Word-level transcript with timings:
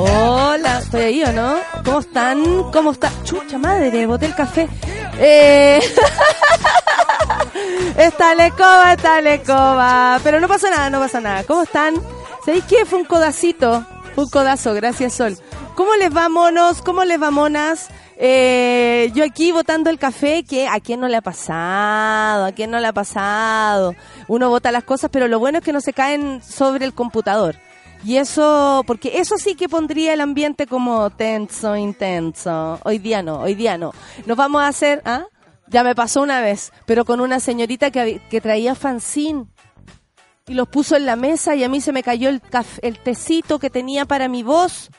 Hola, 0.00 0.78
estoy 0.78 1.00
ahí 1.00 1.24
o 1.24 1.32
no? 1.32 1.56
¿Cómo 1.84 1.98
están? 1.98 2.70
¿Cómo 2.70 2.92
está? 2.92 3.10
Chucha 3.24 3.58
madre, 3.58 4.06
boté 4.06 4.26
el 4.26 4.34
café. 4.36 4.68
Eh... 5.18 5.80
está 7.98 8.32
lecoba, 8.36 8.92
está 8.92 9.20
lecoba. 9.20 10.20
Pero 10.22 10.38
no 10.38 10.46
pasa 10.46 10.70
nada, 10.70 10.88
no 10.88 11.00
pasa 11.00 11.20
nada. 11.20 11.42
¿Cómo 11.42 11.64
están? 11.64 11.94
¿Sabéis 12.44 12.62
qué? 12.68 12.86
Fue 12.86 13.00
un 13.00 13.06
codacito. 13.06 13.84
Un 14.14 14.28
codazo, 14.28 14.72
gracias 14.72 15.14
Sol. 15.14 15.36
¿Cómo 15.74 15.92
les 15.96 16.16
va, 16.16 16.28
monos? 16.28 16.80
¿Cómo 16.80 17.02
les 17.02 17.20
va, 17.20 17.32
monas? 17.32 17.88
Eh, 18.16 19.10
yo 19.14 19.24
aquí 19.24 19.50
votando 19.50 19.90
el 19.90 19.98
café, 19.98 20.44
que 20.44 20.68
a 20.68 20.78
quién 20.78 21.00
no 21.00 21.08
le 21.08 21.16
ha 21.16 21.22
pasado, 21.22 22.44
a 22.44 22.52
quién 22.52 22.70
no 22.70 22.78
le 22.78 22.86
ha 22.86 22.92
pasado. 22.92 23.96
Uno 24.28 24.48
vota 24.48 24.70
las 24.70 24.84
cosas, 24.84 25.10
pero 25.12 25.26
lo 25.26 25.40
bueno 25.40 25.58
es 25.58 25.64
que 25.64 25.72
no 25.72 25.80
se 25.80 25.92
caen 25.92 26.40
sobre 26.40 26.84
el 26.84 26.94
computador. 26.94 27.56
Y 28.04 28.16
eso, 28.16 28.84
porque 28.86 29.18
eso 29.18 29.36
sí 29.38 29.54
que 29.54 29.68
pondría 29.68 30.14
el 30.14 30.20
ambiente 30.20 30.66
como 30.66 31.10
tenso, 31.10 31.76
intenso. 31.76 32.78
Hoy 32.84 32.98
día 32.98 33.22
no, 33.22 33.40
hoy 33.40 33.54
día 33.54 33.76
no. 33.76 33.92
Nos 34.26 34.36
vamos 34.36 34.62
a 34.62 34.68
hacer, 34.68 35.02
¿ah? 35.04 35.24
Ya 35.66 35.82
me 35.82 35.94
pasó 35.94 36.22
una 36.22 36.40
vez, 36.40 36.72
pero 36.86 37.04
con 37.04 37.20
una 37.20 37.40
señorita 37.40 37.90
que, 37.90 38.20
que 38.30 38.40
traía 38.40 38.74
fanzine 38.74 39.46
y 40.46 40.54
los 40.54 40.68
puso 40.68 40.96
en 40.96 41.04
la 41.04 41.16
mesa 41.16 41.54
y 41.54 41.64
a 41.64 41.68
mí 41.68 41.80
se 41.80 41.92
me 41.92 42.02
cayó 42.02 42.30
el, 42.30 42.40
el 42.82 42.98
tecito 42.98 43.58
que 43.58 43.68
tenía 43.68 44.06
para 44.06 44.28
mi 44.28 44.42
voz 44.42 44.90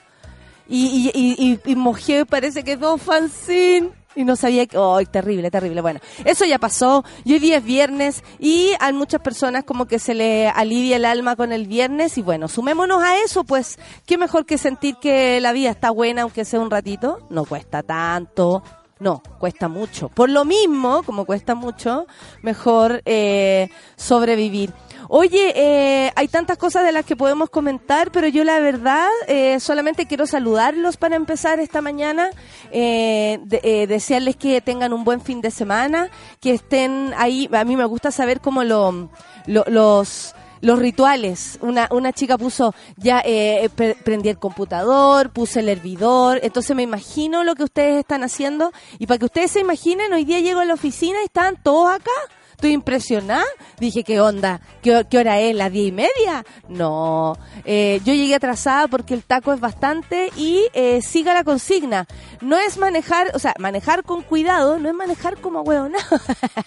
y, 0.67 1.11
y, 1.16 1.59
y, 1.66 1.75
mojé, 1.75 2.28
parece 2.28 2.63
que 2.63 2.78
dos 2.78 3.02
fanzine. 3.02 3.89
Y 4.15 4.23
no 4.23 4.35
sabía 4.35 4.65
que... 4.65 4.77
¡Ay, 4.77 5.05
terrible, 5.05 5.52
terrible! 5.52 5.81
Bueno, 5.81 5.99
eso 6.25 6.45
ya 6.45 6.57
pasó. 6.57 7.03
Y 7.23 7.33
hoy 7.33 7.39
día 7.39 7.57
es 7.57 7.63
viernes 7.63 8.23
y 8.39 8.71
a 8.79 8.91
muchas 8.91 9.21
personas 9.21 9.63
como 9.63 9.85
que 9.85 9.99
se 9.99 10.13
le 10.13 10.47
alivia 10.47 10.95
el 10.95 11.05
alma 11.05 11.35
con 11.35 11.51
el 11.51 11.67
viernes. 11.67 12.17
Y 12.17 12.21
bueno, 12.21 12.47
sumémonos 12.47 13.01
a 13.03 13.17
eso, 13.21 13.43
pues, 13.43 13.77
qué 14.05 14.17
mejor 14.17 14.45
que 14.45 14.57
sentir 14.57 14.95
que 14.97 15.39
la 15.41 15.51
vida 15.51 15.69
está 15.69 15.91
buena, 15.91 16.23
aunque 16.23 16.45
sea 16.45 16.59
un 16.59 16.71
ratito. 16.71 17.19
No 17.29 17.45
cuesta 17.45 17.83
tanto. 17.83 18.63
No, 18.99 19.23
cuesta 19.39 19.69
mucho. 19.69 20.09
Por 20.09 20.29
lo 20.29 20.44
mismo, 20.44 21.03
como 21.03 21.25
cuesta 21.25 21.55
mucho, 21.55 22.05
mejor 22.41 23.01
eh, 23.05 23.69
sobrevivir. 23.95 24.73
Oye, 25.08 25.53
eh, 25.55 26.12
hay 26.16 26.28
tantas 26.28 26.57
cosas 26.57 26.84
de 26.84 26.91
las 26.91 27.06
que 27.06 27.16
podemos 27.16 27.50
comentar, 27.50 28.12
pero 28.12 28.28
yo 28.28 28.44
la 28.44 28.59
verdad 28.59 29.07
eh, 29.28 29.59
solamente 29.59 30.06
quiero 30.06 30.28
saludarlos 30.28 30.97
para 30.97 31.16
empezar 31.16 31.59
esta 31.59 31.81
mañana, 31.81 32.29
eh, 32.72 33.40
desearles 33.88 34.35
que 34.35 34.62
tengan 34.62 34.94
un 34.94 35.03
buen 35.03 35.22
fin 35.22 35.41
de 35.41 35.51
semana, 35.51 36.09
que 36.40 36.53
estén 36.53 37.13
ahí. 37.18 37.50
A 37.51 37.63
mí 37.63 37.75
me 37.75 37.85
gusta 37.85 38.12
saber 38.12 38.41
cómo 38.41 38.63
lo, 38.63 39.09
los 39.46 40.35
los 40.62 40.79
rituales. 40.79 41.57
Una, 41.62 41.88
una 41.91 42.13
chica 42.13 42.38
puso, 42.38 42.73
ya 42.97 43.22
eh, 43.25 43.69
prendí 44.03 44.29
el 44.29 44.38
computador, 44.38 45.31
puse 45.31 45.62
el 45.62 45.69
hervidor, 45.69 46.40
entonces 46.44 46.75
me 46.75 46.84
imagino 46.84 47.44
lo 47.44 47.56
que 47.56 47.63
ustedes 47.63 48.00
están 48.00 48.23
haciendo 48.23 48.72
y 48.97 49.07
para 49.07 49.19
que 49.19 49.25
ustedes 49.25 49.52
se 49.52 49.59
imaginen, 49.62 50.13
hoy 50.13 50.25
día 50.25 50.40
llego 50.40 50.59
a 50.59 50.66
la 50.66 50.73
oficina 50.73 51.19
y 51.22 51.25
están 51.25 51.56
todos 51.62 51.91
acá 51.91 52.12
Estoy 52.59 52.74
impresionada. 52.74 53.46
Dije, 53.80 54.03
¿qué 54.03 54.20
onda? 54.20 54.59
¿Qué, 54.81 55.18
hora 55.18 55.40
es? 55.40 55.56
¿Las 55.56 55.72
diez 55.72 55.88
y 55.88 55.92
media? 55.94 56.44
No. 56.68 57.38
Eh, 57.64 58.02
yo 58.03 58.14
llegué 58.14 58.36
atrasada 58.36 58.90
porque 58.90 59.14
el 59.14 59.24
taco 59.24 59.53
es 59.53 59.62
bastante 59.62 60.30
y 60.36 60.66
eh, 60.74 61.02
siga 61.02 61.34
la 61.34 61.46
consigna. 61.46 62.06
No 62.42 62.58
es 62.58 62.78
manejar, 62.78 63.31
o 63.34 63.40
sea, 63.40 63.53
manejar 63.59 64.03
con 64.03 64.24
cuidado, 64.24 64.78
no 64.78 64.90
es 64.90 64.94
manejar 64.94 65.38
como 65.38 65.62
huevo, 65.62 65.88
no. 65.88 66.00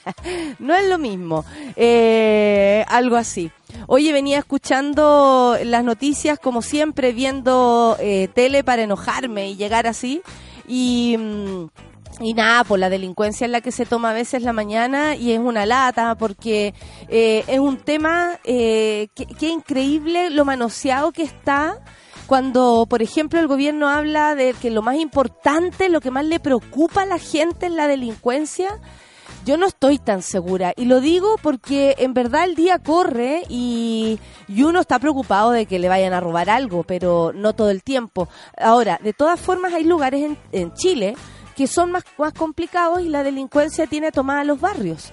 no 0.59 0.75
es 0.75 0.89
lo 0.89 0.97
mismo. 0.97 1.45
Eh, 1.77 2.87
algo 2.89 3.17
así. 3.17 3.51
Oye, 3.87 4.15
venía 4.15 4.39
escuchando 4.39 5.59
las 5.63 5.85
noticias, 5.85 6.39
como 6.39 6.63
siempre, 6.63 7.13
viendo 7.13 7.99
tele 8.33 8.65
para 8.65 8.81
enojarme 8.81 9.51
y 9.51 9.57
llegar 9.57 9.87
así. 9.87 10.23
Y. 10.67 11.19
Mm, 11.19 11.67
y 12.25 12.35
nada, 12.35 12.65
pues 12.65 12.81
la 12.81 12.91
delincuencia 12.91 13.45
es 13.45 13.51
la 13.51 13.61
que 13.61 13.73
se 13.73 13.87
toma 13.87 14.11
a 14.11 14.15
veces 14.15 14.43
la 14.43 14.53
mañana 14.53 15.17
y 15.17 15.33
es 15.33 15.39
una 15.39 15.67
lata 15.67 16.15
porque 16.17 16.75
eh, 17.09 17.45
es 17.47 17.59
un 17.59 17.79
tema 17.79 18.39
eh, 18.45 19.09
que, 19.15 19.49
increíble 19.49 20.31
lo 20.31 20.45
manoseado 20.45 21.13
que 21.13 21.23
está 21.23 21.79
cuando, 22.27 22.87
por 22.89 23.03
ejemplo, 23.03 23.41
el 23.41 23.49
gobierno 23.49 23.89
habla 23.89 24.35
de 24.35 24.55
que 24.55 24.71
lo 24.71 24.83
más 24.83 24.97
importante, 24.97 25.89
lo 25.89 26.01
que 26.01 26.11
más 26.11 26.25
le 26.25 26.41
preocupa 26.41 27.03
a 27.03 27.07
la 27.07 27.19
gente 27.19 27.67
es 27.67 27.73
la 27.73 27.89
delincuencia. 27.89 28.81
Yo 29.45 29.57
no 29.57 29.67
estoy 29.67 29.99
tan 29.99 30.23
segura 30.23 30.73
y 30.77 30.85
lo 30.85 31.01
digo 31.01 31.37
porque 31.43 31.97
en 31.99 32.15
verdad 32.15 32.45
el 32.45 32.55
día 32.55 32.79
corre 32.79 33.43
y, 33.49 34.21
y, 34.47 34.63
uno 34.63 34.81
está 34.81 35.01
preocupado 35.01 35.51
de 35.51 35.67
que 35.67 35.81
le 35.81 35.89
vayan 35.89 36.13
a 36.13 36.21
robar 36.21 36.49
algo, 36.49 36.85
pero 36.85 37.33
no 37.35 37.53
todo 37.53 37.71
el 37.71 37.83
tiempo. 37.83 38.29
Ahora, 38.57 39.01
de 39.03 39.13
todas 39.13 39.41
formas 39.41 39.75
hay 39.75 39.83
lugares 39.83 40.23
en, 40.23 40.39
en 40.53 40.73
Chile 40.75 41.17
que 41.57 41.67
son 41.67 41.93
más, 41.93 42.05
más 42.19 42.33
complicados 42.33 43.01
y 43.01 43.09
la 43.09 43.23
delincuencia 43.23 43.87
tiene 43.87 44.13
tomada 44.13 44.45
los 44.45 44.61
barrios. 44.61 45.13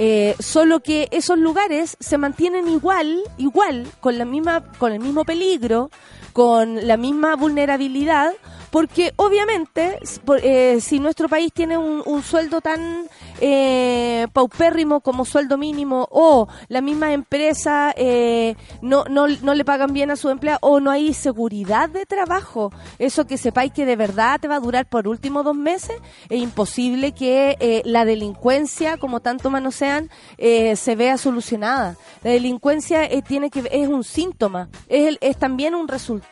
Eh, 0.00 0.36
solo 0.38 0.78
que 0.80 1.08
esos 1.10 1.38
lugares 1.38 1.96
se 1.98 2.18
mantienen 2.18 2.68
igual, 2.68 3.20
igual, 3.36 3.88
con 3.98 4.16
la 4.16 4.24
misma, 4.24 4.62
con 4.78 4.92
el 4.92 5.00
mismo 5.00 5.24
peligro, 5.24 5.90
con 6.38 6.86
la 6.86 6.96
misma 6.96 7.34
vulnerabilidad, 7.34 8.32
porque 8.70 9.12
obviamente 9.16 9.98
eh, 10.40 10.78
si 10.80 11.00
nuestro 11.00 11.28
país 11.28 11.52
tiene 11.52 11.76
un, 11.76 12.22
sueldo 12.22 12.60
tan 12.60 13.08
eh, 13.40 14.28
paupérrimo 14.32 15.00
como 15.00 15.24
sueldo 15.24 15.58
mínimo 15.58 16.06
o 16.12 16.46
la 16.68 16.80
misma 16.80 17.12
empresa 17.12 17.92
eh, 17.96 18.54
no, 18.82 19.04
no, 19.04 19.26
no 19.26 19.54
le 19.54 19.64
pagan 19.64 19.92
bien 19.92 20.12
a 20.12 20.16
su 20.16 20.28
empleado 20.30 20.60
o 20.62 20.78
no 20.78 20.92
hay 20.92 21.12
seguridad 21.12 21.88
de 21.88 22.06
trabajo, 22.06 22.72
eso 23.00 23.26
que 23.26 23.36
sepáis 23.36 23.72
que 23.72 23.84
de 23.84 23.96
verdad 23.96 24.38
te 24.40 24.46
va 24.46 24.56
a 24.56 24.60
durar 24.60 24.86
por 24.86 25.08
último 25.08 25.42
dos 25.42 25.56
meses, 25.56 25.96
es 26.28 26.40
imposible 26.40 27.10
que 27.12 27.56
eh, 27.58 27.82
la 27.84 28.04
delincuencia, 28.04 28.96
como 28.96 29.18
tanto 29.18 29.50
manosean, 29.50 30.08
eh, 30.36 30.76
se 30.76 30.94
vea 30.94 31.18
solucionada. 31.18 31.96
La 32.22 32.30
delincuencia 32.30 33.08
tiene 33.22 33.50
que 33.50 33.68
es 33.72 33.88
un 33.88 34.04
síntoma, 34.04 34.68
es, 34.88 35.18
es 35.20 35.36
también 35.36 35.74
un 35.74 35.88
resultado 35.88 36.27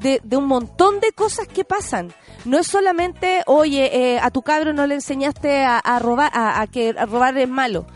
de, 0.00 0.36
un 0.36 0.46
montón 0.46 1.00
de 1.00 1.12
cosas 1.12 1.46
que 1.46 1.64
pasan. 1.64 2.12
No 2.44 2.58
es 2.58 2.66
solamente, 2.66 3.42
oye, 3.46 4.14
eh, 4.14 4.18
a 4.20 4.30
tu 4.30 4.42
cabro 4.42 4.72
no 4.72 4.86
le 4.86 4.94
enseñaste 4.94 5.64
a, 5.64 5.98
robar, 5.98 6.30
a, 6.32 6.66
que 6.66 6.92
robar 6.92 7.36
es 7.36 7.48
malo. 7.48 7.86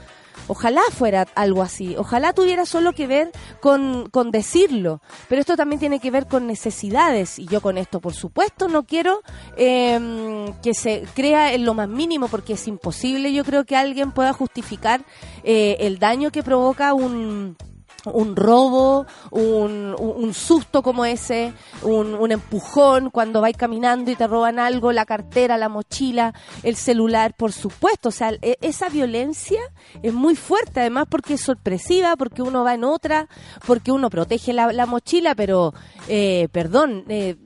Ojalá 0.48 0.82
fuera 0.90 1.26
algo 1.36 1.62
así, 1.62 1.94
ojalá 1.96 2.32
tuviera 2.32 2.66
solo 2.66 2.92
que 2.92 3.06
ver 3.06 3.30
con, 3.60 4.10
con, 4.10 4.32
decirlo, 4.32 5.00
pero 5.28 5.40
esto 5.40 5.56
también 5.56 5.78
tiene 5.78 6.00
que 6.00 6.10
ver 6.10 6.26
con 6.26 6.48
necesidades 6.48 7.38
y 7.38 7.46
yo 7.46 7.60
con 7.60 7.78
esto, 7.78 8.00
por 8.00 8.12
supuesto, 8.12 8.66
no 8.66 8.82
quiero 8.82 9.22
em, 9.56 10.52
que 10.60 10.74
se 10.74 11.04
crea 11.14 11.54
en 11.54 11.64
lo 11.64 11.74
más 11.74 11.88
mínimo 11.88 12.26
porque 12.26 12.54
es 12.54 12.66
imposible, 12.66 13.32
yo 13.32 13.44
creo 13.44 13.64
que 13.64 13.76
alguien 13.76 14.10
pueda 14.10 14.32
justificar 14.32 15.04
eh, 15.44 15.76
el 15.78 16.00
daño 16.00 16.32
que 16.32 16.42
provoca 16.42 16.92
un 16.92 17.56
un 18.04 18.36
robo, 18.36 19.06
un, 19.30 19.94
un, 19.98 20.34
susto 20.34 20.82
como 20.82 21.04
ese, 21.04 21.52
un, 21.82 22.14
un, 22.14 22.32
empujón 22.32 23.10
cuando 23.10 23.40
vais 23.40 23.56
caminando 23.56 24.10
y 24.10 24.16
te 24.16 24.26
roban 24.26 24.58
algo, 24.58 24.92
la 24.92 25.04
cartera, 25.04 25.56
la 25.56 25.68
mochila, 25.68 26.34
el 26.62 26.76
celular, 26.76 27.34
por 27.34 27.52
supuesto. 27.52 28.08
O 28.08 28.12
sea, 28.12 28.32
e, 28.42 28.58
esa 28.60 28.88
violencia 28.88 29.60
es 30.02 30.12
muy 30.12 30.36
fuerte, 30.36 30.80
además 30.80 31.06
porque 31.08 31.34
es 31.34 31.40
sorpresiva, 31.40 32.16
porque 32.16 32.42
uno 32.42 32.64
va 32.64 32.74
en 32.74 32.84
otra, 32.84 33.28
porque 33.66 33.92
uno 33.92 34.10
protege 34.10 34.52
la, 34.52 34.72
la 34.72 34.86
mochila, 34.86 35.34
pero, 35.34 35.74
eh, 36.08 36.48
perdón, 36.52 37.04
eh, 37.08 37.36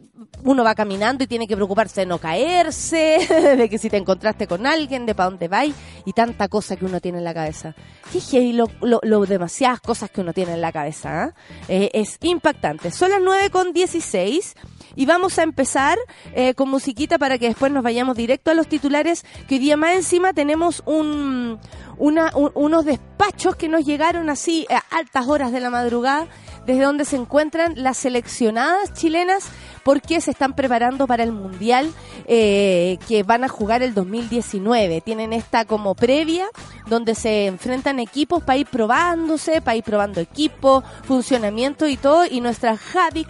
uno 0.42 0.64
va 0.64 0.74
caminando 0.74 1.24
y 1.24 1.26
tiene 1.26 1.46
que 1.46 1.56
preocuparse 1.56 2.02
de 2.02 2.06
no 2.06 2.18
caerse, 2.18 3.18
de 3.58 3.68
que 3.68 3.78
si 3.78 3.90
te 3.90 3.96
encontraste 3.96 4.46
con 4.46 4.66
alguien, 4.66 5.06
de 5.06 5.14
para 5.14 5.30
dónde 5.30 5.48
vais, 5.48 5.74
y 6.04 6.12
tanta 6.12 6.48
cosa 6.48 6.76
que 6.76 6.84
uno 6.84 7.00
tiene 7.00 7.18
en 7.18 7.24
la 7.24 7.34
cabeza. 7.34 7.74
Qué 8.12 8.52
lo, 8.52 8.68
lo, 8.80 9.26
demasiadas 9.26 9.80
cosas 9.80 10.10
que 10.10 10.20
uno 10.20 10.32
tiene 10.32 10.54
en 10.54 10.60
la 10.60 10.72
cabeza. 10.72 11.24
¿ah? 11.24 11.34
Eh, 11.68 11.90
es 11.92 12.18
impactante. 12.22 12.90
Son 12.90 13.10
las 13.10 13.20
9 13.22 13.50
con 13.50 13.72
16 13.72 14.54
y 14.94 15.06
vamos 15.06 15.38
a 15.38 15.42
empezar 15.42 15.98
eh, 16.34 16.54
con 16.54 16.70
musiquita 16.70 17.19
para 17.19 17.38
que 17.38 17.48
después 17.48 17.70
nos 17.70 17.82
vayamos 17.82 18.16
directo 18.16 18.50
a 18.50 18.54
los 18.54 18.69
titulares, 18.69 19.24
que 19.48 19.56
hoy 19.56 19.58
día 19.58 19.76
más 19.76 19.94
encima 19.94 20.32
tenemos 20.32 20.82
un, 20.86 21.58
una, 21.98 22.32
unos 22.34 22.84
despachos 22.84 23.56
que 23.56 23.69
nos 23.69 23.84
llegaron 23.84 24.30
así 24.30 24.66
a 24.70 24.82
altas 24.96 25.26
horas 25.26 25.52
de 25.52 25.60
la 25.60 25.70
madrugada, 25.70 26.26
desde 26.64 26.82
donde 26.82 27.04
se 27.04 27.16
encuentran 27.16 27.74
las 27.76 27.98
seleccionadas 27.98 28.92
chilenas 28.94 29.50
porque 29.86 30.20
se 30.20 30.32
están 30.32 30.54
preparando 30.54 31.06
para 31.06 31.22
el 31.22 31.30
Mundial 31.30 31.92
eh, 32.26 32.98
que 33.06 33.22
van 33.22 33.44
a 33.44 33.48
jugar 33.48 33.84
el 33.84 33.94
2019. 33.94 35.00
Tienen 35.00 35.32
esta 35.32 35.64
como 35.64 35.94
previa 35.94 36.48
donde 36.86 37.14
se 37.14 37.46
enfrentan 37.46 38.00
equipos 38.00 38.42
para 38.42 38.58
ir 38.58 38.66
probándose, 38.66 39.60
para 39.60 39.76
ir 39.76 39.84
probando 39.84 40.20
equipo, 40.20 40.82
funcionamiento 41.04 41.86
y 41.86 41.96
todo. 41.96 42.24
Y 42.28 42.40
nuestra 42.40 42.76
Javi 42.76 43.24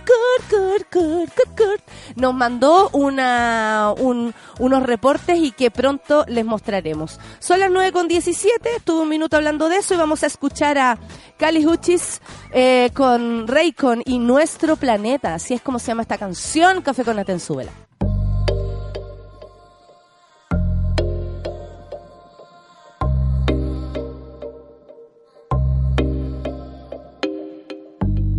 nos 2.17 2.33
mandó 2.33 2.89
unos 2.89 4.83
reportes 4.83 5.39
y 5.39 5.51
que 5.53 5.71
pronto 5.71 6.25
les 6.27 6.47
mostraremos. 6.47 7.21
Son 7.39 7.61
las 7.61 7.71
9 7.71 7.93
con 7.93 8.09
17, 8.09 8.77
estuve 8.77 9.03
un 9.03 9.11
minuto 9.11 9.37
hablando 9.37 9.69
de 9.69 9.77
eso 9.77 9.93
y 9.93 9.99
vamos 9.99 10.23
a 10.23 10.27
escuchar 10.27 10.79
a 10.79 10.99
Cali 11.37 11.67
Huchis 11.67 12.23
eh, 12.51 12.91
con 12.95 13.47
Raycon 13.47 14.03
y 14.07 14.19
Nuestro 14.19 14.77
Planeta, 14.77 15.35
así 15.35 15.53
es 15.53 15.61
como 15.61 15.79
se 15.79 15.89
llama 15.89 16.01
esta 16.01 16.17
canción. 16.17 16.46
Café 16.83 17.05
con 17.05 17.19
Atenzuela. 17.19 17.73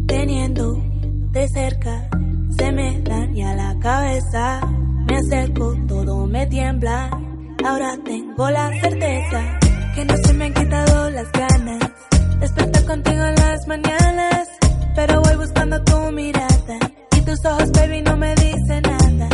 Teniendo 0.08 0.82
de 1.32 1.48
cerca, 1.50 2.10
se 2.58 2.72
me 2.72 3.02
daña 3.02 3.56
la 3.56 3.78
cabeza. 3.80 4.62
Me 5.06 5.18
acerco, 5.18 5.76
todo 5.88 6.26
me 6.26 6.48
tiembla. 6.48 7.12
Ahora 7.64 7.98
tengo 8.04 8.50
la 8.50 8.70
certeza 8.82 9.60
que 9.94 10.06
no 10.06 10.18
se 10.18 10.34
me 10.34 10.46
han 10.46 10.54
quitado 10.54 11.10
las 11.12 11.32
ganas. 11.34 11.92
Despertar 12.40 12.86
contigo 12.86 13.24
en 13.26 13.36
las 13.36 13.68
mañanas, 13.68 14.48
pero 14.96 15.22
voy 15.22 15.36
buscando 15.36 15.84
tu 15.84 16.12
mirada 16.14 16.48
tus 17.28 17.44
ojos, 17.44 17.70
baby, 17.74 18.02
no 18.04 18.16
me 18.16 18.34
dicen 18.36 18.82
nada. 18.84 19.28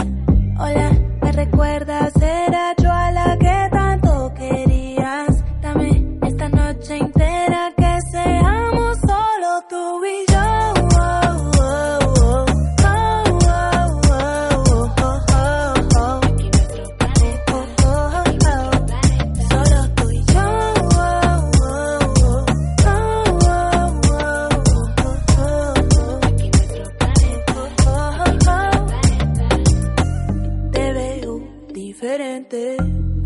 Hola, 0.58 0.92
¿me 1.22 1.32
recuerdas? 1.32 2.12
Era 2.16 2.74
yo 2.82 2.92
a 2.92 3.12
la 3.12 3.38
que 3.38 3.70
tanto 3.72 4.03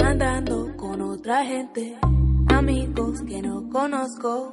andando 0.04 0.72
con 0.78 1.02
otra 1.02 1.44
gente, 1.44 1.98
amigos 2.50 3.24
que 3.28 3.42
no 3.42 3.68
conozco, 3.72 4.52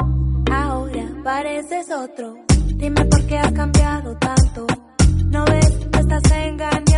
ahora 0.50 1.04
pareces 1.22 1.90
otro. 1.90 2.34
Dime 2.74 3.04
por 3.04 3.26
qué 3.26 3.36
has 3.36 3.52
cambiado 3.52 4.16
tanto, 4.16 4.66
no 5.26 5.44
ves, 5.44 5.78
me 5.92 6.00
estás 6.00 6.32
engañando, 6.32 6.93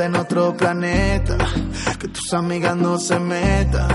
en 0.00 0.16
otro 0.16 0.56
planeta, 0.56 1.36
que 1.98 2.08
tus 2.08 2.34
amigas 2.34 2.76
no 2.76 2.98
se 2.98 3.18
metan. 3.18 3.88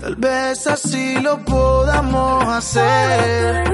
Tal 0.00 0.16
vez 0.16 0.66
así 0.66 1.20
lo 1.20 1.44
podamos 1.44 2.46
hacer. 2.46 3.69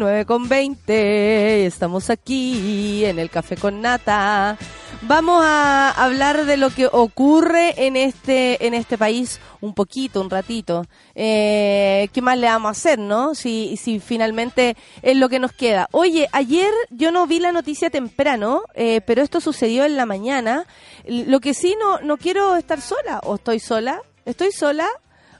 9 0.00 0.24
con 0.24 0.48
20. 0.48 1.66
Estamos 1.66 2.08
aquí 2.08 3.04
en 3.04 3.18
el 3.18 3.28
Café 3.28 3.56
con 3.56 3.82
Nata. 3.82 4.56
Vamos 5.02 5.42
a 5.44 5.90
hablar 5.90 6.46
de 6.46 6.56
lo 6.56 6.70
que 6.70 6.88
ocurre 6.90 7.86
en 7.86 7.96
este 7.96 8.66
en 8.66 8.72
este 8.72 8.96
país 8.96 9.40
un 9.60 9.74
poquito, 9.74 10.22
un 10.22 10.30
ratito. 10.30 10.86
Eh, 11.14 12.08
¿Qué 12.14 12.22
más 12.22 12.38
le 12.38 12.46
vamos 12.46 12.68
a 12.68 12.72
hacer, 12.72 12.98
no? 12.98 13.34
Si, 13.34 13.76
si 13.76 14.00
finalmente 14.00 14.74
es 15.02 15.16
lo 15.18 15.28
que 15.28 15.38
nos 15.38 15.52
queda. 15.52 15.86
Oye, 15.92 16.30
ayer 16.32 16.72
yo 16.88 17.12
no 17.12 17.26
vi 17.26 17.38
la 17.38 17.52
noticia 17.52 17.90
temprano, 17.90 18.62
eh, 18.74 19.02
pero 19.02 19.20
esto 19.20 19.42
sucedió 19.42 19.84
en 19.84 19.98
la 19.98 20.06
mañana. 20.06 20.64
Lo 21.06 21.40
que 21.40 21.52
sí, 21.52 21.76
no, 21.78 22.00
no 22.00 22.16
quiero 22.16 22.56
estar 22.56 22.80
sola. 22.80 23.20
¿O 23.24 23.34
estoy 23.34 23.60
sola? 23.60 24.00
¿Estoy 24.24 24.50
sola? 24.50 24.86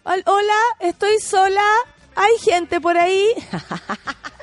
Hola, 0.04 0.60
estoy 0.80 1.18
sola. 1.18 1.64
Hay 2.14 2.38
gente 2.38 2.78
por 2.78 2.98
ahí. 2.98 3.26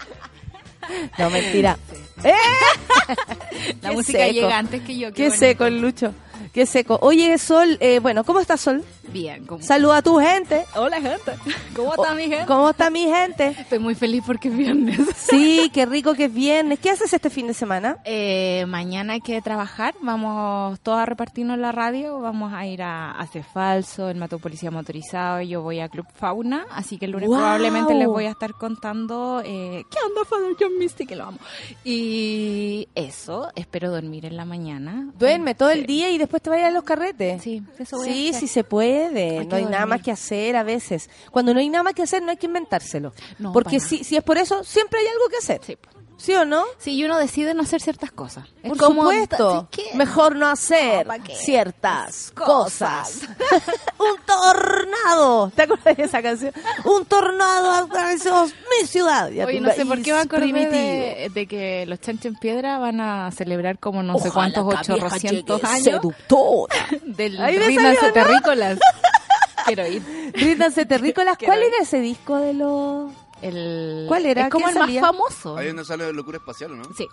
no, 1.18 1.30
mentira. 1.30 1.78
¡Eh! 2.24 2.32
La 3.82 3.90
Qué 3.90 3.96
música 3.96 4.20
seco. 4.20 4.34
llega 4.34 4.58
antes 4.58 4.82
que 4.82 4.98
yo. 4.98 5.14
Qué 5.14 5.24
bonito. 5.24 5.40
seco 5.40 5.66
el 5.66 5.82
Lucho. 5.82 6.14
Qué 6.54 6.66
seco. 6.66 7.00
Oye, 7.02 7.38
Sol, 7.38 7.78
eh, 7.80 8.00
bueno, 8.00 8.24
¿cómo 8.24 8.40
estás, 8.40 8.62
Sol? 8.62 8.84
Bien. 9.10 9.46
¿cómo? 9.46 9.62
Saluda 9.62 9.98
a 9.98 10.02
tu 10.02 10.20
gente. 10.20 10.66
Hola, 10.76 11.00
gente. 11.02 11.34
¿Cómo 11.76 11.94
está 11.94 12.14
mi 12.14 12.24
gente? 12.24 12.46
¿Cómo 12.46 12.70
está 12.70 12.90
mi 12.90 13.06
gente? 13.06 13.56
Estoy 13.60 13.80
muy 13.80 13.96
feliz 13.96 14.24
porque 14.26 14.50
es 14.50 14.58
viernes. 14.58 15.00
Sí, 15.16 15.70
qué 15.74 15.86
rico 15.86 16.14
que 16.14 16.26
es 16.26 16.34
viernes. 16.34 16.80
¿Qué 16.80 16.90
haces 16.90 17.14
este 17.14 17.30
fin 17.30 17.48
de 17.48 17.54
semana? 17.54 17.98
Eh, 18.06 18.66
mañana 18.68 19.14
hay 19.14 19.22
que 19.22 19.42
trabajar, 19.42 19.96
vamos 20.02 20.80
todos 20.82 21.00
a 21.00 21.06
repartirnos 21.06 21.56
en 21.56 21.62
la 21.62 21.72
radio, 21.72 22.20
vamos 22.20 22.54
a 22.54 22.66
ir 22.66 22.82
a 22.82 23.12
Hace 23.12 23.44
Falso, 23.44 24.10
el 24.10 24.18
Mato 24.18 24.40
Policía 24.40 24.72
Motorizado, 24.72 25.42
yo 25.42 25.62
voy 25.62 25.80
a 25.80 25.90
Club 25.90 26.06
Fauna, 26.14 26.66
así 26.72 26.98
que 26.98 27.06
el 27.06 27.12
lunes 27.12 27.30
probablemente 27.30 27.94
les 27.94 28.08
voy 28.08 28.26
a 28.26 28.32
estar 28.32 28.54
contando 28.54 29.42
eh, 29.44 29.84
qué 29.90 29.98
onda 30.06 30.26
Father 30.26 30.56
John 30.60 30.78
Misty, 30.78 31.06
que 31.06 31.16
lo 31.16 31.26
amo. 31.26 31.40
Y 31.84 32.90
eso, 32.96 33.52
espero 33.56 33.92
dormir 33.92 34.26
en 34.26 34.38
la 34.38 34.46
mañana. 34.46 35.12
Duerme 35.18 35.56
todo 35.56 35.70
el 35.70 35.86
día 35.86 36.10
y 36.10 36.18
después 36.18 36.27
te 36.42 36.50
vayas 36.50 36.68
a 36.68 36.72
los 36.72 36.84
carretes. 36.84 37.42
Sí, 37.42 37.64
eso 37.80 37.98
voy 37.98 38.08
a 38.10 38.12
Sí, 38.12 38.30
hacer. 38.30 38.40
sí 38.42 38.48
se 38.48 38.64
puede. 38.64 39.40
Hay 39.40 39.48
no 39.48 39.56
hay 39.56 39.66
nada 39.66 39.86
más 39.86 40.02
que 40.02 40.12
hacer 40.12 40.56
a 40.56 40.64
veces. 40.64 41.10
Cuando 41.32 41.54
no 41.54 41.60
hay 41.60 41.70
nada 41.70 41.84
más 41.84 41.94
que 41.94 42.04
hacer, 42.04 42.22
no 42.22 42.32
hay 42.32 42.38
que 42.38 42.46
inventárselo. 42.48 43.14
No, 43.40 43.54
Porque 43.54 43.78
para 43.78 43.90
si, 43.90 44.04
si 44.04 44.16
es 44.16 44.24
por 44.24 44.38
eso, 44.38 44.64
siempre 44.64 45.00
hay 45.00 45.08
algo 45.08 45.28
que 45.30 45.38
hacer. 45.38 45.62
Sí. 45.64 45.78
¿Sí 46.18 46.34
o 46.34 46.46
no? 46.46 46.64
Sí, 46.80 46.96
y 46.96 47.06
uno 47.06 47.18
decide 47.18 47.54
no 47.54 47.62
hacer 47.62 47.80
ciertas 47.80 48.12
cosas. 48.12 48.46
Es 48.64 48.70
Por 48.70 48.78
como, 48.78 49.04
supuesto. 49.04 49.70
Mejor 49.94 50.36
no 50.36 50.48
hacer 50.48 51.08
ciertas 51.36 52.32
Cosas. 52.32 53.22
cosas. 53.22 53.22
Un 54.00 54.18
tornado. 54.26 55.52
¿Te 55.56 55.62
acuerdas 55.64 55.96
de 55.96 56.04
esa 56.04 56.22
canción? 56.24 56.54
Un 56.86 57.06
tornado 57.06 57.72
atravesó 57.72 58.46
mi 58.46 58.88
ciudad. 58.88 59.30
Ya 59.30 59.46
Oye, 59.46 59.62
no 59.62 59.72
sé 59.72 59.86
por 59.86 60.02
qué 60.02 60.12
me 60.12 60.20
acordé 60.20 60.52
de, 60.52 61.32
de 61.34 61.48
que 61.48 61.86
los 61.86 62.02
chanchos 62.02 62.26
en 62.26 62.36
piedra 62.36 62.80
van 62.80 63.00
a 63.00 63.32
celebrar 63.32 63.78
como 63.78 64.02
no 64.02 64.18
sé 64.18 64.32
cuántos, 64.32 64.66
que 64.86 64.94
vieja 64.94 65.08
800 65.08 65.62
llegue 65.62 65.68
años 65.74 65.84
Seductora. 65.84 66.76
del 67.06 67.38
¿no? 67.38 68.14
Terrícolas. 68.14 68.80
Quiero 69.66 69.86
ir. 69.88 70.32
Ríndanse 70.34 70.86
terrícolas. 70.86 71.38
¿Cuál 71.38 71.60
ir. 71.60 71.66
era 71.66 71.78
ese 71.84 72.00
disco 72.00 72.38
de 72.38 72.54
los...? 72.54 73.12
El, 73.42 74.06
¿Cuál 74.08 74.26
era? 74.26 74.44
Es 74.46 74.50
como 74.50 74.66
¿Qué 74.66 74.72
el 74.72 74.78
más 74.78 74.86
salía? 74.88 75.02
famoso. 75.02 75.58
Ahí 75.58 75.68
donde 75.68 75.86
sale 75.86 76.12
Locura 76.14 76.38
Espacial, 76.38 76.72
¿o 76.72 76.76
¿no? 76.76 76.84
Sí. 76.96 77.08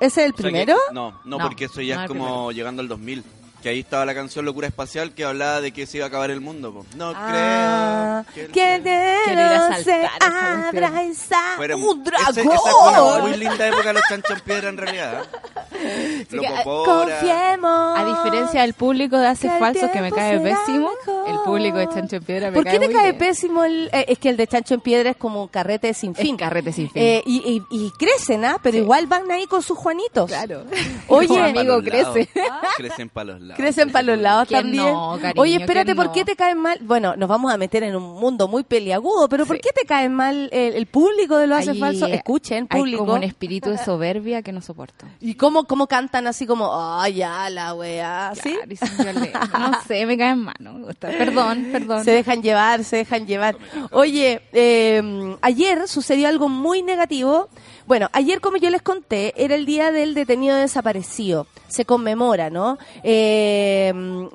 ¿Ese 0.00 0.20
es 0.22 0.26
el 0.26 0.32
O 0.32 0.36
sea 0.36 0.36
que- 0.36 0.42
primero? 0.42 0.76
no, 0.92 1.10
no, 1.24 1.38
No, 1.38 1.38
porque 1.38 1.64
eso 1.66 1.80
ya 1.80 1.96
no 1.96 2.02
es 2.02 2.08
como 2.08 2.24
primero. 2.24 2.50
llegando 2.52 2.82
al 2.82 2.88
2000. 2.88 3.24
Que 3.64 3.70
ahí 3.70 3.80
estaba 3.80 4.04
la 4.04 4.14
canción 4.14 4.44
Locura 4.44 4.66
Espacial 4.66 5.12
que 5.14 5.24
hablaba 5.24 5.62
de 5.62 5.72
que 5.72 5.86
se 5.86 5.96
iba 5.96 6.04
a 6.04 6.08
acabar 6.08 6.30
el 6.30 6.42
mundo. 6.42 6.70
po. 6.74 6.86
No 6.96 7.14
Ah, 7.16 8.22
creo. 8.34 8.52
que 8.52 8.78
Dios 8.80 9.82
se 9.84 10.04
abra 10.04 10.70
Fuera- 10.70 10.90
un 10.90 11.00
ese- 11.00 12.02
dragón. 12.04 12.36
esa 12.36 12.42
fue 12.44 13.12
una 13.14 13.22
muy 13.22 13.36
linda 13.38 13.66
época 13.66 13.84
de 13.88 13.92
los 13.94 14.02
chanchos 14.06 14.32
en 14.32 14.40
piedra 14.40 14.68
en 14.68 14.76
realidad. 14.76 15.24
¿eh? 15.72 16.26
que, 16.28 16.46
ah. 16.46 16.62
Confiemos. 16.62 17.98
A 17.98 18.04
diferencia 18.04 18.60
del 18.60 18.74
público 18.74 19.18
de 19.18 19.26
Hace 19.28 19.48
Que 19.48 19.58
Falso, 19.58 19.90
que 19.90 20.00
me 20.02 20.12
cae 20.12 20.38
pésimo, 20.40 20.90
mejor. 21.06 21.28
el 21.30 21.38
público 21.40 21.78
de 21.78 21.88
Chancho 21.88 22.16
en 22.16 22.22
Piedra 22.24 22.50
me 22.50 22.54
¿Por 22.56 22.64
cae 22.64 22.74
qué 22.74 22.78
te 22.80 22.86
muy 22.86 22.94
cae 22.94 23.12
bien. 23.12 23.18
pésimo 23.18 23.64
el.? 23.64 23.88
eh, 23.92 24.04
es 24.08 24.18
que 24.18 24.28
el 24.28 24.36
de 24.36 24.46
Chancho 24.46 24.74
en 24.74 24.80
Piedra 24.80 25.10
es 25.10 25.16
como 25.16 25.40
un 25.42 25.48
carrete 25.48 25.94
sin 25.94 26.12
Es 26.12 26.18
fin. 26.18 26.36
carrete 26.36 26.70
sin 26.72 26.90
fin. 26.90 27.02
Eh, 27.02 27.22
y, 27.26 27.62
y- 27.70 27.86
y 27.86 27.90
crecen, 27.98 28.44
¿ah? 28.44 28.58
Pero 28.62 28.74
Sí. 28.76 28.82
igual 28.82 29.06
van 29.06 29.30
ahí 29.30 29.46
con 29.46 29.62
sus 29.62 29.76
Juanitos. 29.78 30.28
Claro. 30.28 30.64
Oye, 31.08 31.40
amigo 31.40 31.80
crece. 31.82 32.28
Crecen 32.76 33.08
para 33.08 33.32
los 33.32 33.40
lados. 33.40 33.53
Crecen 33.56 33.90
para 33.90 34.02
los 34.04 34.18
lados 34.18 34.48
¿Quién 34.48 34.62
también. 34.62 34.84
no, 34.92 35.18
cariño? 35.20 35.42
Oye, 35.42 35.56
espérate, 35.56 35.86
¿Quién 35.86 35.96
¿por 35.96 36.06
no? 36.06 36.12
qué 36.12 36.24
te 36.24 36.36
caen 36.36 36.58
mal? 36.58 36.78
Bueno, 36.82 37.14
nos 37.16 37.28
vamos 37.28 37.52
a 37.52 37.56
meter 37.56 37.82
en 37.82 37.96
un 37.96 38.02
mundo 38.20 38.48
muy 38.48 38.62
peliagudo, 38.64 39.28
pero 39.28 39.46
¿por 39.46 39.56
Sí. 39.56 39.62
qué 39.64 39.70
te 39.72 39.86
caen 39.86 40.12
mal 40.14 40.48
el, 40.52 40.74
el 40.74 40.86
público 40.86 41.36
de 41.36 41.46
lo 41.46 41.56
hace 41.56 41.74
falso? 41.74 42.06
Escuchen, 42.06 42.66
Hay 42.70 42.78
público. 42.80 42.98
como 43.04 43.14
un 43.14 43.22
espíritu 43.22 43.70
de 43.70 43.78
soberbia 43.78 44.42
que 44.42 44.52
no 44.52 44.60
soporto. 44.60 45.06
¿Y 45.20 45.34
cómo, 45.34 45.64
cómo 45.64 45.86
cantan 45.86 46.26
así 46.26 46.46
como, 46.46 46.70
ay, 46.74 47.14
ya, 47.14 47.48
la 47.50 47.74
weá, 47.74 48.32
¿sí? 48.34 48.56
Claro. 48.80 49.70
No 49.70 49.78
sé, 49.88 50.06
me 50.06 50.16
caen 50.18 50.40
mal, 50.40 50.54
no 50.58 50.72
me 50.74 50.84
gusta. 50.86 51.08
Perdón, 51.08 51.68
perdón. 51.72 52.04
Se 52.04 52.10
dejan 52.10 52.42
llevar, 52.42 52.84
se 52.84 52.96
dejan 52.96 53.26
llevar. 53.26 53.56
Oye, 53.92 54.42
eh, 54.52 55.36
ayer 55.42 55.86
sucedió 55.88 56.28
algo 56.28 56.48
muy 56.48 56.82
negativo. 56.82 57.48
Bueno, 57.86 58.08
ayer, 58.12 58.40
como 58.40 58.56
yo 58.56 58.70
les 58.70 58.80
conté, 58.82 59.34
era 59.36 59.54
el 59.54 59.66
día 59.66 59.92
del 59.92 60.14
detenido 60.14 60.56
desaparecido. 60.56 61.46
Se 61.68 61.84
conmemora, 61.84 62.48
¿no? 62.50 62.78
Eh, 63.02 63.92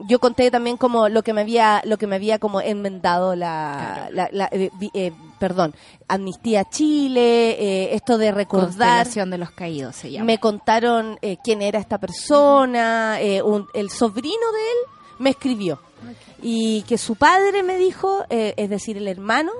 yo 0.07 0.19
conté 0.19 0.51
también 0.51 0.77
como 0.77 1.09
lo 1.09 1.23
que 1.23 1.33
me 1.33 1.41
había, 1.41 1.81
lo 1.85 1.97
que 1.97 2.05
me 2.07 2.15
había 2.17 2.37
como 2.39 2.61
enmendado 2.61 3.35
la, 3.35 4.07
Claro. 4.11 4.15
la- 4.15 4.29
la- 4.31 4.49
eh, 4.51 4.69
eh, 4.93 5.11
perdón, 5.39 5.73
Amnistía 6.07 6.65
Chile, 6.69 7.51
eh, 7.51 7.95
esto 7.95 8.17
de 8.17 8.31
recordar. 8.31 9.07
De 9.07 9.37
los 9.37 9.51
caídos 9.51 9.95
se 9.95 10.11
llama. 10.11 10.25
Me 10.25 10.37
contaron 10.39 11.17
eh, 11.21 11.37
quién 11.43 11.61
era 11.61 11.79
esta 11.79 11.97
persona, 11.97 13.19
eh, 13.21 13.41
un- 13.41 13.67
el 13.73 13.89
sobrino 13.89 14.51
de 14.53 14.59
él 14.59 14.77
me 15.19 15.31
escribió 15.31 15.79
y 16.41 16.83
que 16.83 16.97
su 16.97 17.15
padre 17.15 17.63
me 17.63 17.77
dijo, 17.77 18.23
eh, 18.29 18.53
es 18.57 18.69
decir, 18.69 18.95
el 18.97 19.07
hermano, 19.07 19.51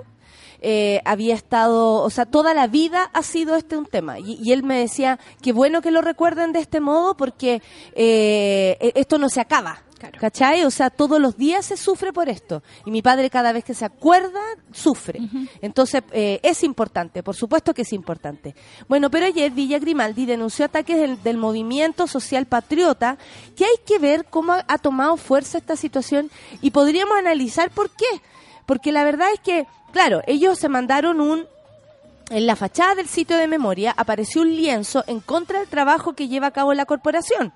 eh, 0.61 1.01
había 1.05 1.35
estado, 1.35 1.95
o 2.01 2.09
sea, 2.09 2.25
toda 2.25 2.53
la 2.53 2.67
vida 2.67 3.09
ha 3.13 3.23
sido 3.23 3.55
este 3.55 3.77
un 3.77 3.85
tema. 3.85 4.19
Y, 4.19 4.39
y 4.41 4.51
él 4.51 4.63
me 4.63 4.79
decía, 4.79 5.19
qué 5.41 5.51
bueno 5.53 5.81
que 5.81 5.91
lo 5.91 6.01
recuerden 6.01 6.51
de 6.53 6.59
este 6.59 6.79
modo 6.79 7.15
porque 7.15 7.61
eh, 7.95 8.77
e- 8.79 8.93
esto 8.95 9.17
no 9.17 9.29
se 9.29 9.41
acaba. 9.41 9.83
Claro. 9.99 10.17
¿Cachai? 10.17 10.63
O 10.63 10.71
sea, 10.71 10.89
todos 10.89 11.19
los 11.19 11.35
días 11.35 11.65
se 11.65 11.75
sufre 11.75 12.13
por 12.13 12.29
esto. 12.29 12.63
Y 12.85 12.91
mi 12.91 13.01
padre 13.01 13.29
cada 13.29 13.51
vez 13.51 13.65
que 13.65 13.73
se 13.73 13.83
acuerda, 13.83 14.39
sufre. 14.71 15.19
Entonces, 15.61 16.03
eh, 16.13 16.39
es 16.41 16.63
importante, 16.63 17.21
por 17.21 17.35
supuesto 17.35 17.73
que 17.73 17.81
es 17.81 17.91
importante. 17.91 18.55
Bueno, 18.87 19.11
pero 19.11 19.25
ayer 19.25 19.51
Villa 19.51 19.77
Grimaldi 19.77 20.25
denunció 20.25 20.63
ataques 20.63 20.95
del, 20.97 21.21
del 21.21 21.35
movimiento 21.35 22.07
social 22.07 22.45
patriota, 22.45 23.17
que 23.57 23.65
hay 23.65 23.75
que 23.85 23.99
ver 23.99 24.23
cómo 24.29 24.53
ha, 24.53 24.63
ha 24.69 24.77
tomado 24.77 25.17
fuerza 25.17 25.57
esta 25.57 25.75
situación 25.75 26.31
y 26.61 26.71
podríamos 26.71 27.17
analizar 27.17 27.69
por 27.69 27.89
qué. 27.89 28.21
Porque 28.65 28.93
la 28.93 29.03
verdad 29.03 29.27
es 29.33 29.41
que, 29.41 29.67
claro, 29.91 30.21
ellos 30.27 30.57
se 30.59 30.69
mandaron 30.69 31.19
un 31.21 31.45
en 32.31 32.45
la 32.45 32.55
fachada 32.55 32.93
del 32.95 33.07
sitio 33.07 33.37
de 33.37 33.47
memoria 33.47 33.91
apareció 33.97 34.41
un 34.43 34.55
lienzo 34.55 35.03
en 35.07 35.19
contra 35.19 35.59
del 35.59 35.67
trabajo 35.67 36.13
que 36.13 36.27
lleva 36.27 36.47
a 36.47 36.51
cabo 36.51 36.73
la 36.75 36.85
corporación. 36.85 37.51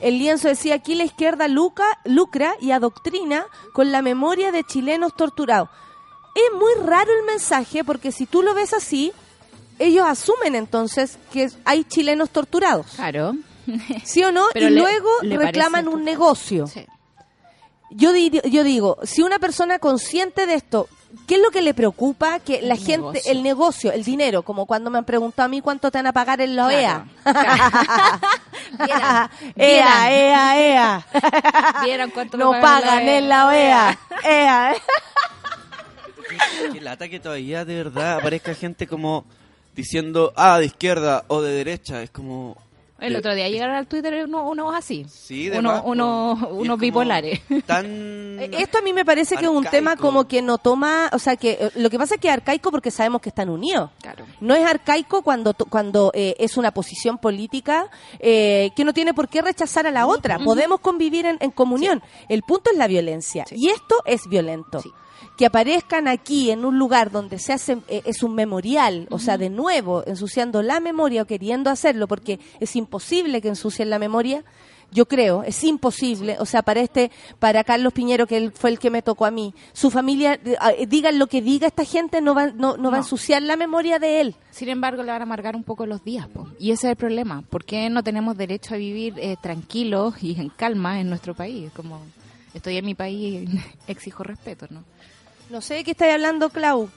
El 0.00 0.18
lienzo 0.18 0.46
decía 0.48 0.74
aquí 0.76 0.94
la 0.94 1.02
izquierda 1.04 1.48
luca, 1.48 1.84
lucra 2.04 2.54
y 2.60 2.70
adoctrina 2.70 3.46
con 3.72 3.90
la 3.90 4.00
memoria 4.00 4.52
de 4.52 4.62
chilenos 4.62 5.14
torturados. 5.16 5.68
Es 6.36 6.56
muy 6.58 6.72
raro 6.86 7.10
el 7.18 7.26
mensaje 7.26 7.82
porque 7.84 8.12
si 8.12 8.26
tú 8.26 8.42
lo 8.42 8.54
ves 8.54 8.72
así, 8.74 9.12
ellos 9.80 10.06
asumen 10.06 10.54
entonces 10.54 11.18
que 11.32 11.50
hay 11.64 11.82
chilenos 11.84 12.30
torturados. 12.30 12.86
Claro. 12.94 13.34
¿Sí 14.04 14.22
o 14.22 14.30
no? 14.30 14.46
Pero 14.52 14.68
y 14.68 14.70
le- 14.70 14.80
luego 14.82 15.08
le 15.22 15.36
reclaman 15.36 15.88
un 15.88 16.04
negocio. 16.04 16.68
Sí. 16.68 16.86
Yo, 17.90 18.12
di- 18.12 18.40
yo 18.50 18.62
digo, 18.64 18.98
si 19.02 19.22
una 19.22 19.38
persona 19.40 19.78
consciente 19.78 20.46
de 20.46 20.54
esto, 20.54 20.88
¿qué 21.26 21.36
es 21.36 21.40
lo 21.42 21.50
que 21.50 21.62
le 21.62 21.74
preocupa? 21.74 22.38
Que 22.40 22.62
la 22.62 22.74
El 22.74 22.80
gente, 22.80 22.94
negocio. 23.00 23.32
el 23.32 23.42
negocio, 23.42 23.92
el 23.92 24.04
dinero, 24.04 24.42
como 24.42 24.66
cuando 24.66 24.90
me 24.90 24.98
han 24.98 25.04
preguntado 25.04 25.46
a 25.46 25.48
mí 25.48 25.60
cuánto 25.60 25.90
te 25.90 25.98
van 25.98 26.06
a 26.06 26.12
pagar 26.12 26.40
en 26.40 26.56
la 26.56 26.68
Claro. 26.68 26.76
OEA. 26.76 27.06
Vieran, 28.78 29.30
ea, 29.56 30.12
ea, 30.12 30.58
ea. 31.04 31.06
¿Vieron 31.84 32.10
cuánto 32.10 32.36
me 32.38 32.44
No 32.44 32.52
pagan 32.52 32.82
pagan 32.82 33.08
en 33.08 33.28
la 33.28 33.46
OEA. 33.46 33.98
Ea, 34.24 34.72
ea. 34.72 34.76
Qué 36.72 36.80
lata 36.80 37.08
que 37.08 37.20
todavía 37.20 37.64
de 37.64 37.74
verdad 37.76 38.18
aparezca 38.18 38.54
gente 38.54 38.86
como 38.86 39.24
diciendo, 39.74 40.32
ah, 40.36 40.58
de 40.58 40.66
izquierda 40.66 41.24
o 41.28 41.42
de 41.42 41.52
derecha. 41.52 42.02
Es 42.02 42.10
como... 42.10 42.56
El 43.02 43.16
otro 43.16 43.34
día 43.34 43.48
llegaron 43.48 43.74
al 43.74 43.86
Twitter 43.86 44.24
uno- 44.26 44.48
unos 44.48 44.74
así. 44.74 45.04
Sí, 45.08 45.48
de 45.48 45.58
uno, 45.58 45.72
más, 45.72 45.82
uno, 45.84 46.48
unos 46.52 46.78
bipolares. 46.78 47.40
Tan... 47.66 47.86
Eh, 48.42 48.50
Esto 48.58 48.78
a 48.78 48.82
mí 48.82 48.92
me 48.92 49.04
parece 49.04 49.36
que 49.36 49.44
es 49.44 49.50
un 49.50 49.64
tema 49.64 49.96
como 49.96 50.26
que 50.26 50.42
no 50.42 50.58
toma, 50.58 51.10
o 51.12 51.18
sea, 51.18 51.36
que 51.36 51.52
eh, 51.60 51.70
lo 51.76 51.90
que 51.90 51.98
pasa 51.98 52.14
es 52.16 52.20
que 52.20 52.28
es 52.28 52.34
arcaico 52.34 52.70
porque 52.72 52.90
sabemos 52.90 53.20
que 53.20 53.28
están 53.28 53.48
unidos. 53.50 53.90
Claro. 54.00 54.24
No 54.40 54.54
es 54.54 54.64
arcaico 54.66 55.22
cuando, 55.22 55.54
cuando 55.54 56.10
eh, 56.14 56.34
es 56.38 56.56
una 56.56 56.72
posición 56.72 57.18
política 57.18 57.88
eh, 58.18 58.70
que 58.74 58.84
no 58.84 58.92
tiene 58.92 59.14
por 59.14 59.28
qué 59.28 59.42
rechazar 59.42 59.86
a 59.86 59.90
la 59.90 60.06
otra. 60.06 60.38
Podemos 60.38 60.80
convivir 60.80 61.26
en, 61.26 61.36
en 61.40 61.50
comunión. 61.50 62.02
El 62.28 62.42
punto 62.42 62.70
es 62.72 62.78
la 62.78 62.88
violencia. 62.88 63.44
Sí. 63.48 63.54
Y 63.58 63.68
esto 63.68 63.96
es 64.06 64.26
violento. 64.28 64.80
Sí. 64.80 64.90
Que 65.36 65.46
aparezcan 65.46 66.08
aquí 66.08 66.50
en 66.50 66.64
un 66.64 66.78
lugar 66.78 67.10
donde 67.10 67.38
se 67.38 67.52
hace, 67.52 67.78
eh, 67.88 68.02
es 68.04 68.22
un 68.22 68.34
memorial, 68.34 69.06
o 69.10 69.18
sea, 69.18 69.38
de 69.38 69.50
nuevo, 69.50 70.02
ensuciando 70.06 70.62
la 70.62 70.80
memoria 70.80 71.22
o 71.22 71.26
queriendo 71.26 71.70
hacerlo, 71.70 72.06
porque 72.08 72.38
es 72.60 72.76
imposible 72.76 73.40
que 73.40 73.48
ensucien 73.48 73.90
la 73.90 73.98
memoria. 73.98 74.44
Yo 74.92 75.06
creo, 75.06 75.42
es 75.42 75.64
imposible. 75.64 76.36
O 76.38 76.44
sea, 76.44 76.62
para 76.62 76.80
este, 76.80 77.10
para 77.38 77.64
Carlos 77.64 77.94
Piñero, 77.94 78.26
que 78.26 78.36
él 78.36 78.52
fue 78.54 78.68
el 78.68 78.78
que 78.78 78.90
me 78.90 79.00
tocó 79.00 79.24
a 79.24 79.30
mí, 79.30 79.54
su 79.72 79.90
familia, 79.90 80.34
eh, 80.44 80.56
eh, 80.78 80.86
digan 80.86 81.18
lo 81.18 81.28
que 81.28 81.40
diga 81.40 81.66
esta 81.66 81.86
gente, 81.86 82.20
no 82.20 82.34
va, 82.34 82.48
no, 82.48 82.76
no 82.76 82.90
va 82.90 82.98
a 82.98 83.00
ensuciar 83.00 83.40
la 83.42 83.56
memoria 83.56 83.98
de 83.98 84.20
él. 84.20 84.36
Sin 84.50 84.68
embargo, 84.68 85.02
le 85.02 85.10
van 85.10 85.22
a 85.22 85.24
amargar 85.24 85.56
un 85.56 85.64
poco 85.64 85.86
los 85.86 86.04
días. 86.04 86.28
po. 86.28 86.46
Y 86.58 86.72
ese 86.72 86.88
es 86.88 86.90
el 86.90 86.96
problema. 86.96 87.40
¿Por 87.40 87.64
qué 87.64 87.88
no 87.88 88.02
tenemos 88.04 88.36
derecho 88.36 88.74
a 88.74 88.76
vivir 88.76 89.14
eh, 89.16 89.36
tranquilos 89.40 90.22
y 90.22 90.38
en 90.38 90.50
calma 90.50 91.00
en 91.00 91.08
nuestro 91.08 91.34
país? 91.34 91.72
Como 91.74 92.02
estoy 92.52 92.76
en 92.76 92.84
mi 92.84 92.94
país 92.94 93.48
exijo 93.86 94.22
respeto, 94.22 94.66
¿no? 94.68 94.84
No 95.52 95.60
sé 95.60 95.74
de 95.74 95.84
qué 95.84 95.90
estáis 95.90 96.14
hablando, 96.14 96.48
Clau. 96.48 96.88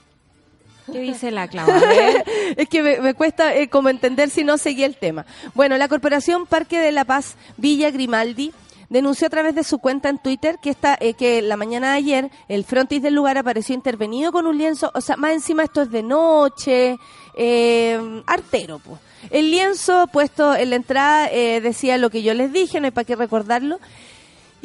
¿Qué 0.90 1.00
dice 1.00 1.30
la 1.30 1.46
Clau? 1.46 1.68
Es 2.56 2.66
que 2.70 2.82
me, 2.82 3.00
me 3.00 3.12
cuesta 3.12 3.54
eh, 3.54 3.68
como 3.68 3.90
entender 3.90 4.30
si 4.30 4.44
no 4.44 4.56
seguía 4.56 4.86
el 4.86 4.96
tema. 4.96 5.26
Bueno, 5.52 5.76
la 5.76 5.88
Corporación 5.88 6.46
Parque 6.46 6.78
de 6.78 6.90
la 6.90 7.04
Paz 7.04 7.36
Villa 7.58 7.90
Grimaldi 7.90 8.54
denunció 8.88 9.26
a 9.26 9.30
través 9.30 9.54
de 9.54 9.62
su 9.62 9.78
cuenta 9.78 10.08
en 10.08 10.16
Twitter 10.16 10.56
que 10.62 10.70
esta, 10.70 10.96
eh, 10.98 11.12
que 11.12 11.42
la 11.42 11.58
mañana 11.58 11.90
de 11.90 11.98
ayer 11.98 12.30
el 12.48 12.64
frontis 12.64 13.02
del 13.02 13.14
lugar 13.14 13.36
apareció 13.36 13.74
intervenido 13.74 14.32
con 14.32 14.46
un 14.46 14.56
lienzo, 14.56 14.90
o 14.94 15.02
sea, 15.02 15.18
más 15.18 15.32
encima 15.32 15.62
esto 15.64 15.82
es 15.82 15.90
de 15.90 16.02
noche, 16.02 16.96
eh, 17.36 18.22
artero, 18.26 18.78
pues. 18.78 18.98
El 19.28 19.50
lienzo 19.50 20.06
puesto 20.06 20.54
en 20.54 20.70
la 20.70 20.76
entrada 20.76 21.28
eh, 21.30 21.60
decía 21.60 21.98
lo 21.98 22.08
que 22.08 22.22
yo 22.22 22.32
les 22.32 22.54
dije, 22.54 22.80
no 22.80 22.86
hay 22.86 22.92
para 22.92 23.04
qué 23.04 23.16
recordarlo. 23.16 23.80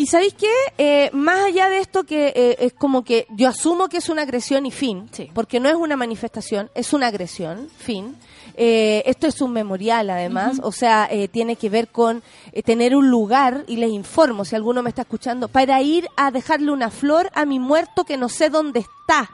Y 0.01 0.07
sabéis 0.07 0.33
qué, 0.33 0.47
Eh, 0.79 1.11
más 1.13 1.41
allá 1.45 1.69
de 1.69 1.77
esto 1.77 2.05
que 2.05 2.33
eh, 2.35 2.55
es 2.59 2.73
como 2.73 3.03
que 3.03 3.27
yo 3.29 3.47
asumo 3.47 3.87
que 3.87 3.97
es 3.97 4.09
una 4.09 4.23
agresión 4.23 4.65
y 4.65 4.71
fin, 4.71 5.07
Sí. 5.11 5.29
porque 5.31 5.59
no 5.59 5.69
es 5.69 5.75
una 5.75 5.95
manifestación, 5.95 6.71
es 6.73 6.91
una 6.93 7.05
agresión, 7.07 7.69
fin. 7.77 8.15
Eh, 8.57 9.03
esto 9.05 9.27
es 9.27 9.41
un 9.41 9.53
memorial 9.53 10.09
además, 10.09 10.59
o 10.63 10.71
sea, 10.71 11.07
eh, 11.11 11.27
tiene 11.27 11.55
que 11.55 11.69
ver 11.69 11.89
con 11.89 12.23
eh, 12.51 12.63
tener 12.63 12.95
un 12.95 13.11
lugar, 13.11 13.63
y 13.67 13.75
les 13.77 13.91
informo 13.91 14.43
si 14.43 14.55
alguno 14.55 14.81
me 14.81 14.89
está 14.89 15.03
escuchando, 15.03 15.47
para 15.49 15.79
ir 15.83 16.07
a 16.17 16.31
dejarle 16.31 16.71
una 16.71 16.89
flor 16.89 17.29
a 17.35 17.45
mi 17.45 17.59
muerto 17.59 18.03
que 18.03 18.17
no 18.17 18.27
sé 18.27 18.49
dónde 18.49 18.79
está. 18.79 19.29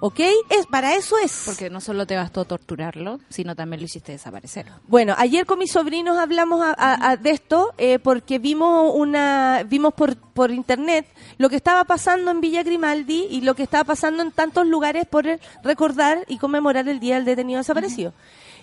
¿Ok? 0.00 0.20
Es, 0.50 0.66
para 0.66 0.94
eso 0.94 1.16
es. 1.18 1.42
Porque 1.44 1.70
no 1.70 1.80
solo 1.80 2.06
te 2.06 2.14
bastó 2.16 2.44
torturarlo, 2.44 3.18
sino 3.28 3.56
también 3.56 3.80
lo 3.80 3.86
hiciste 3.86 4.12
desaparecer. 4.12 4.66
Bueno, 4.86 5.14
ayer 5.18 5.44
con 5.44 5.58
mis 5.58 5.72
sobrinos 5.72 6.18
hablamos 6.18 6.64
a- 6.64 6.72
a- 6.78 7.10
a- 7.10 7.16
de 7.16 7.30
esto 7.30 7.74
eh, 7.78 7.98
porque 7.98 8.38
vimos 8.38 8.92
una 8.94 9.64
vimos 9.68 9.94
por, 9.94 10.16
por 10.16 10.50
internet 10.52 11.06
lo 11.38 11.48
que 11.48 11.56
estaba 11.56 11.84
pasando 11.84 12.30
en 12.30 12.40
Villa 12.40 12.62
Grimaldi 12.62 13.26
y 13.30 13.40
lo 13.40 13.54
que 13.54 13.64
estaba 13.64 13.84
pasando 13.84 14.22
en 14.22 14.30
tantos 14.30 14.66
lugares 14.66 15.04
por 15.06 15.26
recordar 15.64 16.24
y 16.28 16.38
conmemorar 16.38 16.88
el 16.88 17.00
Día 17.00 17.16
del 17.16 17.24
Detenido 17.24 17.58
Desaparecido. 17.58 18.12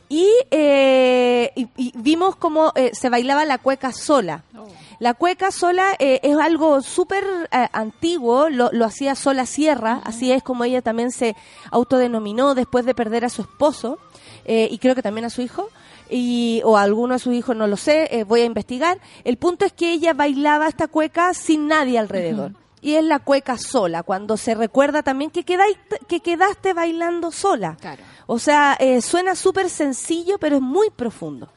Y, 0.07 0.29
eh, 0.51 1.51
y, 1.55 1.67
y 1.77 1.91
vimos 1.95 2.35
cómo 2.35 2.71
eh, 2.75 2.91
se 2.93 3.09
bailaba 3.09 3.45
la 3.45 3.57
cueca 3.57 3.91
sola. 3.91 4.43
La 4.99 5.13
cueca 5.13 5.51
sola 5.51 5.93
eh, 5.99 6.21
es 6.23 6.37
algo 6.37 6.81
súper 6.81 7.23
eh, 7.51 7.67
antiguo, 7.73 8.49
lo, 8.49 8.69
lo 8.71 8.85
hacía 8.85 9.15
Sola 9.15 9.45
Sierra, 9.45 10.01
así 10.05 10.31
es 10.31 10.41
como 10.41 10.63
ella 10.63 10.81
también 10.81 11.11
se 11.11 11.35
autodenominó 11.69 12.55
después 12.55 12.85
de 12.85 12.95
perder 12.95 13.25
a 13.25 13.29
su 13.29 13.41
esposo 13.41 13.97
eh, 14.45 14.69
y 14.71 14.77
creo 14.77 14.95
que 14.95 15.01
también 15.01 15.25
a 15.25 15.29
su 15.29 15.41
hijo, 15.41 15.69
y, 16.09 16.61
o 16.63 16.77
a 16.77 16.83
alguno 16.83 17.15
de 17.15 17.19
sus 17.19 17.33
hijos, 17.33 17.57
no 17.57 17.67
lo 17.67 17.75
sé, 17.77 18.07
eh, 18.11 18.23
voy 18.23 18.41
a 18.41 18.45
investigar. 18.45 18.99
El 19.25 19.37
punto 19.37 19.65
es 19.65 19.73
que 19.73 19.91
ella 19.91 20.13
bailaba 20.13 20.67
esta 20.67 20.87
cueca 20.87 21.33
sin 21.33 21.67
nadie 21.67 21.99
alrededor. 21.99 22.53
Y 22.85 22.97
es 22.97 23.03
la 23.03 23.17
cueca 23.17 23.57
sola, 23.57 24.03
cuando 24.03 24.37
se 24.37 24.53
recuerda 24.53 25.01
también 25.01 25.31
que, 25.31 25.43
quedáis, 25.43 25.75
que 26.07 26.19
quedaste 26.19 26.75
bailando 26.75 27.31
sola. 27.31 27.77
Claro. 27.81 28.03
O 28.27 28.37
sea, 28.37 28.77
eh, 28.79 29.01
suena 29.01 29.33
súper 29.33 29.71
sencillo, 29.71 30.37
pero 30.37 30.57
es 30.57 30.61
muy 30.61 30.91
profundo. 30.91 31.49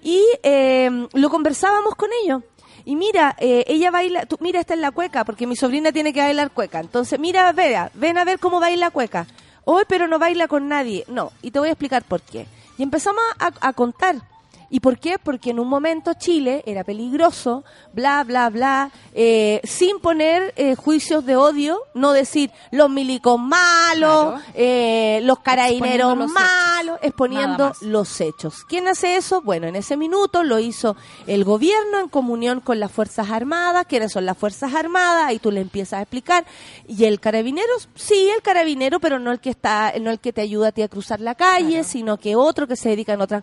Y 0.00 0.22
eh, 0.44 1.08
lo 1.14 1.30
conversábamos 1.30 1.96
con 1.96 2.10
ellos. 2.22 2.44
Y 2.84 2.94
mira, 2.94 3.34
eh, 3.40 3.64
ella 3.66 3.90
baila, 3.90 4.26
tú, 4.26 4.36
mira, 4.38 4.60
esta 4.60 4.74
es 4.74 4.80
la 4.80 4.92
cueca, 4.92 5.24
porque 5.24 5.48
mi 5.48 5.56
sobrina 5.56 5.90
tiene 5.90 6.12
que 6.12 6.20
bailar 6.20 6.52
cueca. 6.52 6.78
Entonces, 6.78 7.18
mira, 7.18 7.50
vea, 7.50 7.90
ven 7.94 8.16
a 8.16 8.24
ver 8.24 8.38
cómo 8.38 8.60
baila 8.60 8.92
cueca. 8.92 9.26
Hoy, 9.64 9.82
pero 9.88 10.06
no 10.06 10.20
baila 10.20 10.46
con 10.46 10.68
nadie. 10.68 11.04
No, 11.08 11.32
y 11.42 11.50
te 11.50 11.58
voy 11.58 11.70
a 11.70 11.72
explicar 11.72 12.04
por 12.04 12.22
qué. 12.22 12.46
Y 12.76 12.84
empezamos 12.84 13.24
a, 13.40 13.50
a 13.60 13.72
contar. 13.72 14.22
¿Y 14.70 14.80
por 14.80 14.98
qué? 14.98 15.18
Porque 15.18 15.50
en 15.50 15.60
un 15.60 15.68
momento 15.68 16.12
Chile 16.12 16.62
era 16.66 16.84
peligroso, 16.84 17.64
bla, 17.94 18.22
bla, 18.24 18.50
bla, 18.50 18.90
eh, 19.14 19.60
sin 19.64 19.98
poner 19.98 20.52
eh, 20.56 20.74
juicios 20.74 21.24
de 21.24 21.36
odio, 21.36 21.80
no 21.94 22.12
decir 22.12 22.50
los 22.70 22.90
milicos 22.90 23.38
malos, 23.40 24.34
Claro. 24.34 24.40
eh, 24.54 25.20
los 25.22 25.38
carabineros 25.38 26.12
Exponiendo 26.12 26.24
los 26.24 26.30
malos, 26.32 26.96
hechos. 26.98 27.08
exponiendo 27.08 27.72
los 27.80 28.20
hechos. 28.20 28.64
¿Quién 28.68 28.88
hace 28.88 29.16
eso? 29.16 29.40
Bueno, 29.40 29.66
en 29.66 29.76
ese 29.76 29.96
minuto 29.96 30.42
lo 30.42 30.58
hizo 30.58 30.96
el 31.26 31.44
gobierno 31.44 32.00
en 32.00 32.08
comunión 32.08 32.60
con 32.60 32.78
las 32.78 32.92
Fuerzas 32.92 33.30
Armadas. 33.30 33.86
¿Quiénes 33.88 34.12
son 34.12 34.26
las 34.26 34.36
Fuerzas 34.36 34.74
Armadas? 34.74 35.24
Ahí 35.28 35.38
tú 35.38 35.50
le 35.50 35.60
empiezas 35.62 36.00
a 36.00 36.02
explicar. 36.02 36.44
¿Y 36.86 37.04
el 37.04 37.20
carabinero? 37.20 37.72
Sí, 37.94 38.28
el 38.36 38.42
carabinero, 38.42 39.00
pero 39.00 39.18
no 39.18 39.32
el 39.32 39.40
que 39.40 39.50
está, 39.50 39.94
no 40.00 40.10
el 40.10 40.20
que 40.20 40.32
te 40.34 40.42
ayuda 40.42 40.68
a 40.68 40.72
ti 40.72 40.82
a 40.82 40.88
cruzar 40.88 41.20
la 41.20 41.34
calle, 41.34 41.84
sino 41.84 42.18
que 42.18 42.36
otro 42.36 42.66
que 42.66 42.76
se 42.76 42.90
dedica 42.90 43.14
en 43.14 43.22
otra. 43.22 43.42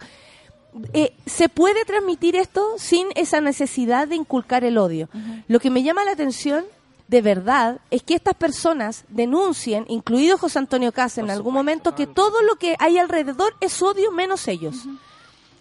Eh, 0.93 1.13
se 1.25 1.47
puede 1.47 1.85
transmitir 1.85 2.35
esto 2.35 2.73
sin 2.77 3.07
esa 3.15 3.39
necesidad 3.41 4.07
de 4.07 4.15
inculcar 4.15 4.63
el 4.63 4.77
odio. 4.77 5.09
Lo 5.47 5.59
que 5.59 5.69
me 5.69 5.83
llama 5.83 6.03
la 6.03 6.11
atención 6.11 6.65
de 7.07 7.21
verdad 7.21 7.79
es 7.91 8.01
que 8.03 8.15
estas 8.15 8.33
personas 8.33 9.05
denuncien, 9.09 9.85
incluido 9.87 10.37
José 10.37 10.59
Antonio 10.59 10.91
Casa 10.91 11.21
en 11.21 11.29
algún 11.29 11.53
momento, 11.53 11.95
que 11.95 12.07
todo 12.07 12.41
lo 12.41 12.55
que 12.55 12.75
hay 12.79 12.97
alrededor 12.97 13.53
es 13.61 13.81
odio 13.81 14.11
menos 14.11 14.47
ellos. 14.47 14.75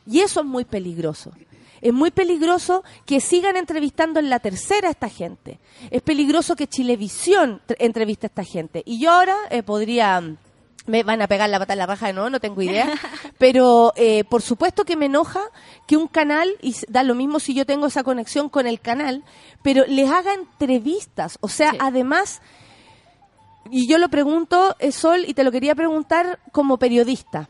Y 0.07 0.20
eso 0.20 0.40
es 0.40 0.46
muy 0.46 0.64
peligroso. 0.64 1.33
Es 1.81 1.92
muy 1.92 2.11
peligroso 2.11 2.83
que 3.05 3.20
sigan 3.20 3.57
entrevistando 3.57 4.18
en 4.18 4.31
la 4.31 4.38
tercera 4.40 4.88
a 4.88 4.90
esta 4.90 5.11
gente. 5.11 5.59
Es 5.90 6.00
peligroso 6.00 6.57
que 6.57 6.66
Chilevisión 6.66 7.61
tr- 7.68 7.77
entreviste 7.79 8.27
a 8.27 8.29
esta 8.29 8.44
gente. 8.44 8.83
Y 8.87 8.98
yo 8.98 9.12
ahora 9.12 9.37
eh, 9.50 9.62
podría... 9.62 10.35
Me 10.87 11.03
van 11.03 11.23
a 11.23 11.29
pegar 11.29 11.49
la 11.49 11.59
pata 11.59 11.73
en 11.73 11.79
la 11.79 11.87
raja 11.87 12.09
de 12.09 12.12
nuevo, 12.12 12.29
no 12.31 12.40
tengo 12.40 12.61
idea. 12.61 12.92
Pero 13.38 13.92
eh, 13.97 14.25
por 14.25 14.42
supuesto 14.42 14.85
que 14.85 14.97
me 14.97 15.07
enoja 15.07 15.40
que 15.87 15.97
un 15.97 16.09
canal, 16.09 16.51
y 16.61 16.75
da 16.88 17.03
lo 17.03 17.14
mismo 17.14 17.40
si 17.40 17.55
yo 17.55 17.64
tengo 17.64 17.87
esa 17.87 18.03
conexión 18.05 18.49
con 18.51 18.66
el 18.66 18.81
canal, 18.81 19.23
pero 19.62 19.85
les 19.87 20.11
haga 20.11 20.35
entrevistas. 20.35 21.38
O 21.40 21.49
sea, 21.49 21.70
Sí. 21.73 21.79
además, 21.81 22.42
y 23.70 23.88
yo 23.88 23.97
lo 23.99 24.09
pregunto, 24.11 24.77
eh, 24.79 24.92
Sol, 24.92 25.25
y 25.27 25.33
te 25.35 25.42
lo 25.44 25.51
quería 25.51 25.75
preguntar 25.75 26.38
como 26.53 26.79
periodista. 26.79 27.49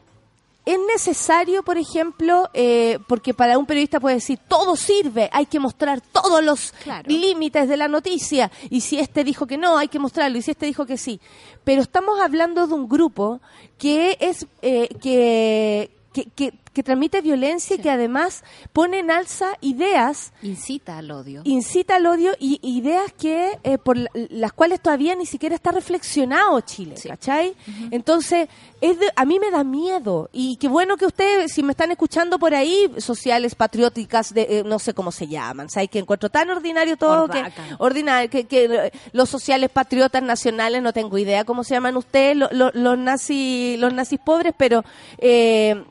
¿Es 0.67 0.79
necesario, 0.95 1.63
por 1.63 1.77
ejemplo, 1.77 2.49
eh, 2.55 2.99
porque 3.07 3.35
para 3.35 3.59
un 3.59 3.67
periodista 3.67 4.01
puede 4.01 4.15
decir, 4.17 4.39
todo 4.49 4.77
sirve, 4.77 5.29
hay 5.31 5.45
que 5.45 5.61
mostrar 5.61 6.01
todos 6.01 6.43
los 6.43 6.73
Claro. 6.83 7.07
límites 7.07 7.69
de 7.69 7.77
la 7.77 7.87
noticia, 7.87 8.51
y 8.71 8.81
si 8.81 8.99
este 8.99 9.25
dijo 9.25 9.47
que 9.47 9.59
no, 9.59 9.77
hay 9.77 9.89
que 9.89 9.99
mostrarlo, 9.99 10.39
y 10.39 10.43
si 10.43 10.53
este 10.53 10.65
dijo 10.65 10.87
que 10.87 10.97
sí. 10.97 11.21
Pero 11.65 11.83
estamos 11.83 12.19
hablando 12.19 12.67
de 12.67 12.73
un 12.73 12.89
grupo 12.89 13.41
que 13.77 14.17
es, 14.21 14.47
eh, 14.63 14.89
que, 15.03 15.91
que, 16.15 16.25
que, 16.35 16.55
que 16.75 16.83
transmite 16.83 17.23
violencia 17.23 17.77
y 17.77 17.79
que 17.79 17.89
además 17.91 18.45
pone 18.73 18.99
en 18.99 19.11
alza 19.11 19.47
ideas 19.63 20.33
Incita 20.43 20.99
al 20.99 21.11
odio. 21.11 21.41
incita 21.45 21.97
al 21.97 22.07
odio 22.07 22.33
y 22.39 22.59
ideas 22.63 23.13
que 23.19 23.59
eh, 23.63 23.79
por 23.79 23.97
la- 23.97 24.11
las 24.31 24.53
cuales 24.53 24.81
todavía 24.81 25.15
ni 25.15 25.25
siquiera 25.25 25.55
está 25.55 25.71
reflexionado 25.73 26.61
Chile, 26.61 26.97
Sí. 26.97 27.09
¿cachai? 27.09 27.55
Entonces, 27.91 28.49
es 28.81 28.99
de- 28.99 29.11
a 29.17 29.25
mí 29.25 29.39
me 29.39 29.51
da 29.51 29.65
miedo 29.65 30.29
y 30.33 30.57
qué 30.57 30.69
bueno 30.69 30.97
que 30.97 31.07
ustedes, 31.07 31.53
si 31.53 31.63
me 31.63 31.71
están 31.73 31.91
escuchando 31.93 32.39
por 32.39 32.55
ahí, 32.55 32.91
sociales 32.99 33.55
patrióticas, 33.55 34.35
de, 34.35 34.43
eh, 34.43 34.63
no 34.67 34.79
sé 34.79 34.93
cómo 34.93 35.13
se 35.13 35.27
llaman, 35.29 35.71
¿sabes? 35.71 35.89
Que 35.91 36.01
encuentro 36.01 36.29
tan 36.29 36.51
ordinario 36.51 36.97
todo 36.97 37.29
que 37.29 37.39
Ordaca. 37.39 37.63
ordinario 37.79 38.29
que, 38.29 38.45
que, 38.45 38.65
eh, 38.65 38.93
los 39.13 39.31
sociales 39.31 39.71
patriotas 39.71 40.23
nacionales, 40.23 40.83
no 40.83 40.93
tengo 40.93 41.17
idea 41.19 41.45
cómo 41.45 41.63
se 41.63 41.75
llaman 41.75 41.97
ustedes, 41.97 42.37
lo- 42.37 42.49
lo- 42.51 42.73
los 42.75 42.99
nazis, 42.99 43.79
los 43.79 43.93
nazis 43.95 44.19
pobres, 44.19 44.53
pero 44.57 44.85
eh, 45.19 45.83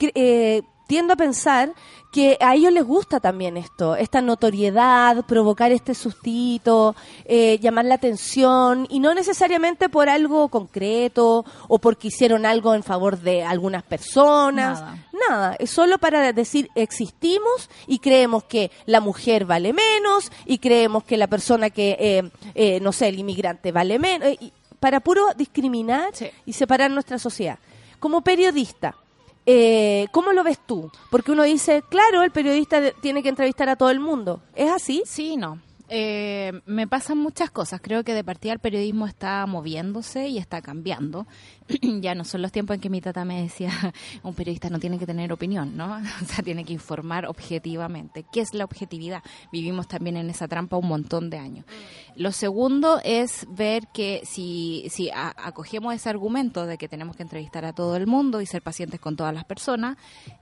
eh, 0.00 0.62
tiendo 0.86 1.12
a 1.12 1.16
pensar 1.16 1.74
que 2.10 2.38
a 2.40 2.54
ellos 2.54 2.72
les 2.72 2.84
gusta 2.84 3.20
también 3.20 3.58
esto, 3.58 3.94
esta 3.94 4.22
notoriedad, 4.22 5.26
provocar 5.26 5.70
este 5.70 5.94
sustito, 5.94 6.96
eh, 7.26 7.58
llamar 7.60 7.84
la 7.84 7.96
atención, 7.96 8.86
y 8.88 8.98
no 8.98 9.12
necesariamente 9.12 9.90
por 9.90 10.08
algo 10.08 10.48
concreto 10.48 11.44
o 11.68 11.78
porque 11.78 12.08
hicieron 12.08 12.46
algo 12.46 12.74
en 12.74 12.82
favor 12.82 13.18
de 13.18 13.44
algunas 13.44 13.82
personas. 13.82 14.80
Nada. 14.80 15.06
Nada, 15.28 15.56
es 15.58 15.70
solo 15.70 15.98
para 15.98 16.32
decir 16.32 16.70
existimos 16.74 17.68
y 17.86 17.98
creemos 17.98 18.44
que 18.44 18.70
la 18.86 19.00
mujer 19.00 19.44
vale 19.44 19.74
menos 19.74 20.32
y 20.46 20.56
creemos 20.58 21.04
que 21.04 21.18
la 21.18 21.26
persona 21.26 21.68
que, 21.68 21.96
eh, 22.00 22.30
eh, 22.54 22.80
no 22.80 22.92
sé, 22.92 23.08
el 23.08 23.18
inmigrante 23.18 23.72
vale 23.72 23.98
menos, 23.98 24.36
para 24.80 25.00
puro 25.00 25.26
discriminar 25.36 26.14
Sí. 26.14 26.30
y 26.46 26.54
separar 26.54 26.90
nuestra 26.90 27.18
sociedad. 27.18 27.58
Como 27.98 28.22
periodista, 28.22 28.94
eh, 29.50 30.08
¿cómo 30.12 30.32
lo 30.32 30.44
ves 30.44 30.58
tú? 30.58 30.90
Porque 31.10 31.32
uno 31.32 31.42
dice, 31.42 31.82
claro, 31.88 32.22
el 32.22 32.30
periodista 32.30 32.92
tiene 33.00 33.22
que 33.22 33.30
entrevistar 33.30 33.70
a 33.70 33.76
todo 33.76 33.88
el 33.88 33.98
mundo. 33.98 34.42
¿Es 34.54 34.70
así? 34.70 35.02
Sí, 35.06 35.38
no. 35.38 35.58
Eh, 35.88 36.60
me 36.66 36.86
pasan 36.86 37.16
muchas 37.16 37.50
cosas. 37.50 37.80
Creo 37.82 38.04
que 38.04 38.12
de 38.12 38.22
partida 38.22 38.52
el 38.52 38.58
periodismo 38.58 39.06
está 39.06 39.46
moviéndose 39.46 40.28
y 40.28 40.36
está 40.36 40.60
cambiando. 40.60 41.26
ya 42.00 42.14
no 42.14 42.24
son 42.24 42.42
los 42.42 42.52
tiempos 42.52 42.74
en 42.74 42.80
que 42.80 42.90
mi 42.90 43.00
tata 43.00 43.24
me 43.24 43.42
decía, 43.42 43.70
un 44.22 44.34
periodista 44.34 44.70
no 44.70 44.78
tiene 44.78 44.98
que 44.98 45.06
tener 45.06 45.32
opinión, 45.32 45.76
¿no? 45.76 45.98
O 46.22 46.24
sea, 46.24 46.42
tiene 46.44 46.64
que 46.64 46.72
informar 46.72 47.26
objetivamente. 47.26 48.24
¿Qué 48.32 48.40
es 48.40 48.54
la 48.54 48.64
objetividad? 48.64 49.22
Vivimos 49.52 49.88
también 49.88 50.16
en 50.16 50.30
esa 50.30 50.48
trampa 50.48 50.76
un 50.76 50.88
montón 50.88 51.30
de 51.30 51.38
años. 51.38 51.64
Lo 52.16 52.32
segundo 52.32 53.00
es 53.04 53.46
ver 53.50 53.86
que 53.92 54.22
si, 54.24 54.86
si 54.90 55.10
acogemos 55.12 55.94
ese 55.94 56.08
argumento 56.08 56.66
de 56.66 56.76
que 56.76 56.88
tenemos 56.88 57.16
que 57.16 57.22
entrevistar 57.22 57.64
a 57.64 57.72
todo 57.72 57.96
el 57.96 58.06
mundo 58.06 58.40
y 58.40 58.46
ser 58.46 58.62
pacientes 58.62 59.00
con 59.00 59.16
todas 59.16 59.32
las 59.32 59.44
personas, 59.44 59.96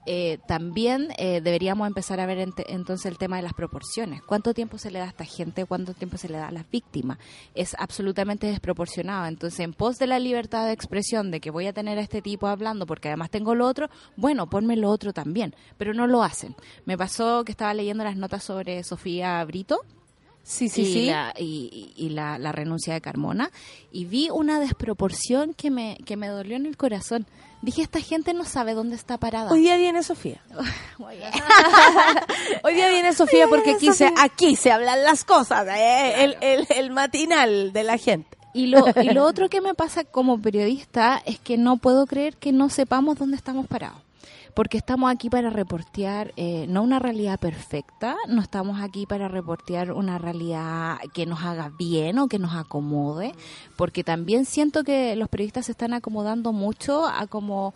eh, 0.05 0.39
también 0.47 1.09
eh, 1.17 1.41
deberíamos 1.41 1.87
empezar 1.87 2.19
a 2.19 2.25
ver 2.25 2.49
entonces 2.67 3.05
el 3.05 3.17
tema 3.17 3.37
de 3.37 3.43
las 3.43 3.53
proporciones. 3.53 4.21
¿Cuánto 4.23 4.53
tiempo 4.53 4.77
se 4.77 4.91
le 4.91 4.99
da 4.99 5.05
a 5.05 5.09
esta 5.09 5.25
gente, 5.25 5.65
cuánto 5.65 5.93
tiempo 5.93 6.17
se 6.17 6.29
le 6.29 6.37
da 6.37 6.47
a 6.47 6.51
las 6.51 6.69
víctimas. 6.69 7.17
Es 7.55 7.75
absolutamente 7.77 8.47
desproporcionado. 8.47 9.25
Entonces, 9.25 9.59
en 9.59 9.73
pos 9.73 9.97
de 9.97 10.07
la 10.07 10.19
libertad 10.19 10.65
de 10.65 10.73
expresión, 10.73 11.16
de 11.23 11.39
que 11.39 11.51
voy 11.51 11.67
a 11.67 11.73
tener 11.73 11.97
a 11.97 12.01
este 12.01 12.21
tipo 12.21 12.47
hablando 12.47 12.85
porque 12.85 13.09
además 13.09 13.29
tengo 13.29 13.55
lo 13.55 13.65
otro, 13.65 13.89
bueno, 14.15 14.49
ponme 14.49 14.75
lo 14.75 14.89
otro 14.89 15.13
también. 15.13 15.55
Pero 15.77 15.93
no 15.93 16.07
lo 16.07 16.23
hacen. 16.23 16.55
Me 16.85 16.97
pasó 16.97 17.43
que 17.43 17.51
estaba 17.51 17.73
leyendo 17.73 18.03
las 18.03 18.15
notas 18.15 18.43
sobre 18.43 18.83
Sofía 18.83 19.43
Brito, 19.45 19.81
Sí, 20.47 20.69
sí, 20.69 20.83
y, 20.83 20.85
sí. 20.85 21.05
La, 21.07 21.33
y, 21.37 21.91
y 21.97 22.09
la, 22.11 22.39
la 22.39 22.53
renuncia 22.53 22.93
de 22.93 23.01
Carmona 23.01 23.51
y 23.91 24.05
vi 24.05 24.29
una 24.29 24.61
desproporción 24.61 25.53
que 25.53 25.69
me, 25.69 25.97
que 26.05 26.15
me 26.15 26.29
dolió 26.29 26.55
en 26.55 26.65
el 26.65 26.77
corazón. 26.77 27.27
Dije, 27.61 27.81
esta 27.81 27.99
gente 27.99 28.33
no 28.33 28.45
sabe 28.45 28.73
dónde 28.73 28.95
está 28.95 29.17
parada. 29.17 29.51
Hoy 29.51 29.59
día 29.59 29.75
viene 29.75 30.03
Sofía. 30.03 30.41
Hoy 32.63 32.75
día 32.75 32.89
viene 32.89 33.11
Sofía 33.11 33.49
porque 33.49 33.71
aquí 33.71 33.91
se, 33.91 34.09
aquí 34.17 34.55
se 34.55 34.71
hablan 34.71 35.03
las 35.03 35.25
cosas, 35.25 35.67
eh, 35.67 36.23
el, 36.23 36.37
el, 36.39 36.67
el 36.69 36.91
matinal 36.91 37.73
de 37.73 37.83
la 37.83 37.97
gente. 37.97 38.36
Y 38.57 38.65
lo, 38.65 38.85
y 38.99 39.13
lo 39.13 39.23
otro 39.27 39.49
que 39.49 39.61
me 39.61 39.75
pasa 39.75 40.03
como 40.03 40.41
periodista 40.41 41.21
es 41.25 41.37
que 41.39 41.57
no 41.57 41.77
puedo 41.77 42.07
creer 42.07 42.37
que 42.37 42.51
no 42.51 42.69
sepamos 42.69 43.19
dónde 43.19 43.37
estamos 43.37 43.67
parados. 43.67 44.01
Porque 44.55 44.77
estamos 44.77 45.11
aquí 45.11 45.29
para 45.29 45.51
reportear 45.51 46.33
eh, 46.35 46.65
no 46.67 46.81
una 46.81 46.97
realidad 46.97 47.39
perfecta, 47.39 48.15
no 48.27 48.41
estamos 48.41 48.81
aquí 48.81 49.05
para 49.05 49.27
reportear 49.27 49.91
una 49.91 50.17
realidad 50.17 50.97
que 51.13 51.27
nos 51.27 51.43
haga 51.43 51.71
bien 51.77 52.17
o 52.17 52.27
que 52.27 52.39
nos 52.39 52.55
acomode, 52.55 53.33
porque 53.75 54.03
también 54.03 54.45
siento 54.45 54.83
que 54.83 55.15
los 55.15 55.29
periodistas 55.29 55.67
se 55.67 55.73
están 55.73 55.93
acomodando 55.93 56.53
mucho 56.53 57.05
a 57.05 57.27
como 57.27 57.75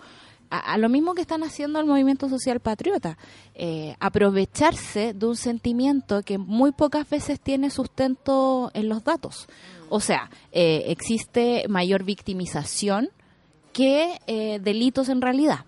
a, 0.49 0.73
a 0.73 0.77
lo 0.79 0.89
mismo 0.89 1.13
que 1.13 1.21
están 1.21 1.43
haciendo 1.43 1.79
el 1.79 1.85
movimiento 1.85 2.27
social 2.27 2.59
patriota, 2.59 3.19
eh, 3.53 3.95
aprovecharse 3.99 5.13
de 5.13 5.25
un 5.27 5.35
sentimiento 5.35 6.23
que 6.23 6.39
muy 6.39 6.71
pocas 6.71 7.07
veces 7.07 7.39
tiene 7.39 7.69
sustento 7.69 8.71
en 8.73 8.89
los 8.89 9.03
datos. 9.03 9.47
O 9.93 9.99
sea, 9.99 10.30
eh, 10.51 10.86
existe 10.88 11.65
mayor 11.67 12.04
victimización 12.04 13.10
que 13.73 14.19
eh, 14.27 14.60
delitos 14.63 15.10
en 15.10 15.21
realidad. 15.21 15.65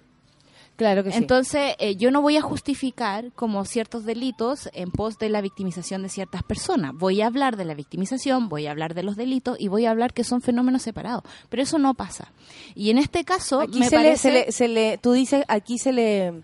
Claro 0.76 1.04
que 1.04 1.12
sí. 1.12 1.18
Entonces, 1.18 1.76
eh, 1.78 1.96
yo 1.98 2.10
no 2.10 2.22
voy 2.22 2.36
a 2.38 2.42
justificar 2.42 3.32
como 3.34 3.64
ciertos 3.66 4.06
delitos 4.06 4.70
en 4.74 4.90
pos 4.92 5.18
de 5.20 5.30
la 5.30 5.40
victimización 5.42 6.02
de 6.02 6.10
ciertas 6.10 6.42
personas. 6.42 6.94
Voy 6.96 7.22
a 7.22 7.28
hablar 7.28 7.58
de 7.58 7.66
la 7.66 7.76
victimización, 7.76 8.50
voy 8.50 8.66
a 8.66 8.72
hablar 8.72 8.96
de 8.96 9.04
los 9.04 9.16
delitos 9.16 9.56
y 9.60 9.68
voy 9.68 9.86
a 9.86 9.92
hablar 9.92 10.14
que 10.14 10.24
son 10.24 10.42
fenómenos 10.42 10.82
separados. 10.82 11.24
Pero 11.50 11.62
eso 11.62 11.78
no 11.78 11.94
pasa. 11.94 12.32
Y 12.76 12.90
en 12.90 12.98
este 12.98 13.24
caso, 13.24 13.60
aquí 13.62 13.80
me 13.80 13.88
se, 13.90 13.98
le, 13.98 14.04
parece... 14.04 14.18
se, 14.22 14.32
le, 14.32 14.52
se 14.52 14.68
le- 14.68 14.98
tú 14.98 15.12
dices, 15.12 15.46
aquí 15.48 15.78
se 15.78 15.92
le, 15.92 16.42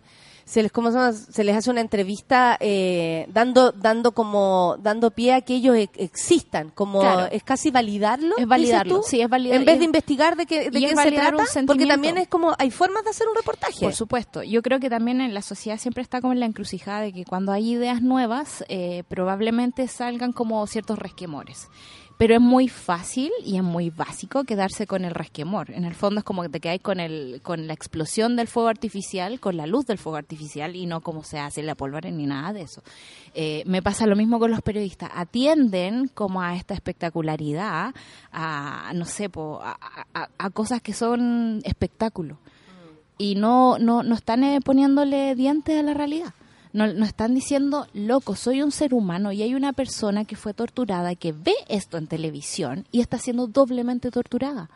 se 0.50 0.64
les, 0.64 0.72
¿cómo 0.72 0.90
se 0.90 0.98
llama? 0.98 1.14
Se 1.14 1.44
les 1.44 1.56
hace 1.56 1.70
una 1.70 1.82
entrevista 1.82 2.58
eh, 2.60 3.28
dando, 3.32 3.72
dando 3.72 4.14
como, 4.14 4.78
dando 4.82 5.12
pie 5.12 5.34
a 5.34 5.42
que 5.42 5.54
ellos 5.54 5.76
e- 5.78 5.92
existan, 5.98 6.72
como 6.72 7.02
Claro. 7.02 7.28
es 7.32 7.44
casi 7.44 7.70
validarlo. 7.70 8.30
Es 8.30 8.36
dices 8.38 8.48
validarlo, 8.48 9.02
tú, 9.02 9.08
sí, 9.08 9.22
es 9.22 9.30
validar- 9.30 9.58
En 9.58 9.66
vez 9.66 9.78
de 9.78 9.86
investigar 9.86 10.36
de, 10.36 10.48
qué, 10.48 10.72
de 10.72 10.80
quién 10.80 10.98
se 10.98 11.12
trata, 11.12 11.44
porque 11.68 11.86
también 11.86 12.18
es 12.18 12.28
como, 12.28 12.56
hay 12.58 12.72
formas 12.72 13.04
de 13.04 13.12
hacer 13.12 13.28
un 13.28 13.36
reportaje. 13.36 13.80
Por 13.80 13.94
supuesto. 13.94 14.42
Yo 14.42 14.64
creo 14.64 14.80
que 14.80 14.90
también 14.90 15.22
en 15.22 15.36
la 15.36 15.44
sociedad 15.44 15.78
siempre 15.78 16.02
está 16.02 16.20
como 16.20 16.34
en 16.34 16.40
la 16.40 16.48
encrucijada 16.48 17.02
de 17.02 17.14
que 17.14 17.26
cuando 17.26 17.52
hay 17.52 17.74
ideas 17.74 18.02
nuevas, 18.02 18.66
eh, 18.70 19.04
probablemente 19.08 19.88
salgan 19.88 20.32
como 20.32 20.66
ciertos 20.66 20.98
resquemores. 20.98 21.68
Pero 22.20 22.36
es 22.36 22.42
muy 22.42 22.68
fácil 22.68 23.32
y 23.46 23.56
es 23.56 23.64
muy 23.64 23.92
básico 23.92 24.44
quedarse 24.44 24.86
con 24.86 25.06
el 25.06 25.12
resquemor. 25.16 25.72
En 25.72 25.86
el 25.86 25.96
fondo 25.96 26.20
es 26.20 26.26
como 26.26 26.42
que 26.42 26.50
te 26.50 26.60
quedas 26.60 26.82
con, 26.82 27.00
el, 27.00 27.40
con 27.42 27.66
la 27.66 27.72
explosión 27.74 28.36
del 28.36 28.50
fuego 28.50 28.68
artificial, 28.68 29.40
con 29.40 29.56
la 29.56 29.66
luz 29.66 29.86
del 29.86 29.98
fuego 29.98 30.18
artificial 30.18 30.76
y 30.76 30.86
no 30.86 31.00
como 31.00 31.24
se 31.24 31.40
hace 31.40 31.64
la 31.64 31.76
pólvora 31.76 32.12
ni 32.12 32.26
nada 32.26 32.52
de 32.52 32.64
eso. 32.64 32.84
Eh, 33.34 33.64
me 33.66 33.82
pasa 33.82 34.06
lo 34.06 34.18
mismo 34.18 34.38
con 34.38 34.52
los 34.52 34.62
periodistas. 34.62 35.10
Atienden 35.16 36.10
como 36.14 36.42
a 36.42 36.58
esta 36.58 36.74
espectacularidad, 36.74 37.94
a, 38.34 38.92
no 38.96 39.06
sé, 39.06 39.30
po, 39.30 39.62
a, 39.64 39.78
a- 40.14 40.30
a 40.38 40.50
cosas 40.50 40.82
que 40.82 40.92
son 40.92 41.62
espectáculos 41.64 42.38
y 43.18 43.36
no, 43.36 43.78
no, 43.80 44.04
no 44.04 44.16
están 44.16 44.44
eh, 44.44 44.60
poniéndole 44.62 45.36
dientes 45.36 45.80
a 45.80 45.84
la 45.84 45.94
realidad. 45.94 46.34
No, 46.72 46.88
no 46.88 47.06
están 47.06 47.34
diciendo, 47.34 47.88
loco, 47.94 48.36
soy 48.36 48.62
un 48.62 48.72
ser 48.72 48.94
humano 48.94 49.32
y 49.32 49.42
hay 49.42 49.56
una 49.56 49.74
persona 49.74 50.26
que 50.26 50.36
fue 50.36 50.54
torturada, 50.54 51.16
que 51.16 51.32
ve 51.32 51.56
esto 51.68 51.98
en 51.98 52.08
televisión 52.08 52.86
y 52.92 53.02
está 53.02 53.18
siendo 53.18 53.48
doblemente 53.48 54.12
torturada. 54.12 54.70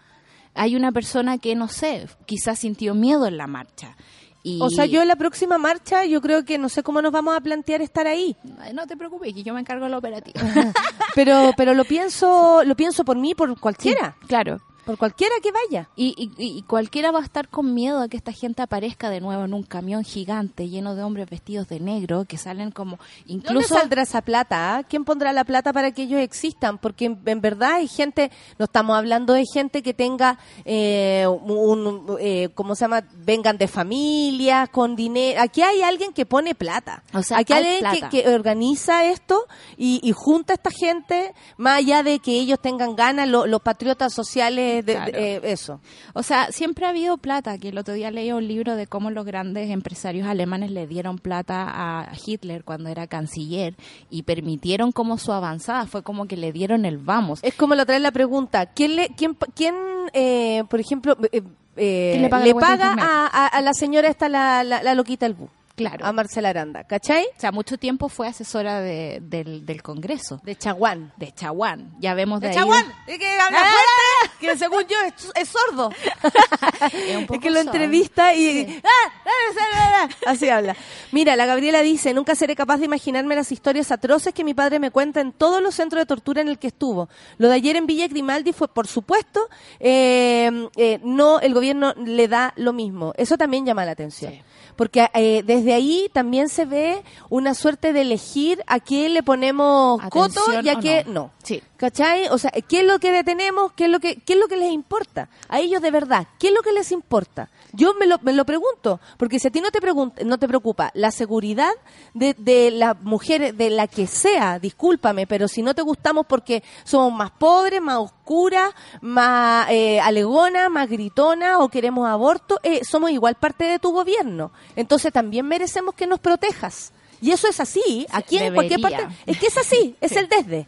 Hay 0.55 0.75
una 0.75 0.91
persona 0.91 1.37
que, 1.37 1.55
no 1.55 1.67
sé, 1.67 2.07
quizás 2.25 2.59
sintió 2.59 2.95
miedo 2.95 3.27
en 3.27 3.37
la 3.37 3.47
marcha. 3.47 3.95
Y... 4.43 4.59
O 4.61 4.69
sea, 4.69 4.85
yo 4.85 5.01
en 5.01 5.07
la 5.07 5.15
próxima 5.15 5.57
marcha, 5.57 6.05
yo 6.05 6.19
creo 6.19 6.43
que 6.43 6.57
no 6.57 6.67
sé 6.67 6.83
cómo 6.83 7.01
nos 7.01 7.11
vamos 7.11 7.35
a 7.35 7.41
plantear 7.41 7.81
estar 7.81 8.07
ahí. 8.07 8.35
No 8.73 8.85
te 8.87 8.97
preocupes, 8.97 9.33
que 9.33 9.43
yo 9.43 9.53
me 9.53 9.61
encargo 9.61 9.85
de 9.85 9.91
la 9.91 9.97
operativa. 9.97 10.41
Pero, 11.15 11.51
pero 11.55 11.75
lo 11.75 11.85
pienso, 11.85 12.63
lo 12.63 12.75
pienso 12.75 13.05
por 13.05 13.17
mí, 13.19 13.35
por 13.35 13.59
cualquiera. 13.59 14.15
claro. 14.27 14.59
Por 14.85 14.97
cualquiera 14.97 15.33
que 15.41 15.51
vaya. 15.51 15.89
Y, 15.95 16.13
y- 16.17 16.57
y 16.57 16.61
cualquiera 16.63 17.11
va 17.11 17.19
a 17.19 17.23
estar 17.23 17.47
con 17.47 17.73
miedo 17.73 18.01
a 18.01 18.07
que 18.09 18.17
esta 18.17 18.31
gente 18.31 18.61
aparezca 18.61 19.09
de 19.09 19.21
nuevo 19.21 19.43
en 19.45 19.53
un 19.53 19.63
camión 19.63 20.03
gigante 20.03 20.67
lleno 20.69 20.95
de 20.95 21.03
hombres 21.03 21.29
vestidos 21.29 21.67
de 21.69 21.79
negro 21.79 22.25
que 22.25 22.37
salen 22.37 22.71
como 22.71 22.97
¿Dónde 22.97 23.33
incluso 23.33 23.75
saldrá 23.75 24.01
esa 24.03 24.21
plata? 24.21 24.75
ah? 24.77 24.83
¿Quién 24.83 25.05
pondrá 25.05 25.31
la 25.33 25.43
plata 25.45 25.71
para 25.73 25.91
que 25.91 26.03
ellos 26.03 26.19
existan? 26.21 26.77
Porque 26.77 27.05
en, 27.05 27.19
en 27.25 27.39
verdad 27.41 27.73
hay 27.75 27.87
gente, 27.87 28.31
no 28.59 28.65
estamos 28.65 28.97
hablando 28.97 29.33
de 29.33 29.45
gente 29.45 29.81
que 29.83 29.93
tenga 29.93 30.37
eh, 30.65 31.25
un, 31.27 32.17
eh, 32.19 32.49
¿cómo 32.55 32.75
se 32.75 32.81
llama? 32.85 33.03
Vengan 33.13 33.57
de 33.57 33.67
familia, 33.67 34.67
con 34.67 34.95
dinero. 34.95 35.41
Aquí 35.41 35.61
hay 35.61 35.81
alguien 35.81 36.13
que 36.13 36.25
pone 36.25 36.55
plata. 36.55 37.03
O 37.13 37.21
sea, 37.23 37.37
Aquí 37.37 37.53
hay, 37.53 37.63
hay 37.65 37.83
alguien 37.83 38.09
que, 38.09 38.23
que 38.23 38.29
organiza 38.33 39.05
esto 39.05 39.45
y, 39.77 39.99
y 40.03 40.11
junta 40.11 40.53
a 40.53 40.55
esta 40.55 40.71
gente, 40.71 41.33
más 41.57 41.79
allá 41.79 42.03
de 42.03 42.19
que 42.19 42.31
ellos 42.39 42.59
tengan 42.61 42.95
ganas, 42.95 43.27
lo- 43.27 43.45
los 43.47 43.61
patriotas 43.61 44.13
sociales, 44.13 44.72
de, 44.75 44.81
de- 44.83 44.93
Claro. 44.93 45.11
eh, 45.17 45.41
eso. 45.43 45.79
O 46.13 46.23
sea, 46.23 46.51
siempre 46.51 46.85
ha 46.85 46.89
habido 46.89 47.17
plata. 47.17 47.57
Que 47.57 47.69
el 47.69 47.77
otro 47.77 47.93
día 47.93 48.09
leí 48.11 48.31
un 48.31 48.47
libro 48.47 48.75
de 48.75 48.87
cómo 48.87 49.11
los 49.11 49.25
grandes 49.25 49.69
empresarios 49.69 50.27
alemanes 50.27 50.71
le 50.71 50.87
dieron 50.87 51.17
plata 51.17 51.65
a 51.67 52.11
Hitler 52.25 52.63
cuando 52.63 52.89
era 52.89 53.07
canciller 53.07 53.75
y 54.09 54.23
permitieron 54.23 54.91
como 54.91 55.17
su 55.17 55.31
avanzada. 55.33 55.85
Fue 55.85 56.03
como 56.03 56.25
que 56.25 56.37
le 56.37 56.51
dieron 56.51 56.85
el 56.85 56.97
vamos. 56.97 57.39
Es 57.43 57.53
como 57.55 57.75
la 57.75 57.83
otra 57.83 57.95
vez 57.95 58.01
la 58.01 58.11
pregunta, 58.11 58.65
¿quién, 58.67 58.95
le, 58.95 59.09
quién, 59.09 59.37
quién 59.55 59.75
eh, 60.13 60.63
por 60.69 60.79
ejemplo, 60.79 61.17
eh, 61.31 61.41
eh, 61.75 62.09
¿Quién 62.11 62.21
le 62.23 62.29
paga 62.29 62.45
le 62.45 63.01
a, 63.01 63.25
a- 63.27 63.47
a 63.47 63.61
la 63.61 63.73
señora 63.73 64.07
esta, 64.07 64.29
la, 64.29 64.63
la, 64.63 64.83
la 64.83 64.93
loquita 64.95 65.25
del 65.25 65.33
bu? 65.35 65.47
Claro. 65.75 66.05
A 66.05 66.11
Marcela 66.13 66.49
Aranda, 66.49 66.83
¿cachai? 66.83 67.25
O 67.35 67.39
sea, 67.39 67.51
mucho 67.51 67.79
tiempo 67.79 68.07
fue 68.07 68.27
asesora 68.27 68.79
de- 68.79 69.19
del, 69.23 69.65
del 69.65 69.81
Congreso. 69.81 70.39
De 70.43 70.55
Chaguán. 70.55 71.11
De 71.17 71.31
Chaguán. 71.31 71.95
Ya 71.99 72.13
vemos 72.13 72.41
de, 72.41 72.49
De 72.49 72.53
ahí- 72.53 72.59
Chaguán, 72.59 72.85
es 73.07 73.17
que 73.17 73.27
habla 73.27 73.57
fuerte, 73.59 74.37
que 74.39 74.57
según 74.57 74.83
yo 74.83 74.95
es, 75.07 75.31
es 75.35 75.49
sordo. 75.49 75.89
Es 76.93 77.15
un 77.17 77.25
poco 77.25 77.35
Es 77.35 77.39
que 77.41 77.49
lo 77.49 77.57
sordo. 77.57 77.71
entrevista 77.71 78.33
y... 78.35 78.81
¡Ah! 78.83 79.11
¡Ah! 79.25 79.29
¡Ah! 79.59 80.09
¡Ah! 80.25 80.31
Así 80.31 80.47
habla. 80.49 80.75
Mira, 81.11 81.35
la 81.35 81.45
Gabriela 81.47 81.81
dice, 81.81 82.13
nunca 82.13 82.35
seré 82.35 82.55
capaz 82.55 82.77
de 82.77 82.85
imaginarme 82.85 83.35
las 83.35 83.51
historias 83.51 83.91
atroces 83.91 84.33
que 84.33 84.43
mi 84.43 84.53
padre 84.53 84.77
me 84.79 84.91
cuenta 84.91 85.21
en 85.21 85.31
todos 85.31 85.61
los 85.61 85.73
centros 85.75 86.01
de 86.01 86.05
tortura 86.05 86.41
en 86.41 86.49
el 86.49 86.59
que 86.59 86.67
estuvo. 86.67 87.09
Lo 87.37 87.47
de 87.49 87.55
ayer 87.55 87.75
en 87.77 87.87
Villa 87.87 88.07
Grimaldi 88.07 88.53
fue, 88.53 88.67
por 88.67 88.85
supuesto, 88.87 89.49
eh, 89.79 90.51
eh, 90.75 90.99
no, 91.03 91.39
el 91.39 91.53
gobierno 91.53 91.93
le 91.95 92.27
da 92.27 92.53
lo 92.57 92.73
mismo. 92.73 93.13
Eso 93.17 93.37
también 93.37 93.65
llama 93.65 93.85
la 93.85 93.91
atención. 93.93 94.33
Sí. 94.33 94.41
Porque 94.75 95.07
eh, 95.13 95.43
desde 95.45 95.73
ahí 95.73 96.09
también 96.13 96.49
se 96.49 96.65
ve 96.65 97.03
una 97.29 97.53
suerte 97.53 97.93
de 97.93 98.01
elegir 98.01 98.63
a 98.67 98.79
quién 98.79 99.13
le 99.13 99.23
ponemos 99.23 100.01
coto 100.09 100.41
y 100.63 100.69
a 100.69 100.79
qué 100.79 101.03
no. 101.05 101.13
no. 101.13 101.31
Sí. 101.43 101.61
¿Cachai? 101.77 102.27
O 102.29 102.37
sea, 102.37 102.51
¿qué 102.51 102.81
es 102.81 102.85
lo 102.87 102.99
que 102.99 103.11
detenemos? 103.11 103.73
¿Qué 103.73 103.85
es 103.85 103.89
lo 103.89 103.99
que, 103.99 104.15
qué 104.17 104.33
es 104.33 104.39
lo 104.39 104.47
que 104.47 104.57
les 104.57 104.71
importa? 104.71 105.29
A 105.49 105.59
ellos 105.59 105.81
de 105.81 105.91
verdad, 105.91 106.27
¿qué 106.39 106.47
es 106.47 106.53
lo 106.53 106.61
que 106.61 106.71
les 106.71 106.91
importa? 106.91 107.49
Yo 107.75 107.95
me 107.95 108.05
lo, 108.05 108.19
me 108.21 108.33
lo 108.33 108.45
pregunto, 108.45 108.99
porque 109.17 109.39
si 109.39 109.47
a 109.47 109.51
ti 109.51 109.59
no 109.59 109.71
te, 109.71 109.79
no 110.25 110.37
te 110.37 110.47
preocupa 110.47 110.91
la 110.93 111.09
seguridad 111.09 111.71
de, 112.13 112.35
de 112.37 112.69
las 112.69 113.01
mujeres, 113.01 113.57
de 113.57 113.71
la 113.71 113.87
que 113.87 114.05
sea, 114.05 114.59
discúlpame, 114.59 115.25
pero 115.25 115.47
si 115.47 115.63
no 115.63 115.73
te 115.73 115.81
gustamos 115.81 116.27
porque 116.27 116.63
somos 116.83 117.11
más 117.11 117.31
pobres, 117.31 117.81
más 117.81 117.97
oscuras, 117.97 118.71
más 119.01 119.67
eh, 119.71 119.99
alegonas, 119.99 120.69
más 120.69 120.87
gritonas 120.87 121.57
o 121.59 121.67
queremos 121.69 122.07
aborto, 122.07 122.59
eh, 122.61 122.81
somos 122.85 123.09
igual 123.09 123.35
parte 123.35 123.63
de 123.65 123.79
tu 123.79 123.91
gobierno. 123.91 124.51
Entonces 124.75 125.11
también 125.11 125.47
merecemos 125.47 125.95
que 125.95 126.05
nos 126.05 126.19
protejas. 126.19 126.93
Y 127.21 127.31
eso 127.31 127.47
es 127.47 127.59
así, 127.59 128.05
aquí 128.11 128.37
en 128.37 128.53
cualquier 128.53 128.81
parte. 128.81 129.07
Es 129.25 129.39
que 129.39 129.47
es 129.47 129.57
así, 129.57 129.95
es 129.99 130.11
Sí. 130.11 130.19
el 130.19 130.27
desde. 130.27 130.67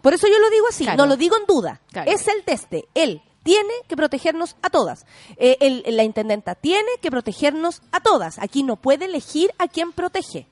Por 0.00 0.14
eso 0.14 0.26
yo 0.28 0.38
lo 0.38 0.48
digo 0.50 0.66
así, 0.68 0.84
Claro. 0.84 0.96
no 0.96 1.06
lo 1.06 1.16
digo 1.16 1.36
en 1.36 1.44
duda. 1.46 1.80
Claro. 1.92 2.10
Es 2.10 2.26
el 2.28 2.42
desde. 2.46 2.86
Él 2.94 3.20
tiene 3.42 3.72
que 3.88 3.96
protegernos 3.96 4.56
a 4.62 4.70
todas. 4.70 5.04
Eh, 5.36 5.56
el- 5.60 5.96
la 5.96 6.04
intendenta 6.04 6.54
tiene 6.54 6.88
que 7.00 7.10
protegernos 7.10 7.82
a 7.92 8.00
todas. 8.00 8.38
Aquí 8.38 8.62
no 8.62 8.76
puede 8.76 9.06
elegir 9.06 9.50
a 9.58 9.68
quién 9.68 9.92
protege. 9.92 10.46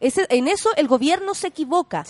Ese- 0.00 0.26
en 0.30 0.46
eso 0.48 0.70
el 0.76 0.86
gobierno 0.88 1.34
se 1.34 1.48
equivoca. 1.48 2.04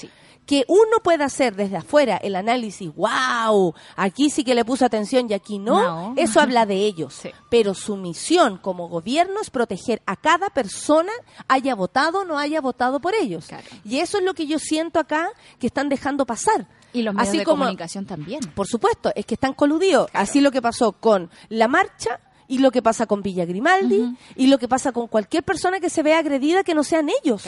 Que 0.45 0.65
uno 0.67 1.01
pueda 1.05 1.27
hacer 1.27 1.55
desde 1.57 1.77
afuera 1.77 2.17
el 2.17 2.35
análisis, 2.35 2.91
wow, 2.95 3.75
aquí 3.97 4.31
sí 4.31 4.45
que 4.45 4.55
le 4.55 4.65
puso 4.65 4.87
atención 4.87 5.27
y 5.29 5.35
aquí 5.35 5.59
no, 5.59 5.83
No. 5.83 6.15
eso 6.17 6.41
habla 6.41 6.65
de 6.65 6.87
ellos. 6.87 7.13
Sí. 7.21 7.31
Pero 7.51 7.75
su 7.75 7.97
misión 7.97 8.57
como 8.57 8.89
gobierno 8.89 9.43
es 9.43 9.51
proteger 9.51 10.01
a 10.07 10.17
cada 10.17 10.49
persona, 10.49 11.13
haya 11.49 11.75
votado 11.75 12.21
o 12.21 12.25
no 12.25 12.39
haya 12.39 12.63
votado 12.63 12.99
por 12.99 13.15
ellos. 13.15 13.45
Claro. 13.47 13.67
Y 13.85 13.99
eso 13.99 14.17
es 14.19 14.25
lo 14.25 14.33
que 14.33 14.47
yo 14.47 14.59
siento 14.59 14.99
acá 14.99 15.29
que 15.59 15.67
están 15.67 15.91
dejando 15.91 16.25
pasar. 16.25 16.67
Y 16.93 17.03
los 17.03 17.15
medios 17.15 17.29
Así 17.29 17.39
de 17.39 17.45
como- 17.45 17.65
comunicación 17.65 18.07
también. 18.07 18.41
por 18.55 18.67
supuesto, 18.67 19.13
es 19.15 19.27
que 19.27 19.35
están 19.35 19.53
coludidos. 19.53 20.11
Así 20.13 20.41
lo 20.41 20.51
que 20.51 20.63
pasó 20.63 20.93
con 20.93 21.31
la 21.49 21.69
marcha 21.69 22.21
y 22.47 22.59
lo 22.59 22.71
que 22.71 22.81
pasa 22.83 23.07
con 23.07 23.23
Villa 23.23 23.45
Grimaldi 23.45 24.17
y 24.37 24.47
lo 24.47 24.59
que 24.59 24.69
pasa 24.69 24.93
con 24.93 25.07
cualquier 25.07 25.43
persona 25.45 25.81
que 25.81 25.91
se 25.91 26.03
vea 26.03 26.19
agredida 26.19 26.65
que 26.65 26.75
no 26.75 26.83
sean 26.85 27.09
ellos. 27.23 27.43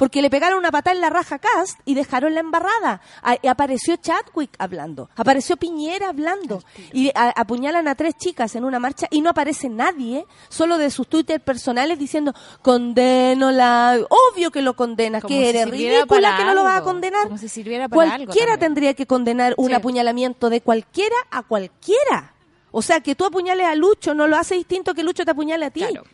Porque 0.00 0.22
le 0.22 0.30
pegaron 0.30 0.58
una 0.58 0.70
patada 0.72 0.94
en 0.96 1.02
la 1.02 1.10
raja 1.10 1.34
a 1.34 1.38
Cast 1.38 1.78
y 1.84 1.94
dejaron 1.94 2.32
la 2.32 2.40
embarrada. 2.40 3.02
A- 3.22 3.36
y 3.42 3.46
apareció 3.46 3.96
Chadwick 3.96 4.50
hablando, 4.58 5.10
apareció 5.14 5.58
Piñera 5.58 6.08
hablando 6.08 6.62
y 6.92 7.10
a- 7.14 7.28
apuñalan 7.36 7.86
a 7.86 7.94
tres 7.94 8.14
chicas 8.16 8.56
en 8.56 8.64
una 8.64 8.78
marcha 8.78 9.06
y 9.10 9.20
no 9.20 9.28
aparece 9.28 9.68
nadie, 9.68 10.24
solo 10.48 10.78
de 10.78 10.90
sus 10.90 11.06
Twitter 11.06 11.38
personales 11.40 11.98
diciendo 11.98 12.32
condeno 12.62 13.50
la... 13.52 13.98
Obvio 14.32 14.50
que 14.50 14.62
lo 14.62 14.74
condenas, 14.74 15.22
Como 15.22 15.34
que 15.36 15.42
si 15.42 15.48
eres 15.50 15.70
ridícula 15.70 16.06
para 16.06 16.36
que 16.38 16.44
no 16.44 16.54
lo 16.54 16.64
vas 16.64 16.78
a 16.78 16.82
condenar. 16.82 17.24
como 17.24 17.36
si 17.36 17.48
sirviera 17.50 17.86
para 17.88 18.16
Cualquiera 18.16 18.56
tendría 18.56 18.94
que 18.94 19.06
condenar 19.06 19.54
un 19.58 19.68
Sí. 19.68 19.74
apuñalamiento 19.74 20.48
de 20.48 20.62
cualquiera 20.62 21.16
a 21.30 21.42
cualquiera. 21.42 22.34
O 22.72 22.80
sea, 22.82 23.00
que 23.00 23.14
tú 23.14 23.26
apuñales 23.26 23.66
a 23.66 23.74
Lucho 23.74 24.14
no 24.14 24.26
lo 24.26 24.36
hace 24.36 24.54
distinto 24.54 24.94
que 24.94 25.02
Lucho 25.02 25.24
te 25.26 25.32
apuñale 25.32 25.66
a 25.66 25.70
ti. 25.70 25.80
Claro. 25.80 26.04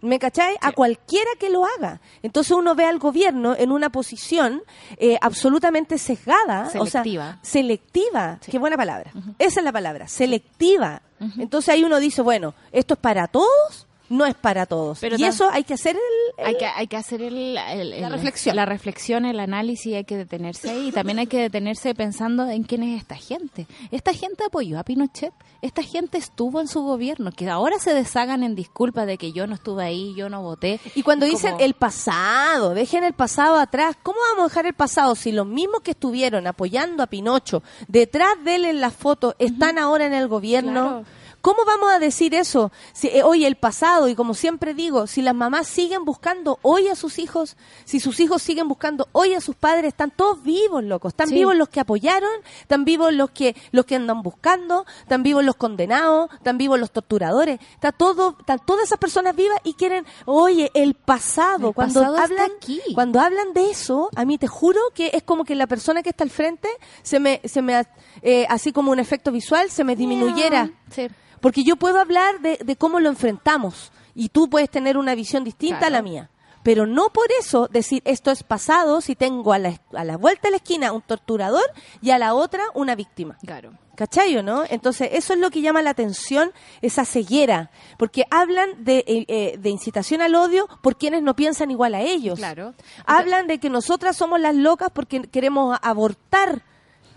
¿Me 0.00 0.18
cachai? 0.20 0.56
A 0.60 0.70
cualquiera 0.72 1.30
que 1.40 1.50
lo 1.50 1.64
haga. 1.66 2.00
Entonces 2.22 2.52
uno 2.52 2.74
ve 2.76 2.84
al 2.84 2.98
gobierno 3.00 3.56
en 3.56 3.72
una 3.72 3.90
posición 3.90 4.62
eh, 4.96 5.18
absolutamente 5.20 5.98
sesgada. 5.98 6.68
O 6.78 6.86
Selectiva. 6.86 7.24
sea, 7.32 7.38
selectiva. 7.42 8.38
Qué 8.48 8.58
buena 8.58 8.76
palabra. 8.76 9.12
Esa 9.40 9.60
es 9.60 9.64
la 9.64 9.72
palabra. 9.72 10.06
Selectiva. 10.06 11.02
Entonces 11.36 11.70
ahí 11.70 11.82
uno 11.82 11.98
dice, 11.98 12.22
bueno, 12.22 12.54
¿esto 12.70 12.94
es 12.94 13.00
para 13.00 13.26
todos? 13.26 13.87
No 14.10 14.24
es 14.26 14.34
para 14.34 14.66
todos. 14.66 14.98
Pero 15.00 15.16
y 15.18 15.24
eso 15.24 15.48
hay 15.50 15.64
que 15.64 15.74
hacer 15.74 15.96
el... 15.96 16.02
el- 16.38 16.46
Hay 16.46 16.56
que, 16.56 16.66
hay 16.66 16.86
que 16.86 16.96
hacer 16.96 17.20
el, 17.22 17.56
el- 17.56 18.00
La 18.00 18.08
reflexión. 18.08 18.56
La 18.56 18.64
reflexión, 18.66 19.24
el 19.26 19.38
análisis, 19.40 19.94
hay 19.94 20.04
que 20.04 20.16
detenerse 20.16 20.70
ahí. 20.70 20.88
Y 20.88 20.92
también 20.92 21.18
hay 21.18 21.26
que 21.26 21.40
detenerse 21.40 21.94
pensando 21.94 22.48
en 22.48 22.62
quién 22.62 22.82
es 22.82 22.98
esta 23.00 23.16
gente. 23.16 23.66
Esta 23.90 24.12
gente 24.14 24.44
apoyó 24.44 24.78
a 24.78 24.82
Pinochet. 24.84 25.32
Esta 25.60 25.82
gente 25.82 26.18
estuvo 26.18 26.60
en 26.60 26.68
su 26.68 26.82
gobierno. 26.82 27.32
Que 27.32 27.48
ahora 27.50 27.78
se 27.78 27.92
deshagan 27.92 28.42
en 28.44 28.54
disculpas 28.54 29.06
de 29.06 29.18
que 29.18 29.32
yo 29.32 29.46
no 29.46 29.54
estuve 29.54 29.84
ahí, 29.84 30.14
yo 30.14 30.28
no 30.28 30.42
voté. 30.42 30.80
Y 30.94 31.02
cuando 31.02 31.26
dicen 31.26 31.52
como- 31.52 31.64
el 31.64 31.74
pasado, 31.74 32.74
dejen 32.74 33.04
el 33.04 33.12
pasado 33.12 33.56
atrás, 33.56 33.96
¿cómo 34.02 34.18
vamos 34.30 34.44
a 34.44 34.48
dejar 34.48 34.66
el 34.66 34.74
pasado 34.74 35.14
si 35.16 35.32
los 35.32 35.46
mismos 35.46 35.80
que 35.82 35.90
estuvieron 35.90 36.46
apoyando 36.46 37.02
a 37.02 37.06
Pinocho 37.08 37.62
detrás 37.88 38.32
de 38.44 38.54
él 38.56 38.64
en 38.64 38.80
la 38.80 38.90
foto 38.90 39.34
están 39.38 39.78
ahora 39.78 40.06
en 40.06 40.14
el 40.14 40.28
gobierno? 40.28 40.72
Claro. 41.02 41.04
¿Cómo 41.40 41.64
vamos 41.64 41.90
a 41.92 41.98
decir 41.98 42.34
eso? 42.34 42.72
Si, 42.92 43.08
eh, 43.08 43.22
hoy 43.22 43.44
el 43.44 43.54
pasado, 43.56 44.08
y 44.08 44.14
como 44.14 44.34
siempre 44.34 44.74
digo, 44.74 45.06
si 45.06 45.22
las 45.22 45.34
mamás 45.34 45.68
siguen 45.68 46.04
buscando 46.04 46.58
hoy 46.62 46.88
a 46.88 46.96
sus 46.96 47.18
hijos, 47.18 47.56
si 47.84 48.00
sus 48.00 48.18
hijos 48.20 48.42
siguen 48.42 48.66
buscando 48.68 49.08
hoy 49.12 49.34
a 49.34 49.40
sus 49.40 49.54
padres, 49.54 49.88
están 49.88 50.10
todos 50.10 50.42
vivos, 50.42 50.82
locos. 50.82 51.12
Están 51.12 51.28
Sí. 51.28 51.34
vivos 51.34 51.54
los 51.54 51.68
que 51.68 51.80
apoyaron, 51.80 52.30
están 52.60 52.84
vivos 52.84 53.12
los 53.12 53.30
que, 53.30 53.54
los 53.70 53.84
que 53.84 53.94
andan 53.96 54.22
buscando, 54.22 54.84
están 55.02 55.22
vivos 55.22 55.44
los 55.44 55.54
condenados, 55.56 56.28
están 56.34 56.58
vivos 56.58 56.78
los 56.78 56.90
torturadores. 56.90 57.60
Está 57.74 57.92
todo, 57.92 58.36
están 58.40 58.58
todas 58.66 58.84
esas 58.84 58.98
personas 58.98 59.36
vivas 59.36 59.58
y 59.62 59.74
quieren, 59.74 60.04
oye, 60.26 60.70
el 60.74 60.94
pasado. 60.94 61.68
El 61.68 61.74
cuando 61.74 62.00
pasado 62.00 62.18
hablan, 62.18 62.50
aquí. 62.56 62.80
cuando 62.94 63.20
hablan 63.20 63.52
de 63.52 63.70
eso, 63.70 64.10
a 64.16 64.24
mí 64.24 64.38
te 64.38 64.48
juro 64.48 64.80
que 64.94 65.10
es 65.14 65.22
como 65.22 65.44
que 65.44 65.54
la 65.54 65.66
persona 65.68 66.02
que 66.02 66.10
está 66.10 66.24
al 66.24 66.30
frente 66.30 66.68
se 67.02 67.20
me, 67.20 67.40
se 67.44 67.62
me, 67.62 67.86
eh, 68.22 68.46
así 68.48 68.72
como 68.72 68.92
un 68.92 68.98
efecto 68.98 69.32
visual, 69.32 69.70
se 69.70 69.84
me 69.84 69.96
disminuyera. 69.96 70.70
Sí. 70.90 71.08
Porque 71.40 71.62
yo 71.64 71.76
puedo 71.76 72.00
hablar 72.00 72.40
de, 72.40 72.58
de 72.64 72.76
cómo 72.76 73.00
lo 73.00 73.08
enfrentamos 73.08 73.92
y 74.14 74.30
tú 74.30 74.50
puedes 74.50 74.70
tener 74.70 74.96
una 74.96 75.14
visión 75.14 75.44
distinta 75.44 75.86
a 75.86 75.90
la 75.90 76.02
mía. 76.02 76.30
Pero 76.64 76.86
no 76.86 77.10
por 77.10 77.26
eso 77.40 77.68
decir 77.68 78.02
esto 78.04 78.30
es 78.30 78.42
pasado 78.42 79.00
si 79.00 79.14
tengo 79.14 79.52
a 79.52 79.58
la, 79.58 79.80
a 79.94 80.04
la 80.04 80.16
vuelta 80.16 80.48
de 80.48 80.50
la 80.50 80.56
esquina 80.56 80.92
un 80.92 81.02
torturador 81.02 81.64
y 82.02 82.10
a 82.10 82.18
la 82.18 82.34
otra 82.34 82.64
una 82.74 82.94
víctima. 82.94 83.38
Claro. 83.46 83.72
¿Cachai 83.94 84.36
o 84.36 84.42
no? 84.42 84.64
Entonces, 84.68 85.08
eso 85.12 85.32
es 85.32 85.40
lo 85.40 85.50
que 85.50 85.60
llama 85.60 85.82
la 85.82 85.90
atención, 85.90 86.52
esa 86.82 87.04
ceguera. 87.04 87.70
Porque 87.96 88.24
hablan 88.30 88.84
de, 88.84 88.98
eh, 89.06 89.24
eh, 89.28 89.56
de 89.58 89.70
incitación 89.70 90.20
al 90.20 90.34
odio 90.34 90.68
por 90.82 90.96
quienes 90.96 91.22
no 91.22 91.34
piensan 91.34 91.70
igual 91.70 91.94
a 91.94 92.02
ellos. 92.02 92.38
Claro. 92.38 92.74
Hablan 93.06 93.46
de 93.46 93.58
que 93.58 93.70
nosotras 93.70 94.16
somos 94.16 94.40
las 94.40 94.54
locas 94.54 94.90
porque 94.92 95.22
queremos 95.22 95.78
abortar. 95.82 96.62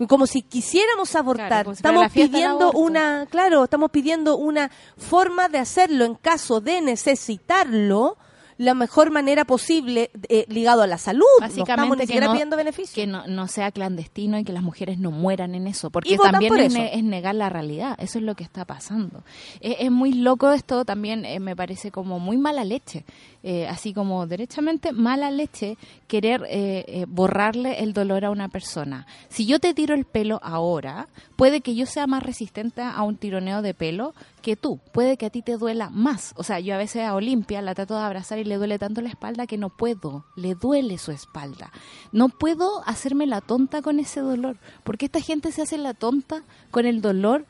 Como 0.08 0.26
si 0.26 0.42
quisiéramos 0.42 1.14
abortar. 1.14 1.48
Claro, 1.48 1.72
estamos 1.72 2.10
pidiendo 2.12 2.72
una, 2.72 3.26
claro, 3.30 3.64
estamos 3.64 3.90
pidiendo 3.90 4.36
una 4.36 4.70
forma 4.96 5.48
de 5.48 5.58
hacerlo 5.58 6.04
en 6.04 6.14
caso 6.14 6.60
de 6.60 6.80
necesitarlo 6.80 8.16
la 8.58 8.74
mejor 8.74 9.10
manera 9.10 9.44
posible 9.44 10.10
eh, 10.28 10.44
ligado 10.48 10.82
a 10.82 10.86
la 10.86 10.98
salud. 10.98 11.24
no 11.40 11.46
estamos 11.46 11.56
Básicamente 11.66 12.06
que 12.06 12.20
no, 12.20 12.56
beneficios. 12.56 12.94
que 12.94 13.06
no, 13.08 13.26
no 13.26 13.48
sea 13.48 13.72
clandestino 13.72 14.38
y 14.38 14.44
que 14.44 14.52
las 14.52 14.62
mujeres 14.62 14.98
no 14.98 15.10
mueran 15.10 15.54
en 15.56 15.66
eso, 15.66 15.90
porque 15.90 16.16
también 16.16 16.50
por 16.50 16.60
es, 16.60 16.66
eso. 16.66 16.78
ne- 16.78 16.94
es 16.96 17.02
negar 17.02 17.34
la 17.34 17.48
realidad, 17.48 17.96
eso 17.98 18.18
es 18.18 18.24
lo 18.24 18.36
que 18.36 18.44
está 18.44 18.64
pasando. 18.64 19.24
Es, 19.60 19.76
es 19.80 19.90
muy 19.90 20.12
loco 20.12 20.52
esto, 20.52 20.84
también 20.84 21.24
eh, 21.24 21.40
me 21.40 21.56
parece 21.56 21.90
como 21.90 22.20
muy 22.20 22.36
mala 22.36 22.62
leche, 22.62 23.04
eh, 23.42 23.66
así 23.68 23.92
como 23.92 24.26
derechamente 24.26 24.92
mala 24.92 25.30
leche 25.30 25.76
querer 26.06 26.44
eh, 26.48 26.84
eh, 26.86 27.06
borrarle 27.08 27.80
el 27.82 27.92
dolor 27.92 28.24
a 28.24 28.30
una 28.30 28.48
persona. 28.48 29.06
Si 29.28 29.46
yo 29.46 29.58
te 29.58 29.74
tiro 29.74 29.94
el 29.94 30.04
pelo 30.04 30.38
ahora, 30.42 31.08
puede 31.36 31.60
que 31.60 31.74
yo 31.74 31.86
sea 31.86 32.06
más 32.06 32.22
resistente 32.22 32.82
a 32.82 33.02
un 33.02 33.16
tironeo 33.16 33.62
de 33.62 33.74
pelo 33.74 34.14
que 34.42 34.56
tú, 34.56 34.78
puede 34.92 35.16
que 35.16 35.26
a 35.26 35.30
ti 35.30 35.42
te 35.42 35.56
duela 35.56 35.90
más. 35.90 36.34
O 36.36 36.44
sea, 36.44 36.60
yo 36.60 36.74
a 36.74 36.78
veces 36.78 37.02
a 37.02 37.14
Olimpia 37.14 37.62
la 37.62 37.74
trato 37.74 37.94
de 37.94 38.02
abrazar 38.02 38.38
y 38.38 38.44
le 38.44 38.56
duele 38.56 38.78
tanto 38.78 39.00
la 39.00 39.08
espalda 39.08 39.46
que 39.46 39.58
no 39.58 39.70
puedo, 39.70 40.24
le 40.36 40.54
duele 40.54 40.98
su 40.98 41.12
espalda. 41.12 41.72
No 42.12 42.28
puedo 42.28 42.82
hacerme 42.86 43.26
la 43.26 43.40
tonta 43.40 43.82
con 43.82 43.98
ese 43.98 44.20
dolor, 44.20 44.56
porque 44.84 45.06
esta 45.06 45.20
gente 45.20 45.52
se 45.52 45.62
hace 45.62 45.78
la 45.78 45.94
tonta 45.94 46.42
con 46.70 46.86
el 46.86 47.00
dolor 47.00 47.46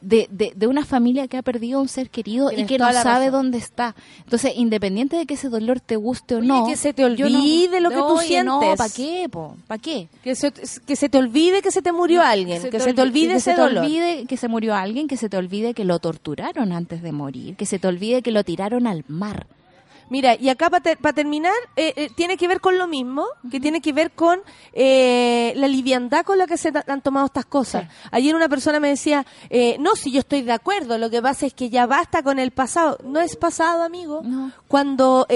de, 0.00 0.28
de, 0.30 0.52
de 0.56 0.66
una 0.66 0.84
familia 0.84 1.28
que 1.28 1.36
ha 1.36 1.42
perdido 1.42 1.78
a 1.78 1.82
un 1.82 1.88
ser 1.88 2.10
querido 2.10 2.48
Tienes 2.48 2.64
y 2.64 2.68
que 2.68 2.78
no 2.78 2.92
sabe 2.92 3.26
razón. 3.26 3.32
dónde 3.32 3.58
está. 3.58 3.94
Entonces, 4.24 4.52
independiente 4.56 5.16
de 5.16 5.26
que 5.26 5.34
ese 5.34 5.48
dolor 5.48 5.80
te 5.80 5.96
guste 5.96 6.34
o 6.36 6.38
Oye, 6.38 6.46
no, 6.48 6.66
que 6.66 6.76
se 6.76 6.92
te 6.92 7.02
yo 7.16 7.28
no- 7.28 7.38
olvide 7.38 7.80
lo 7.80 7.90
que 7.90 7.96
tú 7.96 8.02
Oye, 8.18 8.42
No, 8.44 8.60
sientes. 8.60 8.78
¿para 8.78 8.90
qué, 8.92 9.28
po? 9.30 9.56
¿Para 9.66 9.80
qué? 9.80 10.08
Que 10.24 10.34
se, 10.34 10.52
que 10.52 10.96
se 10.96 11.08
te 11.08 11.18
olvide 11.18 11.60
que 11.62 11.70
se 11.70 11.82
te 11.82 11.92
murió 11.92 12.22
alguien, 12.22 12.62
que 12.70 12.80
se 12.80 12.92
te 12.94 13.02
olvide 13.02 13.28
que 13.28 13.34
ese 13.36 13.50
se 13.50 13.54
te 13.56 13.60
dolor. 13.60 13.84
olvide 13.84 14.24
que 14.26 14.36
se 14.36 14.48
murió 14.48 14.74
alguien, 14.74 15.06
que 15.08 15.16
se 15.16 15.28
te 15.28 15.36
olvide 15.36 15.74
que 15.74 15.84
lo 15.84 15.98
torturaron 15.98 16.72
antes 16.72 17.02
de 17.02 17.12
morir, 17.12 17.56
que 17.56 17.66
se 17.66 17.78
te 17.78 17.86
olvide 17.88 18.22
que 18.22 18.30
lo 18.30 18.42
tiraron 18.44 18.86
al 18.86 19.04
mar. 19.08 19.46
Mira, 20.10 20.34
y 20.34 20.48
acá 20.50 20.68
para 20.68 21.12
terminar, 21.14 21.54
eh, 21.76 21.94
eh, 21.96 22.10
tiene 22.14 22.36
que 22.36 22.46
ver 22.48 22.60
con 22.60 22.76
lo 22.76 22.86
mismo, 22.86 23.24
que 23.50 23.60
tiene 23.60 23.80
que 23.80 23.92
ver 23.92 24.10
con 24.10 24.40
eh, 24.72 25.52
la 25.56 25.68
liviandad 25.68 26.24
con 26.24 26.36
la 26.36 26.46
que 26.46 26.56
se 26.56 26.72
han 26.86 27.00
tomado 27.00 27.26
estas 27.26 27.46
cosas. 27.46 27.86
Ayer 28.10 28.34
una 28.34 28.48
persona 28.48 28.80
me 28.80 28.88
decía, 28.88 29.24
eh, 29.48 29.76
no, 29.78 29.94
si 29.94 30.10
yo 30.10 30.18
estoy 30.20 30.42
de 30.42 30.52
acuerdo, 30.52 30.98
lo 30.98 31.10
que 31.10 31.22
pasa 31.22 31.46
es 31.46 31.54
que 31.54 31.70
ya 31.70 31.86
basta 31.86 32.22
con 32.22 32.38
el 32.38 32.50
pasado. 32.50 32.98
No 33.04 33.20
es 33.20 33.36
pasado, 33.36 33.82
amigo. 33.84 34.20
No. 34.24 34.50
Cuando 34.68 35.26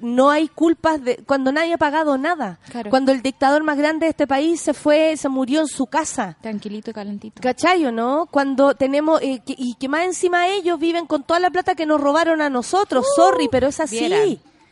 no 0.00 0.30
hay 0.30 0.48
culpas, 0.48 1.02
de, 1.04 1.16
cuando 1.26 1.52
nadie 1.52 1.74
ha 1.74 1.78
pagado 1.78 2.16
nada. 2.18 2.58
Claro. 2.70 2.90
Cuando 2.90 3.12
el 3.12 3.20
dictador 3.22 3.62
más 3.62 3.76
grande 3.76 4.06
de 4.06 4.10
este 4.10 4.26
país 4.26 4.60
se 4.60 4.72
fue, 4.74 5.16
se 5.16 5.28
murió 5.28 5.60
en 5.60 5.66
su 5.68 5.86
casa. 5.86 6.36
Tranquilito 6.40 6.90
y 6.90 6.94
calentito. 6.94 7.42
¿Cachai 7.42 7.84
o 7.86 7.92
no? 7.92 8.26
Cuando 8.30 8.74
tenemos, 8.74 9.20
eh, 9.22 9.42
que- 9.44 9.54
y 9.58 9.74
que 9.74 9.88
más 9.88 10.04
encima 10.04 10.48
ellos 10.48 10.78
viven 10.78 11.06
con 11.06 11.22
toda 11.24 11.40
la 11.40 11.50
plata 11.50 11.74
que 11.74 11.84
nos 11.86 12.00
robaron 12.00 12.40
a 12.40 12.48
nosotros, 12.48 13.06
sorry, 13.16 13.48
pero 13.50 13.68
es 13.68 13.80
así. 13.80 13.98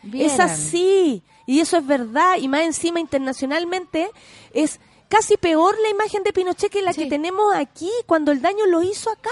Vieran, 0.02 0.31
Es 0.33 0.40
así. 0.40 1.22
Y 1.46 1.61
eso 1.61 1.76
es 1.76 1.87
verdad. 1.87 2.37
Y 2.38 2.48
más 2.48 2.62
encima 2.62 3.00
internacionalmente 3.00 4.11
es 4.55 4.78
casi 5.09 5.37
peor 5.37 5.76
la 5.83 5.90
imagen 5.90 6.22
de 6.22 6.33
Pinochet 6.33 6.70
que 6.72 6.81
la 6.81 6.94
Sí. 6.94 7.02
que 7.02 7.11
tenemos 7.11 7.55
aquí, 7.55 7.90
cuando 8.07 8.33
el 8.33 8.40
daño 8.40 8.64
lo 8.66 8.83
hizo 8.83 9.11
acá. 9.11 9.28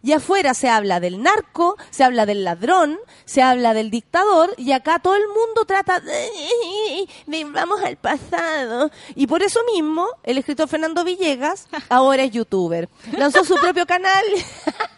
Y 0.00 0.12
afuera 0.12 0.54
se 0.54 0.68
habla 0.68 1.00
del 1.00 1.20
narco, 1.20 1.76
se 1.90 2.04
habla 2.04 2.24
del 2.24 2.44
ladrón, 2.44 3.00
se 3.24 3.42
habla 3.42 3.74
del 3.74 3.90
dictador, 3.90 4.54
y 4.58 4.70
acá 4.70 5.00
todo 5.00 5.16
el 5.16 5.26
mundo 5.26 5.64
trata 5.66 5.98
de, 5.98 7.08
de- 7.26 7.44
vamos 7.46 7.80
al 7.82 7.96
pasado. 7.96 8.92
Y 9.16 9.26
por 9.26 9.42
eso 9.42 9.58
mismo, 9.74 10.06
el 10.22 10.38
escritor 10.38 10.68
Fernando 10.68 11.02
Villegas 11.02 11.66
ahora 11.88 12.22
es 12.22 12.30
youtuber. 12.30 12.88
Lanzó 13.10 13.44
su 13.44 13.56
propio 13.56 13.86
canal 13.86 14.24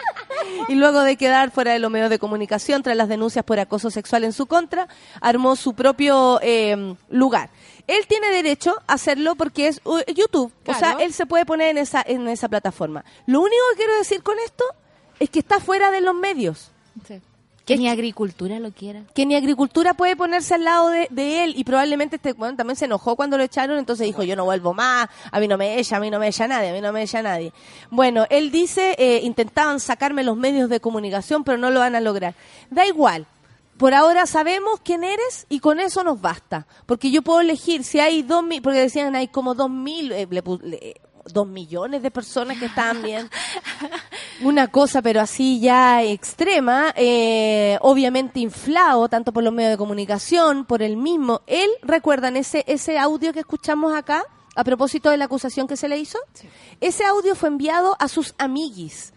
y 0.68 0.74
luego 0.74 1.02
de 1.02 1.16
quedar 1.16 1.50
fuera 1.50 1.72
de 1.72 1.78
los 1.78 1.90
medios 1.90 2.10
de 2.10 2.18
comunicación 2.18 2.82
tras 2.82 2.96
las 2.96 3.08
denuncias 3.08 3.44
por 3.44 3.58
acoso 3.58 3.90
sexual 3.90 4.24
en 4.24 4.32
su 4.32 4.46
contra, 4.46 4.88
armó 5.20 5.56
su 5.56 5.74
propio 5.74 6.38
eh, 6.42 6.96
lugar. 7.08 7.50
Él 7.86 8.06
tiene 8.06 8.30
derecho 8.30 8.76
a 8.86 8.94
hacerlo 8.94 9.34
porque 9.34 9.68
es 9.68 9.80
uh, 9.84 9.98
YouTube, 10.14 10.52
o 10.66 10.74
sea, 10.74 10.96
él 11.00 11.12
se 11.12 11.26
puede 11.26 11.44
poner 11.44 11.70
en 11.70 11.78
esa 11.78 12.02
en 12.06 12.28
esa 12.28 12.48
plataforma. 12.48 13.04
Lo 13.26 13.40
único 13.40 13.62
que 13.72 13.78
quiero 13.78 13.96
decir 13.98 14.22
con 14.22 14.38
esto 14.38 14.64
es 15.18 15.28
que 15.30 15.40
está 15.40 15.60
fuera 15.60 15.90
de 15.90 16.00
los 16.00 16.14
medios, 16.14 16.70
Sí. 17.06 17.20
Que 17.74 17.78
ni 17.78 17.88
agricultura 17.88 18.58
lo 18.58 18.70
quiera. 18.72 19.02
que 19.14 19.26
ni 19.26 19.34
agricultura 19.34 19.94
puede 19.94 20.16
ponerse 20.16 20.54
al 20.54 20.64
lado 20.64 20.88
de, 20.90 21.06
de 21.10 21.44
él 21.44 21.54
y 21.56 21.64
probablemente 21.64 22.16
este 22.16 22.32
bueno, 22.32 22.56
también 22.56 22.76
se 22.76 22.84
enojó 22.86 23.16
cuando 23.16 23.36
lo 23.36 23.44
echaron, 23.44 23.78
entonces 23.78 24.06
dijo 24.06 24.22
yo 24.22 24.36
no 24.36 24.44
vuelvo 24.44 24.74
más, 24.74 25.08
a 25.30 25.40
mí 25.40 25.48
no 25.48 25.56
me 25.58 25.78
echa, 25.78 25.96
a 25.96 26.00
mí 26.00 26.10
no 26.10 26.18
me 26.18 26.28
echa 26.28 26.46
nadie, 26.48 26.70
a 26.70 26.72
mí 26.72 26.80
no 26.80 26.92
me 26.92 27.02
echa 27.02 27.22
nadie. 27.22 27.52
Bueno, 27.90 28.26
él 28.30 28.50
dice, 28.50 28.94
eh, 28.98 29.20
intentaban 29.22 29.80
sacarme 29.80 30.22
los 30.24 30.36
medios 30.36 30.68
de 30.68 30.80
comunicación, 30.80 31.44
pero 31.44 31.58
no 31.58 31.70
lo 31.70 31.80
van 31.80 31.94
a 31.94 32.00
lograr. 32.00 32.34
Da 32.70 32.86
igual. 32.86 33.26
Por 33.78 33.94
ahora 33.94 34.26
sabemos 34.26 34.78
quién 34.84 35.04
eres 35.04 35.46
y 35.48 35.58
con 35.60 35.80
eso 35.80 36.04
nos 36.04 36.20
basta. 36.20 36.66
Porque 36.84 37.10
yo 37.10 37.22
puedo 37.22 37.40
elegir 37.40 37.82
si 37.82 37.98
hay 37.98 38.20
dos 38.22 38.42
mil, 38.44 38.60
porque 38.60 38.78
decían 38.78 39.16
hay 39.16 39.28
como 39.28 39.54
dos 39.54 39.70
mil, 39.70 40.12
eh, 40.12 40.26
le 40.30 40.42
le- 40.62 41.00
dos 41.32 41.46
millones 41.46 42.02
de 42.02 42.10
personas 42.10 42.58
que 42.58 42.66
estaban 42.66 43.02
bien. 43.02 43.30
Una 44.42 44.68
cosa, 44.68 45.02
pero 45.02 45.20
así 45.20 45.60
ya 45.60 46.02
extrema, 46.02 46.92
eh, 46.96 47.78
obviamente 47.82 48.40
inflado 48.40 49.08
tanto 49.08 49.32
por 49.32 49.44
los 49.44 49.52
medios 49.52 49.72
de 49.72 49.78
comunicación, 49.78 50.64
por 50.64 50.82
el 50.82 50.96
mismo. 50.96 51.42
Él, 51.46 51.68
¿recuerdan 51.82 52.36
ese, 52.36 52.64
ese 52.66 52.98
audio 52.98 53.32
que 53.32 53.40
escuchamos 53.40 53.94
acá 53.94 54.24
a 54.54 54.64
propósito 54.64 55.10
de 55.10 55.16
la 55.16 55.26
acusación 55.26 55.66
que 55.66 55.76
se 55.76 55.88
le 55.88 55.98
hizo? 55.98 56.18
Ese 56.80 57.04
audio 57.04 57.34
fue 57.34 57.48
enviado 57.48 57.96
a 57.98 58.08
sus 58.08 58.34
amiguis 58.38 59.12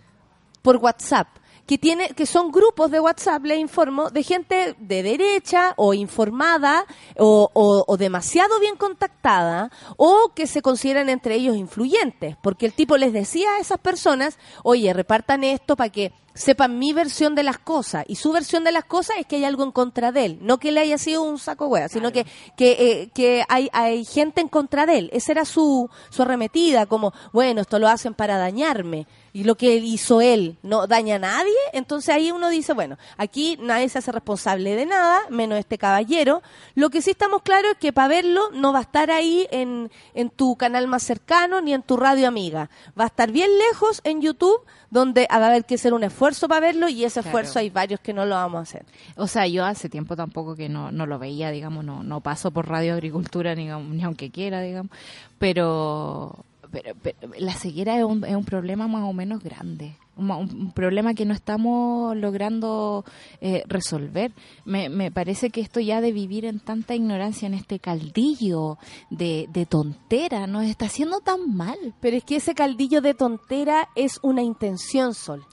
por 0.61 0.77
WhatsApp, 0.77 1.27
que 1.65 1.77
tiene, 1.77 2.09
que 2.09 2.25
son 2.25 2.51
grupos 2.51 2.91
de 2.91 2.99
WhatsApp, 2.99 3.45
le 3.45 3.55
informo, 3.55 4.09
de 4.09 4.21
gente 4.23 4.75
de 4.79 5.01
derecha 5.03 5.73
o 5.77 5.93
informada 5.93 6.85
o, 7.17 7.49
o- 7.53 7.85
o 7.87 7.97
demasiado 7.97 8.59
bien 8.59 8.75
contactada 8.75 9.71
o 9.97 10.31
que 10.35 10.45
se 10.45 10.61
consideran 10.61 11.07
entre 11.09 11.35
ellos 11.35 11.55
influyentes, 11.55 12.35
porque 12.43 12.65
el 12.65 12.73
tipo 12.73 12.97
les 12.97 13.13
decía 13.13 13.49
a 13.55 13.59
esas 13.59 13.79
personas, 13.79 14.37
oye, 14.63 14.91
repartan 14.93 15.43
esto 15.45 15.75
para 15.77 15.89
que 15.89 16.11
sepan 16.35 16.79
mi 16.79 16.93
versión 16.93 17.35
de 17.35 17.43
las 17.43 17.59
cosas 17.59 18.03
y 18.07 18.15
su 18.15 18.31
versión 18.31 18.63
de 18.63 18.71
las 18.71 18.85
cosas 18.85 19.17
es 19.19 19.27
que 19.27 19.35
hay 19.35 19.45
algo 19.45 19.63
en 19.63 19.71
contra 19.71 20.11
de 20.11 20.25
él, 20.25 20.39
no 20.41 20.57
que 20.57 20.71
le 20.71 20.79
haya 20.79 20.97
sido 20.97 21.21
un 21.21 21.37
saco 21.37 21.67
hueá, 21.67 21.87
sino 21.89 22.11
que 22.11 22.25
que, 22.57 22.71
eh, 23.03 23.09
que 23.13 23.45
hay, 23.47 23.69
hay 23.71 24.03
gente 24.03 24.41
en 24.41 24.47
contra 24.49 24.85
de 24.87 24.97
él. 24.97 25.09
Esa 25.13 25.31
era 25.31 25.45
su, 25.45 25.89
su 26.09 26.23
arremetida, 26.23 26.87
como, 26.87 27.13
bueno, 27.31 27.61
esto 27.61 27.77
lo 27.79 27.87
hacen 27.87 28.15
para 28.15 28.37
dañarme 28.37 29.05
y 29.33 29.43
lo 29.45 29.55
que 29.55 29.75
hizo 29.75 30.21
él 30.21 30.57
no 30.61 30.85
daña 30.85 31.15
a 31.15 31.19
nadie, 31.19 31.51
entonces 31.73 32.13
ahí 32.13 32.31
uno 32.31 32.49
dice, 32.49 32.73
bueno, 32.73 32.97
aquí 33.17 33.57
nadie 33.59 33.89
se 33.89 33.97
hace 33.97 34.11
responsable 34.11 34.75
de 34.75 34.85
nada, 34.85 35.21
menos 35.29 35.57
este 35.57 35.79
caballero. 35.79 36.43
Lo 36.75 36.91
que 36.91 37.01
sí 37.01 37.11
estamos 37.11 37.41
claros 37.41 37.71
es 37.71 37.77
que 37.79 37.91
para 37.91 38.07
verlo 38.09 38.51
no 38.51 38.71
va 38.71 38.79
a 38.79 38.83
estar 38.83 39.09
ahí 39.09 39.47
en, 39.51 39.91
en 40.13 40.29
tu 40.29 40.55
canal 40.55 40.87
más 40.87 41.01
cercano 41.03 41.61
ni 41.61 41.73
en 41.73 41.81
tu 41.81 41.97
radio 41.97 42.27
amiga. 42.27 42.69
Va 42.99 43.05
a 43.05 43.07
estar 43.07 43.31
bien 43.31 43.49
lejos 43.71 44.01
en 44.03 44.21
YouTube, 44.21 44.61
donde 44.91 45.27
va 45.31 45.37
a 45.37 45.47
haber 45.47 45.65
que 45.65 45.75
hacer 45.75 45.93
un 45.95 46.03
esfuerzo 46.03 46.47
para 46.47 46.61
verlo 46.61 46.87
y 46.87 47.03
ese 47.03 47.21
Claro. 47.21 47.29
esfuerzo 47.29 47.57
hay 47.59 47.71
varios 47.71 47.99
que 48.01 48.13
no 48.13 48.25
lo 48.27 48.35
vamos 48.35 48.59
a 48.59 48.61
hacer. 48.61 48.85
O 49.17 49.25
sea, 49.25 49.47
yo 49.47 49.65
hace 49.65 49.89
tiempo 49.89 50.15
tampoco 50.15 50.55
que 50.55 50.69
no, 50.69 50.91
no 50.91 51.07
lo 51.07 51.17
veía, 51.17 51.49
digamos, 51.49 51.83
no, 51.83 52.03
no 52.03 52.21
paso 52.21 52.51
por 52.51 52.67
Radio 52.69 52.93
Agricultura 52.93 53.55
ni, 53.55 53.65
ni 53.65 54.03
aunque 54.03 54.29
quiera, 54.29 54.61
digamos, 54.61 54.91
pero, 55.39 56.45
pero, 56.73 56.93
pero 57.01 57.15
la 57.39 57.53
ceguera 57.53 57.97
es 57.97 58.03
un, 58.03 58.25
es 58.25 58.35
un 58.35 58.43
problema 58.43 58.87
más 58.89 59.03
o 59.03 59.13
menos 59.13 59.41
grande, 59.41 59.95
un, 60.17 60.25
ma- 60.27 60.37
un 60.37 60.71
problema 60.73 61.13
que 61.13 61.23
no 61.25 61.33
estamos 61.33 62.17
logrando 62.17 63.05
eh, 63.39 63.63
resolver. 63.67 64.31
Me, 64.65 64.89
me 64.89 65.09
parece 65.11 65.49
que 65.51 65.61
esto 65.61 65.79
ya 65.79 66.01
de 66.01 66.11
vivir 66.11 66.43
en 66.45 66.59
tanta 66.59 66.95
ignorancia, 66.95 67.45
en 67.45 67.53
este 67.53 67.79
caldillo 67.79 68.77
de, 69.09 69.47
de 69.53 69.65
tontera, 69.65 70.47
nos 70.47 70.63
está 70.65 70.87
haciendo 70.87 71.19
tan 71.21 71.55
mal. 71.55 71.77
Pero 72.01 72.17
es 72.17 72.23
que 72.25 72.35
ese 72.35 72.53
caldillo 72.55 72.99
de 73.01 73.13
tontera 73.13 73.87
es 73.95 74.19
una 74.23 74.41
intención, 74.41 75.13
Sol. 75.13 75.45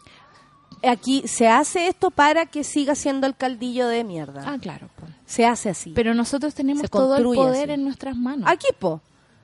Aquí 0.83 1.23
se 1.27 1.47
hace 1.47 1.89
esto 1.89 2.11
para 2.11 2.47
que 2.47 2.65
siga 2.65 2.95
siendo 2.95 3.27
el 3.27 3.37
caldillo 3.37 3.87
de 3.87 4.03
mierda. 4.03 4.45
Ah, 4.47 4.57
claro. 4.59 4.89
po. 4.99 5.07
Se 5.27 5.45
hace 5.45 5.69
así. 5.69 5.93
Pero 5.95 6.15
nosotros 6.15 6.55
tenemos 6.55 6.89
todo 6.91 7.17
el 7.17 7.23
poder 7.23 7.65
así. 7.71 7.75
en 7.75 7.85
nuestras 7.85 8.17
manos. 8.17 8.49
Aquí, 8.51 8.69
po. 8.79 9.03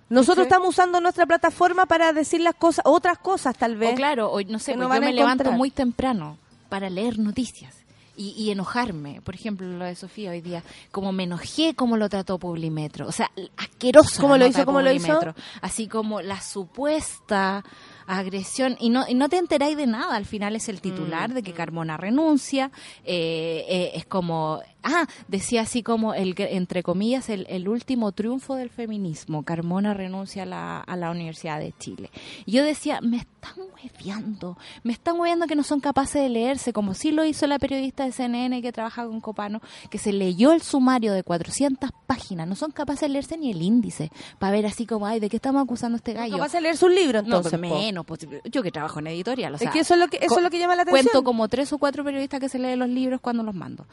Nosotros 0.08 0.46
estamos 0.46 0.68
usando 0.68 1.00
nuestra 1.00 1.26
plataforma 1.26 1.86
para 1.86 2.12
decir 2.12 2.40
las 2.40 2.54
cosas, 2.54 2.84
otras 2.86 3.18
cosas 3.18 3.56
tal 3.56 3.76
vez. 3.76 3.94
O 3.94 3.96
claro, 3.96 4.30
o 4.30 4.40
no 4.42 4.58
sé, 4.58 4.76
no 4.76 4.92
yo 4.94 5.00
me 5.00 5.12
levanto 5.12 5.50
muy 5.52 5.70
temprano 5.70 6.38
para 6.68 6.88
leer 6.90 7.18
noticias 7.18 7.74
y, 8.16 8.30
y 8.30 8.50
enojarme. 8.50 9.20
Por 9.22 9.34
ejemplo, 9.34 9.66
lo 9.66 9.84
de 9.84 9.94
Sofía 9.96 10.30
hoy 10.30 10.40
día, 10.40 10.62
como 10.92 11.12
me 11.12 11.24
enojé 11.24 11.74
como 11.74 11.96
lo 11.96 12.08
trató 12.08 12.38
Publimetro. 12.38 13.06
O 13.06 13.12
sea, 13.12 13.30
asqueroso. 13.56 14.20
¿Cómo 14.20 14.36
lo 14.36 14.46
hizo? 14.46 14.64
¿Cómo 14.64 14.80
lo 14.80 14.92
hizo? 14.92 15.20
Así 15.60 15.88
como 15.88 16.22
la 16.22 16.40
supuesta 16.40 17.64
agresión 18.06 18.76
y 18.80 18.90
no 18.90 19.04
y 19.08 19.14
no 19.14 19.28
te 19.28 19.38
enteráis 19.38 19.76
de 19.76 19.86
nada. 19.86 20.16
Al 20.16 20.24
final 20.26 20.56
es 20.56 20.68
el 20.68 20.80
titular 20.80 21.30
Mm, 21.30 21.34
de 21.34 21.42
que 21.42 21.52
Carmona 21.52 21.96
renuncia 21.96 22.70
eh, 23.04 23.64
eh, 23.68 23.90
es 23.94 24.06
como 24.06 24.60
ah 24.82 25.06
decía 25.28 25.62
así 25.62 25.82
como 25.82 26.14
el 26.14 26.34
entre 26.38 26.82
comillas 26.82 27.28
el, 27.28 27.46
el 27.48 27.68
último 27.68 28.12
triunfo 28.12 28.54
del 28.54 28.70
feminismo. 28.70 29.42
Carmona 29.42 29.94
renuncia 29.94 30.42
a 30.44 30.46
la, 30.46 30.80
a 30.80 30.96
la 30.96 31.10
Universidad 31.10 31.58
de 31.58 31.72
Chile. 31.78 32.10
Y 32.44 32.52
yo 32.52 32.64
decía 32.64 33.00
me 33.00 33.18
están 33.18 33.54
hueveando 33.74 34.56
me 34.82 34.92
están 34.92 35.18
hueveando 35.18 35.46
que 35.46 35.56
no 35.56 35.62
son 35.62 35.80
capaces 35.80 36.22
de 36.22 36.28
leerse 36.28 36.72
como 36.72 36.94
sí 36.94 37.10
lo 37.10 37.24
hizo 37.24 37.46
la 37.46 37.58
periodista 37.58 38.04
de 38.04 38.12
CNN 38.12 38.62
que 38.62 38.72
trabaja 38.72 39.06
con 39.06 39.20
Copano 39.20 39.60
que 39.90 39.98
se 39.98 40.12
leyó 40.12 40.52
el 40.52 40.62
sumario 40.62 41.12
de 41.12 41.22
400 41.22 41.90
páginas. 42.06 42.46
No 42.46 42.54
son 42.54 42.70
capaces 42.70 43.02
de 43.02 43.08
leerse 43.10 43.36
ni 43.36 43.50
el 43.50 43.62
índice 43.62 44.10
para 44.38 44.52
ver 44.52 44.66
así 44.66 44.86
como 44.86 45.06
ay 45.06 45.20
de 45.20 45.28
qué 45.28 45.36
estamos 45.36 45.62
acusando 45.62 45.96
a 45.96 45.98
este 45.98 46.12
gallo 46.12 46.36
¿Capaz 46.36 46.52
de 46.52 46.60
leer 46.60 46.76
su 46.76 46.88
libro 46.88 47.20
no, 47.22 47.38
entonces? 47.38 47.58
pues 47.58 47.94
pues, 48.04 48.20
yo 48.50 48.62
que 48.62 48.70
trabajo 48.70 48.98
en 49.00 49.06
editorial. 49.08 49.52
O 49.52 49.56
Es 49.56 49.62
sea, 49.62 49.70
que 49.70 49.80
eso 49.80 49.94
es 49.94 50.00
lo 50.00 50.08
que- 50.08 50.18
eso 50.20 50.36
es 50.38 50.42
lo 50.42 50.50
que 50.50 50.58
llama 50.58 50.76
la 50.76 50.82
atención. 50.82 51.04
Cuento 51.06 51.24
como 51.24 51.48
tres 51.48 51.72
o 51.72 51.78
cuatro 51.78 52.04
periodistas 52.04 52.40
que 52.40 52.48
se 52.48 52.58
leen 52.58 52.78
los 52.78 52.88
libros 52.88 53.20
cuando 53.20 53.42
los 53.42 53.54
mando. 53.54 53.86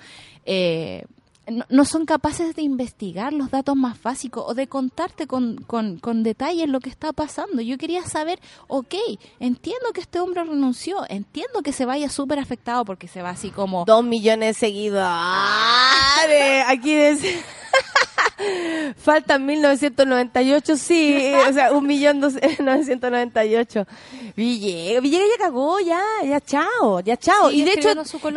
Eh, 0.45 1.03
no, 1.45 1.65
no 1.67 1.83
son 1.83 2.05
capaces 2.05 2.55
de 2.55 2.61
investigar 2.61 3.33
los 3.33 3.51
datos 3.51 3.75
más 3.75 4.01
básicos 4.01 4.45
o 4.47 4.53
de 4.53 4.67
contarte 4.67 5.27
con, 5.27 5.57
con, 5.67 5.99
con 5.99 6.23
detalles 6.23 6.69
lo 6.69 6.79
que 6.79 6.89
está 6.89 7.11
pasando. 7.11 7.61
Yo 7.61 7.77
quería 7.77 8.01
saber, 8.05 8.39
ok, 8.69 8.95
entiendo 9.41 9.91
que 9.93 9.99
este 9.99 10.21
hombre 10.21 10.45
renunció, 10.45 11.03
entiendo 11.09 11.61
que 11.61 11.73
se 11.73 11.83
vaya 11.85 12.07
súper 12.07 12.39
afectado 12.39 12.85
porque 12.85 13.09
se 13.09 13.21
va 13.21 13.31
así 13.31 13.49
como... 13.49 13.83
Dos 13.83 14.05
millones 14.05 14.55
de 14.55 14.59
seguidores. 14.67 15.03
Aquí 16.67 16.95
dice... 16.95 17.43
Faltan 18.97 19.45
1998, 19.45 20.77
sí, 20.77 21.33
o 21.49 21.53
sea, 21.53 21.71
un 21.71 21.85
millón 21.87 22.21
dos- 22.21 22.33
998. 22.59 23.85
Villegas, 24.35 25.01
Villegas 25.03 25.27
ya 25.37 25.45
cagó, 25.45 25.79
ya, 25.79 26.01
ya 26.25 26.39
chao, 26.41 26.99
ya 27.01 27.17
chao. 27.17 27.51
Y 27.51 27.63
de 27.63 27.73
hecho, 27.73 27.89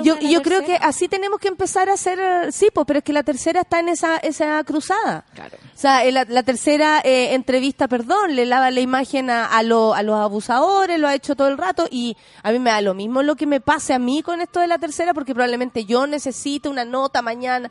yo, 0.04 0.14
yo 0.30 0.42
creo 0.42 0.60
que 0.64 0.76
así 0.76 1.08
tenemos 1.08 1.38
que 1.40 1.48
empezar 1.48 1.88
a 1.88 1.94
hacer, 1.94 2.52
sí, 2.52 2.68
pues, 2.72 2.86
pero 2.86 2.98
es 2.98 3.04
que 3.04 3.12
la 3.12 3.22
tercera 3.22 3.60
está 3.62 3.80
en 3.80 3.88
esa, 3.88 4.16
esa 4.18 4.62
cruzada. 4.64 5.24
Claro. 5.34 5.56
O 5.56 5.78
sea, 5.78 6.04
eh, 6.04 6.12
la, 6.12 6.24
la 6.28 6.42
tercera 6.42 7.00
eh, 7.04 7.34
entrevista, 7.34 7.88
perdón, 7.88 8.34
le 8.36 8.46
lava 8.46 8.70
la 8.70 8.80
imagen 8.80 9.30
a, 9.30 9.46
a, 9.46 9.62
lo- 9.62 9.94
a 9.94 10.02
los 10.02 10.16
abusadores, 10.18 10.98
lo 10.98 11.08
ha 11.08 11.14
hecho 11.14 11.36
todo 11.36 11.48
el 11.48 11.58
rato 11.58 11.86
y 11.90 12.16
a 12.42 12.50
mí 12.52 12.58
me 12.58 12.70
da 12.70 12.80
lo 12.80 12.94
mismo 12.94 13.22
lo 13.22 13.36
que 13.36 13.46
me 13.46 13.60
pase 13.60 13.92
a 13.94 13.98
mí 13.98 14.22
con 14.22 14.40
esto 14.40 14.60
de 14.60 14.66
la 14.66 14.78
tercera 14.78 15.14
porque 15.14 15.34
probablemente 15.34 15.84
yo 15.84 16.06
necesite 16.06 16.68
una 16.68 16.84
nota 16.84 17.22
mañana. 17.22 17.70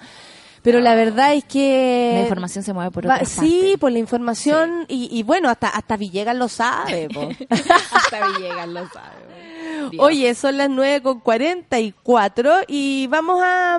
Pero 0.65 0.79
la 0.81 0.95
verdad 0.95 1.33
es 1.35 1.45
que... 1.45 2.11
La 2.15 2.21
información 2.23 2.63
se 2.65 2.73
mueve 2.73 2.91
por 2.91 3.07
Va- 3.07 3.13
otra 3.15 3.25
Sí, 3.25 3.75
por 3.79 3.91
la 3.91 3.99
información 3.99 4.85
y, 4.89 5.07
y 5.17 5.23
bueno, 5.23 5.47
hasta, 5.47 5.69
hasta 5.69 5.95
Villegas 5.95 6.35
lo 6.35 6.49
sabe. 6.49 7.07
Hasta 7.49 8.27
Villegas 8.29 8.67
lo 8.67 8.85
sabe. 8.89 9.89
Dios. 9.91 10.03
Oye, 10.03 10.33
son 10.35 10.57
las 10.57 10.69
9 10.69 11.01
con 11.03 11.19
44 11.19 12.61
y 12.67 13.07
vamos 13.07 13.41
a, 13.43 13.75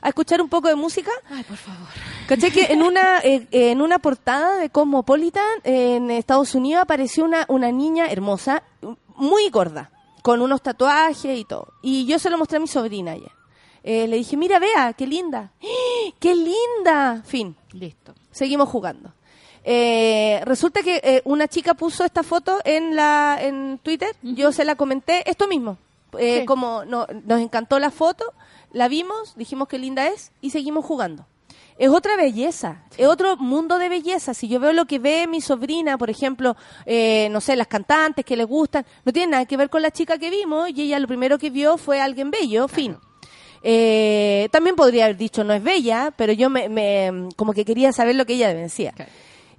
a 0.00 0.08
escuchar 0.08 0.40
un 0.40 0.48
poco 0.48 0.68
de 0.68 0.76
música. 0.76 1.10
Ay, 1.28 1.42
por 1.42 1.56
favor. 1.56 1.88
¿Caché 2.28 2.50
que 2.52 2.66
en 2.72 2.82
una, 2.82 3.18
eh, 3.24 3.46
en 3.50 3.82
una 3.82 3.98
portada 3.98 4.58
de 4.58 4.70
Cosmopolitan 4.70 5.42
eh, 5.64 5.96
en 5.96 6.10
Estados 6.12 6.54
Unidos 6.54 6.82
apareció 6.82 7.24
una, 7.24 7.44
una 7.48 7.72
niña 7.72 8.06
hermosa, 8.06 8.62
muy 9.16 9.48
gorda, 9.50 9.90
con 10.22 10.40
unos 10.40 10.62
tatuajes 10.62 11.36
y 11.38 11.44
todo? 11.44 11.72
Y 11.82 12.06
yo 12.06 12.18
se 12.20 12.30
lo 12.30 12.38
mostré 12.38 12.58
a 12.58 12.60
mi 12.60 12.68
sobrina 12.68 13.12
ayer. 13.12 13.32
Eh, 13.82 14.06
le 14.08 14.16
dije, 14.16 14.36
mira, 14.36 14.58
vea, 14.58 14.92
qué 14.92 15.06
linda. 15.06 15.50
¡Ah! 15.62 16.10
¡Qué 16.18 16.34
linda! 16.34 17.22
Fin. 17.24 17.56
Listo. 17.72 18.14
Seguimos 18.30 18.68
jugando. 18.68 19.12
Eh, 19.64 20.40
resulta 20.44 20.82
que 20.82 21.00
eh, 21.02 21.22
una 21.24 21.46
chica 21.48 21.74
puso 21.74 22.04
esta 22.04 22.22
foto 22.22 22.58
en 22.64 22.96
la 22.96 23.38
en 23.40 23.78
Twitter. 23.82 24.14
Yo 24.22 24.52
se 24.52 24.64
la 24.64 24.74
comenté 24.74 25.28
esto 25.30 25.46
mismo. 25.48 25.76
Eh, 26.18 26.40
Sí. 26.40 26.46
Como 26.46 26.84
no- 26.84 27.06
nos 27.24 27.40
encantó 27.40 27.78
la 27.78 27.90
foto, 27.90 28.32
la 28.72 28.88
vimos, 28.88 29.34
dijimos 29.36 29.68
que 29.68 29.78
linda 29.78 30.08
es 30.08 30.32
y 30.40 30.50
seguimos 30.50 30.84
jugando. 30.84 31.26
Es 31.78 31.88
otra 31.88 32.16
belleza, 32.16 32.82
es 32.98 33.06
otro 33.06 33.36
mundo 33.38 33.78
de 33.78 33.88
belleza. 33.88 34.34
Si 34.34 34.48
yo 34.48 34.60
veo 34.60 34.72
lo 34.74 34.84
que 34.86 34.98
ve 34.98 35.26
mi 35.26 35.40
sobrina, 35.40 35.96
por 35.96 36.10
ejemplo, 36.10 36.54
eh, 36.84 37.28
no 37.30 37.40
sé, 37.40 37.56
las 37.56 37.68
cantantes 37.68 38.24
que 38.24 38.36
le 38.36 38.44
gustan, 38.44 38.84
no 39.04 39.12
tiene 39.12 39.30
nada 39.32 39.46
que 39.46 39.56
ver 39.56 39.70
con 39.70 39.80
la 39.80 39.90
chica 39.90 40.18
que 40.18 40.28
vimos 40.30 40.68
y 40.70 40.82
ella 40.82 40.98
lo 40.98 41.06
primero 41.06 41.38
que 41.38 41.48
vio 41.48 41.78
fue 41.78 42.00
alguien 42.00 42.30
bello, 42.30 42.68
fin. 42.68 42.96
Eh, 43.62 44.48
también 44.52 44.76
podría 44.76 45.04
haber 45.04 45.16
dicho 45.16 45.44
no 45.44 45.52
es 45.52 45.62
bella, 45.62 46.12
pero 46.16 46.32
yo 46.32 46.48
me, 46.50 46.68
me- 46.68 47.28
como 47.36 47.52
que 47.52 47.64
quería 47.64 47.92
saber 47.92 48.14
lo 48.16 48.24
que 48.26 48.34
ella 48.34 48.52
decía. 48.54 48.92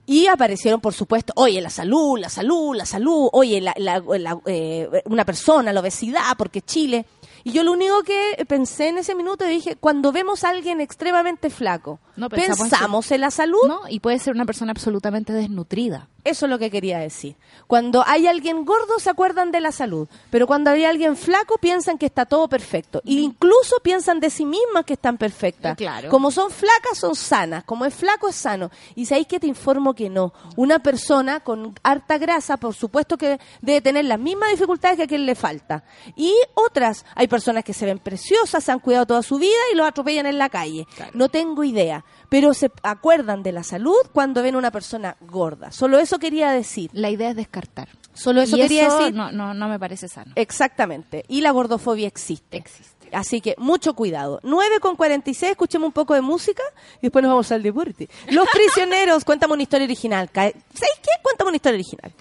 Y 0.08 0.26
aparecieron, 0.28 0.82
por 0.82 0.94
supuesto, 0.94 1.32
oye, 1.36 1.62
la 1.62 1.70
salud, 1.70 2.18
la 2.20 2.30
salud, 2.30 2.76
la 2.76 2.86
salud, 2.86 3.30
oye, 3.34 3.62
la, 3.62 3.74
la- 3.78 4.00
la- 4.18 4.40
eh, 4.48 4.90
una 5.06 5.24
persona, 5.26 5.72
la 5.72 5.80
obesidad, 5.80 6.36
porque 6.38 6.62
Chile. 6.62 7.06
Y 7.44 7.52
yo 7.52 7.64
lo 7.64 7.72
único 7.72 8.04
que 8.04 8.46
pensé 8.48 8.90
en 8.90 8.98
ese 8.98 9.16
minuto 9.16 9.46
dije, 9.46 9.76
cuando 9.76 10.12
vemos 10.12 10.44
a 10.44 10.50
alguien 10.50 10.82
extremadamente 10.82 11.50
flaco, 11.50 12.00
No, 12.16 12.30
pensamos 12.30 12.70
pensamos, 12.70 13.12
en 13.12 13.16
en 13.16 13.22
la 13.22 13.32
salud. 13.32 13.68
¿No? 13.68 13.82
Y 13.90 14.00
puede 14.00 14.20
ser 14.20 14.34
una 14.34 14.46
persona 14.46 14.72
absolutamente 14.72 15.34
desnutrida. 15.34 16.08
Eso 16.24 16.46
es 16.46 16.50
lo 16.52 16.60
que 16.60 16.70
quería 16.70 17.00
decir. 17.00 17.36
Cuando 17.66 18.04
hay 18.06 18.28
alguien 18.28 18.64
gordo 18.64 19.00
se 19.00 19.10
acuerdan 19.10 19.52
de 19.52 19.60
la 19.60 19.72
salud, 19.72 20.08
pero 20.30 20.46
cuando 20.46 20.70
hay 20.70 20.86
alguien 20.86 21.18
flaco 21.18 21.58
piensan 21.58 21.98
que 21.98 22.06
está 22.06 22.26
todo 22.26 22.48
perfecto. 22.48 23.02
E 23.06 23.14
incluso 23.14 23.78
piensan 23.82 24.20
de 24.20 24.30
sí 24.30 24.46
mismas 24.46 24.86
que 24.86 24.94
están 24.94 25.18
perfectas. 25.18 25.74
Eh, 25.74 25.78
claro. 25.78 26.10
Como 26.10 26.30
son 26.30 26.52
flacas, 26.52 27.00
son 27.00 27.16
sanas. 27.16 27.64
Como 27.64 27.86
es 27.86 27.96
flaco, 27.96 28.28
es 28.30 28.36
sano. 28.36 28.70
Y 28.94 29.06
sabéis 29.06 29.28
que 29.28 29.40
te 29.40 29.48
informo 29.48 29.96
que 29.96 30.10
no. 30.10 30.34
Una 30.58 30.80
persona 30.80 31.40
con 31.40 31.74
harta 31.82 32.20
grasa, 32.20 32.58
por 32.58 32.76
supuesto 32.76 33.18
que 33.18 33.40
debe 33.62 33.82
tener 33.82 34.06
las 34.06 34.20
mismas 34.20 34.52
dificultades 34.52 34.98
que 34.98 35.04
a 35.04 35.08
quien 35.08 35.26
le 35.26 35.34
falta. 35.34 35.84
Y 36.16 36.34
otras, 36.54 37.06
hay 37.16 37.28
personas 37.32 37.64
que 37.64 37.74
se 37.74 37.88
ven 37.88 37.98
preciosas, 37.98 38.64
se 38.64 38.72
han 38.72 38.80
cuidado 38.80 39.08
toda 39.08 39.24
su 39.24 39.40
vida 39.40 39.58
y 39.74 39.76
los 39.76 39.88
atropellan 39.88 40.28
en 40.28 40.38
la 40.38 40.50
calle. 40.50 40.86
No 41.14 41.30
tengo 41.30 41.64
idea. 41.64 42.06
Pero 42.30 42.54
se 42.54 42.72
acuerdan 42.84 43.42
de 43.42 43.52
la 43.52 43.64
salud 43.64 43.98
cuando 44.14 44.44
ven 44.44 44.56
una 44.56 44.70
persona 44.70 45.18
gorda. 45.22 45.72
Solo 45.72 45.98
eso 45.98 46.20
quería 46.20 46.52
decir. 46.52 46.92
La 46.94 47.10
idea 47.10 47.32
es 47.32 47.36
descartar. 47.36 47.90
Solo 48.14 48.42
eso 48.42 48.58
y 48.58 48.62
quería 48.62 48.88
eso 48.88 49.00
decir. 49.00 49.16
No, 49.16 49.32
no, 49.32 49.54
no 49.54 49.68
me 49.68 49.80
parece 49.80 50.08
sano. 50.08 50.34
Exactamente. 50.36 51.26
Y 51.28 51.42
la 51.42 51.52
gordofobia 51.52 52.08
existe. 52.08 52.58
Existe. 52.58 53.10
Así 53.12 53.42
que 53.42 53.56
mucho 53.58 53.94
cuidado. 53.94 54.40
9 54.44 54.80
con 54.80 54.96
46, 54.96 55.52
escuchemos 55.52 55.88
un 55.88 55.94
poco 55.94 56.14
de 56.14 56.22
música 56.22 56.64
y 57.00 57.04
después 57.04 57.24
nos 57.24 57.32
vamos 57.32 57.52
al 57.52 57.64
deporte. 57.64 58.10
Los 58.30 58.48
prisioneros, 58.54 59.26
cuéntame 59.26 59.54
una 59.54 59.64
historia 59.64 59.86
original. 59.86 60.30
¿Sabéis 60.34 60.54
qué? 60.74 61.12
Cuéntame 61.22 61.50
una 61.50 61.58
historia 61.58 61.76
original. 61.76 62.14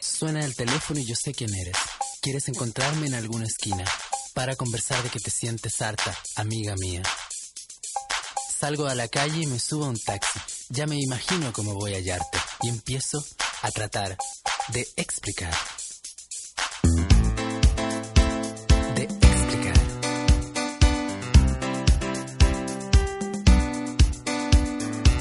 Suena 0.00 0.44
el 0.44 0.54
teléfono 0.54 1.00
y 1.00 1.06
yo 1.06 1.14
sé 1.14 1.32
quién 1.32 1.54
eres. 1.54 1.76
Quieres 2.20 2.48
encontrarme 2.48 3.06
en 3.06 3.14
alguna 3.14 3.44
esquina 3.44 3.84
para 4.34 4.56
conversar 4.56 5.02
de 5.02 5.10
que 5.10 5.20
te 5.20 5.30
sientes 5.30 5.80
harta, 5.82 6.16
amiga 6.36 6.74
mía. 6.78 7.02
Salgo 8.58 8.86
a 8.86 8.94
la 8.94 9.08
calle 9.08 9.42
y 9.42 9.46
me 9.46 9.58
subo 9.58 9.84
a 9.84 9.88
un 9.88 9.98
taxi. 9.98 10.40
Ya 10.70 10.86
me 10.86 10.96
imagino 10.98 11.52
cómo 11.52 11.74
voy 11.74 11.94
a 11.94 11.96
hallarte 11.96 12.38
y 12.62 12.68
empiezo 12.68 13.24
a 13.62 13.70
tratar 13.70 14.16
de 14.68 14.86
explicar. 14.96 15.54
De 18.94 19.02
explicar. 19.02 19.80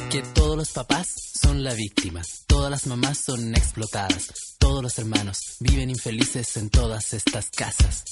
Que 0.10 0.22
todos 0.34 0.58
los 0.58 0.70
papás 0.72 1.08
son 1.42 1.64
la 1.64 1.74
víctima, 1.74 2.22
todas 2.48 2.72
las 2.72 2.88
mamás 2.88 3.20
son 3.20 3.56
explotadas, 3.56 4.28
todos 4.70 4.84
los 4.84 5.00
hermanos 5.00 5.40
viven 5.62 5.90
infelices 5.90 6.56
en 6.58 6.70
todas 6.70 7.16
estas 7.16 7.50
casas. 7.50 8.04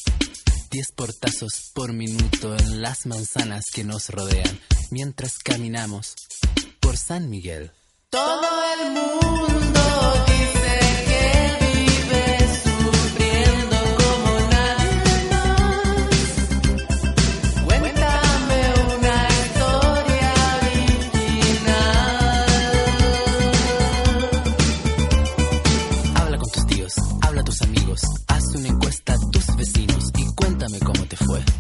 Diez 0.72 0.92
portazos 0.92 1.70
por 1.76 1.94
minuto 1.94 2.58
en 2.58 2.82
las 2.82 3.06
manzanas 3.06 3.66
que 3.72 3.84
nos 3.84 4.10
rodean 4.10 4.60
mientras 4.90 5.38
caminamos 5.38 6.16
por 6.80 6.98
San 6.98 7.30
Miguel. 7.30 7.70
Todo 8.10 8.50
el 8.74 8.92
mundo 8.92 9.82
dice 10.26 10.57
fue. 31.28 31.57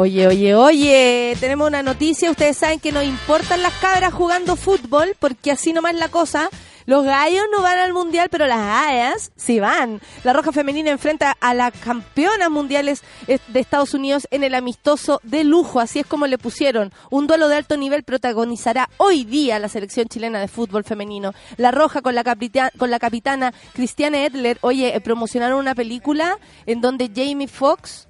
Oye, 0.00 0.26
oye, 0.26 0.54
oye, 0.54 1.36
tenemos 1.40 1.68
una 1.68 1.82
noticia. 1.82 2.30
Ustedes 2.30 2.56
saben 2.56 2.80
que 2.80 2.90
nos 2.90 3.04
importan 3.04 3.62
las 3.62 3.74
cabras 3.74 4.14
jugando 4.14 4.56
fútbol, 4.56 5.14
porque 5.18 5.50
así 5.50 5.74
nomás 5.74 5.94
la 5.94 6.08
cosa. 6.08 6.48
Los 6.86 7.04
gallos 7.04 7.44
no 7.52 7.60
van 7.60 7.76
al 7.76 7.92
mundial, 7.92 8.28
pero 8.30 8.46
las 8.46 8.60
gallas 8.60 9.30
sí 9.36 9.60
van. 9.60 10.00
La 10.24 10.32
Roja 10.32 10.52
Femenina 10.52 10.90
enfrenta 10.90 11.36
a 11.38 11.52
las 11.52 11.72
campeonas 11.84 12.50
mundiales 12.50 13.02
eh, 13.28 13.38
de 13.48 13.60
Estados 13.60 13.92
Unidos 13.92 14.26
en 14.30 14.42
el 14.42 14.54
amistoso 14.54 15.20
de 15.22 15.44
lujo, 15.44 15.80
así 15.80 15.98
es 15.98 16.06
como 16.06 16.26
le 16.26 16.38
pusieron. 16.38 16.92
Un 17.10 17.26
duelo 17.26 17.48
de 17.48 17.56
alto 17.56 17.76
nivel 17.76 18.02
protagonizará 18.02 18.88
hoy 18.96 19.24
día 19.24 19.58
la 19.58 19.68
selección 19.68 20.08
chilena 20.08 20.40
de 20.40 20.48
fútbol 20.48 20.82
femenino. 20.84 21.34
La 21.58 21.70
Roja 21.72 22.00
con 22.00 22.14
la, 22.14 22.24
capita- 22.24 22.72
con 22.78 22.90
la 22.90 22.98
capitana 22.98 23.52
Cristiane 23.74 24.24
Edler, 24.24 24.56
oye, 24.62 24.96
eh, 24.96 25.00
promocionaron 25.02 25.58
una 25.60 25.74
película 25.74 26.38
en 26.64 26.80
donde 26.80 27.10
Jamie 27.14 27.46
Foxx 27.48 28.06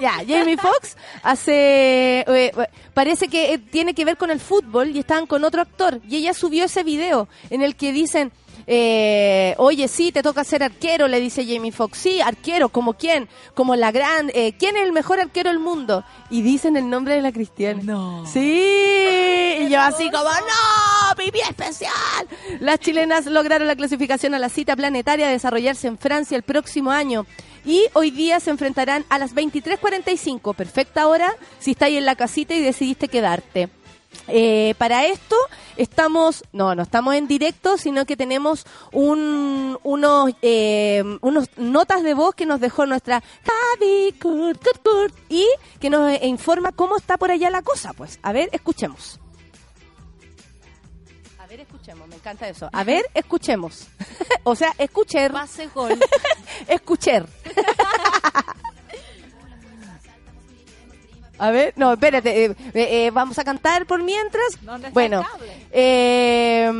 ya, 0.00 0.14
Jamie 0.26 0.56
Foxx 0.56 0.96
hace. 1.22 2.24
eh, 2.26 2.52
parece 2.94 3.28
que 3.28 3.54
eh, 3.54 3.58
tiene 3.58 3.94
que 3.94 4.04
ver 4.04 4.16
con 4.16 4.30
el 4.30 4.40
fútbol 4.40 4.90
y 4.94 4.98
estaban 5.00 5.26
con 5.26 5.44
otro 5.44 5.62
actor. 5.62 6.00
Y 6.08 6.16
ella 6.16 6.34
subió 6.34 6.64
ese 6.64 6.82
video 6.82 7.28
en 7.50 7.62
el 7.62 7.76
que 7.76 7.92
dicen. 7.92 8.32
eh, 8.66 9.54
Oye, 9.58 9.88
sí, 9.88 10.12
te 10.12 10.22
toca 10.22 10.44
ser 10.44 10.62
arquero, 10.62 11.08
le 11.08 11.20
dice 11.20 11.44
Jamie 11.46 11.72
Foxx. 11.72 11.98
Sí, 11.98 12.20
arquero, 12.20 12.68
¿como 12.68 12.94
quién? 12.94 13.28
Como 13.54 13.76
la 13.76 13.90
gran. 13.92 14.30
eh, 14.34 14.54
¿Quién 14.58 14.76
es 14.76 14.82
el 14.84 14.92
mejor 14.92 15.20
arquero 15.20 15.50
del 15.50 15.58
mundo? 15.58 16.04
Y 16.30 16.42
dicen 16.42 16.76
el 16.76 16.88
nombre 16.90 17.14
de 17.14 17.22
la 17.22 17.32
cristiana. 17.32 17.80
No. 17.82 18.26
Sí. 18.26 19.56
Y 19.60 19.68
yo 19.68 19.80
así 19.80 20.10
como, 20.10 20.24
¡No! 20.24 21.16
¡Pipi 21.16 21.40
especial! 21.40 22.26
Las 22.60 22.78
chilenas 22.80 23.26
lograron 23.26 23.68
la 23.68 23.76
clasificación 23.76 24.34
a 24.34 24.38
la 24.38 24.48
cita 24.48 24.74
planetaria 24.76 25.28
a 25.28 25.30
desarrollarse 25.30 25.86
en 25.86 25.98
Francia 25.98 26.36
el 26.36 26.42
próximo 26.42 26.90
año. 26.90 27.26
Y 27.64 27.84
hoy 27.92 28.10
día 28.10 28.40
se 28.40 28.50
enfrentarán 28.50 29.04
a 29.08 29.18
las 29.18 29.34
23.45. 29.34 30.54
Perfecta 30.54 31.06
hora 31.06 31.34
si 31.58 31.72
estáis 31.72 31.98
en 31.98 32.06
la 32.06 32.16
casita 32.16 32.54
y 32.54 32.60
decidiste 32.60 33.08
quedarte. 33.08 33.68
Eh, 34.28 34.74
para 34.78 35.06
esto 35.06 35.36
estamos, 35.76 36.44
no, 36.52 36.74
no 36.74 36.82
estamos 36.82 37.14
en 37.14 37.26
directo, 37.26 37.78
sino 37.78 38.04
que 38.04 38.16
tenemos 38.16 38.66
un, 38.92 39.78
unos, 39.82 40.32
eh, 40.42 41.02
unos 41.22 41.48
notas 41.56 42.02
de 42.02 42.14
voz 42.14 42.34
que 42.34 42.46
nos 42.46 42.60
dejó 42.60 42.86
nuestra 42.86 43.22
Javi 43.22 44.12
Kurt, 44.20 44.62
Kurt, 44.62 44.82
Kurt, 44.82 45.14
y 45.28 45.46
que 45.80 45.90
nos 45.90 46.22
informa 46.22 46.72
cómo 46.72 46.96
está 46.96 47.16
por 47.16 47.30
allá 47.30 47.50
la 47.50 47.62
cosa. 47.62 47.92
Pues, 47.94 48.18
a 48.22 48.32
ver, 48.32 48.48
escuchemos. 48.52 49.21
Escuchemos, 51.82 52.06
me 52.08 52.14
encanta 52.14 52.48
eso. 52.48 52.68
A 52.72 52.84
ver, 52.84 53.04
escuchemos. 53.12 53.88
o 54.44 54.54
sea, 54.54 54.72
escucher. 54.78 55.32
Pase 55.32 55.66
gol. 55.74 55.98
Escucher. 56.68 57.26
A 61.38 61.50
ver, 61.50 61.72
no, 61.76 61.92
espérate, 61.94 62.44
eh, 62.44 62.54
eh, 62.72 63.06
eh, 63.06 63.10
vamos 63.12 63.36
a 63.40 63.42
cantar 63.44 63.84
por 63.86 64.00
mientras. 64.00 64.44
¿Dónde 64.60 64.86
está 64.86 64.88
el 64.88 64.92
Bueno, 64.92 65.26
eh, 65.72 66.70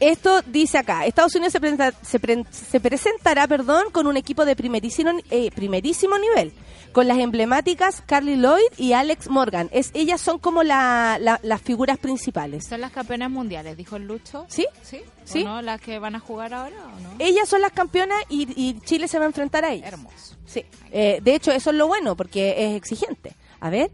esto 0.00 0.42
dice 0.46 0.78
acá, 0.78 1.06
Estados 1.06 1.32
Unidos 1.36 1.52
se, 1.52 1.60
presenta- 1.60 1.92
se 2.02 2.18
pre- 2.18 2.44
se 2.50 2.80
presentará, 2.80 3.46
perdón, 3.46 3.92
con 3.92 4.08
un 4.08 4.16
equipo 4.16 4.44
de 4.44 4.56
primerísimo, 4.56 5.12
eh, 5.30 5.52
primerísimo 5.54 6.18
nivel, 6.18 6.52
con 6.92 7.08
las 7.08 7.18
emblemáticas 7.18 8.02
Carly 8.06 8.36
Lloyd 8.36 8.62
y 8.76 8.92
Alex 8.92 9.28
Morgan. 9.28 9.68
Es, 9.72 9.90
ellas 9.94 10.20
son 10.20 10.38
como 10.38 10.62
la- 10.62 11.18
la- 11.20 11.40
las 11.42 11.60
figuras 11.60 11.98
principales. 11.98 12.66
Son 12.66 12.80
las 12.80 12.92
campeonas 12.92 13.30
mundiales, 13.30 13.76
dijo 13.76 13.96
el 13.96 14.06
Lucho. 14.06 14.44
¿Sí? 14.48 14.66
¿Sí? 14.82 15.00
Sí. 15.24 15.42
¿O 15.42 15.44
no? 15.48 15.62
¿Las 15.62 15.80
que 15.80 15.98
van 15.98 16.14
a 16.14 16.20
jugar 16.20 16.54
ahora 16.54 16.76
o 16.96 17.00
no? 17.00 17.10
Ellas 17.18 17.48
son 17.48 17.60
las 17.62 17.72
campeonas 17.72 18.18
y, 18.28 18.46
y 18.56 18.78
Chile 18.80 19.08
se 19.08 19.18
va 19.18 19.24
a 19.24 19.28
enfrentar 19.28 19.64
a 19.64 19.72
ellas. 19.72 19.88
Hermoso. 19.92 20.36
Sí, 20.46 20.64
Eh, 20.90 21.18
de 21.22 21.34
hecho 21.34 21.50
eso 21.50 21.70
es 21.70 21.76
lo 21.76 21.86
bueno 21.86 22.14
porque 22.16 22.54
es 22.58 22.76
exigente. 22.76 23.32
A 23.60 23.70
ver, 23.70 23.90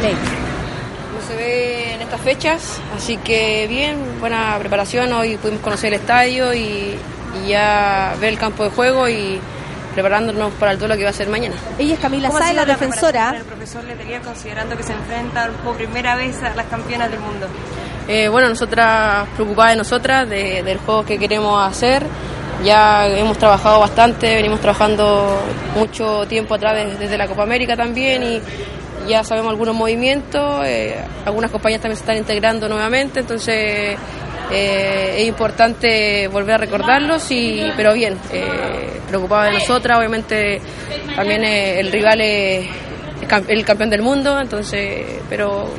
Ley. 0.00 0.14
No 1.14 1.28
se 1.28 1.36
ve 1.36 1.92
en 1.94 2.00
estas 2.00 2.20
fechas, 2.22 2.80
así 2.96 3.16
que 3.18 3.66
bien, 3.68 3.96
buena 4.18 4.56
preparación. 4.58 5.12
Hoy 5.12 5.36
pudimos 5.36 5.60
conocer 5.62 5.92
el 5.92 6.00
estadio 6.00 6.52
y, 6.54 6.96
y 7.44 7.48
ya 7.48 8.16
ver 8.20 8.30
el 8.30 8.38
campo 8.38 8.64
de 8.64 8.70
juego 8.70 9.08
y 9.08 9.38
preparándonos 9.94 10.52
para 10.54 10.72
el 10.72 10.78
duelo 10.78 10.96
que 10.96 11.04
va 11.04 11.10
a 11.10 11.12
ser 11.12 11.28
mañana. 11.28 11.54
Ella 11.78 11.94
es 11.94 12.00
Camila 12.00 12.28
¿Cómo 12.28 12.38
ha 12.38 12.42
Sáez, 12.42 12.52
sido 12.54 12.66
la 12.66 12.72
defensora. 12.72 13.34
El 13.36 13.44
profesor 13.44 13.84
Letelier 13.84 14.20
considerando 14.22 14.76
que 14.76 14.82
se 14.82 14.92
enfrentan 14.92 15.52
por 15.64 15.76
primera 15.76 16.14
vez 16.16 16.42
a 16.42 16.54
las 16.54 16.66
campeonas 16.66 17.10
del 17.10 17.20
mundo. 17.20 17.46
Eh, 18.08 18.28
bueno, 18.28 18.48
nosotras 18.48 19.26
preocupadas 19.36 19.72
de 19.72 19.76
nosotras, 19.78 20.28
de- 20.28 20.62
del 20.62 20.78
juego 20.78 21.04
que 21.04 21.18
queremos 21.18 21.64
hacer. 21.66 22.02
Ya 22.64 23.06
hemos 23.08 23.38
trabajado 23.38 23.80
bastante, 23.80 24.36
venimos 24.36 24.60
trabajando 24.60 25.40
mucho 25.76 26.26
tiempo 26.26 26.54
atrás 26.54 26.74
de- 26.76 26.96
desde 26.96 27.18
la 27.18 27.26
Copa 27.26 27.42
América 27.42 27.76
también 27.76 28.22
y 28.22 28.40
ya 29.08 29.24
sabemos 29.24 29.50
algunos 29.50 29.74
movimientos, 29.74 30.64
eh, 30.64 31.02
algunas 31.24 31.50
compañías 31.50 31.80
también 31.80 31.96
se 31.96 32.02
están 32.02 32.16
integrando 32.16 32.68
nuevamente, 32.68 33.20
entonces 33.20 33.96
eh, 34.50 35.14
es 35.22 35.28
importante 35.28 36.28
volver 36.28 36.54
a 36.54 36.58
recordarlos, 36.58 37.30
y, 37.30 37.62
pero 37.76 37.94
bien, 37.94 38.18
eh, 38.32 39.00
preocupada 39.08 39.46
de 39.46 39.52
nosotras, 39.52 39.98
obviamente 39.98 40.60
también 41.16 41.42
eh, 41.44 41.80
el 41.80 41.90
rival 41.90 42.20
es 42.20 42.68
el 43.48 43.64
campeón 43.64 43.88
del 43.88 44.02
mundo, 44.02 44.38
entonces, 44.38 45.06
pero 45.30 45.70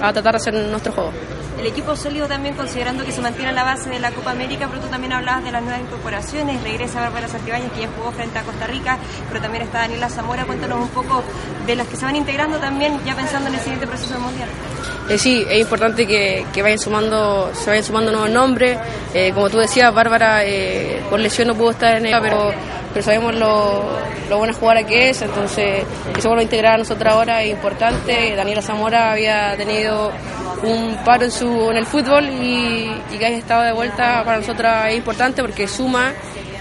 a 0.00 0.12
tratar 0.12 0.32
de 0.32 0.36
hacer 0.36 0.54
nuestro 0.54 0.92
juego. 0.92 1.12
El 1.58 1.66
equipo 1.66 1.96
sólido 1.96 2.28
también 2.28 2.54
considerando 2.54 3.04
que 3.04 3.12
se 3.12 3.22
mantiene 3.22 3.52
la 3.52 3.64
base 3.64 3.88
de 3.88 3.98
la 3.98 4.10
Copa 4.10 4.32
América, 4.32 4.66
pero 4.68 4.82
tú 4.82 4.88
también 4.88 5.12
hablabas 5.12 5.42
de 5.42 5.52
las 5.52 5.62
nuevas 5.62 5.80
incorporaciones, 5.80 6.62
regresa 6.62 7.00
Bárbara 7.00 7.28
Santibáñez 7.28 7.72
que 7.72 7.82
ya 7.82 7.88
jugó 7.96 8.12
frente 8.12 8.38
a 8.38 8.42
Costa 8.42 8.66
Rica, 8.66 8.98
pero 9.28 9.40
también 9.40 9.64
está 9.64 9.78
Daniela 9.78 10.10
Zamora, 10.10 10.44
cuéntanos 10.44 10.80
un 10.80 10.88
poco 10.88 11.22
de 11.66 11.76
las 11.76 11.86
que 11.86 11.96
se 11.96 12.04
van 12.04 12.16
integrando 12.16 12.58
también 12.58 13.00
ya 13.06 13.14
pensando 13.14 13.48
en 13.48 13.54
el 13.54 13.60
siguiente 13.60 13.86
proceso 13.86 14.14
del 14.14 14.22
Mundial. 14.22 14.48
Eh, 15.08 15.18
sí, 15.18 15.46
es 15.48 15.60
importante 15.60 16.06
que, 16.06 16.44
vayan 16.62 16.78
sumando, 16.78 17.50
se 17.54 17.70
vayan 17.70 17.84
sumando 17.84 18.10
nuevos 18.10 18.30
nombres. 18.30 18.78
Eh, 19.14 19.32
como 19.32 19.48
tú 19.48 19.58
decías, 19.58 19.94
Bárbara 19.94 20.44
eh, 20.44 21.02
por 21.08 21.20
lesión 21.20 21.48
no 21.48 21.54
pudo 21.54 21.70
estar 21.70 21.96
en 21.96 22.06
ella, 22.06 22.20
pero, 22.20 22.50
pero 22.92 23.04
sabemos 23.04 23.34
lo, 23.34 23.84
lo 24.28 24.38
buena 24.38 24.52
jugadora 24.52 24.84
que 24.84 25.10
es, 25.10 25.22
entonces 25.22 25.84
vuelva 26.22 26.40
a 26.40 26.42
integrar 26.42 26.74
a 26.74 26.78
nosotros 26.78 27.12
ahora 27.12 27.42
es 27.42 27.52
importante. 27.52 28.34
Daniela 28.34 28.62
Zamora 28.62 29.12
había 29.12 29.56
tenido 29.56 30.10
un 30.62 30.96
paro 31.04 31.24
en, 31.24 31.30
su, 31.30 31.70
en 31.70 31.76
el 31.76 31.86
fútbol 31.86 32.28
y, 32.28 32.90
y 33.12 33.18
que 33.18 33.26
haya 33.26 33.36
estado 33.36 33.62
de 33.62 33.72
vuelta 33.72 34.22
para 34.24 34.38
nosotras 34.38 34.88
es 34.90 34.96
importante 34.96 35.42
porque 35.42 35.68
suma 35.68 36.12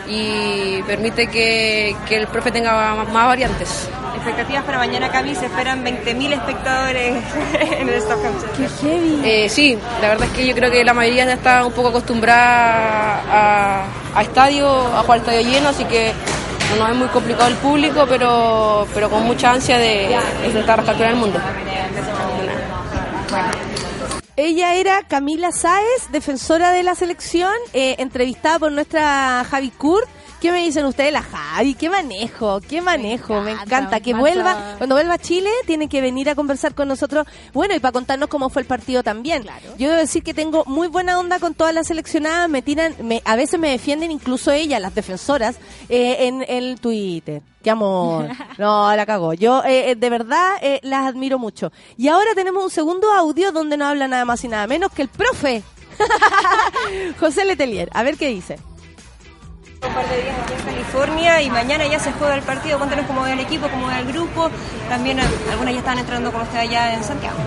y 0.07 0.81
permite 0.83 1.27
que, 1.27 1.95
que 2.07 2.17
el 2.17 2.27
profe 2.27 2.51
tenga 2.51 2.95
más, 2.95 3.11
más 3.11 3.25
variantes. 3.27 3.89
Expectativas 4.15 4.63
para 4.63 4.77
mañana, 4.79 5.09
Cami, 5.09 5.35
se 5.35 5.45
esperan 5.45 5.83
20.000 5.83 6.33
espectadores 6.33 7.23
en 7.79 7.89
el 7.89 7.95
Stockholm. 7.95 8.33
Qué 8.57 8.67
heavy. 8.67 9.21
Eh, 9.23 9.49
sí, 9.49 9.77
la 10.01 10.09
verdad 10.09 10.27
es 10.27 10.33
que 10.33 10.47
yo 10.47 10.55
creo 10.55 10.71
que 10.71 10.83
la 10.83 10.93
mayoría 10.93 11.25
ya 11.25 11.33
está 11.33 11.65
un 11.65 11.73
poco 11.73 11.89
acostumbrada 11.89 13.21
a, 13.29 13.85
a 14.15 14.21
estadio, 14.21 14.67
a 14.67 15.03
jugar 15.03 15.19
estadio 15.19 15.41
lleno, 15.41 15.69
así 15.69 15.85
que 15.85 16.11
no 16.71 16.77
nos 16.77 16.89
es 16.89 16.95
muy 16.95 17.07
complicado 17.09 17.47
el 17.49 17.55
público, 17.55 18.05
pero, 18.09 18.87
pero 18.93 19.09
con 19.09 19.23
mucha 19.23 19.51
ansia 19.51 19.77
de, 19.77 20.17
de 20.41 20.47
intentar 20.47 20.79
rescatar 20.79 21.09
el 21.09 21.15
mundo. 21.15 21.39
Ella 24.37 24.75
era 24.75 25.01
Camila 25.03 25.53
Sáez, 25.53 26.11
defensora 26.11 26.71
de 26.71 26.83
la 26.83 26.93
selección, 26.93 27.53
eh, 27.71 27.95
entrevistada 27.99 28.59
por 28.59 28.71
nuestra 28.73 29.45
Javi 29.49 29.69
Kurt. 29.69 30.09
¿Qué 30.45 30.51
me 30.51 30.61
dicen 30.61 30.85
ustedes? 30.85 31.11
La 31.11 31.23
Javi, 31.23 31.73
qué 31.73 31.89
manejo, 31.89 32.61
qué 32.61 32.79
manejo, 32.79 33.41
me 33.41 33.53
encanta. 33.53 33.77
encanta, 33.77 33.99
Que 33.99 34.13
vuelva, 34.13 34.75
cuando 34.77 34.93
vuelva 34.93 35.15
a 35.15 35.17
Chile, 35.17 35.49
tiene 35.65 35.89
que 35.89 36.01
venir 36.01 36.29
a 36.29 36.35
conversar 36.35 36.75
con 36.75 36.87
nosotros. 36.87 37.25
Bueno, 37.51 37.73
y 37.73 37.79
para 37.79 37.93
contarnos 37.93 38.29
cómo 38.29 38.51
fue 38.51 38.61
el 38.61 38.67
partido 38.67 39.01
también. 39.01 39.43
Yo 39.79 39.89
debo 39.89 39.99
decir 39.99 40.21
que 40.21 40.35
tengo 40.35 40.63
muy 40.67 40.87
buena 40.87 41.17
onda 41.17 41.39
con 41.39 41.55
todas 41.55 41.73
las 41.73 41.87
seleccionadas, 41.87 42.47
me 42.47 42.61
tiran, 42.61 42.93
me, 43.01 43.23
a 43.25 43.35
veces 43.35 43.59
me 43.59 43.71
defienden 43.71 44.11
incluso 44.11 44.51
ellas, 44.51 44.79
las 44.79 44.93
defensoras, 44.93 45.55
eh, 45.89 46.27
en 46.27 46.45
el 46.47 46.79
Twitter. 46.79 47.41
Qué 47.63 47.71
amor. 47.71 48.27
No, 48.59 48.95
la 48.95 49.07
cagó. 49.07 49.33
Yo, 49.33 49.63
eh, 49.63 49.89
eh, 49.89 49.95
de 49.95 50.09
verdad, 50.11 50.57
eh, 50.61 50.79
las 50.83 51.07
admiro 51.07 51.39
mucho. 51.39 51.71
Y 51.97 52.07
ahora 52.07 52.35
tenemos 52.35 52.63
un 52.63 52.69
segundo 52.69 53.11
audio 53.11 53.51
donde 53.51 53.77
no 53.77 53.87
habla 53.87 54.07
nada 54.07 54.25
más 54.25 54.43
y 54.43 54.47
nada 54.47 54.67
menos 54.67 54.91
que 54.91 55.01
el 55.01 55.07
profe. 55.07 55.63
José 57.19 57.45
Letelier. 57.45 57.89
A 57.93 58.03
ver 58.03 58.15
qué 58.15 58.27
dice. 58.27 58.59
Un 59.87 59.93
par 59.93 60.09
de 60.09 60.21
días 60.21 60.35
aquí 60.43 60.53
en 60.53 60.65
California 60.65 61.41
y 61.41 61.49
mañana 61.49 61.85
ya 61.87 61.99
se 61.99 62.11
juega 62.13 62.35
el 62.35 62.41
partido. 62.41 62.77
Cuéntanos 62.77 63.05
cómo 63.05 63.21
va 63.21 63.31
el 63.31 63.39
equipo, 63.39 63.67
cómo 63.69 63.87
va 63.87 63.99
el 63.99 64.07
grupo. 64.07 64.49
También 64.89 65.19
eh, 65.19 65.23
algunas 65.51 65.73
ya 65.73 65.79
están 65.79 65.99
entrando 65.99 66.31
como 66.31 66.43
está 66.43 66.59
allá 66.59 66.93
en 66.93 67.03
Santiago. 67.03 67.37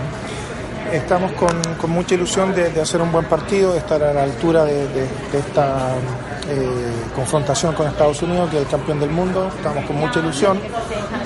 Estamos 0.91 1.31
con, 1.33 1.61
con 1.75 1.91
mucha 1.91 2.15
ilusión 2.15 2.55
de, 2.55 2.81
hacer 2.81 3.01
un 3.01 3.11
buen 3.11 3.25
partido, 3.25 3.73
de 3.73 3.79
estar 3.79 4.01
a 4.01 4.13
la 4.13 4.23
altura 4.23 4.63
de 4.65 5.07
esta 5.33 5.93
eh, 6.49 6.93
confrontación 7.15 7.73
con 7.75 7.87
Estados 7.87 8.21
Unidos, 8.21 8.49
que 8.49 8.57
es 8.57 8.63
el 8.63 8.69
campeón 8.69 8.99
del 8.99 9.09
mundo. 9.09 9.49
Estamos 9.55 9.85
con 9.85 9.97
mucha 9.97 10.19
ilusión. 10.19 10.59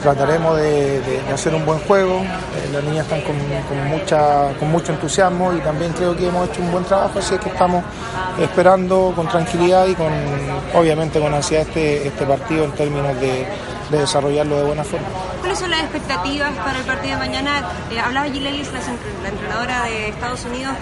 Trataremos 0.02 0.58
de, 0.58 1.22
hacer 1.34 1.56
un 1.56 1.66
buen 1.66 1.80
juego. 1.80 2.20
Eh, 2.20 2.70
las 2.74 2.84
niñas 2.84 3.06
están 3.06 3.22
con, 3.22 3.36
mucha, 3.88 4.54
con 4.60 4.72
mucho 4.72 4.92
entusiasmo 4.92 5.54
y 5.54 5.60
también 5.60 5.94
creo 5.94 6.16
que 6.16 6.28
hemos 6.28 6.50
hecho 6.50 6.62
un 6.62 6.72
buen 6.72 6.84
trabajo, 6.84 7.20
así 7.20 7.36
es 7.36 7.40
que 7.40 7.50
estamos 7.50 7.84
esperando 8.40 9.14
con 9.16 9.28
tranquilidad 9.28 9.86
y 9.88 9.96
con, 9.96 10.12
obviamente 10.74 11.20
con 11.20 11.34
ansiedad 11.34 11.68
este, 11.68 12.08
este 12.08 12.26
partido 12.26 12.66
en 12.66 12.72
términos 12.72 13.20
de, 13.20 13.48
de 13.90 14.00
desarrollarlo 14.00 14.58
de 14.58 14.64
buena 14.64 14.84
forma. 14.84 15.08
¿Cuáles 15.40 15.60
son 15.60 15.70
las 15.70 15.82
expectativas 15.82 16.52
para 16.58 16.80
el 16.80 16.86
partido 16.86 17.14
de 17.14 17.20
mañana? 17.20 17.70
Eh, 17.92 18.00
hablaba 18.00 18.28
Jill 18.28 18.46
Ellis, 18.46 18.70
la 19.22 19.30
entrenadora 19.30 19.84
de 19.84 20.10
Estados 20.10 20.46
Unidos, 20.46 20.74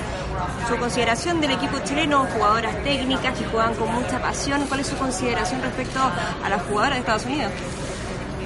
su 0.68 0.78
consideración 0.78 1.42
del 1.42 1.52
equipo 1.52 1.78
chileno, 1.84 2.26
jugadoras 2.34 2.76
técnicas 2.84 3.38
que 3.38 3.46
juegan 3.46 3.74
con 3.76 3.92
mucha 3.94 4.20
pasión. 4.22 4.64
¿Cuál 4.68 4.80
es 4.82 4.88
su 4.88 4.96
consideración 4.98 5.62
respecto 5.62 6.00
a 6.00 6.50
las 6.50 6.62
jugadoras 6.64 6.94
de 6.94 7.00
Estados 7.00 7.26
Unidos? 7.26 7.52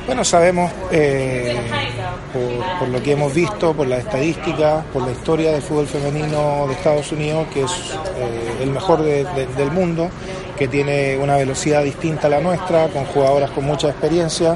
Bueno, 0.05 0.23
sabemos 0.23 0.71
eh, 0.91 1.57
por, 2.31 2.79
por 2.79 2.87
lo 2.89 3.01
que 3.01 3.13
hemos 3.13 3.33
visto, 3.33 3.73
por 3.73 3.87
las 3.87 3.99
estadísticas, 3.99 4.83
por 4.93 5.01
la 5.01 5.11
historia 5.11 5.51
del 5.51 5.63
fútbol 5.63 5.87
femenino 5.87 6.67
de 6.67 6.73
Estados 6.73 7.11
Unidos, 7.11 7.47
que 7.51 7.63
es 7.63 7.71
eh, 8.17 8.57
el 8.61 8.69
mejor 8.69 9.01
de- 9.01 9.23
de- 9.23 9.47
del 9.57 9.71
mundo, 9.71 10.07
que 10.55 10.67
tiene 10.67 11.17
una 11.17 11.37
velocidad 11.37 11.83
distinta 11.83 12.27
a 12.27 12.29
la 12.29 12.39
nuestra, 12.39 12.87
con 12.89 13.05
jugadoras 13.05 13.49
con 13.49 13.65
mucha 13.65 13.89
experiencia. 13.89 14.55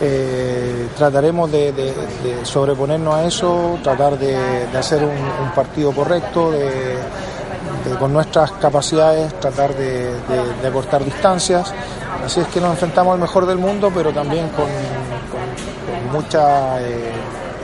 Eh, 0.00 0.88
trataremos 0.96 1.50
de, 1.50 1.94
sobreponernos 2.42 3.14
a 3.14 3.24
eso, 3.24 3.78
tratar 3.82 4.18
de, 4.18 4.66
hacer 4.76 5.04
un, 5.04 5.50
partido 5.54 5.92
correcto, 5.92 6.50
de, 6.50 6.98
con 7.98 8.12
nuestras 8.12 8.50
capacidades 8.52 9.38
tratar 9.38 9.74
de, 9.74 10.16
acortar 10.66 11.04
distancias. 11.04 11.72
Así 12.24 12.40
es 12.40 12.46
que 12.48 12.60
nos 12.60 12.70
enfrentamos 12.70 13.14
al 13.14 13.20
mejor 13.20 13.46
del 13.46 13.58
mundo, 13.58 13.90
pero 13.94 14.12
también 14.12 14.48
con 14.50 14.66
mucha 16.12 16.80
eh, 16.80 17.12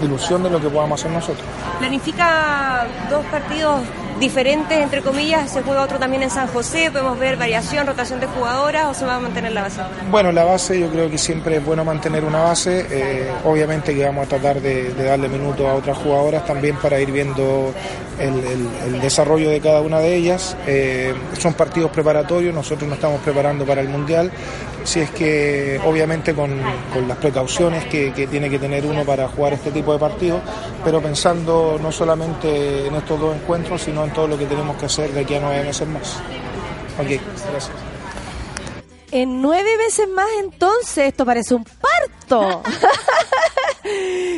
ilusión 0.03 0.43
de 0.43 0.51
lo 0.51 0.61
que 0.61 0.69
podamos 0.69 1.01
hacer 1.01 1.13
nosotros. 1.13 1.45
Planifica 1.79 2.87
dos 3.09 3.25
partidos 3.27 3.81
diferentes, 4.21 4.79
entre 4.79 5.01
comillas, 5.03 5.51
se 5.51 5.63
juega 5.63 5.83
otro 5.83 5.99
también 5.99 6.23
en 6.23 6.31
San 6.31 6.47
José, 6.49 6.91
podemos 6.91 7.19
ver 7.19 7.37
variación, 7.37 7.87
rotación 7.87 8.21
de 8.21 8.27
jugadoras 8.27 8.87
o 8.87 8.95
se 8.95 9.07
va 9.07 9.17
a 9.17 9.21
mantener 9.21 9.53
la 9.53 9.63
base. 9.63 9.81
Bueno, 10.11 10.31
la 10.31 10.45
base 10.45 10.79
yo 10.79 10.89
creo 10.91 11.11
que 11.11 11.19
siempre 11.19 11.57
es 11.57 11.65
bueno 11.65 11.85
mantener 11.85 12.25
una 12.25 12.43
base. 12.43 12.87
eh, 12.91 13.31
obviamente 13.45 13.95
que 13.95 14.05
vamos 14.05 14.27
a 14.27 14.29
tratar 14.29 14.61
de, 14.61 14.93
darle 14.93 15.29
minutos 15.29 15.67
a 15.67 15.75
otras 15.75 15.97
jugadoras 15.99 16.45
también 16.45 16.77
para 16.77 17.01
ir 17.01 17.11
viendo 17.11 17.73
el, 18.19 19.01
desarrollo 19.01 19.49
de 19.49 19.61
cada 19.61 19.81
una 19.81 19.99
de 19.99 20.15
ellas. 20.15 20.57
Eh, 20.67 21.15
son 21.39 21.55
partidos 21.55 21.91
preparatorios, 21.91 22.55
nosotros 22.55 22.89
nos 22.89 22.99
estamos 22.99 23.21
preparando 23.23 23.65
para 23.65 23.81
el 23.81 23.89
Mundial. 23.89 24.31
Si 24.85 25.01
es 25.01 25.11
que 25.11 25.81
obviamente 25.85 26.35
con, 26.35 26.51
con 26.93 27.09
las 27.09 27.17
precauciones 27.19 27.85
que, 27.87 28.13
que 28.13 28.27
tiene 28.27 28.51
que 28.51 28.59
tener 28.59 28.85
uno 28.85 29.05
para 29.05 29.29
jugar 29.29 29.55
este 29.55 29.71
tipo 29.71 29.93
de 29.93 29.99
partidos, 29.99 30.41
pero 30.85 31.01
pensando 31.01 31.79
no 31.81 31.91
solamente 31.91 32.87
en 32.87 32.95
estos 32.95 33.19
dos 33.21 33.35
encuentros, 33.35 33.83
sino 33.83 34.05
en 34.05 34.10
todo 34.15 34.27
lo 34.29 34.39
que 34.39 34.47
tenemos 34.47 34.77
que 34.77 34.87
hacer 34.87 35.13
de 35.13 35.21
aquí 35.21 35.35
a 35.35 35.41
nueve 35.41 35.65
meses 35.65 35.87
más. 35.89 36.17
Ok, 36.99 37.21
gracias. 37.51 37.71
En 39.13 39.43
nueve 39.43 39.77
veces 39.77 40.09
más 40.09 40.29
entonces, 40.41 41.09
esto 41.09 41.25
parece 41.25 41.55
un 41.55 41.65
parto. 41.65 42.63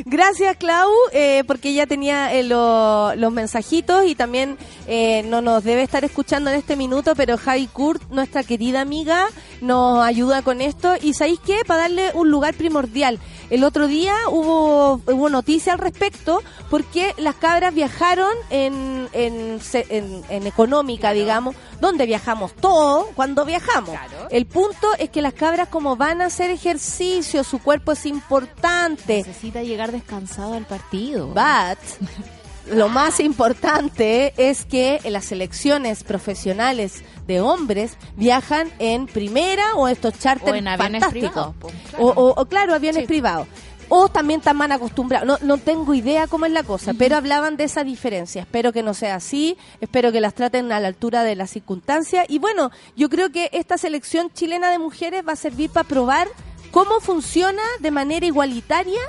Gracias, 0.04 0.56
Clau, 0.56 0.88
eh, 1.12 1.42
porque 1.46 1.70
ella 1.70 1.86
tenía 1.86 2.32
eh, 2.32 2.42
lo- 2.44 3.14
los 3.16 3.32
mensajitos 3.32 4.06
y 4.06 4.14
también 4.14 4.56
eh, 4.86 5.24
no 5.26 5.40
nos 5.42 5.64
debe 5.64 5.82
estar 5.82 6.04
escuchando 6.04 6.48
en 6.50 6.56
este 6.56 6.76
minuto, 6.76 7.14
pero 7.16 7.36
Javi 7.36 7.66
Kurt, 7.66 8.02
nuestra 8.10 8.44
querida 8.44 8.80
amiga, 8.80 9.26
nos 9.60 10.02
ayuda 10.04 10.42
con 10.42 10.60
esto. 10.60 10.94
Y 11.02 11.14
¿sabéis 11.14 11.40
qué? 11.44 11.60
Para 11.66 11.82
darle 11.82 12.10
un 12.14 12.30
lugar 12.30 12.54
primordial. 12.54 13.18
El 13.52 13.64
otro 13.64 13.86
día 13.86 14.14
hubo, 14.30 14.94
hubo 15.06 15.28
noticia 15.28 15.74
al 15.74 15.78
respecto 15.78 16.42
porque 16.70 17.14
las 17.18 17.34
cabras 17.34 17.74
viajaron 17.74 18.32
en, 18.48 19.08
en, 19.12 19.60
se- 19.60 19.86
en- 19.90 20.22
en 20.30 20.46
económica, 20.46 21.12
digamos, 21.12 21.54
donde 21.78 22.06
viajamos 22.06 22.54
todo 22.54 23.08
cuando 23.14 23.44
viajamos. 23.44 23.94
El 24.30 24.46
punto 24.46 24.88
es 24.98 25.10
que 25.10 25.20
las 25.20 25.34
cabras 25.34 25.68
como 25.68 25.96
van 25.96 26.22
a 26.22 26.26
hacer 26.26 26.50
ejercicio, 26.50 27.44
su 27.44 27.58
cuerpo 27.58 27.92
es 27.92 28.06
importante. 28.06 29.18
Necesita 29.18 29.62
llegar 29.62 29.92
descansado 29.92 30.54
al 30.54 30.64
partido. 30.64 31.28
But 31.28 31.78
lo 32.70 32.88
más 32.88 33.20
importante 33.20 34.32
es 34.36 34.64
que 34.64 35.00
las 35.10 35.24
selecciones 35.26 36.04
profesionales 36.04 37.02
de 37.26 37.40
hombres 37.40 37.96
viajan 38.16 38.70
en 38.78 39.06
primera 39.06 39.74
o 39.76 39.88
estos 39.88 40.18
charters 40.18 40.52
O 40.52 40.54
en 40.54 40.68
aviones 40.68 41.02
fantásticos. 41.02 41.54
privados, 41.56 41.74
O, 41.98 42.06
o- 42.08 42.40
o, 42.40 42.44
claro, 42.46 42.74
aviones 42.74 43.06
privados. 43.06 43.46
O 43.94 44.08
también 44.08 44.40
están 44.40 44.56
mal 44.56 44.72
acostumbrados. 44.72 45.26
No, 45.28 45.36
no 45.46 45.58
tengo 45.58 45.92
idea 45.92 46.26
cómo 46.26 46.46
es 46.46 46.52
la 46.52 46.62
cosa, 46.62 46.94
pero 46.94 47.16
hablaban 47.16 47.58
de 47.58 47.64
esa 47.64 47.84
diferencia. 47.84 48.40
Espero 48.42 48.72
que 48.72 48.82
no 48.82 48.94
sea 48.94 49.16
así. 49.16 49.58
Espero 49.82 50.12
que 50.12 50.20
las 50.22 50.32
traten 50.34 50.72
a 50.72 50.80
la 50.80 50.88
altura 50.88 51.24
de 51.24 51.36
las 51.36 51.50
circunstancias. 51.50 52.24
Y 52.28 52.38
bueno, 52.38 52.70
yo 52.96 53.10
creo 53.10 53.30
que 53.30 53.50
esta 53.52 53.76
selección 53.76 54.30
chilena 54.32 54.70
de 54.70 54.78
mujeres 54.78 55.22
va 55.28 55.32
a 55.32 55.36
servir 55.36 55.68
para 55.68 55.86
probar 55.86 56.28
cómo 56.72 56.98
funciona 57.00 57.62
de 57.78 57.90
manera 57.92 58.26
igualitaria 58.26 59.00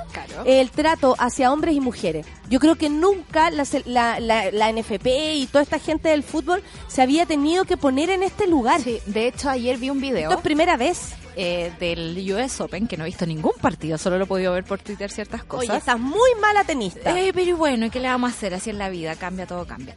el 0.44 0.70
trato 0.70 1.16
hacia 1.18 1.52
hombres 1.52 1.74
y 1.74 1.80
mujeres. 1.80 2.24
Yo 2.48 2.60
creo 2.60 2.76
que 2.76 2.88
nunca 2.90 3.50
la, 3.50 3.64
la, 3.86 4.20
la- 4.20 4.50
la 4.52 4.70
NFP 4.72 5.06
y 5.34 5.46
toda 5.50 5.62
esta 5.62 5.80
gente 5.80 6.10
del 6.10 6.22
fútbol 6.22 6.62
se 6.86 7.02
había 7.02 7.26
tenido 7.26 7.64
que 7.64 7.76
poner 7.76 8.10
en 8.10 8.22
este 8.22 8.46
lugar. 8.46 8.80
Sí, 8.80 9.00
de 9.06 9.26
hecho 9.26 9.50
ayer 9.50 9.78
vi 9.78 9.90
un 9.90 10.00
video. 10.00 10.28
Esto 10.28 10.34
es 10.36 10.40
primera 10.44 10.76
vez. 10.76 11.14
eh, 11.36 11.72
del 11.80 12.14
US 12.32 12.60
Open, 12.60 12.86
que 12.86 12.96
no 12.96 13.02
he 13.04 13.06
visto 13.06 13.26
ningún 13.26 13.54
partido, 13.60 13.98
solo 13.98 14.18
lo 14.18 14.24
he 14.24 14.28
podido 14.28 14.52
ver 14.52 14.62
por 14.62 14.78
Twitter 14.78 15.10
ciertas 15.10 15.42
cosas. 15.42 15.68
Oye, 15.68 15.78
estás 15.78 15.98
muy 15.98 16.30
mala 16.40 16.62
tenista. 16.62 17.18
Eh, 17.18 17.32
pero 17.34 17.56
bueno, 17.56 17.86
¿y 17.86 17.90
qué 17.90 17.98
le 17.98 18.06
vamos 18.08 18.30
a 18.30 18.34
hacer? 18.36 18.54
Así 18.54 18.70
en 18.70 18.78
la 18.78 18.88
vida, 18.88 19.16
cambia, 19.16 19.44
todo 19.46 19.66
cambia. 19.66 19.96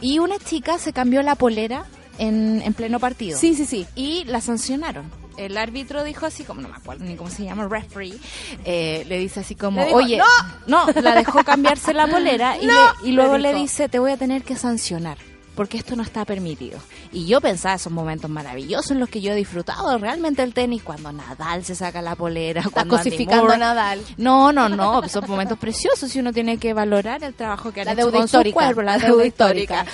Y 0.00 0.18
una 0.20 0.38
chica 0.38 0.78
se 0.78 0.92
cambió 0.94 1.20
la 1.22 1.34
polera 1.34 1.84
en, 2.18 2.62
en 2.64 2.72
pleno 2.72 3.00
partido. 3.00 3.36
Sí, 3.38 3.54
sí, 3.54 3.66
sí. 3.66 3.86
Y 3.96 4.24
la 4.24 4.40
sancionaron. 4.40 5.10
El 5.38 5.56
árbitro 5.56 6.04
dijo 6.04 6.26
así 6.26 6.44
como, 6.44 6.60
no 6.60 6.68
me 6.68 6.74
acuerdo 6.76 7.04
ni 7.04 7.14
cómo 7.16 7.30
se 7.30 7.44
llama, 7.44 7.66
referee, 7.68 8.18
eh, 8.64 9.04
le 9.08 9.18
dice 9.18 9.40
así 9.40 9.54
como, 9.54 9.82
oye, 9.86 10.18
"No". 10.18 10.84
no, 10.86 11.00
la 11.00 11.14
dejó 11.14 11.44
cambiarse 11.44 11.94
la 11.94 12.06
polera 12.08 12.56
y, 12.60 12.66
No, 12.66 12.72
le- 13.02 13.08
y 13.08 13.12
luego 13.12 13.38
le 13.38 13.54
dice, 13.54 13.88
te 13.88 13.98
voy 13.98 14.10
a 14.12 14.16
tener 14.16 14.42
que 14.42 14.56
sancionar. 14.56 15.16
Porque 15.54 15.76
esto 15.76 15.96
no 15.96 16.04
está 16.04 16.24
permitido. 16.24 16.78
Y 17.10 17.26
yo 17.26 17.40
pensaba 17.40 17.74
esos 17.74 17.92
momentos 17.92 18.30
maravillosos 18.30 18.92
en 18.92 19.00
los 19.00 19.08
que 19.08 19.20
yo 19.20 19.32
he 19.32 19.34
disfrutado 19.34 19.98
realmente 19.98 20.40
el 20.44 20.54
tenis, 20.54 20.84
cuando 20.84 21.10
Nadal 21.10 21.64
se 21.64 21.74
saca 21.74 22.00
la 22.00 22.14
polera, 22.14 22.62
cuando 22.72 22.94
Andy 22.96 23.10
cosificando 23.10 23.52
a 23.52 23.56
Nadal. 23.56 24.00
no, 24.18 24.52
no, 24.52 24.68
no, 24.68 25.08
son 25.08 25.24
momentos 25.28 25.58
preciosos 25.58 26.14
y 26.14 26.20
uno 26.20 26.32
tiene 26.32 26.58
que 26.58 26.74
valorar 26.74 27.24
el 27.24 27.34
trabajo 27.34 27.72
que 27.72 27.80
han 27.80 27.86
La 27.86 27.92
hecho 27.94 28.12
con 28.12 28.28
su 28.28 28.40
cuerpo, 28.52 28.82
la 28.82 28.92
la 28.92 28.98
deuda 28.98 29.08
deuda 29.08 29.26
histórica. 29.26 29.84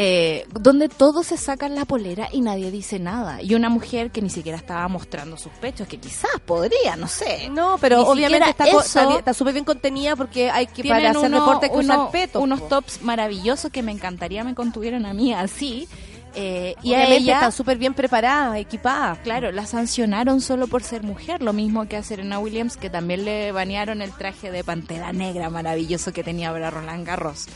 Eh, 0.00 0.46
donde 0.52 0.88
todos 0.88 1.26
se 1.26 1.36
sacan 1.36 1.74
la 1.74 1.84
polera 1.84 2.28
y 2.30 2.40
nadie 2.40 2.70
dice 2.70 3.00
nada. 3.00 3.42
Y 3.42 3.56
una 3.56 3.68
mujer 3.68 4.12
que 4.12 4.22
ni 4.22 4.30
siquiera 4.30 4.56
estaba 4.56 4.86
mostrando 4.86 5.36
sus 5.36 5.50
pechos, 5.54 5.88
que 5.88 5.98
quizás 5.98 6.30
podría, 6.46 6.94
no 6.94 7.08
sé. 7.08 7.48
No, 7.50 7.78
pero 7.80 7.96
Ni 7.98 8.04
obviamente 8.04 8.48
está 8.50 8.64
está 8.68 9.16
está 9.18 9.34
súper 9.34 9.54
bien 9.54 9.64
contenida 9.64 10.14
porque 10.14 10.50
hay 10.50 10.68
que 10.68 10.84
para 10.84 11.10
hacer 11.10 11.26
uno- 11.28 11.40
deporte 11.40 11.66
hay 11.66 11.72
que 11.72 11.78
uno- 11.78 11.94
usar 12.02 12.10
peto. 12.12 12.40
unos 12.40 12.60
po. 12.60 12.66
tops 12.68 13.02
maravillosos 13.02 13.72
que 13.72 13.82
me 13.82 13.90
encantaría 13.90 14.44
me 14.44 14.54
contuvieran 14.54 15.04
a 15.04 15.12
mí 15.14 15.34
así. 15.34 15.88
Eh, 16.36 16.76
y 16.82 16.94
a 16.94 17.08
ella, 17.08 17.34
están 17.34 17.50
súper 17.50 17.78
bien 17.78 17.94
preparadas, 17.94 18.56
equipadas. 18.58 19.18
claro, 19.24 19.50
la 19.50 19.66
sancionaron 19.66 20.40
solo 20.40 20.68
por 20.68 20.84
ser 20.84 21.02
mujer, 21.02 21.42
lo 21.42 21.52
mismo 21.52 21.88
que 21.88 21.96
a 21.96 22.04
Serena 22.04 22.38
Williams, 22.38 22.76
que 22.76 22.88
también 22.90 23.24
le 23.24 23.50
banearon 23.50 24.00
el 24.02 24.12
traje 24.12 24.52
de 24.52 24.62
pantera 24.62 25.12
negra 25.12 25.50
maravilloso 25.50 26.12
que 26.12 26.22
tenía 26.22 26.52
para 26.52 26.70
Roland 26.70 27.04
Garros. 27.04 27.46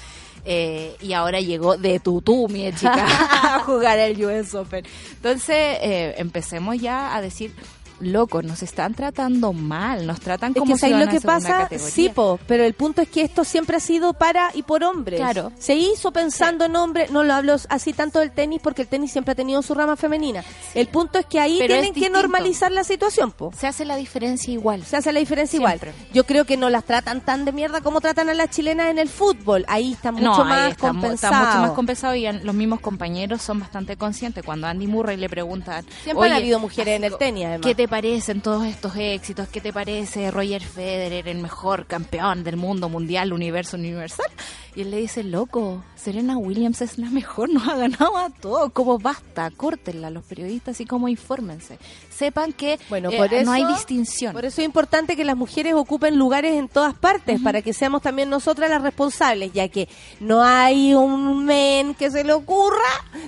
Eh, 0.45 0.97
y 1.01 1.13
ahora 1.13 1.41
llegó 1.41 1.77
de 1.77 2.01
tutú, 2.01 2.49
mi 2.49 2.73
chica, 2.73 3.07
a 3.57 3.61
jugar 3.61 3.99
el 3.99 4.25
US 4.25 4.55
Open. 4.55 4.85
Entonces, 5.13 5.57
eh, 5.57 6.15
empecemos 6.19 6.79
ya 6.79 7.15
a 7.15 7.21
decir, 7.21 7.55
loco, 8.03 8.43
nos 8.43 8.63
están 8.63 8.95
tratando 8.95 9.53
mal, 9.53 10.07
nos 10.07 10.21
tratan 10.21 10.53
Es 10.53 10.59
como 10.59 10.73
que 10.75 10.75
si 10.75 10.81
¿sabes 10.81 10.97
fueran 10.97 11.15
lo 11.15 11.21
que 11.21 11.27
pasa? 11.27 11.69
Sí, 11.79 12.09
po, 12.09 12.39
pero 12.47 12.65
el 12.65 12.75
punto 12.75 13.03
es 13.03 13.09
que 13.09 13.23
esto 13.23 13.45
siempre 13.45 13.77
ha 13.77 13.81
sido 13.81 14.13
para 14.13 14.51
y 14.55 14.63
por 14.63 14.83
hombres. 14.85 15.21
Claro. 15.21 15.53
Se 15.59 15.75
hizo 15.75 16.13
pensando 16.13 16.65
en 16.67 16.77
hombres, 16.77 17.11
no 17.11 17.23
lo 17.23 17.35
hablo 17.35 17.57
así 17.69 17.93
tanto 17.93 18.19
del 18.19 18.33
tenis 18.33 18.61
porque 18.63 18.83
el 18.83 18.89
tenis 18.89 19.13
siempre 19.13 19.33
ha 19.33 19.35
tenido 19.35 19.63
su 19.63 19.75
rama 19.75 19.97
femenina. 19.97 20.45
El 20.75 20.89
punto 20.89 21.19
es 21.19 21.27
que 21.27 21.39
ahí 21.41 21.57
Pero 21.59 21.75
tienen 21.75 21.95
que 21.95 22.11
normalizar 22.11 22.73
la 22.73 22.85
situación, 22.85 23.31
po. 23.33 23.53
Se 23.57 23.67
hace 23.67 23.85
la 23.85 23.97
diferencia 23.97 24.53
igual. 24.53 24.85
Se 24.85 24.97
hace 24.97 25.13
la 25.13 25.21
diferencia 25.21 25.59
Siempre. 25.59 25.91
igual. 25.91 26.11
Yo 26.13 26.25
creo 26.25 26.45
que 26.45 26.57
no 26.57 26.71
las 26.71 26.85
tratan 26.85 27.21
tan 27.21 27.45
de 27.45 27.53
mierda 27.53 27.81
como 27.81 28.01
tratan 28.01 28.29
a 28.29 28.35
las 28.35 28.51
chilenas 28.51 28.89
en 28.91 28.99
el 28.99 29.09
fútbol. 29.09 29.65
Ahí 29.69 29.93
está 29.93 30.13
mucho 30.13 30.25
no, 30.25 30.45
más 30.45 30.71
está, 30.71 30.89
compensado. 30.89 31.35
está 31.35 31.47
mucho 31.49 31.61
más 31.61 31.71
compensado 31.73 32.15
y 32.15 32.31
los 32.33 32.55
mismos 32.55 32.81
compañeros 32.81 33.43
son 33.43 33.61
bastante 33.61 33.97
conscientes. 33.97 34.45
Cuando 34.45 34.67
Andy 34.67 34.87
Murray 34.87 35.17
le 35.17 35.29
preguntan, 35.29 35.85
Siempre 36.05 36.27
han 36.27 36.33
"Oye, 36.33 36.43
habido 36.43 36.59
mujeres 36.59 36.97
en 36.97 37.05
el 37.05 37.17
tenis, 37.17 37.45
además. 37.47 37.67
¿Qué 37.67 37.75
te 37.75 37.89
parecen 37.93 38.41
todos 38.41 38.65
estos 38.65 38.97
éxitos? 38.97 39.49
¿Qué 39.49 39.61
te 39.61 39.71
parece 39.71 40.31
Roger 40.31 40.63
Federer, 40.63 41.29
el 41.29 41.43
mejor 41.43 41.85
campeón 41.85 42.43
del 42.43 42.57
mundo 42.57 42.89
mundial, 42.89 43.35
universo 43.35 43.77
universal? 43.77 44.31
Y 44.75 44.81
él 44.83 44.91
le 44.91 44.97
dice, 44.97 45.23
loco, 45.23 45.85
Serena 45.97 46.39
Williams 46.39 46.81
es 46.81 46.97
la 46.97 47.11
mejor, 47.11 47.51
nos 47.51 47.69
ha 47.69 47.77
ganado 47.77 48.17
a 48.17 48.31
todos. 48.31 48.73
Como 48.73 48.99
basta, 48.99 49.51
córtenla 49.51 50.09
los 50.09 50.25
periodistas 50.25 50.81
y 50.81 50.87
como 50.87 51.09
infórmense. 51.09 51.79
Sepan 52.11 52.55
que 52.55 52.79
Bueno, 52.89 53.11
eh, 53.11 53.19
por 53.19 53.35
eso, 53.35 53.45
no 53.45 53.53
hay 53.53 53.67
distinción. 53.67 54.33
Por 54.33 54.47
eso 54.47 54.63
es 54.63 54.65
importante 54.65 55.15
que 55.15 55.25
las 55.25 55.37
mujeres 55.37 55.75
ocupen 55.75 56.17
lugares 56.19 56.55
en 56.55 56.69
todas 56.69 56.95
partes, 56.95 57.39
para 57.43 57.61
que 57.61 57.75
seamos 57.75 58.01
también 58.01 58.31
nosotras 58.31 58.71
las 58.71 58.81
responsables, 58.81 59.53
ya 59.53 59.69
que 59.69 59.89
no 60.21 60.43
hay 60.43 60.95
un 60.95 61.45
men 61.45 61.95
que 61.95 62.11
se 62.11 62.25
le 62.25 62.33
ocurra, 62.33 62.79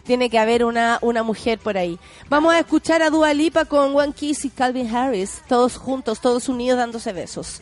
tiene 0.04 0.30
que 0.30 0.38
haber 0.38 0.64
una, 0.64 0.98
una 1.02 1.22
mujer 1.22 1.58
por 1.58 1.76
ahí. 1.76 1.98
Vamos 2.30 2.54
a 2.54 2.58
escuchar 2.60 3.02
a 3.02 3.10
Dua 3.10 3.34
Lipa 3.34 3.66
con 3.66 3.94
One 3.94 4.14
Kiss 4.14 4.46
y 4.46 4.50
Calvin 4.50 4.94
Harris, 4.94 5.42
todos 5.46 5.76
juntos, 5.76 6.20
todos 6.20 6.48
unidos 6.48 6.78
dándose 6.78 7.12
besos. 7.12 7.60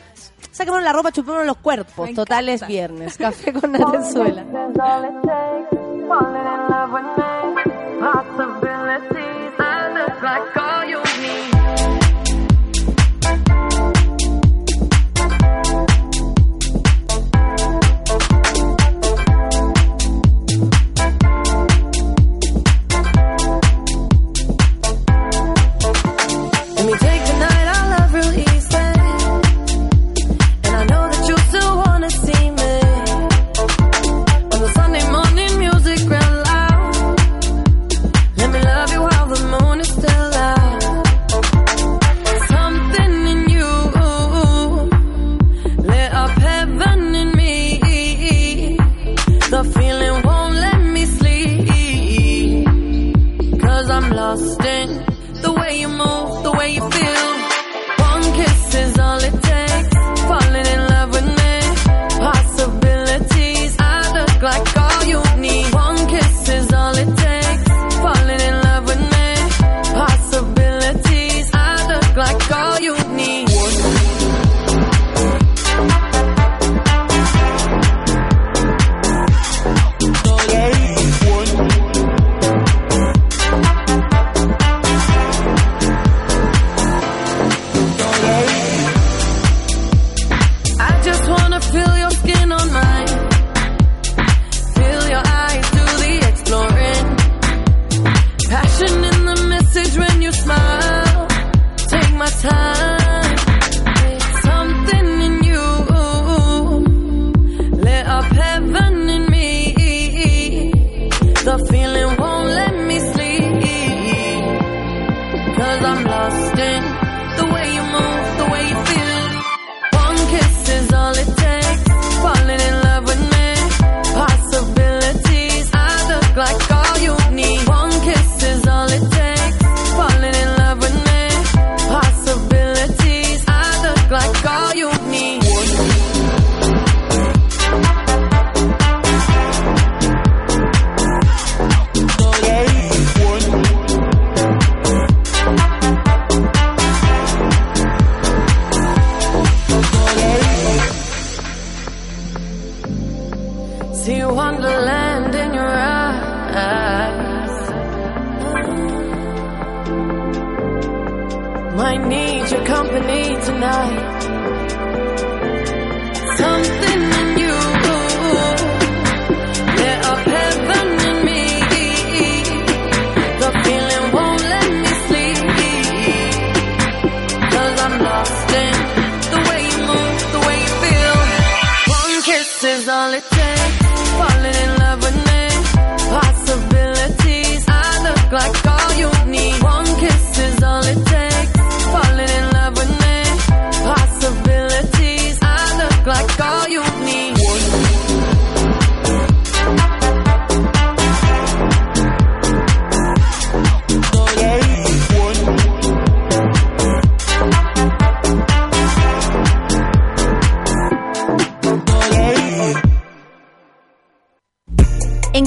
Saquemos 0.50 0.82
la 0.82 0.92
ropa, 0.92 1.10
chupémonos 1.10 1.46
los 1.46 1.56
cuerpos. 1.56 2.10
Me 2.10 2.14
Total 2.14 2.46
es 2.50 2.56
encanta. 2.56 2.66
viernes. 2.66 3.16
Café 3.16 3.54
con 3.54 3.71
Natenzuela. 3.72 4.42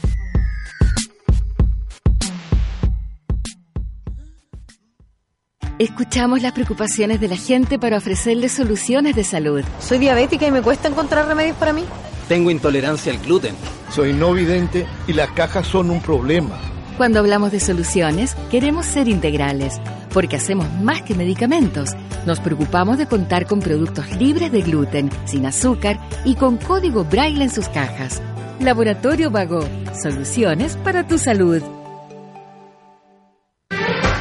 Escuchamos 5.77 6.41
las 6.41 6.53
preocupaciones 6.53 7.21
de 7.21 7.27
la 7.27 7.37
gente 7.37 7.77
para 7.77 7.97
ofrecerles 7.97 8.53
soluciones 8.53 9.15
de 9.15 9.23
salud. 9.23 9.63
Soy 9.79 9.99
diabética 9.99 10.47
y 10.47 10.51
me 10.51 10.63
cuesta 10.63 10.87
encontrar 10.87 11.27
remedios 11.27 11.57
para 11.57 11.71
mí. 11.71 11.85
Tengo 12.31 12.49
intolerancia 12.49 13.11
al 13.11 13.19
gluten. 13.19 13.53
Soy 13.93 14.13
no 14.13 14.31
vidente 14.31 14.87
y 15.05 15.11
las 15.11 15.31
cajas 15.31 15.67
son 15.67 15.89
un 15.89 16.01
problema. 16.01 16.57
Cuando 16.95 17.19
hablamos 17.19 17.51
de 17.51 17.59
soluciones, 17.59 18.37
queremos 18.49 18.85
ser 18.85 19.09
integrales, 19.09 19.81
porque 20.13 20.37
hacemos 20.37 20.65
más 20.81 21.01
que 21.01 21.13
medicamentos. 21.13 21.89
Nos 22.25 22.39
preocupamos 22.39 22.97
de 22.97 23.05
contar 23.05 23.47
con 23.47 23.59
productos 23.59 24.09
libres 24.15 24.49
de 24.49 24.61
gluten, 24.61 25.09
sin 25.25 25.45
azúcar 25.45 25.99
y 26.23 26.35
con 26.35 26.55
código 26.55 27.03
braille 27.03 27.43
en 27.43 27.49
sus 27.49 27.67
cajas. 27.67 28.21
Laboratorio 28.61 29.29
Vago, 29.29 29.67
soluciones 30.01 30.77
para 30.77 31.05
tu 31.05 31.17
salud. 31.17 31.61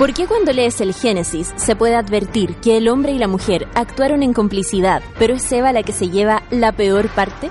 ¿Por 0.00 0.14
qué 0.14 0.26
cuando 0.26 0.52
lees 0.52 0.80
el 0.80 0.94
Génesis 0.94 1.52
se 1.54 1.76
puede 1.76 1.94
advertir 1.94 2.56
que 2.56 2.76
el 2.76 2.88
hombre 2.88 3.12
y 3.12 3.18
la 3.18 3.28
mujer 3.28 3.68
actuaron 3.76 4.24
en 4.24 4.32
complicidad, 4.32 5.00
pero 5.16 5.34
es 5.34 5.52
Eva 5.52 5.72
la 5.72 5.84
que 5.84 5.92
se 5.92 6.10
lleva 6.10 6.42
la 6.50 6.72
peor 6.72 7.08
parte? 7.10 7.50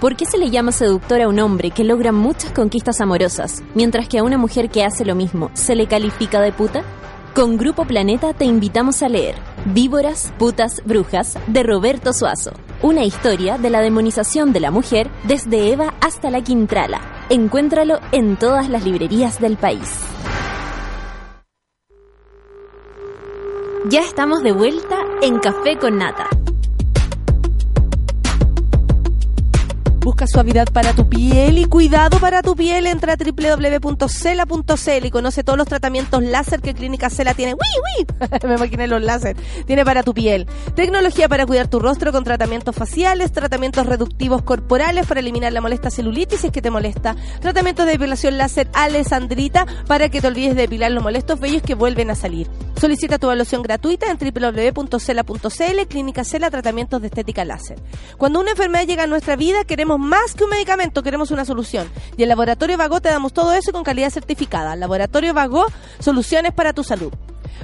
¿Por 0.00 0.14
qué 0.14 0.26
se 0.26 0.36
le 0.36 0.50
llama 0.50 0.72
seductor 0.72 1.22
a 1.22 1.28
un 1.28 1.40
hombre 1.40 1.70
que 1.70 1.82
logra 1.82 2.12
muchas 2.12 2.52
conquistas 2.52 3.00
amorosas, 3.00 3.62
mientras 3.74 4.08
que 4.08 4.18
a 4.18 4.22
una 4.22 4.36
mujer 4.36 4.68
que 4.68 4.84
hace 4.84 5.06
lo 5.06 5.14
mismo 5.14 5.50
se 5.54 5.74
le 5.74 5.86
califica 5.86 6.42
de 6.42 6.52
puta? 6.52 6.82
Con 7.34 7.56
Grupo 7.56 7.86
Planeta 7.86 8.34
te 8.34 8.44
invitamos 8.44 9.02
a 9.02 9.08
leer 9.08 9.36
Víboras, 9.64 10.34
Putas, 10.38 10.82
Brujas 10.84 11.38
de 11.46 11.62
Roberto 11.62 12.12
Suazo, 12.12 12.52
una 12.82 13.04
historia 13.04 13.56
de 13.56 13.70
la 13.70 13.80
demonización 13.80 14.52
de 14.52 14.60
la 14.60 14.70
mujer 14.70 15.10
desde 15.24 15.72
Eva 15.72 15.94
hasta 16.02 16.30
la 16.30 16.42
Quintrala. 16.42 17.00
Encuéntralo 17.30 17.98
en 18.12 18.36
todas 18.36 18.68
las 18.68 18.84
librerías 18.84 19.40
del 19.40 19.56
país. 19.56 19.90
Ya 23.88 24.00
estamos 24.00 24.42
de 24.42 24.52
vuelta 24.52 24.98
en 25.22 25.38
Café 25.38 25.78
con 25.78 25.96
Nata. 25.96 26.28
Busca 30.06 30.28
suavidad 30.28 30.68
para 30.72 30.92
tu 30.92 31.08
piel 31.08 31.58
y 31.58 31.64
cuidado 31.64 32.20
para 32.20 32.40
tu 32.40 32.54
piel. 32.54 32.86
Entra 32.86 33.14
a 33.14 33.16
www.cela.cl 33.16 35.04
y 35.04 35.10
conoce 35.10 35.42
todos 35.42 35.58
los 35.58 35.66
tratamientos 35.66 36.22
láser 36.22 36.60
que 36.60 36.74
Clínica 36.74 37.10
Cela 37.10 37.34
tiene. 37.34 37.54
¡Uy, 37.54 37.58
uy! 37.98 38.06
Me 38.48 38.54
imaginé 38.54 38.86
los 38.86 39.02
láser. 39.02 39.36
Tiene 39.66 39.84
para 39.84 40.04
tu 40.04 40.14
piel. 40.14 40.46
Tecnología 40.76 41.28
para 41.28 41.44
cuidar 41.44 41.66
tu 41.66 41.80
rostro 41.80 42.12
con 42.12 42.22
tratamientos 42.22 42.76
faciales, 42.76 43.32
tratamientos 43.32 43.84
reductivos 43.86 44.42
corporales 44.42 45.08
para 45.08 45.18
eliminar 45.18 45.52
la 45.52 45.60
molesta 45.60 45.90
celulitis 45.90 46.46
que 46.52 46.62
te 46.62 46.70
molesta. 46.70 47.16
Tratamientos 47.40 47.84
de 47.86 47.90
depilación 47.90 48.38
láser 48.38 48.68
Alessandrita 48.74 49.66
para 49.88 50.08
que 50.08 50.20
te 50.20 50.28
olvides 50.28 50.54
de 50.54 50.62
depilar 50.62 50.92
los 50.92 51.02
molestos 51.02 51.40
vellos 51.40 51.62
que 51.62 51.74
vuelven 51.74 52.10
a 52.10 52.14
salir. 52.14 52.48
Solicita 52.80 53.18
tu 53.18 53.26
evaluación 53.26 53.60
gratuita 53.62 54.06
en 54.08 54.18
www.cela.cl. 54.18 55.86
Clínica 55.88 56.22
Cela, 56.22 56.48
tratamientos 56.48 57.00
de 57.00 57.08
estética 57.08 57.44
láser. 57.44 57.82
Cuando 58.18 58.38
una 58.38 58.52
enfermedad 58.52 58.86
llega 58.86 59.02
a 59.02 59.08
nuestra 59.08 59.34
vida, 59.34 59.64
queremos 59.64 59.95
más 59.98 60.34
que 60.34 60.44
un 60.44 60.50
medicamento, 60.50 61.02
queremos 61.02 61.30
una 61.30 61.44
solución. 61.44 61.88
Y 62.16 62.22
en 62.22 62.28
Laboratorio 62.28 62.76
Vago 62.76 63.00
te 63.00 63.08
damos 63.08 63.32
todo 63.32 63.52
eso 63.52 63.72
con 63.72 63.84
calidad 63.84 64.10
certificada. 64.10 64.76
Laboratorio 64.76 65.34
Vago, 65.34 65.66
soluciones 65.98 66.52
para 66.52 66.72
tu 66.72 66.84
salud. 66.84 67.12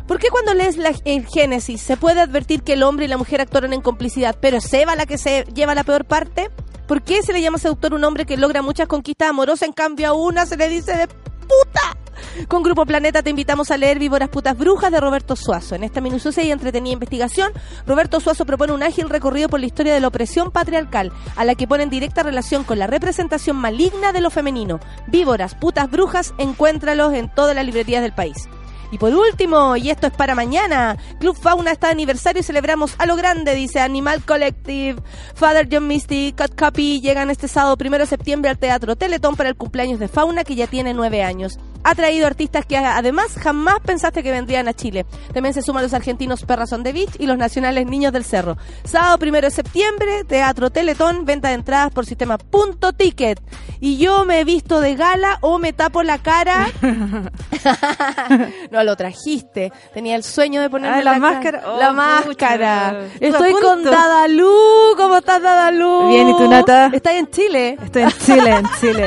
¿Por 0.06 0.18
qué 0.18 0.28
cuando 0.28 0.54
lees 0.54 0.76
la, 0.76 0.92
Génesis 0.92 1.80
se 1.80 1.96
puede 1.96 2.20
advertir 2.20 2.62
que 2.62 2.74
el 2.74 2.82
hombre 2.82 3.04
y 3.04 3.08
la 3.08 3.16
mujer 3.16 3.40
actuaron 3.40 3.72
en 3.72 3.80
complicidad, 3.80 4.36
pero 4.40 4.58
es 4.58 4.72
Eva 4.72 4.96
la 4.96 5.06
que 5.06 5.18
se 5.18 5.44
lleva 5.54 5.74
la 5.74 5.84
peor 5.84 6.04
parte? 6.04 6.50
¿Por 6.86 7.02
qué 7.02 7.22
se 7.22 7.32
le 7.32 7.40
llama 7.40 7.58
seductor 7.58 7.94
un 7.94 8.04
hombre 8.04 8.26
que 8.26 8.36
logra 8.36 8.62
muchas 8.62 8.88
conquistas 8.88 9.30
amorosas, 9.30 9.68
en 9.68 9.72
cambio 9.72 10.08
a 10.08 10.12
una 10.12 10.46
se 10.46 10.56
le 10.56 10.68
dice 10.68 10.96
de 10.96 11.06
puta? 11.06 12.01
Con 12.48 12.62
Grupo 12.62 12.86
Planeta 12.86 13.22
te 13.22 13.30
invitamos 13.30 13.70
a 13.70 13.76
leer 13.76 13.98
Víboras 13.98 14.28
Putas 14.28 14.56
Brujas 14.56 14.90
de 14.90 15.00
Roberto 15.00 15.36
Suazo. 15.36 15.74
En 15.74 15.84
esta 15.84 16.00
minuciosa 16.00 16.42
y 16.42 16.50
entretenida 16.50 16.94
investigación, 16.94 17.52
Roberto 17.86 18.20
Suazo 18.20 18.44
propone 18.44 18.72
un 18.72 18.82
ágil 18.82 19.08
recorrido 19.08 19.48
por 19.48 19.60
la 19.60 19.66
historia 19.66 19.94
de 19.94 20.00
la 20.00 20.08
opresión 20.08 20.50
patriarcal, 20.50 21.12
a 21.36 21.44
la 21.44 21.54
que 21.54 21.66
pone 21.66 21.84
en 21.84 21.90
directa 21.90 22.22
relación 22.22 22.64
con 22.64 22.78
la 22.78 22.86
representación 22.86 23.56
maligna 23.56 24.12
de 24.12 24.20
lo 24.20 24.30
femenino. 24.30 24.80
Víboras 25.06 25.54
Putas 25.54 25.90
Brujas, 25.90 26.34
encuéntralos 26.38 27.12
en 27.14 27.32
todas 27.32 27.54
las 27.54 27.64
librerías 27.64 28.02
del 28.02 28.12
país. 28.12 28.48
Y 28.92 28.98
por 28.98 29.14
último, 29.14 29.74
y 29.74 29.88
esto 29.88 30.06
es 30.06 30.12
para 30.12 30.34
mañana, 30.34 30.98
Club 31.18 31.34
Fauna 31.34 31.72
está 31.72 31.86
de 31.86 31.94
aniversario 31.94 32.40
y 32.40 32.42
celebramos 32.42 32.94
a 32.98 33.06
lo 33.06 33.16
grande, 33.16 33.54
dice 33.54 33.80
Animal 33.80 34.22
Collective. 34.22 35.02
Father 35.34 35.66
John 35.72 35.86
Misty, 35.86 36.34
Cut 36.36 36.54
Copy 36.54 37.00
llegan 37.00 37.30
este 37.30 37.48
sábado 37.48 37.78
primero 37.78 38.04
de 38.04 38.10
septiembre 38.10 38.50
al 38.50 38.58
Teatro 38.58 38.94
Teletón 38.94 39.34
para 39.34 39.48
el 39.48 39.56
cumpleaños 39.56 39.98
de 39.98 40.08
Fauna 40.08 40.44
que 40.44 40.56
ya 40.56 40.66
tiene 40.66 40.92
nueve 40.92 41.22
años. 41.22 41.58
Ha 41.84 41.94
traído 41.94 42.26
artistas 42.26 42.64
que 42.66 42.76
además 42.76 43.34
jamás 43.40 43.76
pensaste 43.84 44.22
que 44.22 44.30
vendrían 44.30 44.68
a 44.68 44.72
Chile. 44.74 45.04
También 45.32 45.52
se 45.54 45.62
suman 45.62 45.82
los 45.82 45.94
argentinos 45.94 46.44
Perrazón 46.44 46.82
de 46.82 46.92
Beach 46.92 47.16
y 47.18 47.26
los 47.26 47.36
nacionales 47.36 47.86
Niños 47.86 48.12
del 48.12 48.24
Cerro. 48.24 48.56
Sábado 48.84 49.18
primero 49.18 49.46
de 49.46 49.50
septiembre, 49.50 50.24
Teatro 50.24 50.70
Teletón, 50.70 51.24
venta 51.24 51.48
de 51.48 51.54
entradas 51.54 51.92
por 51.92 52.06
sistema 52.06 52.38
punto 52.38 52.92
ticket. 52.92 53.40
Y 53.80 53.96
yo 53.96 54.24
me 54.24 54.40
he 54.40 54.44
visto 54.44 54.80
de 54.80 54.94
gala 54.94 55.38
o 55.40 55.58
me 55.58 55.72
tapo 55.72 56.02
la 56.04 56.18
cara. 56.18 56.68
no 58.70 58.84
lo 58.84 58.96
trajiste. 58.96 59.72
Tenía 59.92 60.16
el 60.16 60.22
sueño 60.22 60.60
de 60.60 60.70
ponerme 60.70 60.98
Ah, 61.00 61.02
la 61.02 61.12
ca- 61.14 61.18
máscara. 61.18 61.62
Oh, 61.66 61.78
la 61.78 61.92
máscara. 61.92 63.06
pucha. 63.12 63.26
Estoy 63.26 63.52
con. 63.54 63.82
Dadalú. 63.84 64.50
¿Cómo 64.96 65.16
estás, 65.16 65.42
Dadalú? 65.42 66.08
Bien, 66.08 66.28
¿y 66.28 66.36
tú, 66.36 66.48
Nata? 66.48 66.90
¿Estás 66.92 67.14
en 67.14 67.28
Chile? 67.30 67.76
Estoy 67.82 68.02
en 68.02 68.10
Chile, 68.12 68.50
en 68.50 68.66
Chile. 68.80 69.06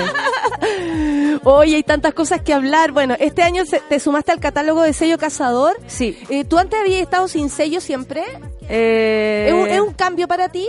Oye, 1.43 1.75
hay 1.77 1.83
tantas 1.83 2.13
cosas 2.13 2.41
que 2.41 2.53
hablar. 2.53 2.64
Bueno, 2.93 3.15
este 3.19 3.43
año 3.43 3.63
te 3.89 3.99
sumaste 3.99 4.31
al 4.31 4.39
catálogo 4.39 4.81
de 4.81 4.93
sello 4.93 5.17
Cazador. 5.17 5.77
Sí. 5.87 6.17
Eh, 6.29 6.45
¿Tú 6.45 6.57
antes 6.57 6.79
habías 6.79 7.01
estado 7.01 7.27
sin 7.27 7.49
sello 7.49 7.79
siempre? 7.79 8.23
Eh, 8.69 9.47
¿Es, 9.49 9.53
un, 9.53 9.67
es 9.67 9.79
un 9.81 9.93
cambio 9.93 10.27
para 10.27 10.49
ti? 10.49 10.67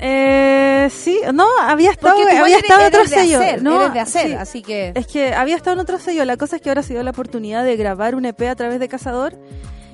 eh, 0.00 0.88
sí, 0.90 1.20
no, 1.32 1.46
había 1.60 1.90
estado, 1.90 2.16
había 2.38 2.58
estado 2.58 2.80
en 2.80 2.86
otro 2.86 3.06
sello. 3.06 3.38
hacer, 3.38 3.62
no, 3.62 3.80
eres 3.80 3.94
de 3.94 4.00
hacer, 4.00 4.26
sí. 4.28 4.32
así 4.34 4.62
que... 4.62 4.92
Es 4.94 5.06
que 5.06 5.34
había 5.34 5.56
estado 5.56 5.74
en 5.74 5.80
otro 5.80 5.98
sello. 5.98 6.24
La 6.24 6.36
cosa 6.36 6.56
es 6.56 6.62
que 6.62 6.68
ahora 6.68 6.82
se 6.82 6.94
dio 6.94 7.02
la 7.02 7.10
oportunidad 7.10 7.64
de 7.64 7.76
grabar 7.76 8.14
un 8.14 8.24
EP 8.24 8.42
a 8.42 8.54
través 8.54 8.80
de 8.80 8.88
Cazador. 8.88 9.34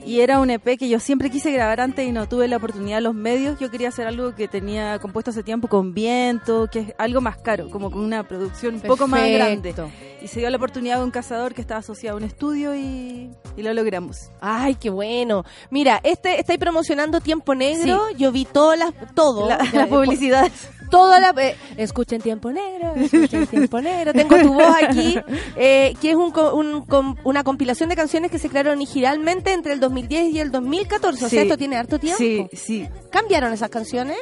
Y 0.05 0.21
era 0.23 0.41
un 0.41 0.51
EP 0.51 0.77
que 0.79 0.89
yo 0.89 0.99
siempre 0.99 1.31
quise 1.31 1.53
grabar 1.53 1.81
antes 1.81 2.09
y 2.09 2.11
no 2.11 2.27
tuve 2.29 2.49
la 2.49 2.57
oportunidad 2.57 2.99
en 2.99 3.05
los 3.05 3.15
medios. 3.15 3.59
Yo 3.61 3.71
quería 3.71 3.89
hacer 3.89 4.07
algo 4.07 4.35
que 4.35 4.49
tenía 4.49 4.99
compuesto 4.99 5.31
hace 5.31 5.43
tiempo 5.43 5.69
con 5.69 5.93
viento, 5.95 6.69
que 6.73 6.79
es 6.81 6.93
algo 6.99 7.21
más 7.21 7.37
caro, 7.37 7.69
como 7.71 7.91
con 7.91 8.03
una 8.03 8.27
producción 8.27 8.75
un 8.77 8.81
poco 8.81 9.07
más 9.07 9.21
grande. 9.35 9.75
Y 10.23 10.29
se 10.29 10.41
dio 10.41 10.51
la 10.51 10.57
oportunidad 10.57 10.99
de 10.99 11.05
un 11.05 11.11
cazador 11.11 11.55
que 11.55 11.61
estaba 11.61 11.81
asociado 11.81 12.17
a 12.17 12.19
un 12.19 12.25
estudio 12.25 12.75
y, 12.75 13.31
y 13.57 13.63
lo 13.63 13.73
logramos. 13.73 14.31
Ay, 14.41 14.75
qué 14.75 14.91
bueno. 14.91 15.45
Mira, 15.71 16.01
este 16.03 16.41
estáis 16.41 16.59
promocionando 16.59 17.21
Tiempo 17.21 17.55
Negro. 17.55 18.11
Yo 18.17 18.33
vi 18.33 18.47
todas 18.47 18.79
las, 18.79 18.93
todo. 19.15 19.49
La- 19.49 19.59
las 19.73 19.89
publicidades. 19.89 20.53
Toda 20.91 21.21
la... 21.21 21.31
eh, 21.43 21.57
escuchen 21.77 22.21
Tiempo 22.21 22.51
Negro, 22.53 22.95
escuchen 22.97 23.47
Tiempo 23.47 23.81
Negro. 23.81 24.13
Tengo 24.13 24.37
tu 24.39 24.53
voz 24.55 24.75
aquí, 24.83 25.19
eh, 25.57 25.95
que 26.01 26.11
es 26.11 26.17
un, 26.17 26.33
un 26.55 26.83
com- 26.87 27.17
una 27.25 27.45
compilación 27.45 27.89
de 27.89 27.97
canciones 27.97 28.31
que 28.31 28.39
se 28.39 28.49
crearon 28.49 28.77
originalmente 28.77 29.53
entre 29.53 29.73
el 29.73 29.81
2010 29.81 30.35
y 30.35 30.41
el 30.41 30.51
2014. 30.51 31.17
O 31.25 31.29
sea, 31.29 31.29
Sí. 31.29 31.39
esto 31.39 31.57
tiene 31.57 31.77
harto 31.77 31.99
tiempo. 31.99 32.19
Sí, 32.19 32.49
sí. 32.53 32.89
¿Cambiaron 33.11 33.53
esas 33.53 33.71
canciones? 33.71 34.17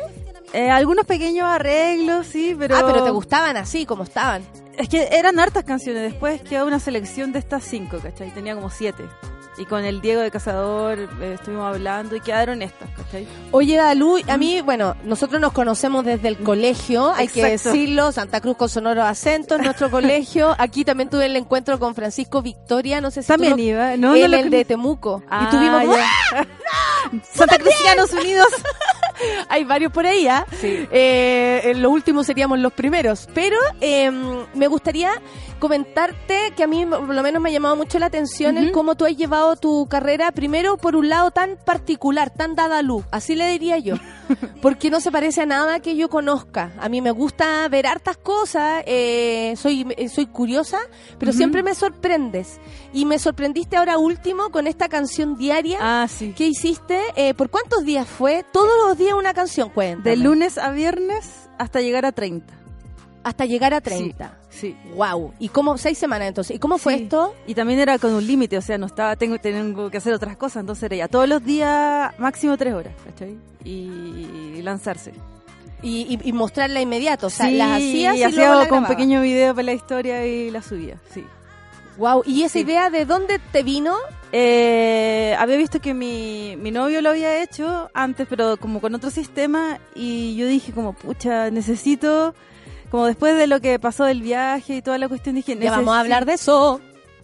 Eh, 0.52 0.70
algunos 0.70 1.04
pequeños 1.04 1.44
arreglos, 1.46 2.26
sí, 2.26 2.54
pero... 2.58 2.76
Ah, 2.76 2.82
pero 2.86 3.04
te 3.04 3.10
gustaban 3.10 3.56
así, 3.56 3.84
como 3.84 4.04
estaban. 4.04 4.42
Es 4.78 4.88
que 4.88 5.08
eran 5.12 5.38
hartas 5.38 5.64
canciones. 5.64 6.02
Después 6.02 6.40
quedó 6.42 6.64
una 6.66 6.78
selección 6.80 7.32
de 7.32 7.38
estas 7.40 7.64
cinco, 7.64 7.98
¿cachai? 8.02 8.30
Tenía 8.32 8.54
como 8.54 8.70
siete. 8.70 9.04
Y 9.58 9.66
con 9.66 9.84
el 9.84 10.00
Diego 10.00 10.20
de 10.22 10.30
Cazador 10.30 10.98
eh, 11.20 11.32
estuvimos 11.34 11.66
hablando 11.66 12.14
y 12.14 12.20
quedaron 12.20 12.62
estas, 12.62 12.88
¿cachai? 12.96 13.26
Oye, 13.50 13.76
Dalú, 13.76 14.18
a 14.28 14.36
mí, 14.36 14.60
bueno, 14.60 14.94
nosotros 15.02 15.40
nos 15.40 15.52
conocemos 15.52 16.04
desde 16.04 16.28
el 16.28 16.38
colegio, 16.38 17.12
hay 17.12 17.26
que 17.26 17.44
decirlo, 17.44 18.12
Santa 18.12 18.40
Cruz 18.40 18.56
con 18.56 18.68
sonoros 18.68 19.04
acentos, 19.04 19.60
nuestro 19.60 19.90
colegio. 19.90 20.54
Aquí 20.58 20.84
también 20.84 21.10
tuve 21.10 21.26
el 21.26 21.34
encuentro 21.34 21.78
con 21.80 21.96
Francisco 21.96 22.40
Victoria, 22.40 23.00
no 23.00 23.10
sé 23.10 23.22
si 23.22 23.26
tú 23.26 23.32
También 23.32 23.52
lo- 23.56 23.58
iba, 23.62 23.96
no, 23.96 24.16
no 24.16 24.28
lo 24.28 24.36
el 24.36 24.50
de 24.50 24.64
Temuco. 24.64 25.22
Ah, 25.28 25.48
y 25.48 25.56
tuvimos. 25.56 25.96
¡Ah! 26.32 26.46
Santa 27.34 27.58
Crucianos 27.58 28.12
Unidos. 28.12 28.46
Hay 29.48 29.64
varios 29.64 29.92
por 29.92 30.06
ahí, 30.06 30.26
¿ah? 30.28 30.46
Eh, 30.62 31.60
en 31.64 31.82
los 31.82 31.92
últimos 31.92 32.26
seríamos 32.26 32.58
los 32.58 32.72
primeros. 32.72 33.28
Pero 33.34 33.56
eh, 33.80 34.10
me 34.54 34.66
gustaría 34.68 35.10
comentarte 35.58 36.52
que 36.56 36.62
a 36.62 36.66
mí 36.66 36.86
por 36.86 37.14
lo 37.14 37.22
menos 37.22 37.42
me 37.42 37.48
ha 37.48 37.52
llamado 37.52 37.76
mucho 37.76 37.98
la 37.98 38.06
atención 38.06 38.56
el 38.58 38.70
cómo 38.72 38.94
tú 38.94 39.04
has 39.04 39.16
llevado 39.16 39.56
tu 39.56 39.86
carrera, 39.88 40.30
primero 40.32 40.76
por 40.76 40.94
un 40.96 41.08
lado 41.08 41.30
tan 41.30 41.56
particular, 41.56 42.30
tan 42.30 42.54
dada 42.54 42.78
a 42.78 42.82
luz, 42.82 43.04
así 43.10 43.34
le 43.34 43.48
diría 43.48 43.78
yo. 43.78 43.96
Porque 44.62 44.90
no 44.90 45.00
se 45.00 45.10
parece 45.10 45.42
a 45.42 45.46
nada 45.46 45.80
que 45.80 45.96
yo 45.96 46.08
conozca. 46.08 46.72
A 46.78 46.88
mí 46.88 47.00
me 47.00 47.10
gusta 47.10 47.68
ver 47.68 47.86
hartas 47.86 48.16
cosas, 48.16 48.82
eh, 48.86 49.54
soy, 49.56 49.86
eh, 49.96 50.08
soy 50.08 50.26
curiosa, 50.26 50.78
pero 51.18 51.32
siempre 51.32 51.62
me 51.62 51.74
sorprendes. 51.74 52.60
Y 52.92 53.04
me 53.04 53.18
sorprendiste 53.18 53.76
ahora 53.76 53.98
último 53.98 54.50
con 54.50 54.66
esta 54.66 54.88
canción 54.88 55.36
diaria 55.36 55.78
Ah, 55.80 56.06
que 56.36 56.46
hiciste. 56.46 57.00
Eh, 57.16 57.34
¿Por 57.34 57.50
cuántos 57.50 57.84
días 57.84 58.08
fue? 58.08 58.44
Todos 58.52 58.72
los 58.86 58.98
días 58.98 59.14
una 59.14 59.34
canción, 59.34 59.70
cuenta. 59.70 60.08
De 60.08 60.16
lunes 60.16 60.58
a 60.58 60.70
viernes 60.70 61.48
hasta 61.58 61.80
llegar 61.80 62.06
a 62.06 62.12
30. 62.12 62.57
Hasta 63.24 63.44
llegar 63.46 63.74
a 63.74 63.80
30. 63.80 64.38
Sí. 64.48 64.76
Wow. 64.94 65.34
¿Y 65.38 65.48
cómo? 65.48 65.76
Seis 65.76 65.98
semanas 65.98 66.28
entonces. 66.28 66.56
¿Y 66.56 66.58
cómo 66.58 66.78
fue 66.78 66.96
Sí. 66.96 67.02
esto? 67.04 67.34
Y 67.46 67.54
también 67.54 67.78
era 67.80 67.98
con 67.98 68.14
un 68.14 68.26
límite, 68.26 68.56
o 68.56 68.62
sea, 68.62 68.78
no 68.78 68.86
estaba, 68.86 69.16
tengo, 69.16 69.38
tengo 69.38 69.90
que 69.90 69.98
hacer 69.98 70.14
otras 70.14 70.36
cosas, 70.36 70.60
entonces 70.60 70.84
era 70.84 70.96
ya 70.96 71.08
todos 71.08 71.28
los 71.28 71.44
días 71.44 72.12
máximo 72.18 72.56
tres 72.56 72.74
horas, 72.74 72.94
¿cachai? 73.04 73.36
Y 73.64 74.62
lanzarse. 74.62 75.12
Y, 75.82 76.18
y, 76.22 76.28
y 76.28 76.32
mostrarla 76.32 76.80
inmediato. 76.80 77.26
O 77.28 77.30
sea, 77.30 77.46
sí, 77.46 77.56
las 77.56 77.76
hacías 77.76 78.14
y, 78.16 78.18
y 78.18 78.32
luego 78.32 78.52
hacía 78.52 78.54
la 78.54 78.68
con 78.68 78.78
un 78.78 78.86
pequeño 78.86 79.20
video 79.20 79.54
para 79.54 79.64
la 79.64 79.72
historia 79.74 80.26
y 80.26 80.50
la 80.50 80.62
subía, 80.62 80.96
sí. 81.12 81.24
Wow. 81.98 82.22
¿Y 82.26 82.44
esa 82.44 82.60
idea 82.60 82.90
de 82.90 83.04
dónde 83.04 83.40
te 83.52 83.62
vino? 83.64 83.94
Eh, 84.30 85.34
había 85.38 85.56
visto 85.56 85.80
que 85.80 85.94
mi, 85.94 86.56
mi 86.56 86.70
novio 86.70 87.00
lo 87.02 87.10
había 87.10 87.42
hecho 87.42 87.90
antes, 87.94 88.26
pero 88.28 88.56
como 88.56 88.80
con 88.80 88.94
otro 88.94 89.10
sistema, 89.10 89.78
y 89.94 90.36
yo 90.36 90.46
dije 90.46 90.72
como, 90.72 90.92
pucha, 90.92 91.50
necesito, 91.50 92.34
como 92.90 93.06
después 93.06 93.36
de 93.36 93.46
lo 93.46 93.60
que 93.60 93.78
pasó 93.78 94.04
del 94.04 94.22
viaje 94.22 94.76
y 94.76 94.82
toda 94.82 94.98
la 94.98 95.08
cuestión, 95.08 95.34
dije, 95.36 95.56
Ya 95.58 95.70
vamos 95.70 95.94
a 95.94 96.00
hablar 96.00 96.24
de 96.24 96.34
eso. 96.34 96.80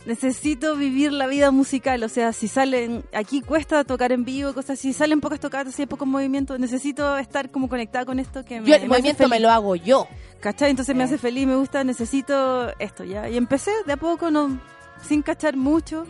Necesito 0.06 0.76
vivir 0.76 1.12
la 1.12 1.26
vida 1.26 1.50
musical, 1.50 2.02
o 2.02 2.10
sea, 2.10 2.34
si 2.34 2.46
salen, 2.46 3.04
aquí 3.14 3.40
cuesta 3.40 3.84
tocar 3.84 4.12
en 4.12 4.26
vivo, 4.26 4.52
cosas 4.52 4.78
así, 4.78 4.92
salen 4.92 5.22
pocas 5.22 5.40
tocadas, 5.40 5.78
hay 5.78 5.86
pocos 5.86 6.06
movimientos, 6.06 6.60
necesito 6.60 7.16
estar 7.16 7.50
como 7.50 7.70
conectada 7.70 8.04
con 8.04 8.18
esto 8.18 8.44
que 8.44 8.60
me, 8.60 8.68
Yo 8.68 8.74
el 8.74 8.82
me 8.82 8.84
hace 8.84 8.88
movimiento 8.88 9.28
me 9.28 9.40
lo 9.40 9.50
hago 9.50 9.76
yo. 9.76 10.06
¿Cachai? 10.40 10.68
Entonces 10.68 10.94
me 10.94 11.04
hace 11.04 11.16
feliz, 11.16 11.46
me 11.46 11.56
gusta, 11.56 11.84
necesito 11.84 12.68
esto 12.78 13.02
ya. 13.02 13.30
Y 13.30 13.38
empecé 13.38 13.70
de 13.86 13.94
a 13.94 13.96
poco, 13.96 14.30
no, 14.30 14.60
sin 15.02 15.22
cachar 15.22 15.56
mucho. 15.56 16.06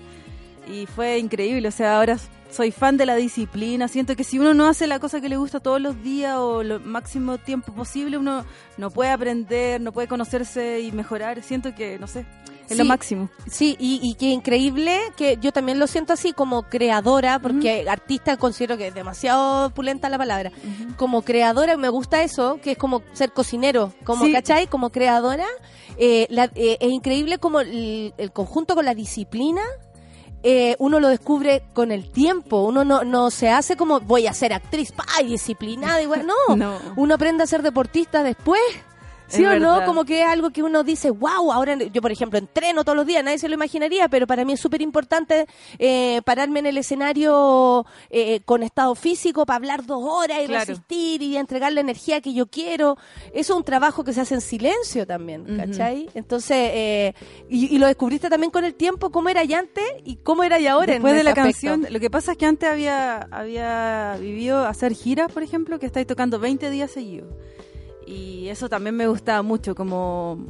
Y 0.66 0.86
fue 0.86 1.18
increíble, 1.18 1.68
o 1.68 1.70
sea, 1.70 1.98
ahora 1.98 2.18
soy 2.54 2.70
fan 2.70 2.96
de 2.96 3.06
la 3.06 3.16
disciplina. 3.16 3.88
Siento 3.88 4.14
que 4.16 4.24
si 4.24 4.38
uno 4.38 4.54
no 4.54 4.66
hace 4.66 4.86
la 4.86 4.98
cosa 5.00 5.20
que 5.20 5.28
le 5.28 5.36
gusta 5.36 5.60
todos 5.60 5.80
los 5.80 6.02
días 6.02 6.36
o 6.38 6.62
lo 6.62 6.78
máximo 6.80 7.38
tiempo 7.38 7.72
posible, 7.72 8.16
uno 8.18 8.44
no 8.76 8.90
puede 8.90 9.10
aprender, 9.10 9.80
no 9.80 9.92
puede 9.92 10.08
conocerse 10.08 10.80
y 10.80 10.92
mejorar. 10.92 11.42
Siento 11.42 11.74
que, 11.74 11.98
no 11.98 12.06
sé, 12.06 12.24
es 12.68 12.78
lo 12.78 12.84
máximo. 12.84 13.28
Sí, 13.50 13.76
y, 13.78 14.00
y 14.02 14.14
qué 14.14 14.26
increíble 14.30 14.98
que 15.16 15.36
yo 15.40 15.52
también 15.52 15.78
lo 15.78 15.86
siento 15.86 16.12
así 16.12 16.32
como 16.32 16.62
creadora, 16.62 17.38
porque 17.40 17.86
artista 17.88 18.36
considero 18.36 18.76
que 18.76 18.86
es 18.88 18.94
demasiado 18.94 19.70
pulenta 19.70 20.08
la 20.08 20.16
palabra. 20.18 20.50
Como 20.96 21.22
creadora 21.22 21.76
me 21.76 21.88
gusta 21.88 22.22
eso, 22.22 22.58
que 22.62 22.72
es 22.72 22.78
como 22.78 23.02
ser 23.12 23.32
cocinero, 23.32 23.92
como, 24.04 24.24
Sí. 24.26 24.32
¿cachai? 24.32 24.66
Como 24.68 24.90
creadora, 24.90 25.46
eh, 25.98 26.26
la- 26.30 26.50
eh, 26.54 26.78
es 26.80 26.90
increíble 26.92 27.38
como 27.38 27.60
el, 27.60 28.14
el 28.16 28.32
conjunto 28.32 28.74
con 28.74 28.84
la 28.84 28.94
disciplina. 28.94 29.62
Eh, 30.46 30.76
uno 30.78 31.00
lo 31.00 31.08
descubre 31.08 31.62
con 31.72 31.90
el 31.90 32.10
tiempo, 32.12 32.62
uno 32.64 32.84
no, 32.84 33.02
no 33.02 33.30
se 33.30 33.48
hace 33.48 33.76
como 33.76 34.00
voy 34.00 34.26
a 34.26 34.34
ser 34.34 34.52
actriz, 34.52 34.92
pa, 34.92 35.06
y 35.22 35.28
disciplinada, 35.28 36.02
igual, 36.02 36.26
no. 36.26 36.34
No. 36.56 36.78
uno 36.96 37.14
aprende 37.14 37.42
a 37.42 37.46
ser 37.46 37.62
deportista 37.62 38.22
después. 38.22 38.60
¿Sí 39.36 39.44
o 39.44 39.58
no? 39.58 39.84
Como 39.84 40.04
que 40.04 40.22
es 40.22 40.26
algo 40.28 40.50
que 40.50 40.62
uno 40.62 40.82
dice, 40.84 41.10
wow, 41.10 41.52
ahora 41.52 41.76
yo, 41.76 42.00
por 42.02 42.12
ejemplo, 42.12 42.38
entreno 42.38 42.84
todos 42.84 42.96
los 42.96 43.06
días, 43.06 43.22
nadie 43.24 43.38
se 43.38 43.48
lo 43.48 43.54
imaginaría, 43.54 44.08
pero 44.08 44.26
para 44.26 44.44
mí 44.44 44.52
es 44.54 44.60
súper 44.60 44.82
importante 44.82 45.46
eh, 45.78 46.20
pararme 46.24 46.60
en 46.60 46.66
el 46.66 46.78
escenario 46.78 47.86
eh, 48.10 48.40
con 48.44 48.62
estado 48.62 48.94
físico 48.94 49.46
para 49.46 49.56
hablar 49.56 49.84
dos 49.86 50.02
horas 50.02 50.38
y 50.42 50.46
Claro. 50.46 50.64
resistir 50.66 51.22
y 51.22 51.36
entregar 51.36 51.72
la 51.72 51.80
energía 51.80 52.20
que 52.20 52.32
yo 52.34 52.46
quiero. 52.46 52.96
Eso 53.32 53.52
es 53.54 53.58
un 53.58 53.64
trabajo 53.64 54.04
que 54.04 54.12
se 54.12 54.20
hace 54.20 54.34
en 54.34 54.40
silencio 54.40 55.06
también, 55.06 55.44
¿cachai? 55.56 56.08
Entonces, 56.14 56.56
eh, 56.72 57.14
y, 57.48 57.74
y 57.74 57.78
lo 57.78 57.86
descubriste 57.86 58.28
también 58.28 58.50
con 58.50 58.64
el 58.64 58.74
tiempo, 58.74 59.10
cómo 59.10 59.28
era 59.28 59.42
ya 59.44 59.58
antes 59.60 59.84
y 60.04 60.16
cómo 60.16 60.44
era 60.44 60.58
ya 60.58 60.72
ahora. 60.72 60.92
en 60.94 61.02
Después 61.02 61.14
de 61.16 61.24
la 61.24 61.30
aspecto. 61.30 61.50
canción, 61.68 61.86
lo 61.92 62.00
que 62.00 62.10
pasa 62.10 62.32
es 62.32 62.38
que 62.38 62.46
antes 62.46 62.68
había, 62.68 63.18
había 63.30 64.16
vivido 64.20 64.66
hacer 64.66 64.92
giras, 64.94 65.30
por 65.32 65.42
ejemplo, 65.42 65.78
que 65.78 65.86
estáis 65.86 66.06
tocando 66.06 66.38
20 66.38 66.70
días 66.70 66.90
seguidos. 66.90 67.28
Y 68.14 68.48
eso 68.48 68.68
también 68.68 68.96
me 68.96 69.08
gustaba 69.08 69.42
mucho, 69.42 69.74
como... 69.74 70.46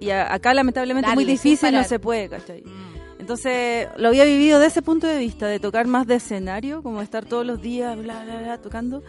Y 0.00 0.10
acá 0.10 0.52
lamentablemente 0.52 1.08
es 1.08 1.14
muy 1.14 1.24
difícil, 1.24 1.72
no 1.72 1.84
se 1.84 1.98
puede, 1.98 2.28
¿cachai? 2.28 2.62
Entonces 3.24 3.88
lo 3.96 4.08
había 4.08 4.24
vivido 4.24 4.58
desde 4.58 4.72
ese 4.72 4.82
punto 4.82 5.06
de 5.06 5.18
vista, 5.18 5.46
de 5.46 5.58
tocar 5.58 5.86
más 5.86 6.06
de 6.06 6.16
escenario, 6.16 6.82
como 6.82 7.00
estar 7.00 7.24
todos 7.24 7.46
los 7.46 7.62
días, 7.62 7.96
bla, 7.96 8.22
bla, 8.22 8.38
bla, 8.38 8.58
tocando, 8.60 9.02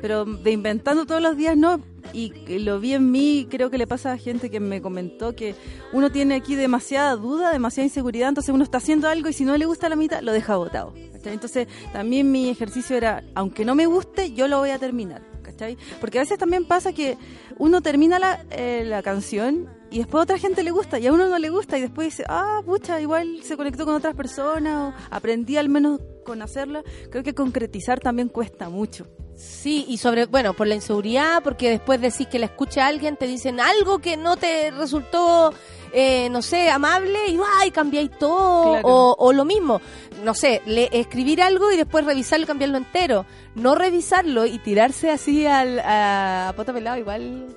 pero 0.00 0.24
de 0.24 0.50
inventando 0.50 1.06
todos 1.06 1.22
los 1.22 1.36
días 1.36 1.56
no. 1.56 1.80
Y 2.12 2.32
lo 2.58 2.80
vi 2.80 2.94
en 2.94 3.12
mí, 3.12 3.46
creo 3.48 3.70
que 3.70 3.78
le 3.78 3.86
pasa 3.86 4.10
a 4.10 4.18
gente 4.18 4.50
que 4.50 4.58
me 4.58 4.82
comentó 4.82 5.36
que 5.36 5.54
uno 5.92 6.10
tiene 6.10 6.34
aquí 6.34 6.56
demasiada 6.56 7.14
duda, 7.14 7.52
demasiada 7.52 7.86
inseguridad, 7.86 8.30
entonces 8.30 8.52
uno 8.52 8.64
está 8.64 8.78
haciendo 8.78 9.08
algo 9.08 9.28
y 9.28 9.34
si 9.34 9.44
no 9.44 9.56
le 9.56 9.66
gusta 9.66 9.88
la 9.88 9.94
mitad, 9.94 10.20
lo 10.20 10.32
deja 10.32 10.56
botado. 10.56 10.92
¿cachai? 11.12 11.34
Entonces 11.34 11.68
también 11.92 12.32
mi 12.32 12.48
ejercicio 12.48 12.96
era, 12.96 13.22
aunque 13.36 13.64
no 13.64 13.76
me 13.76 13.86
guste, 13.86 14.32
yo 14.32 14.48
lo 14.48 14.58
voy 14.58 14.70
a 14.70 14.80
terminar. 14.80 15.22
¿cachai? 15.42 15.76
Porque 16.00 16.18
a 16.18 16.22
veces 16.22 16.38
también 16.38 16.64
pasa 16.64 16.92
que 16.92 17.16
uno 17.60 17.82
termina 17.82 18.18
la, 18.18 18.42
eh, 18.50 18.84
la 18.86 19.02
canción 19.02 19.68
y 19.90 19.98
después 19.98 20.20
a 20.20 20.22
otra 20.22 20.38
gente 20.38 20.62
le 20.62 20.70
gusta 20.70 20.98
y 20.98 21.06
a 21.06 21.12
uno 21.12 21.28
no 21.28 21.38
le 21.38 21.50
gusta 21.50 21.76
y 21.76 21.82
después 21.82 22.06
dice, 22.06 22.24
ah, 22.26 22.62
pucha, 22.64 22.98
igual 23.02 23.42
se 23.42 23.56
conectó 23.58 23.84
con 23.84 23.94
otras 23.94 24.14
personas 24.14 24.94
o 24.94 25.14
aprendí 25.14 25.58
al 25.58 25.68
menos 25.68 26.00
con 26.24 26.40
hacerla. 26.40 26.82
Creo 27.10 27.22
que 27.22 27.34
concretizar 27.34 28.00
también 28.00 28.28
cuesta 28.28 28.70
mucho. 28.70 29.06
Sí, 29.36 29.84
y 29.88 29.98
sobre, 29.98 30.24
bueno, 30.24 30.54
por 30.54 30.68
la 30.68 30.74
inseguridad, 30.74 31.42
porque 31.42 31.68
después 31.68 32.00
decís 32.00 32.26
que 32.28 32.38
la 32.38 32.46
escucha 32.46 32.86
alguien, 32.86 33.16
te 33.16 33.26
dicen 33.26 33.60
algo 33.60 33.98
que 33.98 34.16
no 34.16 34.38
te 34.38 34.70
resultó, 34.70 35.52
eh, 35.92 36.28
no 36.30 36.42
sé, 36.42 36.70
amable, 36.70 37.18
y 37.28 37.38
ay, 37.60 37.70
cambiáis 37.70 38.10
todo, 38.18 38.72
Claro. 38.72 38.88
o, 38.88 39.16
o 39.18 39.32
lo 39.32 39.44
mismo, 39.44 39.80
no 40.24 40.34
sé, 40.34 40.62
le- 40.66 40.88
escribir 40.92 41.42
algo 41.42 41.70
y 41.72 41.76
después 41.76 42.04
revisarlo 42.04 42.44
y 42.44 42.46
cambiarlo 42.46 42.76
entero, 42.78 43.26
no 43.54 43.74
revisarlo 43.74 44.46
y 44.46 44.58
tirarse 44.58 45.10
así 45.10 45.46
al, 45.46 45.78
a, 45.80 46.48
a 46.48 46.52
poto 46.54 46.72
pelado, 46.72 46.98
igual, 46.98 47.56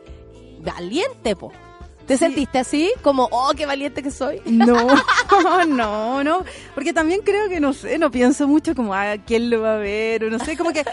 valiente, 0.62 1.36
po. 1.36 1.52
¿Te 2.08 2.18
sentiste 2.18 2.60
así? 2.60 2.92
Como, 3.02 3.28
oh, 3.32 3.52
qué 3.56 3.66
valiente 3.66 4.04
que 4.04 4.12
soy. 4.12 4.42
No, 4.54 4.88
no, 5.68 6.24
no, 6.24 6.46
porque 6.76 6.94
también 6.94 7.22
creo 7.22 7.50
que, 7.50 7.60
no 7.60 7.74
sé, 7.74 7.98
no 7.98 8.12
pienso 8.12 8.48
mucho 8.48 8.76
como, 8.76 8.94
ah, 8.94 9.16
¿quién 9.26 9.50
lo 9.50 9.62
va 9.62 9.76
a 9.76 9.78
ver? 9.78 10.24
O 10.24 10.30
no 10.30 10.40
sé, 10.40 10.56
como 10.56 10.72
que, 10.72 10.84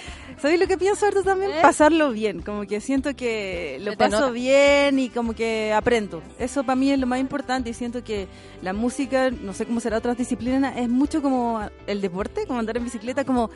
¿sabes 0.41 0.59
lo 0.59 0.67
que 0.67 0.79
pienso 0.79 1.05
ahorita 1.05 1.23
también? 1.23 1.53
Pasarlo 1.63 2.11
bien, 2.11 2.41
como 2.43 2.67
que 2.67 2.81
siento 2.81 3.15
que 3.15 3.79
lo 3.83 3.97
paso 3.97 4.21
nota. 4.21 4.31
bien 4.33 4.99
y 4.99 5.09
como 5.09 5.35
que 5.35 5.73
aprendo. 5.73 6.23
Eso 6.39 6.65
para 6.65 6.77
mí 6.77 6.91
es 6.91 6.99
lo 6.99 7.07
más 7.07 7.21
importante 7.21 7.71
y 7.71 7.75
siento 7.75 8.03
que 8.03 8.29
la 8.63 8.73
música, 8.73 9.31
no 9.31 9.53
sé 9.53 9.67
cómo 9.67 9.81
será 9.81 9.99
otras 9.99 10.17
disciplinas, 10.17 10.77
es 10.77 10.89
mucho 10.89 11.23
como 11.23 11.61
el 11.87 12.01
deporte, 12.01 12.47
como 12.47 12.59
andar 12.59 12.77
en 12.77 12.85
bicicleta, 12.85 13.25
como 13.25 13.51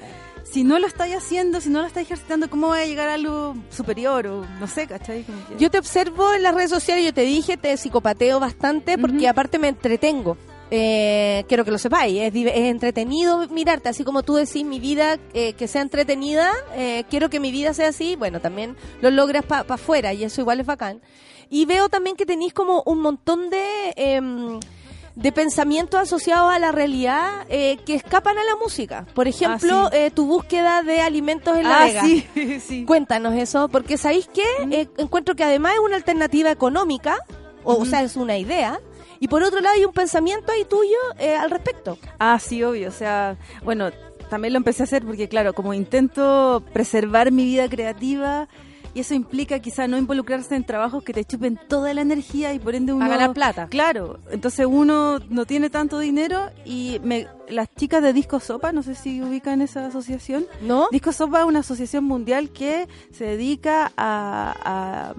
si 0.45 0.62
no 0.62 0.78
lo 0.78 0.86
estáis 0.86 1.16
haciendo, 1.16 1.61
si 1.61 1.68
no 1.70 1.80
lo 1.80 1.86
estáis 1.86 2.07
ejercitando, 2.07 2.49
¿cómo 2.49 2.68
va 2.68 2.78
a 2.78 2.84
llegar 2.84 3.09
a 3.09 3.14
algo 3.14 3.55
superior? 3.70 4.26
O 4.28 4.45
no 4.61 4.66
sé, 4.68 4.86
¿cachai? 4.86 5.24
Que- 5.24 5.32
Yo 5.59 5.70
te 5.70 5.78
observo 5.78 6.32
en 6.32 6.42
las 6.42 6.55
redes 6.55 6.70
sociales, 6.70 7.05
yo 7.05 7.12
te 7.12 7.22
dije, 7.22 7.57
te 7.57 7.76
psicopateo 7.76 8.38
bastante 8.40 8.97
porque 8.99 9.26
aparte 9.28 9.59
me 9.59 9.68
entretengo. 9.68 10.36
Eh, 10.70 11.45
quiero 11.49 11.64
que 11.64 11.70
lo 11.70 11.78
sepáis, 11.78 12.20
es, 12.20 12.32
entretenido 12.34 13.47
mirarte, 13.49 13.88
así 13.90 14.03
como 14.03 14.22
tú 14.22 14.34
decís, 14.34 14.64
mi 14.64 14.80
vida 14.80 15.18
eh, 15.34 15.53
que 15.53 15.68
sea 15.68 15.82
entretenida, 15.82 16.51
eh, 16.74 17.05
quiero 17.11 17.28
que 17.30 17.38
mi 17.38 17.53
vida 17.53 17.74
sea 17.74 17.88
así, 17.88 18.16
bueno, 18.16 18.40
también 18.40 18.74
lo 19.01 19.11
logras 19.11 19.45
para 19.45 19.62
afuera 19.74 20.12
y 20.14 20.24
eso 20.24 20.40
igual 20.40 20.61
es 20.61 20.66
bacán. 20.66 21.01
Y 21.51 21.66
veo 21.66 21.88
también 21.90 22.16
que 22.16 22.26
tenéis 22.26 22.53
como 22.55 22.82
un 22.86 23.01
montón 23.01 23.51
de... 23.51 23.92
de 25.14 25.30
pensamientos 25.32 26.00
asociados 26.00 26.52
a 26.52 26.58
la 26.58 26.72
realidad 26.72 27.46
eh, 27.48 27.78
que 27.86 27.94
escapan 27.94 28.36
a 28.36 28.44
la 28.44 28.56
música. 28.56 29.06
Por 29.14 29.28
ejemplo, 29.28 29.86
Ah, 29.86 29.90
sí. 29.92 29.98
eh, 29.98 30.10
tu 30.10 30.26
búsqueda 30.26 30.82
de 30.82 31.00
alimentos 31.00 31.56
en 31.56 31.64
la 31.68 31.82
Ah, 31.82 31.84
Vega. 31.84 32.02
sí, 32.02 32.60
sí. 32.66 32.84
Cuéntanos 32.84 33.34
eso, 33.34 33.68
porque 33.68 33.96
¿sabéis 33.96 34.28
qué? 34.32 34.42
Eh, 34.70 34.88
encuentro 34.96 35.36
que 35.36 35.44
además 35.44 35.74
es 35.74 35.80
una 35.80 35.96
alternativa 35.96 36.50
económica, 36.50 37.16
o, 37.62 37.74
o 37.76 37.84
sea, 37.84 38.02
es 38.02 38.16
una 38.16 38.36
idea, 38.38 38.80
y 39.20 39.28
por 39.28 39.42
otro 39.42 39.60
lado 39.60 39.76
hay 39.76 39.84
un 39.84 39.92
pensamiento 39.92 40.50
ahí 40.52 40.64
tuyo 40.64 40.98
eh, 41.18 41.34
al 41.36 41.50
respecto. 41.50 41.96
Ah, 42.18 42.38
sí, 42.40 42.62
obvio. 42.64 42.88
O 42.88 42.92
sea, 42.92 43.36
bueno, 43.62 43.90
también 44.28 44.52
lo 44.52 44.58
empecé 44.58 44.82
a 44.82 44.84
hacer 44.84 45.04
porque, 45.04 45.28
claro, 45.28 45.52
como 45.54 45.72
intento 45.74 46.62
preservar 46.72 47.30
mi 47.30 47.44
vida 47.44 47.68
creativa, 47.68 48.48
y 48.95 49.01
eso 49.01 49.14
implica 49.14 49.59
quizá 49.59 49.88
no 49.88 49.99
involucrarse 49.99 50.55
en 50.55 50.64
trabajos 50.64 51.03
que 51.03 51.12
te 51.12 51.24
chupen 51.24 51.59
toda 51.68 51.92
la 51.92 52.01
energía 52.01 52.55
y 52.55 52.59
por 52.59 52.74
ende 52.74 52.92
uno... 52.92 53.05
A 53.05 53.09
ganar 53.09 53.32
plata. 53.32 53.66
Claro. 53.68 54.20
Entonces 54.30 54.66
uno 54.66 55.18
no 55.28 55.47
tiene 55.47 55.68
tanto 55.68 55.99
dinero 55.99 56.51
y 56.64 57.01
me, 57.03 57.26
las 57.49 57.68
chicas 57.74 58.03
de 58.03 58.12
Disco 58.12 58.38
Sopa, 58.40 58.72
no 58.72 58.82
sé 58.82 58.95
si 58.95 59.20
ubican 59.20 59.61
esa 59.62 59.86
asociación. 59.86 60.47
¿No? 60.62 60.88
Disco 60.92 61.12
Sopa 61.12 61.40
es 61.40 61.47
una 61.47 61.61
asociación 61.61 62.05
mundial 62.05 62.51
que 62.51 62.88
se 63.12 63.24
dedica 63.24 63.92
a... 63.97 64.55
a 64.64 65.14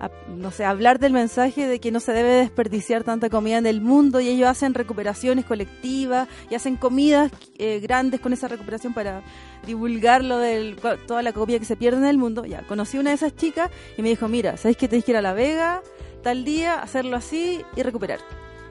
a, 0.00 0.10
no 0.28 0.50
sé, 0.50 0.64
hablar 0.64 0.98
del 0.98 1.12
mensaje 1.12 1.66
de 1.66 1.78
que 1.78 1.92
no 1.92 2.00
se 2.00 2.12
debe 2.12 2.30
desperdiciar 2.30 3.04
tanta 3.04 3.28
comida 3.28 3.58
en 3.58 3.66
el 3.66 3.80
mundo 3.80 4.20
y 4.20 4.28
ellos 4.28 4.48
hacen 4.48 4.74
recuperaciones 4.74 5.44
colectivas 5.44 6.28
y 6.50 6.54
hacen 6.54 6.76
comidas 6.76 7.30
eh, 7.58 7.80
grandes 7.80 8.20
con 8.20 8.32
esa 8.32 8.48
recuperación 8.48 8.94
para 8.94 9.22
divulgar 9.66 10.24
lo 10.24 10.38
de 10.38 10.76
toda 11.06 11.22
la 11.22 11.32
comida 11.32 11.58
que 11.58 11.64
se 11.64 11.76
pierde 11.76 11.98
en 11.98 12.06
el 12.06 12.18
mundo. 12.18 12.44
Ya, 12.44 12.62
conocí 12.66 12.98
una 12.98 13.10
de 13.10 13.16
esas 13.16 13.36
chicas 13.36 13.70
y 13.96 14.02
me 14.02 14.08
dijo, 14.08 14.26
mira, 14.28 14.56
¿sabes 14.56 14.76
que 14.76 14.88
tenés 14.88 15.04
que 15.04 15.12
ir 15.12 15.18
a 15.18 15.22
La 15.22 15.34
Vega 15.34 15.82
tal 16.22 16.44
día, 16.44 16.80
hacerlo 16.80 17.16
así 17.16 17.62
y 17.76 17.82
recuperar? 17.82 18.20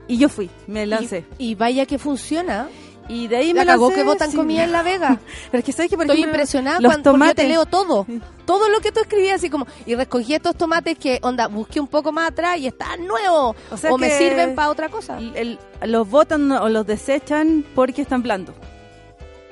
Y 0.07 0.17
yo 0.17 0.27
fui, 0.27 0.49
me 0.65 0.87
lancé. 0.87 1.25
Y, 1.37 1.51
y 1.51 1.55
vaya 1.55 1.85
que 1.85 1.99
funciona. 1.99 2.67
Y 3.09 3.27
de 3.27 3.37
ahí 3.37 3.53
La 3.53 3.61
me 3.61 3.65
cagó 3.65 3.89
que 3.89 4.03
botan 4.03 4.29
sí. 4.31 4.37
comida 4.37 4.63
en 4.63 4.71
La 4.71 4.83
Vega. 4.83 5.19
Pero 5.51 5.59
es 5.59 5.65
que 5.65 5.71
sabes 5.73 5.89
que 5.89 5.97
por 5.97 6.05
Estoy 6.05 6.19
ejemplo, 6.19 6.35
impresionada 6.37 6.79
los 6.79 6.91
cuando 6.91 7.11
porque 7.11 7.27
yo 7.27 7.33
te 7.35 7.41
tomates- 7.43 7.47
leo 7.49 7.65
todo. 7.65 8.05
Todo 8.45 8.67
lo 8.69 8.79
que 8.81 8.91
tú 8.91 8.99
escribías, 8.99 9.35
así 9.35 9.49
como, 9.49 9.67
y 9.85 9.93
recogí 9.95 10.33
estos 10.33 10.55
tomates 10.55 10.97
que, 10.97 11.19
onda, 11.21 11.47
busqué 11.47 11.79
un 11.79 11.87
poco 11.87 12.11
más 12.11 12.29
atrás 12.31 12.57
y 12.57 12.65
están 12.67 13.05
nuevos. 13.05 13.55
O, 13.69 13.77
sea 13.77 13.91
me 13.97 14.07
que 14.09 14.17
sirven 14.17 14.55
para 14.55 14.69
otra 14.69 14.89
cosa. 14.89 15.17
el- 15.19 15.59
los 15.85 16.09
botan 16.09 16.51
o 16.51 16.69
los 16.69 16.85
desechan 16.87 17.63
porque 17.75 18.01
están 18.01 18.23
blandos. 18.23 18.55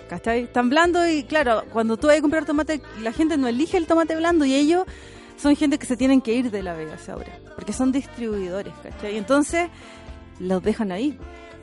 ¿Cachai? 0.09 0.43
Están 0.43 0.69
blandos 0.69 1.07
y 1.09 1.23
claro, 1.23 1.63
cuando 1.73 1.97
tú 1.97 2.07
vas 2.07 2.17
a 2.17 2.21
comprar 2.21 2.45
tomate, 2.45 2.81
la 3.01 3.11
gente 3.11 3.37
no 3.37 3.47
elige 3.47 3.77
el 3.77 3.87
tomate 3.87 4.15
blando 4.15 4.45
y 4.45 4.55
ellos 4.55 4.85
son 5.35 5.55
gente 5.55 5.77
que 5.77 5.85
se 5.85 5.97
tienen 5.97 6.21
que 6.21 6.33
ir 6.33 6.49
de 6.49 6.63
la 6.63 6.73
Vega 6.73 6.97
ahora. 7.09 7.37
Porque 7.55 7.73
son 7.73 7.91
distribuidores, 7.91 8.73
¿cachai? 8.81 9.17
Entonces 9.17 9.67
los 10.39 10.63
dejan 10.63 10.91
ahí, 10.93 11.19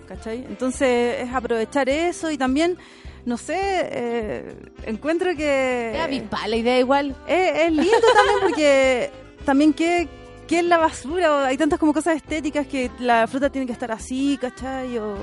¿cachai? 0.07 0.45
Entonces 0.49 1.23
es 1.23 1.33
aprovechar 1.33 1.89
eso 1.89 2.31
y 2.31 2.39
también, 2.39 2.77
no 3.25 3.37
sé, 3.37 3.57
eh, 3.59 4.57
encuentro 4.87 5.35
que... 5.37 5.93
Es 5.95 6.01
avispal 6.01 6.51
la 6.51 6.57
idea 6.57 6.79
igual. 6.79 7.17
Es, 7.27 7.63
es 7.63 7.73
lindo 7.73 8.07
también 8.15 8.39
porque 8.41 9.11
también 9.45 9.73
que, 9.73 10.09
que 10.47 10.59
es 10.59 10.65
la 10.65 10.79
basura, 10.79 11.47
hay 11.47 11.57
tantas 11.57 11.79
como 11.79 11.93
cosas 11.93 12.17
estéticas 12.17 12.67
que 12.67 12.91
la 12.99 13.27
fruta 13.27 13.51
tiene 13.51 13.67
que 13.67 13.73
estar 13.73 13.93
así, 13.93 14.39
¿cachai? 14.41 14.99
O, 14.99 15.17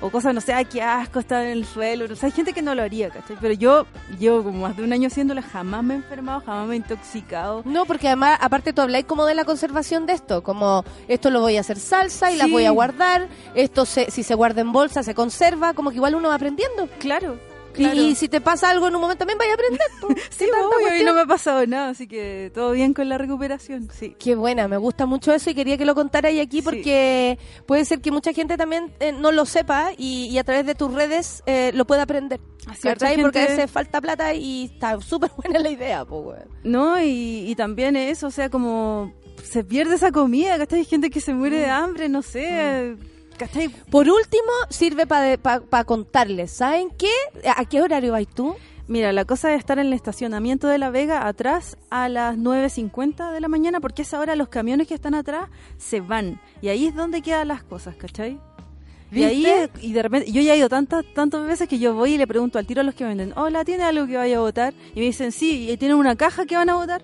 o 0.00 0.10
cosas, 0.10 0.34
no 0.34 0.40
sé, 0.40 0.52
ay, 0.52 0.64
qué 0.64 0.82
asco 0.82 1.18
estar 1.18 1.44
en 1.44 1.50
el 1.52 1.64
suelo. 1.66 2.06
O 2.10 2.16
sea, 2.16 2.26
hay 2.26 2.32
gente 2.32 2.52
que 2.52 2.62
no 2.62 2.74
lo 2.74 2.82
haría, 2.82 3.10
¿cachai? 3.10 3.36
Pero 3.40 3.54
yo 3.54 3.86
llevo 4.18 4.42
como 4.42 4.60
más 4.62 4.76
de 4.76 4.82
un 4.84 4.92
año 4.92 5.08
haciéndolo, 5.08 5.42
jamás 5.42 5.82
me 5.84 5.94
he 5.94 5.96
enfermado, 5.98 6.40
jamás 6.40 6.66
me 6.68 6.74
he 6.74 6.78
intoxicado. 6.78 7.62
No, 7.64 7.84
porque 7.84 8.06
además, 8.08 8.38
aparte 8.40 8.72
tú 8.72 8.80
habláis 8.82 9.04
como 9.04 9.26
de 9.26 9.34
la 9.34 9.44
conservación 9.44 10.06
de 10.06 10.14
esto, 10.14 10.42
como 10.42 10.84
esto 11.08 11.30
lo 11.30 11.40
voy 11.40 11.56
a 11.56 11.60
hacer 11.60 11.78
salsa 11.78 12.30
y 12.32 12.36
las 12.36 12.46
Sí. 12.46 12.52
voy 12.52 12.64
a 12.64 12.70
guardar, 12.70 13.28
esto 13.54 13.84
se, 13.86 14.10
si 14.10 14.22
se 14.22 14.34
guarda 14.34 14.60
en 14.60 14.72
bolsa 14.72 15.02
se 15.02 15.14
conserva, 15.14 15.74
como 15.74 15.90
que 15.90 15.96
igual 15.96 16.14
uno 16.14 16.28
va 16.28 16.34
aprendiendo. 16.36 16.88
Claro. 16.98 17.36
Y, 17.72 17.84
claro. 17.84 18.00
y 18.00 18.14
si 18.14 18.28
te 18.28 18.40
pasa 18.40 18.70
algo 18.70 18.88
en 18.88 18.94
un 18.96 19.00
momento 19.00 19.20
también 19.20 19.38
vaya 19.38 19.52
a 19.52 19.54
aprender. 19.54 19.80
Sí, 20.30 20.46
obvio, 20.50 21.00
y 21.00 21.04
no 21.04 21.14
me 21.14 21.20
ha 21.20 21.26
pasado 21.26 21.64
nada, 21.66 21.90
así 21.90 22.06
que 22.08 22.50
todo 22.54 22.72
bien 22.72 22.94
con 22.94 23.08
la 23.08 23.18
recuperación, 23.18 23.88
sí. 23.92 24.16
Qué 24.18 24.34
buena, 24.34 24.66
me 24.68 24.76
gusta 24.76 25.06
mucho 25.06 25.32
eso 25.32 25.50
y 25.50 25.54
quería 25.54 25.76
que 25.78 25.84
lo 25.84 25.94
contaras 25.94 26.32
aquí 26.40 26.62
porque 26.62 27.38
puede 27.66 27.84
ser 27.84 28.00
que 28.00 28.10
mucha 28.10 28.32
gente 28.32 28.56
también 28.56 28.92
eh, 29.00 29.12
no 29.12 29.30
lo 29.32 29.44
sepa 29.46 29.90
y, 29.96 30.26
y 30.30 30.38
a 30.38 30.44
través 30.44 30.66
de 30.66 30.74
tus 30.74 30.92
redes 30.92 31.42
eh, 31.46 31.70
lo 31.74 31.84
pueda 31.86 32.02
aprender. 32.02 32.40
Así, 32.66 32.82
¿Cachai? 32.82 33.20
Porque 33.20 33.38
a 33.38 33.42
gente- 33.42 33.56
veces 33.56 33.70
falta 33.70 34.00
plata 34.00 34.34
y 34.34 34.64
está 34.72 35.00
súper 35.00 35.30
buena 35.36 35.60
la 35.60 35.70
idea, 35.70 36.04
pues. 36.04 36.40
No, 36.64 37.00
y, 37.00 37.44
y 37.50 37.54
también 37.54 37.96
eso, 37.96 38.26
o 38.28 38.30
sea, 38.30 38.48
como 38.50 39.12
se 39.42 39.64
pierde 39.64 39.94
esa 39.94 40.10
comida, 40.12 40.58
¿cachai? 40.58 40.80
Hay 40.80 40.84
gente 40.86 41.10
que 41.10 41.20
se 41.20 41.32
muere 41.34 41.58
de 41.58 41.66
hambre, 41.66 42.08
no 42.08 42.22
sé, 42.22 42.96
¿cachai? 43.40 43.68
Por 43.68 44.06
último, 44.08 44.52
sirve 44.68 45.06
para 45.06 45.84
contarles, 45.84 46.50
¿saben 46.50 46.90
qué? 46.90 47.12
¿A 47.56 47.64
qué 47.64 47.80
horario 47.80 48.12
vais 48.12 48.28
tú? 48.28 48.54
Mira, 48.86 49.12
la 49.12 49.24
cosa 49.24 49.54
es 49.54 49.60
estar 49.60 49.78
en 49.78 49.86
el 49.86 49.92
estacionamiento 49.94 50.68
de 50.68 50.76
La 50.76 50.90
Vega 50.90 51.26
atrás 51.26 51.78
a 51.88 52.10
las 52.10 52.36
9.50 52.36 53.32
de 53.32 53.40
la 53.40 53.48
mañana, 53.48 53.80
porque 53.80 54.02
a 54.02 54.04
esa 54.04 54.20
hora 54.20 54.36
los 54.36 54.48
camiones 54.48 54.88
que 54.88 54.94
están 54.94 55.14
atrás 55.14 55.48
se 55.78 56.00
van. 56.00 56.38
Y 56.60 56.68
ahí 56.68 56.86
es 56.86 56.94
donde 56.94 57.22
quedan 57.22 57.48
las 57.48 57.62
cosas, 57.62 57.96
¿cachai? 57.96 58.38
Y 59.10 59.22
ahí, 59.22 59.46
y 59.80 59.92
de 59.92 60.02
repente, 60.02 60.30
yo 60.30 60.42
ya 60.42 60.54
he 60.54 60.58
ido 60.58 60.68
tantas, 60.68 61.04
tantas 61.14 61.46
veces 61.46 61.66
que 61.66 61.78
yo 61.78 61.94
voy 61.94 62.14
y 62.14 62.18
le 62.18 62.26
pregunto 62.26 62.58
al 62.58 62.66
tiro 62.66 62.82
a 62.82 62.84
los 62.84 62.94
que 62.94 63.04
venden, 63.04 63.32
hola, 63.36 63.64
¿tiene 63.64 63.84
algo 63.84 64.06
que 64.06 64.16
vaya 64.18 64.36
a 64.36 64.40
votar? 64.40 64.74
Y 64.94 65.00
me 65.00 65.06
dicen, 65.06 65.32
sí, 65.32 65.70
y 65.70 65.76
tienen 65.78 65.96
una 65.96 66.14
caja 66.14 66.44
que 66.44 66.56
van 66.56 66.68
a 66.68 66.74
votar. 66.74 67.02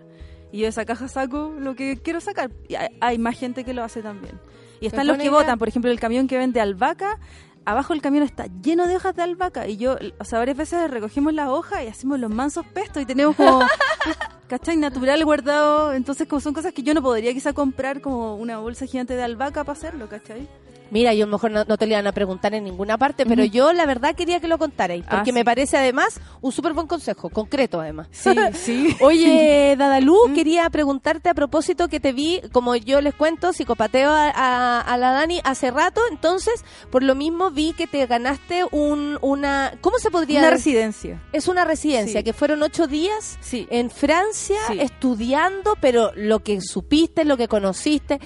Y 0.52 0.58
yo 0.58 0.62
de 0.64 0.68
esa 0.68 0.84
caja 0.84 1.08
saco 1.08 1.54
lo 1.58 1.74
que 1.74 1.96
quiero 1.96 2.20
sacar. 2.20 2.50
Y 2.68 2.74
hay, 2.74 2.88
hay 3.00 3.18
más 3.18 3.38
gente 3.38 3.64
que 3.64 3.72
lo 3.72 3.82
hace 3.82 4.02
también. 4.02 4.38
Y 4.80 4.86
están 4.86 5.02
Es 5.02 5.06
los 5.06 5.18
que 5.18 5.30
votan, 5.30 5.58
por 5.58 5.68
ejemplo, 5.68 5.90
el 5.90 6.00
camión 6.00 6.28
que 6.28 6.36
vende 6.36 6.60
albahaca, 6.60 7.18
abajo 7.64 7.92
el 7.92 8.00
camión 8.00 8.22
está 8.22 8.46
lleno 8.62 8.86
de 8.86 8.96
hojas 8.96 9.14
de 9.14 9.22
albahaca. 9.22 9.66
Y 9.68 9.76
yo, 9.76 9.96
o 10.18 10.24
sea, 10.24 10.38
varias 10.38 10.56
veces 10.56 10.90
recogemos 10.90 11.34
las 11.34 11.48
hojas 11.48 11.84
y 11.84 11.88
hacemos 11.88 12.18
los 12.18 12.30
mansos 12.30 12.64
pestos 12.66 13.02
y 13.02 13.06
tenemos 13.06 13.36
como, 13.36 13.60
¿cachai? 14.48 14.76
Natural 14.76 15.22
guardado. 15.24 15.92
Entonces, 15.92 16.28
como 16.28 16.40
son 16.40 16.54
cosas 16.54 16.72
que 16.72 16.82
yo 16.82 16.94
no 16.94 17.02
podría 17.02 17.32
quizá 17.34 17.52
comprar 17.52 18.00
como 18.00 18.36
una 18.36 18.58
bolsa 18.58 18.86
gigante 18.86 19.14
de 19.14 19.22
albahaca 19.22 19.64
para 19.64 19.76
hacerlo, 19.76 20.08
¿cachai? 20.08 20.48
Mira, 20.90 21.12
yo 21.14 21.24
a 21.24 21.26
lo 21.26 21.32
mejor 21.32 21.50
no, 21.50 21.64
no 21.64 21.76
te 21.76 21.86
lo 21.86 21.92
iban 21.94 22.06
a 22.06 22.12
preguntar 22.12 22.54
en 22.54 22.64
ninguna 22.64 22.96
parte, 22.96 23.26
pero 23.26 23.44
yo 23.44 23.72
la 23.72 23.86
verdad 23.86 24.14
quería 24.14 24.38
que 24.40 24.46
lo 24.48 24.56
contarais, 24.58 25.04
Ah, 25.08 25.16
porque 25.16 25.30
sí. 25.30 25.34
me 25.34 25.44
parece 25.44 25.76
además 25.76 26.20
un 26.40 26.52
súper 26.52 26.74
buen 26.74 26.86
consejo, 26.86 27.28
concreto 27.28 27.80
además. 27.80 28.06
Sí, 28.12 28.30
sí. 28.54 28.96
Oye, 29.00 29.74
Dadalú, 29.78 30.16
quería 30.34 30.70
preguntarte 30.70 31.28
a 31.28 31.34
propósito 31.34 31.88
que 31.88 31.98
te 31.98 32.12
vi, 32.12 32.40
como 32.52 32.76
yo 32.76 33.00
les 33.00 33.14
cuento, 33.14 33.52
psicopateo 33.52 34.10
a, 34.12 34.30
a- 34.30 34.80
a 34.80 34.96
la 34.96 35.10
Dani 35.12 35.40
hace 35.44 35.70
rato, 35.70 36.00
entonces, 36.10 36.64
por 36.90 37.02
lo 37.02 37.14
mismo 37.14 37.50
vi 37.50 37.72
que 37.72 37.86
te 37.86 38.06
ganaste 38.06 38.64
un, 38.70 39.18
una... 39.22 39.72
¿Cómo 39.80 39.98
se 39.98 40.10
podría 40.10 40.38
Una 40.40 40.50
residencia. 40.50 41.20
Es 41.32 41.48
una 41.48 41.64
residencia, 41.64 42.20
Sí. 42.20 42.24
que 42.24 42.32
fueron 42.32 42.62
ocho 42.62 42.86
días 42.86 43.38
Sí. 43.40 43.66
en 43.70 43.90
Francia 43.90 44.58
estudiando, 44.78 45.74
pero 45.80 46.12
lo 46.14 46.40
que 46.44 46.60
supiste, 46.60 47.24
lo 47.24 47.36
que 47.36 47.48
conociste, 47.48 48.20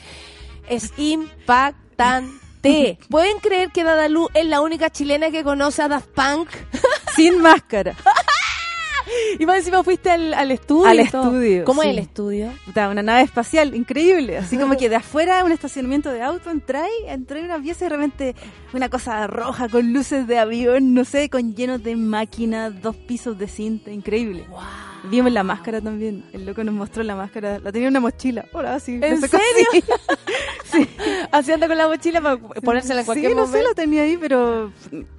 es 0.69 0.93
impactante. 0.99 2.39
¿Pueden 2.63 3.39
creer 3.39 3.71
que 3.71 3.85
Dadalú 3.85 4.29
es 4.35 4.45
la 4.47 4.61
única 4.61 4.91
chilena 4.91 5.31
que 5.31 5.43
conoce 5.43 5.83
a 5.83 5.89
Daft 5.89 6.09
Punk? 6.09 6.49
Sin 7.17 7.41
máscara. 7.41 7.95
Y 9.39 9.47
más 9.47 9.59
encima 9.59 9.83
fuiste 9.83 10.11
al, 10.11 10.35
al 10.35 10.51
estudio. 10.51 10.87
Al 10.87 11.01
estudio, 11.01 11.65
¿Cómo 11.65 11.83
sí. 11.83 11.89
es 11.89 11.95
el 11.95 11.99
estudio? 12.01 12.53
Una 12.77 13.03
nave 13.03 13.23
espacial, 13.23 13.75
increíble. 13.75 14.39
Así 14.39 14.57
como 14.57 14.77
que 14.77 14.89
de 14.89 14.97
afuera, 14.97 15.45
un 15.45 15.53
estacionamiento 15.53 16.11
de 16.11 16.23
auto, 16.23 16.51
entré, 16.51 16.85
entré 17.07 17.41
en 17.41 17.47
una 17.47 17.61
pieza 17.61 17.87
y 17.87 17.89
de 17.89 17.97
repente 17.97 18.35
una 18.73 18.89
cosa 18.89 19.27
roja 19.27 19.69
con 19.69 19.93
luces 19.93 20.27
de 20.27 20.39
avión, 20.39 20.95
no 20.95 21.05
sé, 21.05 21.29
con 21.29 21.55
llenos 21.55 21.83
de 21.83 21.97
máquinas, 21.97 22.81
dos 22.83 22.95
pisos 22.95 23.39
de 23.39 23.49
cinta, 23.49 23.91
increíble. 23.91 24.47
Vimos 25.05 25.33
la 25.33 25.43
máscara 25.43 25.81
también. 25.81 26.25
El 26.33 26.45
loco 26.47 26.63
nos 26.63 26.75
mostró 26.75 27.03
la 27.03 27.17
máscara. 27.17 27.59
La 27.59 27.73
tenía 27.73 27.89
en 27.89 27.93
una 27.93 28.01
mochila. 28.01 28.45
Hola, 28.53 28.79
sí. 28.81 28.99
¿En 29.03 29.21
serio? 29.21 29.41
así. 30.73 30.89
Así 31.33 31.53
anda 31.53 31.67
con 31.69 31.79
la 31.79 31.89
mochila 31.89 32.21
para 32.21 32.37
ponérsela 32.39 33.01
en 33.01 33.07
cualquier 33.07 33.33
sí, 33.33 33.37
no 33.37 33.45
sé, 33.47 33.49
momento. 33.53 33.69
la 33.71 33.75
tenía 33.75 34.03
ahí, 34.03 34.17
pero 34.19 34.73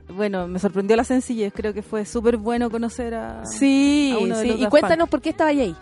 bueno, 0.10 0.48
me 0.48 0.60
sorprendió 0.60 0.96
la 0.96 1.04
sencillez. 1.04 1.52
Creo 1.56 1.74
que 1.74 1.82
fue 1.82 2.06
súper 2.06 2.38
bueno 2.38 2.70
conocer 2.70 3.14
a, 3.16 3.46
Sí, 3.46 4.12
a 4.16 4.20
uno 4.20 4.38
de 4.38 4.44
sí. 4.44 4.48
los 4.52 4.62
Y 4.62 4.66
cuéntanos 4.68 5.10
por 5.10 5.22
qué 5.22 5.30
estaba 5.30 5.50
ahí. 5.50 5.76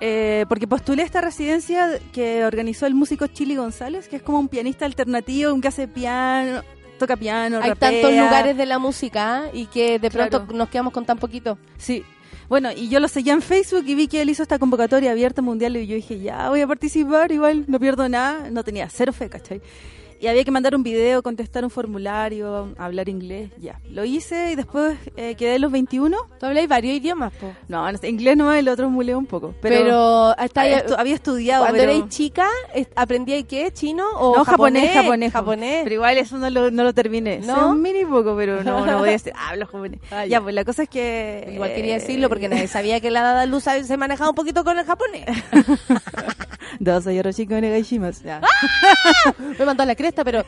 Eh, 0.00 0.44
porque 0.48 0.66
postulé 0.68 1.02
esta 1.02 1.20
residencia 1.20 1.98
que 2.12 2.44
organizó 2.44 2.86
el 2.86 2.94
músico 2.94 3.26
Chili 3.26 3.56
González, 3.56 4.08
que 4.08 4.16
es 4.16 4.22
como 4.22 4.38
un 4.38 4.48
pianista 4.48 4.84
alternativo, 4.86 5.52
un 5.52 5.60
que 5.60 5.66
hace 5.68 5.88
piano, 5.88 6.62
toca 7.00 7.16
piano, 7.16 7.58
Hay 7.60 7.70
rapea. 7.70 7.90
tantos 7.90 8.12
lugares 8.12 8.56
de 8.56 8.64
la 8.66 8.78
música 8.78 9.38
¿ah? 9.44 9.50
y 9.52 9.66
que 9.66 9.98
de 9.98 10.08
pronto 10.10 10.38
Claro. 10.44 10.56
nos 10.56 10.68
quedamos 10.68 10.92
con 10.92 11.04
tan 11.04 11.18
poquito. 11.18 11.58
Sí. 11.78 12.04
Bueno, 12.48 12.70
y 12.72 12.88
yo 12.88 12.98
lo 13.00 13.08
seguía 13.08 13.34
en 13.34 13.42
Facebook 13.42 13.84
y 13.86 13.94
vi 13.94 14.08
que 14.08 14.22
él 14.22 14.30
hizo 14.30 14.42
esta 14.42 14.58
convocatoria 14.58 15.10
abierta 15.10 15.42
mundial 15.42 15.76
y 15.76 15.86
yo 15.86 15.94
dije, 15.96 16.18
ya 16.18 16.48
voy 16.48 16.62
a 16.62 16.66
participar, 16.66 17.30
igual 17.30 17.64
no 17.66 17.78
pierdo 17.78 18.08
nada, 18.08 18.50
no 18.50 18.64
tenía 18.64 18.88
cero 18.88 19.12
fe, 19.12 19.28
¿cachai? 19.28 19.60
Y 20.20 20.26
había 20.26 20.44
que 20.44 20.50
mandar 20.50 20.74
un 20.74 20.82
video, 20.82 21.22
contestar 21.22 21.64
un 21.64 21.70
formulario, 21.70 22.74
hablar 22.78 23.08
inglés, 23.08 23.50
ya. 23.58 23.78
Lo 23.90 24.04
hice 24.04 24.52
y 24.52 24.56
después 24.56 24.96
eh, 25.16 25.34
quedé 25.36 25.56
en 25.56 25.62
los 25.62 25.72
21. 25.72 26.16
¿Tú 26.40 26.46
habláis 26.46 26.68
varios 26.68 26.96
idiomas, 26.96 27.32
po? 27.34 27.52
No, 27.68 27.90
no 27.90 27.98
sé, 27.98 28.08
inglés 28.08 28.36
no, 28.36 28.52
el 28.52 28.68
otro 28.68 28.90
muleo 28.90 29.18
un 29.18 29.26
poco. 29.26 29.54
Pero, 29.60 29.76
Pero, 29.76 30.34
hasta 30.38 30.62
había, 30.62 30.76
ahí- 30.78 30.82
estu- 30.86 30.94
había 30.98 31.14
estudiado. 31.14 31.64
Cuando 31.64 31.78
pero- 31.80 31.92
erais 31.92 32.08
chica, 32.08 32.48
¿aprendíais 32.96 33.44
qué? 33.46 33.70
¿Chino 33.72 34.08
o 34.16 34.36
no, 34.36 34.44
japonés, 34.44 34.92
japonés? 34.92 35.32
japonés, 35.32 35.80
Pero 35.84 35.94
igual 35.94 36.18
eso 36.18 36.38
no 36.38 36.50
lo, 36.50 36.70
no 36.70 36.84
lo 36.84 36.92
terminé. 36.94 37.38
¿No? 37.38 37.54
Sé 37.54 37.64
un 37.64 37.82
mini 37.82 38.04
poco, 38.04 38.34
pero 38.36 38.62
no, 38.64 38.84
no 38.86 38.98
voy 38.98 39.08
a 39.10 39.12
decir, 39.12 39.32
hablo 39.48 39.66
japonés. 39.66 40.00
Ah, 40.10 40.24
ya. 40.24 40.38
ya. 40.38 40.40
pues 40.40 40.54
la 40.54 40.64
cosa 40.64 40.82
es 40.84 40.88
que... 40.88 41.48
Igual 41.54 41.74
quería 41.74 41.96
eh, 41.96 42.00
decirlo 42.00 42.28
porque 42.28 42.48
nadie 42.48 42.66
sabía 42.68 43.00
que 43.00 43.10
la 43.10 43.22
Dada 43.22 43.46
Luz 43.46 43.64
se 43.64 43.96
manejaba 43.96 44.30
un 44.30 44.36
poquito 44.36 44.64
con 44.64 44.78
el 44.78 44.84
japonés. 44.84 45.26
Dos 46.78 47.06
onegaishimasu. 47.06 48.24
Ya. 48.24 48.40
Me 49.58 49.64
mandó 49.64 49.82
a 49.82 49.86
la 49.86 49.94
cresta, 49.94 50.24
pero 50.24 50.44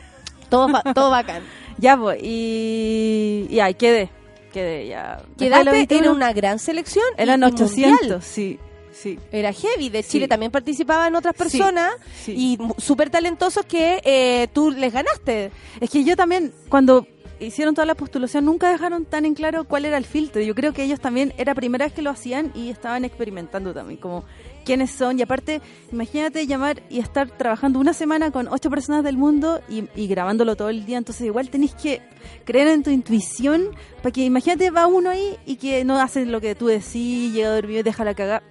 todo, 0.49 0.67
todo 0.93 1.09
bacán. 1.09 1.43
Ya, 1.77 1.97
pues, 1.97 2.19
y... 2.21 3.47
Y 3.49 3.59
ahí 3.59 3.73
quedé. 3.73 4.09
Quedé, 4.53 4.87
ya. 4.87 5.23
Quedaste, 5.37 5.71
21, 5.71 6.03
era 6.03 6.11
una 6.11 6.33
gran 6.33 6.59
selección. 6.59 7.05
Eran 7.17 7.41
y 7.41 7.45
800, 7.45 7.91
mundial. 8.01 8.21
sí, 8.21 8.59
sí. 8.91 9.17
Era 9.31 9.51
heavy. 9.51 9.89
De 9.89 10.03
Sí. 10.03 10.11
Chile 10.11 10.27
también 10.27 10.51
participaban 10.51 11.15
otras 11.15 11.33
personas 11.33 11.91
sí. 12.23 12.33
y 12.37 12.57
súper 12.79 13.09
talentosos 13.09 13.65
que 13.65 13.99
eh, 14.03 14.47
tú 14.53 14.69
les 14.69 14.93
ganaste. 14.93 15.51
Es 15.79 15.89
que 15.89 16.03
yo 16.03 16.15
también, 16.15 16.53
cuando 16.69 17.07
hicieron 17.39 17.73
toda 17.73 17.87
la 17.87 17.95
postulación, 17.95 18.45
nunca 18.45 18.69
dejaron 18.69 19.05
tan 19.05 19.25
en 19.25 19.33
claro 19.33 19.63
cuál 19.63 19.85
era 19.85 19.97
el 19.97 20.05
filtro. 20.05 20.41
Yo 20.41 20.53
creo 20.53 20.73
que 20.73 20.83
ellos 20.83 20.99
también, 20.99 21.33
era 21.37 21.55
primera 21.55 21.85
vez 21.85 21.93
que 21.93 22.01
lo 22.03 22.11
hacían 22.11 22.51
y 22.53 22.69
estaban 22.69 23.05
experimentando 23.05 23.73
también, 23.73 23.99
como 23.99 24.23
quiénes 24.65 24.91
son. 24.91 25.19
Y 25.19 25.21
aparte, 25.21 25.61
imagínate 25.91 26.45
llamar 26.47 26.81
y 26.89 26.99
estar 26.99 27.29
trabajando 27.29 27.79
una 27.79 27.93
semana 27.93 28.31
con 28.31 28.47
ocho 28.47 28.69
personas 28.69 29.03
del 29.03 29.17
mundo 29.17 29.61
y, 29.69 29.85
y 29.95 30.07
grabándolo 30.07 30.55
todo 30.55 30.69
el 30.69 30.85
día. 30.85 30.97
Entonces, 30.97 31.25
igual 31.25 31.49
tenés 31.49 31.73
que 31.75 32.01
creer 32.45 32.67
en 32.69 32.83
tu 32.83 32.89
intuición, 32.89 33.75
para 33.97 34.11
que 34.11 34.23
imagínate, 34.23 34.69
va 34.71 34.87
uno 34.87 35.09
ahí 35.09 35.37
y 35.45 35.55
que 35.55 35.83
no 35.83 35.99
hace 35.99 36.25
lo 36.25 36.41
que 36.41 36.55
tú 36.55 36.67
decís, 36.67 37.33
llega 37.33 37.53
dormido 37.53 37.79
y 37.79 37.83
deja 37.83 38.03
la 38.03 38.13
cagada. 38.13 38.43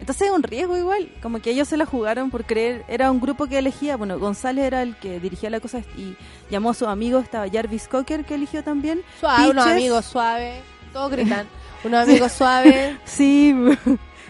Entonces 0.00 0.28
es 0.28 0.32
un 0.32 0.44
riesgo 0.44 0.76
igual, 0.76 1.10
como 1.20 1.40
que 1.40 1.50
ellos 1.50 1.66
se 1.66 1.76
la 1.76 1.84
jugaron 1.84 2.30
por 2.30 2.44
creer, 2.44 2.84
era 2.86 3.10
un 3.10 3.20
grupo 3.20 3.46
que 3.46 3.58
elegía, 3.58 3.96
bueno, 3.96 4.16
González 4.18 4.64
era 4.64 4.82
el 4.82 4.96
que 4.96 5.18
dirigía 5.18 5.50
la 5.50 5.58
cosa 5.58 5.80
y 5.96 6.16
llamó 6.50 6.70
a 6.70 6.74
su 6.74 6.86
amigo, 6.86 7.18
estaba 7.18 7.48
Jarvis 7.50 7.88
Cocker 7.88 8.24
que 8.24 8.34
eligió 8.34 8.62
también. 8.62 9.02
Suave, 9.18 9.50
unos 9.50 9.64
Pitches. 9.64 9.78
amigos 9.78 10.04
suaves. 10.04 10.62
Todos 10.92 11.10
gritan. 11.10 11.48
unos 11.84 12.08
amigos 12.08 12.30
suaves. 12.30 12.96
Sí, 13.04 13.54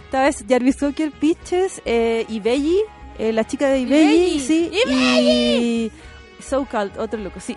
esta 0.05 0.23
vez 0.25 0.45
Jarvis 0.49 0.77
Cocker, 0.77 1.11
Pitches, 1.13 1.83
eh, 1.85 2.25
y 2.29 2.41
Belly, 2.41 2.79
eh, 3.19 3.33
la 3.33 3.47
chica 3.47 3.69
de 3.69 3.81
Ibelli, 3.81 4.15
Ibelli, 4.15 4.41
sí, 4.41 4.71
Ibelli. 4.73 5.87
y 5.87 5.93
So 6.43 6.65
Called, 6.71 6.99
otro 6.99 7.19
loco, 7.21 7.41
sí. 7.41 7.57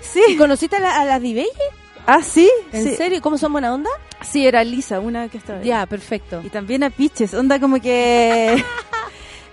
Sí. 0.00 0.20
¿Y 0.28 0.36
conociste 0.36 0.76
a 0.76 0.80
la, 0.80 1.00
a 1.00 1.04
la 1.04 1.20
Dibelli? 1.20 1.48
Ah, 2.06 2.22
sí. 2.22 2.50
¿En 2.72 2.84
sí. 2.84 2.94
serio? 2.96 3.20
¿Cómo 3.20 3.36
son 3.38 3.52
buena 3.52 3.72
onda? 3.74 3.90
Sí, 4.22 4.46
era 4.46 4.64
Lisa, 4.64 5.00
una 5.00 5.28
que 5.28 5.38
estaba 5.38 5.60
ahí. 5.60 5.66
Ya, 5.66 5.86
perfecto. 5.86 6.40
Y 6.44 6.48
también 6.48 6.82
a 6.82 6.90
Pitches, 6.90 7.34
onda 7.34 7.60
como 7.60 7.80
que... 7.80 8.62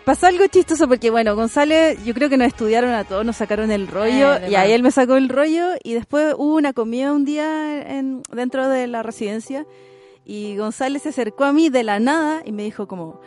Pasó 0.06 0.28
algo 0.28 0.48
chistoso 0.48 0.88
porque, 0.88 1.10
bueno, 1.10 1.36
González, 1.36 2.02
yo 2.06 2.14
creo 2.14 2.30
que 2.30 2.38
nos 2.38 2.48
estudiaron 2.48 2.92
a 2.94 3.04
todos, 3.04 3.26
nos 3.26 3.36
sacaron 3.36 3.72
el 3.72 3.90
rollo 3.90 4.36
Eh, 4.36 4.40
de 4.40 4.50
y 4.52 4.56
ahí 4.56 4.72
él 4.72 4.82
me 4.82 4.92
sacó 4.92 5.18
el 5.18 5.28
rollo 5.28 5.72
y 5.84 5.96
después 5.96 6.34
hubo 6.38 6.56
una 6.56 6.72
comida 6.72 7.12
un 7.12 7.26
día 7.26 7.82
en, 7.98 8.22
dentro 8.32 8.70
de 8.70 8.88
la 8.88 9.04
residencia 9.04 9.66
y 10.28 10.58
González 10.58 11.04
se 11.04 11.10
acercó 11.10 11.46
a 11.46 11.54
mí 11.54 11.70
de 11.70 11.84
la 11.84 12.02
nada 12.02 12.42
y 12.44 12.52
me 12.52 12.64
dijo 12.64 12.86
como, 12.86 13.22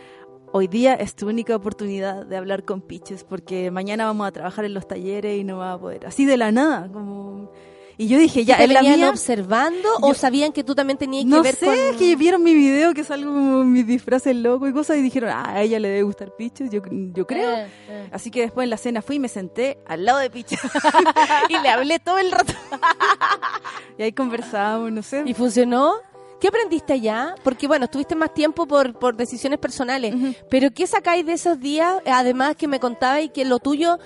hoy 0.53 0.69
día 0.69 0.95
es 0.95 1.15
tu 1.15 1.29
única 1.29 1.57
oportunidad 1.57 2.27
de 2.27 2.37
hablar 2.37 2.67
con 2.67 2.83
Pitches 2.83 3.25
porque 3.25 3.71
mañana 3.71 4.05
vamos 4.05 4.29
a 4.29 4.33
trabajar 4.33 4.67
en 4.67 4.75
los 4.75 4.87
talleres 4.87 5.41
y 5.41 5.43
no 5.43 5.57
va 5.57 5.73
a 5.73 5.81
poder. 5.81 6.07
Así 6.07 6.27
de 6.27 6.37
la 6.37 6.53
nada, 6.53 6.91
como... 6.93 7.51
Y 7.97 8.09
yo 8.09 8.19
dije, 8.19 8.45
ya, 8.45 8.59
¿Te 8.59 8.67
la 8.67 8.83
mía... 8.83 9.09
observando 9.09 9.89
o 10.03 10.13
sabían 10.13 10.53
que 10.53 10.63
tú 10.63 10.75
también 10.75 10.99
tenías 10.99 11.25
No 11.25 11.37
que 11.39 11.43
ver 11.43 11.55
sé, 11.55 11.67
con... 11.67 11.99
que 11.99 12.17
vieron 12.17 12.43
mi 12.43 12.55
video 12.55 12.93
que 12.93 13.05
salgo 13.05 13.31
mis 13.65 13.87
disfraces 13.87 14.37
locos 14.37 14.69
y 14.69 14.73
cosas 14.75 14.99
y 14.99 15.03
dijeron, 15.03 15.31
ah, 15.31 15.53
a 15.55 15.63
ella 15.63 15.79
le 15.79 15.89
debe 15.89 16.03
gustar 16.03 16.35
Piches, 16.37 16.71
yo, 16.71 16.83
yo 16.91 17.27
creo. 17.27 17.51
Eh, 17.51 17.69
eh. 17.89 18.09
Así 18.13 18.31
que 18.31 18.43
después 18.43 18.65
en 18.65 18.71
la 18.71 18.77
cena 18.77 19.01
fui 19.01 19.17
y 19.17 19.19
me 19.19 19.29
senté 19.29 19.79
al 19.87 20.05
lado 20.05 20.19
de 20.19 20.29
Piches 20.29 20.61
y 21.49 21.59
le 21.59 21.69
hablé 21.71 21.99
todo 21.99 22.19
el 22.19 22.31
rato. 22.31 22.53
y 23.99 24.03
ahí 24.03 24.13
conversábamos, 24.13 24.93
no 24.93 25.03
sé. 25.03 25.23
¿Y 25.27 25.33
funcionó? 25.33 25.95
¿Qué 26.41 26.49
aprendiste 26.49 26.95
allá? 26.95 27.35
Porque 27.45 27.67
bueno, 27.67 27.85
estuviste 27.85 28.15
más 28.15 28.33
tiempo 28.33 28.67
por, 28.67 28.99
por 28.99 29.15
decisiones 29.15 29.59
personales, 29.59 30.15
pero 30.49 30.71
¿qué 30.71 30.87
sacáis 30.87 31.27
de 31.27 31.35
esos 31.35 31.61
días? 31.61 31.97
Además 32.07 32.57
que 32.57 32.67
me 32.67 32.81
contabais 32.81 33.31
que 33.31 33.45
lo 33.45 33.59
tuyo, 33.59 33.99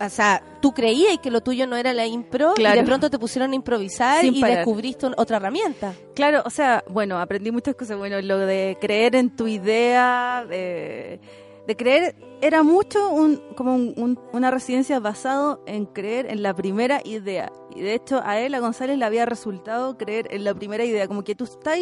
o 0.00 0.08
sea, 0.10 0.42
tú 0.60 0.72
creías 0.72 1.16
que 1.22 1.30
lo 1.30 1.40
tuyo 1.40 1.66
no 1.66 1.76
era 1.76 1.92
la 1.94 2.06
impro 2.06 2.52
y 2.58 2.62
de 2.62 2.82
pronto 2.84 3.08
te 3.08 3.18
pusieron 3.18 3.52
a 3.52 3.54
improvisar 3.54 4.20
Sin 4.20 4.34
y 4.36 4.40
parar. 4.40 4.56
descubriste 4.58 5.06
un- 5.06 5.14
otra 5.16 5.38
herramienta. 5.38 5.94
Claro, 6.14 6.42
o 6.44 6.50
sea, 6.50 6.84
bueno, 6.88 7.18
aprendí 7.18 7.50
muchas 7.50 7.74
cosas. 7.74 7.96
Bueno, 7.96 8.20
lo 8.20 8.38
de 8.38 8.76
creer 8.80 9.16
en 9.16 9.30
tu 9.34 9.46
idea, 9.48 10.44
de, 10.46 11.20
de 11.66 11.76
creer, 11.76 12.16
era 12.40 12.62
mucho 12.62 13.10
un, 13.10 13.36
como 13.56 13.74
un- 13.74 13.94
un- 13.96 14.18
una 14.32 14.50
residencia 14.50 14.98
basado 14.98 15.62
en 15.66 15.86
creer 15.86 16.26
en 16.26 16.42
la 16.42 16.54
primera 16.54 17.00
idea. 17.04 17.52
Y 17.74 17.80
de 17.82 17.94
hecho, 17.94 18.20
a 18.24 18.40
él, 18.40 18.54
a 18.54 18.60
González, 18.60 18.98
le 18.98 19.04
había 19.04 19.26
resultado 19.26 19.96
creer 19.96 20.26
en 20.30 20.44
la 20.44 20.54
primera 20.54 20.84
idea. 20.84 21.06
Como 21.06 21.22
que 21.22 21.34
tú 21.36 21.44
estás, 21.44 21.78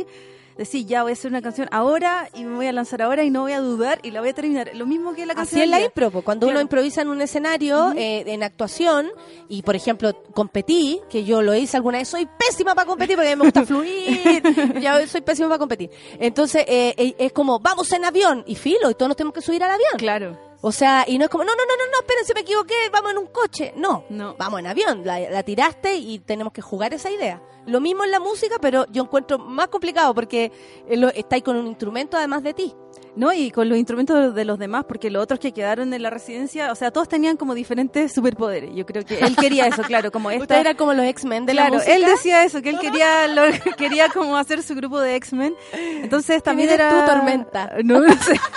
decís, 0.56 0.86
ya 0.86 1.02
voy 1.02 1.10
a 1.10 1.14
hacer 1.14 1.30
una 1.30 1.42
canción 1.42 1.68
ahora 1.72 2.28
y 2.34 2.44
me 2.44 2.56
voy 2.56 2.66
a 2.66 2.72
lanzar 2.72 3.02
ahora 3.02 3.24
y 3.24 3.30
no 3.30 3.42
voy 3.42 3.52
a 3.52 3.60
dudar 3.60 3.98
y 4.02 4.10
la 4.10 4.20
voy 4.20 4.30
a 4.30 4.34
terminar. 4.34 4.70
Lo 4.74 4.86
mismo 4.86 5.14
que 5.14 5.26
la 5.26 5.34
canción. 5.34 5.60
Así 5.60 5.64
es 5.64 5.70
la 5.70 5.80
impro, 5.80 6.10
cuando 6.22 6.48
uno 6.48 6.60
improvisa 6.60 7.02
en 7.02 7.08
un 7.08 7.20
escenario, 7.20 7.92
eh, 7.96 8.24
en 8.26 8.42
actuación, 8.42 9.10
y 9.48 9.62
por 9.62 9.76
ejemplo, 9.76 10.12
competí, 10.34 11.00
que 11.08 11.24
yo 11.24 11.42
lo 11.42 11.54
hice 11.54 11.76
alguna 11.76 11.98
vez, 11.98 12.08
soy 12.08 12.28
pésima 12.38 12.74
para 12.74 12.86
competir 12.86 13.16
porque 13.16 13.30
a 13.32 13.36
mí 13.36 13.38
me 13.40 13.44
gusta 13.46 13.64
fluir, 13.66 14.42
ya 14.80 15.06
soy 15.06 15.20
pésima 15.20 15.48
para 15.48 15.58
competir. 15.58 15.90
Entonces, 16.18 16.64
eh, 16.66 16.94
eh, 16.96 17.14
es 17.18 17.32
como, 17.32 17.58
vamos 17.60 17.90
en 17.92 18.04
avión, 18.04 18.44
y 18.46 18.54
filo, 18.54 18.90
y 18.90 18.94
todos 18.94 19.08
nos 19.08 19.16
tenemos 19.16 19.34
que 19.34 19.42
subir 19.42 19.62
al 19.62 19.70
avión. 19.70 19.92
Claro. 19.98 20.50
O 20.62 20.72
sea, 20.72 21.06
y 21.08 21.16
no 21.16 21.24
es 21.24 21.30
como, 21.30 21.42
no, 21.42 21.52
no, 21.52 21.62
no, 21.64 21.74
no, 21.74 21.90
no, 21.90 22.00
espérense, 22.00 22.34
me 22.34 22.40
equivoqué, 22.40 22.74
vamos 22.92 23.12
en 23.12 23.18
un 23.18 23.26
coche. 23.28 23.72
No, 23.76 24.04
No. 24.10 24.34
vamos 24.38 24.60
en 24.60 24.66
avión, 24.66 25.02
la, 25.06 25.18
la 25.18 25.42
tiraste 25.42 25.94
y 25.96 26.18
tenemos 26.18 26.52
que 26.52 26.60
jugar 26.60 26.92
esa 26.92 27.10
idea. 27.10 27.40
Lo 27.66 27.80
mismo 27.80 28.04
en 28.04 28.10
la 28.10 28.20
música, 28.20 28.56
pero 28.60 28.86
yo 28.90 29.02
encuentro 29.04 29.38
más 29.38 29.68
complicado 29.68 30.14
porque 30.14 30.50
eh, 30.88 30.96
lo- 30.96 31.08
estáis 31.08 31.42
con 31.44 31.56
un 31.56 31.66
instrumento 31.66 32.16
además 32.16 32.42
de 32.42 32.54
ti. 32.54 32.74
No, 33.16 33.32
y 33.32 33.50
con 33.50 33.68
los 33.68 33.76
instrumentos 33.76 34.34
de 34.34 34.44
los 34.44 34.56
demás, 34.58 34.84
porque 34.86 35.10
los 35.10 35.22
otros 35.22 35.40
que 35.40 35.50
quedaron 35.52 35.92
en 35.92 36.02
la 36.02 36.10
residencia, 36.10 36.70
o 36.70 36.74
sea, 36.76 36.92
todos 36.92 37.08
tenían 37.08 37.36
como 37.36 37.54
diferentes 37.54 38.12
superpoderes. 38.12 38.70
Yo 38.74 38.86
creo 38.86 39.04
que 39.04 39.18
él 39.18 39.34
quería 39.36 39.66
eso, 39.66 39.82
claro, 39.82 40.12
como 40.12 40.30
esta... 40.30 40.42
Usted 40.44 40.56
era 40.60 40.74
como 40.74 40.94
los 40.94 41.04
X-Men 41.04 41.44
de 41.44 41.52
claro, 41.52 41.70
la 41.70 41.74
música. 41.78 41.94
él 41.96 42.04
decía 42.04 42.44
eso, 42.44 42.62
que 42.62 42.70
él 42.70 42.78
quería 42.78 43.26
lo- 43.26 43.42
quería 43.76 44.08
como 44.10 44.36
hacer 44.36 44.62
su 44.62 44.74
grupo 44.76 45.00
de 45.00 45.16
X-Men. 45.16 45.54
Entonces 45.72 46.42
también 46.42 46.68
eres 46.70 46.86
era 46.86 47.04
tú, 47.04 47.12
Tormenta. 47.12 47.72
No, 47.84 48.00
no 48.00 48.12
sé. 48.14 48.38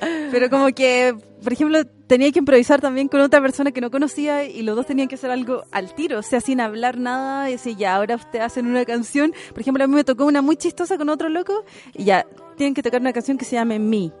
Pero 0.00 0.50
como 0.50 0.68
que, 0.68 1.14
por 1.42 1.52
ejemplo, 1.52 1.84
tenía 2.06 2.30
que 2.32 2.38
improvisar 2.38 2.80
también 2.80 3.08
con 3.08 3.20
otra 3.20 3.40
persona 3.40 3.72
que 3.72 3.80
no 3.80 3.90
conocía 3.90 4.44
y 4.44 4.62
los 4.62 4.76
dos 4.76 4.86
tenían 4.86 5.08
que 5.08 5.16
hacer 5.16 5.30
algo 5.30 5.64
al 5.72 5.94
tiro, 5.94 6.18
o 6.18 6.22
sea, 6.22 6.40
sin 6.40 6.60
hablar 6.60 6.98
nada, 6.98 7.48
y 7.48 7.52
decir, 7.52 7.76
ya, 7.76 7.94
ahora 7.94 8.16
ustedes 8.16 8.44
hacen 8.44 8.66
una 8.66 8.84
canción. 8.84 9.32
Por 9.50 9.60
ejemplo, 9.60 9.84
a 9.84 9.86
mí 9.86 9.94
me 9.94 10.04
tocó 10.04 10.24
una 10.24 10.42
muy 10.42 10.56
chistosa 10.56 10.96
con 10.96 11.08
otro 11.08 11.28
loco 11.28 11.64
y 11.94 12.04
ya, 12.04 12.26
tienen 12.56 12.74
que 12.74 12.82
tocar 12.82 13.00
una 13.00 13.12
canción 13.12 13.38
que 13.38 13.44
se 13.44 13.56
llame 13.56 13.78
Me. 13.78 14.12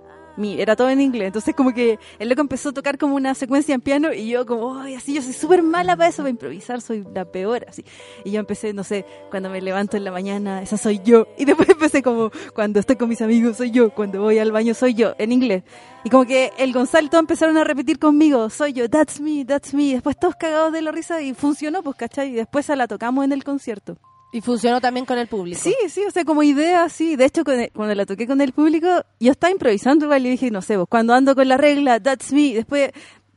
Era 0.44 0.76
todo 0.76 0.88
en 0.88 1.00
inglés, 1.00 1.26
entonces 1.26 1.54
como 1.54 1.74
que 1.74 1.98
el 2.18 2.28
loco 2.28 2.40
empezó 2.40 2.68
a 2.68 2.72
tocar 2.72 2.96
como 2.96 3.16
una 3.16 3.34
secuencia 3.34 3.74
en 3.74 3.80
piano 3.80 4.12
y 4.12 4.28
yo 4.28 4.46
como, 4.46 4.78
ay, 4.78 4.94
así, 4.94 5.14
yo 5.14 5.22
soy 5.22 5.32
súper 5.32 5.62
mala 5.62 5.96
para 5.96 6.08
eso, 6.08 6.18
para 6.18 6.30
improvisar, 6.30 6.80
soy 6.80 7.04
la 7.12 7.24
peor, 7.24 7.66
así. 7.68 7.84
Y 8.24 8.30
yo 8.30 8.40
empecé, 8.40 8.72
no 8.72 8.84
sé, 8.84 9.04
cuando 9.30 9.50
me 9.50 9.60
levanto 9.60 9.96
en 9.96 10.04
la 10.04 10.12
mañana, 10.12 10.62
esa 10.62 10.76
soy 10.76 11.00
yo. 11.04 11.26
Y 11.36 11.44
después 11.46 11.68
empecé 11.68 12.02
como, 12.02 12.30
cuando 12.54 12.78
estoy 12.78 12.96
con 12.96 13.08
mis 13.08 13.20
amigos, 13.20 13.56
soy 13.56 13.70
yo, 13.70 13.90
cuando 13.90 14.22
voy 14.22 14.38
al 14.38 14.52
baño, 14.52 14.74
soy 14.74 14.94
yo, 14.94 15.14
en 15.18 15.32
inglés. 15.32 15.64
Y 16.04 16.10
como 16.10 16.24
que 16.24 16.52
el 16.58 16.72
Gonzalo 16.72 17.08
todos 17.08 17.22
empezaron 17.22 17.56
a 17.56 17.64
repetir 17.64 17.98
conmigo, 17.98 18.48
soy 18.50 18.72
yo, 18.72 18.88
that's 18.88 19.20
me, 19.20 19.44
that's 19.44 19.74
me. 19.74 19.94
Después 19.94 20.18
todos 20.18 20.36
cagados 20.36 20.72
de 20.72 20.82
la 20.82 20.92
risa 20.92 21.20
y 21.20 21.34
funcionó, 21.34 21.82
pues, 21.82 21.96
¿cachai? 21.96 22.30
Y 22.30 22.34
después 22.34 22.66
se 22.66 22.76
la 22.76 22.86
tocamos 22.86 23.24
en 23.24 23.32
el 23.32 23.42
concierto. 23.42 23.98
Y 24.30 24.40
funcionó 24.42 24.80
también 24.80 25.06
con 25.06 25.16
el 25.18 25.26
público. 25.26 25.58
Sí, 25.62 25.74
sí, 25.88 26.04
o 26.06 26.10
sea, 26.10 26.24
como 26.24 26.42
idea, 26.42 26.88
sí. 26.90 27.16
De 27.16 27.24
hecho, 27.24 27.44
con 27.44 27.58
el- 27.58 27.70
cuando 27.72 27.94
la 27.94 28.04
toqué 28.04 28.26
con 28.26 28.40
el 28.42 28.52
público, 28.52 28.86
yo 29.20 29.32
estaba 29.32 29.50
improvisando 29.50 30.04
igual 30.04 30.26
y 30.26 30.30
dije, 30.30 30.50
no 30.50 30.60
sé, 30.60 30.76
vos, 30.76 30.86
cuando 30.88 31.14
ando 31.14 31.34
con 31.34 31.48
la 31.48 31.56
regla, 31.56 31.98
that's 31.98 32.32
me. 32.32 32.52
Después 32.54 32.90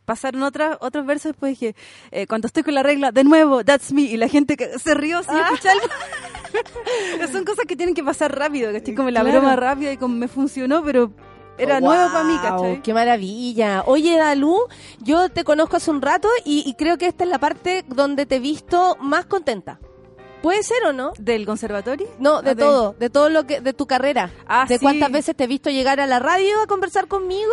pasaron 0.04 0.44
otras 0.44 0.78
otros 0.82 1.06
versos, 1.06 1.32
después 1.32 1.52
dije, 1.58 1.76
eh, 2.12 2.28
cuando 2.28 2.48
estoy 2.48 2.64
con 2.64 2.74
la 2.74 2.84
regla, 2.84 3.14
de 3.14 3.24
nuevo, 3.24 3.64
that's 3.64 3.94
me. 3.94 4.02
Y 4.02 4.18
la 4.18 4.28
gente 4.28 4.58
que 4.58 4.78
se 4.80 4.94
rió 4.94 5.24
sin 5.24 5.38
escuchar. 5.38 5.76
Son 7.32 7.46
cosas 7.46 7.66
que 7.66 7.76
tienen 7.78 7.96
que 7.96 8.04
pasar 8.04 8.38
rápido, 8.38 8.72
¿cachai? 8.74 8.94
Como 8.94 9.10
la 9.10 9.22
Claro. 9.22 9.40
broma 9.40 9.56
rápida 9.56 9.94
y 9.94 9.98
como 9.98 10.16
me 10.16 10.28
funcionó, 10.28 10.84
pero 10.84 11.12
era 11.58 11.80
Wow, 11.80 11.88
nuevo 11.90 12.12
para 12.12 12.24
mí, 12.26 12.38
¿cachai? 12.42 12.82
¡Qué 12.82 12.94
maravilla! 12.94 13.84
Oye, 13.86 14.18
Dalú, 14.18 14.58
yo 15.00 15.30
te 15.30 15.46
conozco 15.46 15.78
hace 15.78 15.90
un 15.92 16.02
rato 16.02 16.28
y, 16.44 16.64
y 16.66 16.74
creo 16.74 16.98
que 16.98 17.08
esta 17.08 17.24
es 17.24 17.30
la 17.30 17.40
parte 17.40 17.86
donde 17.88 18.26
te 18.26 18.36
he 18.36 18.40
visto 18.40 18.98
más 19.00 19.26
contenta. 19.26 19.80
¿Puede 20.42 20.64
ser 20.64 20.84
o 20.86 20.94
no? 20.94 21.14
¿Del 21.20 21.46
conservatorio? 21.46 22.08
No, 22.20 22.42
de 22.42 22.52
¿O 22.52 22.56
de- 22.56 22.62
todo, 22.62 22.96
de 23.00 23.10
todo 23.10 23.30
lo 23.30 23.46
que, 23.46 23.62
de 23.62 23.74
tu 23.74 23.86
carrera. 23.86 24.32
Ah, 24.48 24.66
de 24.68 24.78
sí. 24.80 24.84
cuántas 24.84 25.12
veces 25.12 25.36
te 25.36 25.44
he 25.44 25.48
visto 25.48 25.70
llegar 25.70 26.00
a 26.00 26.08
la 26.08 26.20
radio 26.20 26.62
a 26.62 26.68
conversar 26.68 27.08
conmigo, 27.08 27.52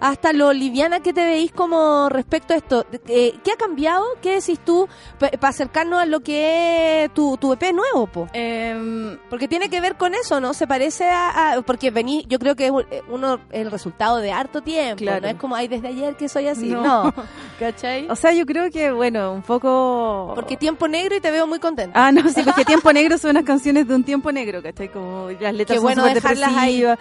hasta 0.00 0.32
lo 0.32 0.52
liviana 0.52 1.00
que 1.00 1.12
te 1.12 1.24
veís 1.24 1.50
como 1.52 2.08
respecto 2.10 2.52
a 2.54 2.56
esto. 2.58 2.84
Eh, 3.08 3.34
¿Qué 3.42 3.52
ha 3.52 3.56
cambiado? 3.56 4.04
¿Qué 4.20 4.34
decís 4.34 4.58
tú 4.64 4.88
para 5.18 5.48
acercarnos 5.48 6.00
a 6.00 6.06
lo 6.06 6.20
que 6.20 7.04
es 7.04 7.14
tu, 7.14 7.36
tu 7.38 7.52
EP 7.52 7.72
nuevo, 7.72 8.06
po? 8.06 8.28
Em, 8.32 9.18
Porque 9.30 9.48
tiene 9.48 9.68
que 9.70 9.80
ver 9.80 9.96
con 9.96 10.14
eso, 10.14 10.40
¿no? 10.40 10.52
Se 10.54 10.66
parece 10.66 11.08
a... 11.08 11.52
a- 11.54 11.62
porque 11.62 11.90
vení, 11.90 12.24
yo 12.28 12.38
creo 12.38 12.54
que 12.54 12.66
es 12.66 12.72
eh, 12.90 13.02
uno 13.08 13.40
el 13.50 13.70
resultado 13.70 14.18
de 14.18 14.30
harto 14.32 14.60
tiempo, 14.62 14.98
Claro. 14.98 15.22
no 15.22 15.28
es 15.28 15.34
como, 15.36 15.56
ay, 15.56 15.68
desde 15.68 15.88
ayer 15.88 16.16
que 16.16 16.28
soy 16.28 16.48
así, 16.48 16.66
No. 16.68 16.82
no. 16.82 17.14
¿Cachai? 17.58 18.06
O 18.10 18.16
sea, 18.16 18.32
yo 18.32 18.44
creo 18.46 18.70
que, 18.70 18.90
bueno, 18.90 19.32
un 19.32 19.42
poco... 19.42 20.32
Porque 20.34 20.56
tiempo 20.56 20.86
negro 20.88 21.16
y 21.16 21.20
te 21.20 21.30
veo 21.30 21.46
muy 21.46 21.58
contenta. 21.58 22.06
Ah, 22.06 22.12
no, 22.12 22.25
porque 22.44 22.64
Tiempo 22.64 22.92
Negro 22.92 23.18
son 23.18 23.30
unas 23.32 23.44
canciones 23.44 23.86
de 23.88 23.94
un 23.94 24.04
tiempo 24.04 24.32
negro, 24.32 24.62
¿cachai? 24.62 24.88
Como 24.90 25.30
las 25.40 25.54
letras 25.54 25.74
Qué 25.76 25.76
son 25.76 25.82
bueno 25.82 26.06
súper 26.06 26.26
ahí. 26.26 26.80
depresivas. 26.80 26.98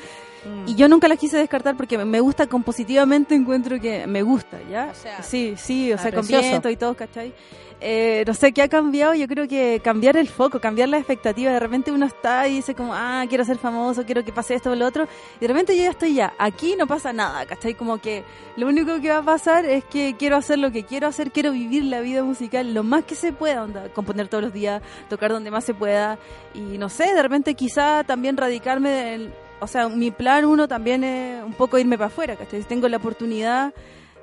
Y 0.68 0.76
yo 0.76 0.88
nunca 0.88 1.08
las 1.08 1.18
quise 1.18 1.38
descartar 1.38 1.76
porque 1.76 1.98
me 1.98 2.20
gusta 2.20 2.46
compositivamente, 2.46 3.34
encuentro 3.34 3.80
que 3.82 4.06
me 4.06 4.22
gusta, 4.22 4.60
¿ya? 4.70 4.94
sí, 5.24 5.56
sí, 5.58 5.92
o 5.92 5.98
sea, 5.98 6.12
con 6.12 6.20
precioso. 6.20 6.42
viento 6.50 6.70
y 6.70 6.76
todo, 6.78 6.94
¿cachai? 6.96 7.34
Eh, 7.82 8.24
no 8.26 8.34
sé 8.34 8.54
qué 8.54 8.62
ha 8.62 8.70
cambiado, 8.70 9.14
yo 9.14 9.28
creo 9.28 9.48
que 9.48 9.82
cambiar 9.84 10.16
el 10.18 10.30
foco, 10.30 10.60
cambiar 10.60 10.90
la 10.90 10.98
expectativa. 10.98 11.52
De 11.52 11.60
repente 11.60 11.92
uno 11.92 12.06
está 12.06 12.48
y 12.48 12.56
dice 12.56 12.74
como, 12.74 12.94
ah, 12.94 13.26
quiero 13.28 13.44
ser 13.44 13.58
famoso, 13.58 14.06
quiero 14.06 14.24
que 14.24 14.32
pase 14.32 14.56
esto 14.56 14.72
o 14.72 14.76
lo 14.76 14.86
otro. 14.86 15.08
Y 15.38 15.40
de 15.42 15.48
repente 15.48 15.76
yo 15.76 15.84
ya 15.84 15.90
estoy 15.90 16.16
ya, 16.16 16.34
aquí 16.40 16.76
no 16.78 16.88
pasa 16.88 17.12
nada, 17.12 17.46
¿cachai? 17.46 17.74
Como 17.76 17.98
que 18.00 18.24
lo 18.56 18.68
único 18.68 19.00
que 19.02 19.10
va 19.10 19.18
a 19.18 19.24
pasar 19.24 19.66
es 19.66 19.84
que 19.84 20.16
quiero 20.18 20.38
hacer 20.38 20.60
lo 20.60 20.72
que 20.72 20.84
quiero 20.84 21.08
hacer, 21.08 21.32
quiero 21.32 21.52
vivir 21.52 21.84
la 21.84 22.00
vida 22.00 22.24
musical 22.24 22.74
lo 22.74 22.84
más 22.84 23.04
que 23.04 23.16
se 23.16 23.34
pueda, 23.34 23.64
onda, 23.64 23.90
componer 23.94 24.30
todos 24.30 24.46
los 24.46 24.54
días, 24.54 24.82
tocar 25.10 25.32
donde 25.32 25.52
más 25.52 25.66
se 25.66 25.74
pueda. 25.74 26.18
Y 26.54 26.78
no 26.78 26.90
sé, 26.90 27.14
de 27.14 27.22
repente 27.22 27.56
quizá 27.56 28.04
también 28.04 28.38
radicarme 28.38 29.16
en, 29.16 29.34
o 29.60 29.68
sea, 29.68 29.90
mi 29.90 30.12
plan 30.12 30.46
uno 30.46 30.68
también 30.68 31.04
es 31.04 31.44
un 31.44 31.54
poco 31.54 31.78
irme 31.78 31.98
para 31.98 32.08
afuera, 32.08 32.36
¿cachai? 32.36 32.62
Si 32.62 32.68
tengo 32.68 32.88
la 32.88 32.98
oportunidad, 32.98 33.74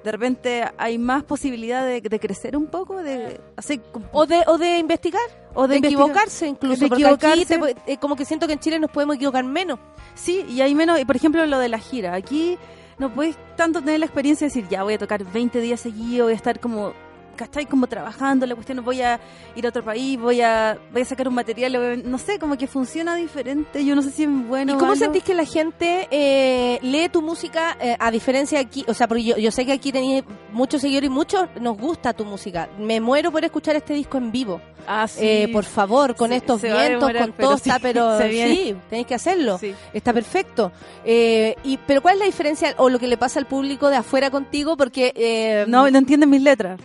de 0.05 0.13
repente 0.13 0.65
hay 0.79 0.99
más 0.99 1.23
posibilidad 1.25 1.85
de, 1.87 2.01
de 2.01 2.21
crecer 2.21 2.57
un 2.57 2.67
poco, 2.67 3.03
de 3.03 3.41
hacer... 3.57 3.81
O 4.13 4.27
de, 4.27 4.43
o 4.47 4.59
de 4.59 4.79
investigar. 4.79 5.23
O 5.55 5.63
de, 5.67 5.69
de 5.73 5.77
investigar. 5.77 6.05
equivocarse 6.05 6.47
incluso. 6.47 6.81
De 6.85 6.89
porque 6.89 7.05
aquí 7.07 7.43
equivocarse. 7.43 7.47
te 7.47 7.61
pu- 7.61 7.83
eh, 7.87 7.97
como 7.99 8.17
que 8.17 8.25
siento 8.25 8.47
que 8.47 8.55
en 8.55 8.59
Chile 8.59 8.79
nos 8.79 8.91
podemos 8.91 9.17
equivocar 9.17 9.45
menos. 9.45 9.79
Sí, 10.15 10.45
y 10.49 10.61
hay 10.61 10.75
menos, 10.75 10.99
y 11.01 11.05
por 11.05 11.17
ejemplo 11.17 11.45
lo 11.47 11.59
de 11.59 11.69
la 11.69 11.79
gira, 11.79 12.15
aquí 12.15 12.59
no 12.99 13.13
puedes 13.13 13.37
tanto 13.57 13.81
tener 13.81 14.01
la 14.01 14.07
experiencia 14.07 14.47
de 14.47 14.55
decir, 14.55 14.69
ya 14.69 14.83
voy 14.83 14.95
a 14.95 14.99
tocar 14.99 15.25
20 15.25 15.61
días 15.61 15.81
seguidos, 15.81 16.27
voy 16.27 16.33
a 16.35 16.37
estar 16.37 16.61
como, 16.61 16.93
¿cachai? 17.37 17.67
Como 17.67 17.87
trabajando, 17.87 18.47
la 18.47 18.55
cuestión, 18.55 18.85
voy 18.85 19.03
a 19.03 19.21
ir 19.57 19.67
a 19.67 19.69
otro 19.69 19.85
país, 19.85 20.19
voy 20.19 20.41
a, 20.41 20.79
voy 20.93 21.03
a 21.03 21.05
sacar 21.05 21.29
un 21.29 21.35
material, 21.35 21.77
voy 21.77 21.87
a- 21.87 21.97
no 22.09 22.19
sé, 22.19 22.39
como 22.39 22.57
que 22.57 22.67
funciona 22.67 23.17
diferente, 23.17 23.85
yo 23.85 23.95
no 23.95 24.03
sé 24.03 24.11
si 24.11 24.25
es 24.25 24.31
bueno 24.49 24.75
¿Y 24.75 24.77
cómo 24.79 24.95
sentís 24.97 25.23
que 25.25 25.35
la 25.35 25.45
gente 25.45 26.09
eh, 26.11 26.79
lee 26.83 27.09
tu 27.09 27.23
música 27.23 27.77
eh, 27.81 27.97
a 27.99 28.11
diferencia 28.11 28.59
de 28.59 28.65
aquí? 28.65 28.85
O 28.89 28.95
sea, 28.95 29.09
porque 29.09 29.25
yo, 29.25 29.37
yo 29.37 29.51
sé 29.51 29.65
que 29.67 29.73
aquí 29.73 29.93
tenéis 29.93 30.25
muchos 30.53 30.81
seguidores 30.81 31.09
y 31.09 31.13
muchos 31.13 31.49
nos 31.61 31.77
gusta 31.77 32.13
tu 32.13 32.25
música. 32.25 32.69
Me 32.79 33.01
muero 33.01 33.31
por 33.33 33.45
escuchar 33.45 33.77
este 33.77 33.95
disco 33.95 34.19
en 34.19 34.31
vivo. 34.33 34.61
Ah, 34.87 35.07
sí. 35.07 35.21
Eh, 35.23 35.49
por 35.53 35.65
favor, 35.65 36.17
con 36.17 36.31
Se- 36.31 36.37
estos 36.37 36.61
se 36.61 36.67
vientos, 36.67 37.01
demorar, 37.09 37.23
con 37.23 37.33
pero 37.33 37.49
todo 37.51 37.59
sí, 37.59 37.69
está, 37.71 37.79
pero 37.81 38.19
sí, 38.29 38.77
tenéis 38.91 39.07
que 39.07 39.15
hacerlo. 39.15 39.61
Está 39.93 40.13
perfecto. 40.13 40.73
Eh, 41.05 41.55
y 41.65 41.79
Pero 41.87 42.03
¿cuál 42.03 42.15
es 42.15 42.21
la 42.21 42.27
diferencia 42.27 42.75
o 42.79 42.89
lo 42.89 42.99
que 42.99 43.07
le 43.07 43.17
pasa 43.17 43.39
al 43.39 43.47
público 43.47 43.89
de 43.91 43.97
afuera 43.97 44.31
contigo? 44.31 44.77
Porque... 44.77 45.13
eh, 45.15 45.65
No, 45.69 45.89
no 45.91 45.99
entienden 45.99 46.31
mis 46.31 46.43
letras. 46.43 46.81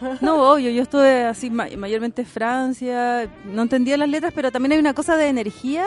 No, 0.20 0.52
obvio, 0.52 0.70
yo 0.70 0.82
estuve 0.82 1.24
así 1.24 1.50
ma- 1.50 1.68
mayormente 1.76 2.22
en 2.22 2.28
Francia, 2.28 3.30
no 3.44 3.62
entendía 3.62 3.96
las 3.96 4.08
letras, 4.08 4.32
pero 4.34 4.50
también 4.50 4.72
hay 4.72 4.78
una 4.78 4.94
cosa 4.94 5.16
de 5.16 5.28
energía 5.28 5.84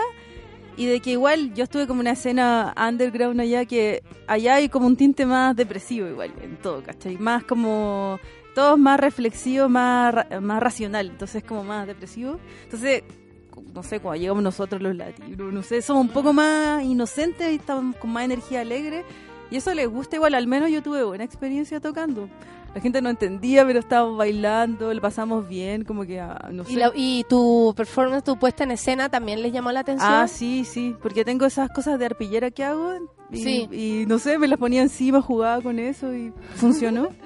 y 0.75 0.85
de 0.87 0.99
que 1.01 1.11
igual 1.11 1.53
yo 1.53 1.63
estuve 1.65 1.85
como 1.87 1.99
una 2.01 2.11
escena 2.11 2.73
underground 2.77 3.39
allá 3.41 3.65
que 3.65 4.01
allá 4.27 4.55
hay 4.55 4.69
como 4.69 4.87
un 4.87 4.95
tinte 4.97 5.25
más 5.25 5.55
depresivo 5.55 6.07
igual 6.07 6.33
en 6.41 6.57
todo, 6.57 6.81
¿cachai? 6.83 7.17
Más 7.17 7.43
como 7.43 8.19
todo 8.55 8.77
más 8.77 8.99
reflexivo, 8.99 9.69
más 9.69 10.15
más 10.41 10.61
racional, 10.61 11.09
entonces 11.11 11.43
como 11.43 11.63
más 11.63 11.85
depresivo. 11.87 12.39
Entonces, 12.63 13.03
no 13.73 13.83
sé, 13.83 13.99
cuando 13.99 14.19
llegamos 14.19 14.43
nosotros 14.43 14.81
los 14.81 14.95
latinos, 14.95 15.53
no 15.53 15.61
sé, 15.63 15.81
somos 15.83 16.05
un 16.05 16.09
poco 16.11 16.33
más 16.33 16.83
inocentes 16.83 17.51
y 17.51 17.55
estamos 17.55 17.95
con 17.97 18.11
más 18.11 18.25
energía 18.25 18.61
alegre 18.61 19.03
y 19.51 19.57
eso 19.57 19.73
les 19.75 19.87
gusta 19.87 20.15
igual, 20.15 20.33
al 20.33 20.47
menos 20.47 20.71
yo 20.71 20.81
tuve 20.81 21.03
buena 21.03 21.23
experiencia 21.23 21.79
tocando. 21.79 22.29
La 22.73 22.81
gente 22.81 23.01
no 23.01 23.09
entendía, 23.09 23.65
pero 23.65 23.79
estábamos 23.79 24.17
bailando, 24.17 24.91
lo 24.93 24.99
pasamos 25.01 25.47
bien, 25.47 25.83
como 25.83 26.05
que, 26.05 26.19
ah, 26.19 26.49
no 26.51 26.63
sé. 26.63 26.73
y, 26.73 26.75
la- 26.75 26.91
y 26.95 27.23
tu 27.29 27.73
performance, 27.77 28.23
tu 28.23 28.37
puesta 28.37 28.63
en 28.63 28.71
escena 28.71 29.09
también 29.09 29.41
les 29.43 29.53
llamó 29.53 29.71
la 29.71 29.81
atención. 29.81 30.11
Ah, 30.11 30.27
sí, 30.27 30.65
sí, 30.65 30.95
porque 31.01 31.23
tengo 31.23 31.45
esas 31.45 31.69
cosas 31.69 31.99
de 31.99 32.05
arpillera 32.07 32.49
que 32.49 32.63
hago 32.63 32.93
y, 33.31 33.37
Sí. 33.43 33.69
y 33.71 34.05
no 34.07 34.17
sé, 34.17 34.37
me 34.39 34.47
las 34.47 34.57
ponía 34.57 34.81
encima, 34.81 35.21
jugaba 35.21 35.61
con 35.61 35.77
eso 35.77 36.13
y 36.15 36.33
funcionó. 36.55 37.09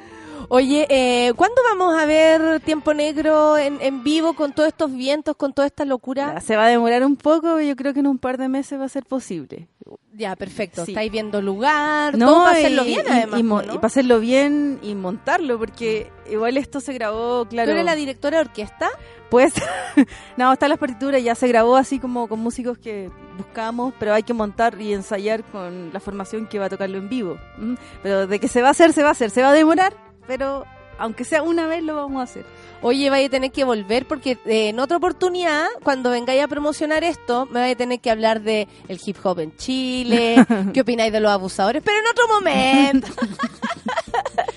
Oye, 0.49 0.87
eh, 0.89 1.33
¿cuándo 1.35 1.55
vamos 1.69 1.95
a 2.01 2.05
ver 2.05 2.59
Tiempo 2.61 2.93
Negro 2.93 3.57
en, 3.57 3.79
en 3.81 4.03
vivo 4.03 4.33
con 4.33 4.53
todos 4.53 4.67
estos 4.69 4.93
vientos, 4.93 5.35
con 5.35 5.53
toda 5.53 5.65
esta 5.67 5.85
locura? 5.85 6.39
Se 6.41 6.55
va 6.55 6.65
a 6.65 6.69
demorar 6.69 7.03
un 7.05 7.15
poco, 7.15 7.59
yo 7.59 7.75
creo 7.75 7.93
que 7.93 7.99
en 7.99 8.07
un 8.07 8.17
par 8.17 8.37
de 8.37 8.47
meses 8.49 8.79
va 8.79 8.85
a 8.85 8.89
ser 8.89 9.05
posible. 9.05 9.67
Ya, 10.13 10.35
perfecto. 10.35 10.83
Sí. 10.85 10.91
Estáis 10.91 11.11
viendo 11.11 11.41
lugar, 11.41 12.17
No, 12.17 12.25
todo 12.27 12.43
para 12.45 12.57
hacerlo 12.57 12.83
bien 12.85 13.03
y- 13.05 13.09
además. 13.11 13.39
y, 13.39 13.43
mo- 13.43 13.61
¿no? 13.61 13.73
y 13.73 13.75
para 13.75 13.87
hacerlo 13.87 14.19
bien 14.19 14.79
y 14.81 14.95
montarlo, 14.95 15.59
porque 15.59 16.09
igual 16.29 16.57
esto 16.57 16.79
se 16.79 16.93
grabó, 16.93 17.45
claro. 17.45 17.67
¿Tú 17.67 17.73
eres 17.73 17.85
la 17.85 17.95
directora 17.95 18.37
de 18.37 18.45
orquesta? 18.45 18.89
Pues, 19.29 19.53
no, 20.37 20.53
están 20.53 20.69
las 20.69 20.79
partituras, 20.79 21.21
ya 21.23 21.35
se 21.35 21.47
grabó 21.47 21.75
así 21.75 21.99
como 21.99 22.27
con 22.27 22.39
músicos 22.39 22.77
que 22.79 23.11
buscamos, 23.37 23.93
pero 23.99 24.13
hay 24.13 24.23
que 24.23 24.33
montar 24.33 24.79
y 24.81 24.93
ensayar 24.93 25.43
con 25.43 25.91
la 25.93 25.99
formación 25.99 26.47
que 26.47 26.57
va 26.59 26.65
a 26.65 26.69
tocarlo 26.69 26.97
en 26.97 27.09
vivo. 27.09 27.37
¿m? 27.59 27.77
Pero 28.01 28.25
de 28.25 28.39
que 28.39 28.47
se 28.47 28.61
va 28.61 28.69
a 28.69 28.71
hacer, 28.71 28.93
se 28.93 29.03
va 29.03 29.09
a 29.09 29.11
hacer, 29.11 29.29
se 29.29 29.41
va 29.43 29.49
a 29.49 29.53
demorar, 29.53 29.93
pero 30.27 30.65
aunque 30.99 31.23
sea 31.23 31.43
una 31.43 31.67
vez 31.67 31.83
lo 31.83 31.95
vamos 31.95 32.19
a 32.19 32.23
hacer. 32.23 32.45
Oye, 32.81 33.09
vaya 33.09 33.27
a 33.27 33.29
tener 33.29 33.51
que 33.51 33.63
volver 33.63 34.07
porque 34.07 34.37
eh, 34.45 34.69
en 34.69 34.79
otra 34.79 34.97
oportunidad, 34.97 35.67
cuando 35.83 36.11
vengáis 36.11 36.43
a 36.43 36.47
promocionar 36.47 37.03
esto, 37.03 37.45
me 37.47 37.59
vais 37.59 37.75
a 37.75 37.77
tener 37.77 37.99
que 37.99 38.11
hablar 38.11 38.41
de 38.41 38.67
el 38.87 38.99
hip 39.03 39.17
hop 39.23 39.39
en 39.39 39.55
Chile, 39.55 40.45
qué 40.73 40.81
opináis 40.81 41.11
de 41.11 41.19
los 41.19 41.31
abusadores, 41.31 41.81
pero 41.83 41.97
en 41.99 42.07
otro 42.07 42.27
momento. 42.27 43.07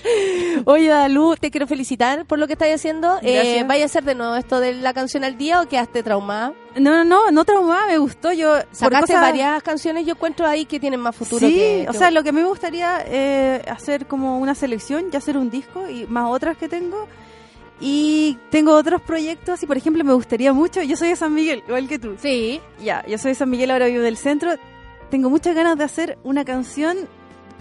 Oye, 0.65 0.87
Dalu, 0.89 1.35
te 1.39 1.51
quiero 1.51 1.67
felicitar 1.67 2.25
por 2.25 2.39
lo 2.39 2.47
que 2.47 2.53
estáis 2.53 2.75
haciendo. 2.75 3.19
Eh. 3.21 3.63
¿Vaya 3.67 3.83
a 3.83 3.85
hacer 3.85 4.03
de 4.03 4.15
nuevo 4.15 4.35
esto 4.35 4.59
de 4.59 4.73
la 4.75 4.93
canción 4.93 5.23
al 5.23 5.37
día 5.37 5.61
o 5.61 5.67
quedaste 5.67 6.03
traumada? 6.03 6.53
No, 6.75 6.91
no, 6.91 7.03
no, 7.03 7.31
no 7.31 7.45
traumada, 7.45 7.87
me 7.87 7.97
gustó. 7.97 8.31
Yo 8.31 8.55
Sacaste 8.71 9.13
cosas- 9.13 9.21
varias 9.21 9.61
canciones, 9.63 10.05
yo 10.05 10.13
encuentro 10.13 10.45
ahí 10.47 10.65
que 10.65 10.79
tienen 10.79 10.99
más 10.99 11.15
futuro. 11.15 11.45
Sí, 11.47 11.53
que- 11.53 11.85
o 11.89 11.93
sea, 11.93 12.11
lo 12.11 12.23
que 12.23 12.29
a 12.29 12.31
mí 12.31 12.41
me 12.41 12.47
gustaría 12.47 13.03
eh, 13.05 13.61
hacer 13.69 14.07
como 14.07 14.39
una 14.39 14.55
selección, 14.55 15.11
ya 15.11 15.19
hacer 15.19 15.37
un 15.37 15.49
disco 15.49 15.89
y 15.89 16.05
más 16.07 16.29
otras 16.29 16.57
que 16.57 16.67
tengo. 16.69 17.07
Y 17.83 18.37
tengo 18.51 18.73
otros 18.75 19.01
proyectos 19.01 19.63
y, 19.63 19.65
por 19.65 19.75
ejemplo, 19.75 20.03
me 20.03 20.13
gustaría 20.13 20.53
mucho, 20.53 20.83
yo 20.83 20.95
soy 20.95 21.09
de 21.09 21.15
San 21.15 21.33
Miguel, 21.33 21.63
igual 21.67 21.87
que 21.87 21.97
tú. 21.97 22.15
Sí. 22.21 22.61
Ya, 22.83 23.03
yo 23.07 23.17
soy 23.17 23.31
de 23.31 23.35
San 23.35 23.49
Miguel, 23.49 23.71
ahora 23.71 23.87
vivo 23.87 24.03
del 24.03 24.17
centro. 24.17 24.51
Tengo 25.09 25.29
muchas 25.31 25.55
ganas 25.55 25.77
de 25.77 25.83
hacer 25.83 26.17
una 26.23 26.45
canción 26.45 26.95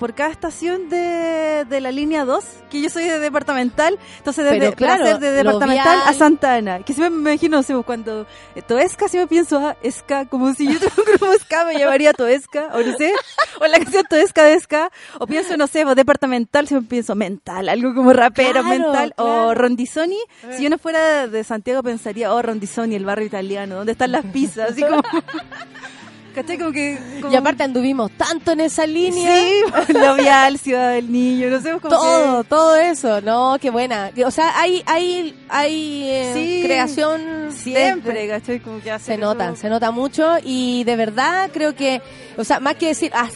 por 0.01 0.15
cada 0.15 0.31
estación 0.31 0.89
de, 0.89 1.67
de 1.69 1.81
la 1.83 1.93
línea 1.93 2.25
2, 2.25 2.43
que 2.71 2.81
yo 2.81 2.89
soy 2.89 3.05
de 3.05 3.19
departamental, 3.19 3.99
entonces 4.17 4.51
desde 4.51 4.73
claro, 4.73 5.05
hacer 5.05 5.19
de 5.19 5.31
departamental 5.33 5.99
a 5.99 6.05
vial. 6.05 6.15
Santa 6.15 6.55
Ana, 6.55 6.83
que 6.83 6.95
siempre 6.95 7.11
me 7.11 7.33
imagino, 7.33 7.59
no 7.59 7.63
sé, 7.63 7.75
cuando 7.85 8.27
eh, 8.55 8.63
Toesca, 8.63 9.09
siempre 9.09 9.29
pienso, 9.29 9.59
ah, 9.59 9.77
Esca, 9.83 10.25
como 10.25 10.55
si 10.55 10.67
yo 10.73 10.79
tuviera 10.81 10.95
un 10.97 11.05
grupo 11.05 11.39
Ska, 11.41 11.67
me 11.67 11.79
llamaría 11.79 12.15
Toesca, 12.15 12.71
o 12.73 12.81
no 12.81 12.97
sé, 12.97 13.13
o 13.61 13.67
la 13.67 13.79
canción 13.79 14.05
Toesca 14.09 14.43
de 14.43 14.59
Ska, 14.59 14.91
o 15.19 15.27
pienso, 15.27 15.59
no 15.59 15.67
sé, 15.67 15.85
pues, 15.85 15.97
departamental, 15.97 16.67
siempre 16.67 16.89
pienso 16.89 17.15
mental, 17.15 17.69
algo 17.69 17.95
como 17.95 18.15
rapero, 18.15 18.63
Claro, 18.63 18.69
mental, 18.69 19.13
o 19.19 19.25
claro. 19.25 19.55
Rondizoni, 19.55 20.19
si 20.57 20.63
yo 20.63 20.71
no 20.71 20.79
fuera 20.79 21.27
de 21.27 21.45
Santiago 21.45 21.83
pensaría, 21.83 22.33
oh, 22.33 22.41
Rondizoni, 22.41 22.95
el 22.95 23.05
barrio 23.05 23.27
italiano, 23.27 23.75
¿dónde 23.75 23.93
están 23.93 24.13
las 24.13 24.25
pizzas? 24.25 24.71
Así 24.71 24.81
como... 24.81 25.03
¿Cachai? 26.35 26.59
Como 26.59 26.73
que... 26.73 26.99
como- 27.21 27.33
Y 27.33 27.37
aparte 27.37 27.63
anduvimos 27.65 28.11
tanto 28.13 28.53
en 28.53 28.61
esa 28.61 28.87
línea. 28.87 29.37
Sí, 29.37 29.93
lo 29.93 30.15
vial, 30.15 30.59
Ciudad 30.59 30.93
del 30.93 31.11
Niño, 31.11 31.49
no 31.51 31.61
sé, 31.61 31.71
como 31.73 31.89
todo, 31.89 32.43
que- 32.43 32.49
todo 32.49 32.77
eso, 32.77 33.21
no, 33.21 33.57
qué 33.61 33.71
buena. 33.71 34.11
O 34.25 34.31
sea, 34.31 34.59
hay, 34.61 34.83
hay, 34.87 35.35
hay 35.49 36.03
eh, 36.09 36.31
Sí, 36.35 36.63
creación 36.65 37.49
siempre, 37.53 38.23
de- 38.23 38.29
¿cachai? 38.29 38.61
Como 38.61 38.81
que 38.81 38.91
hace 38.91 39.07
se 39.13 39.19
nota, 39.19 39.57
se 39.57 39.69
nota 39.69 39.91
mucho 39.91 40.37
y 40.45 40.85
de 40.85 40.97
verdad 40.97 41.51
creo 41.53 41.75
que, 41.75 42.01
o 42.37 42.45
sea, 42.45 42.61
más 42.61 42.77
que 42.77 42.87
decir, 42.89 43.11
ah, 43.15 43.29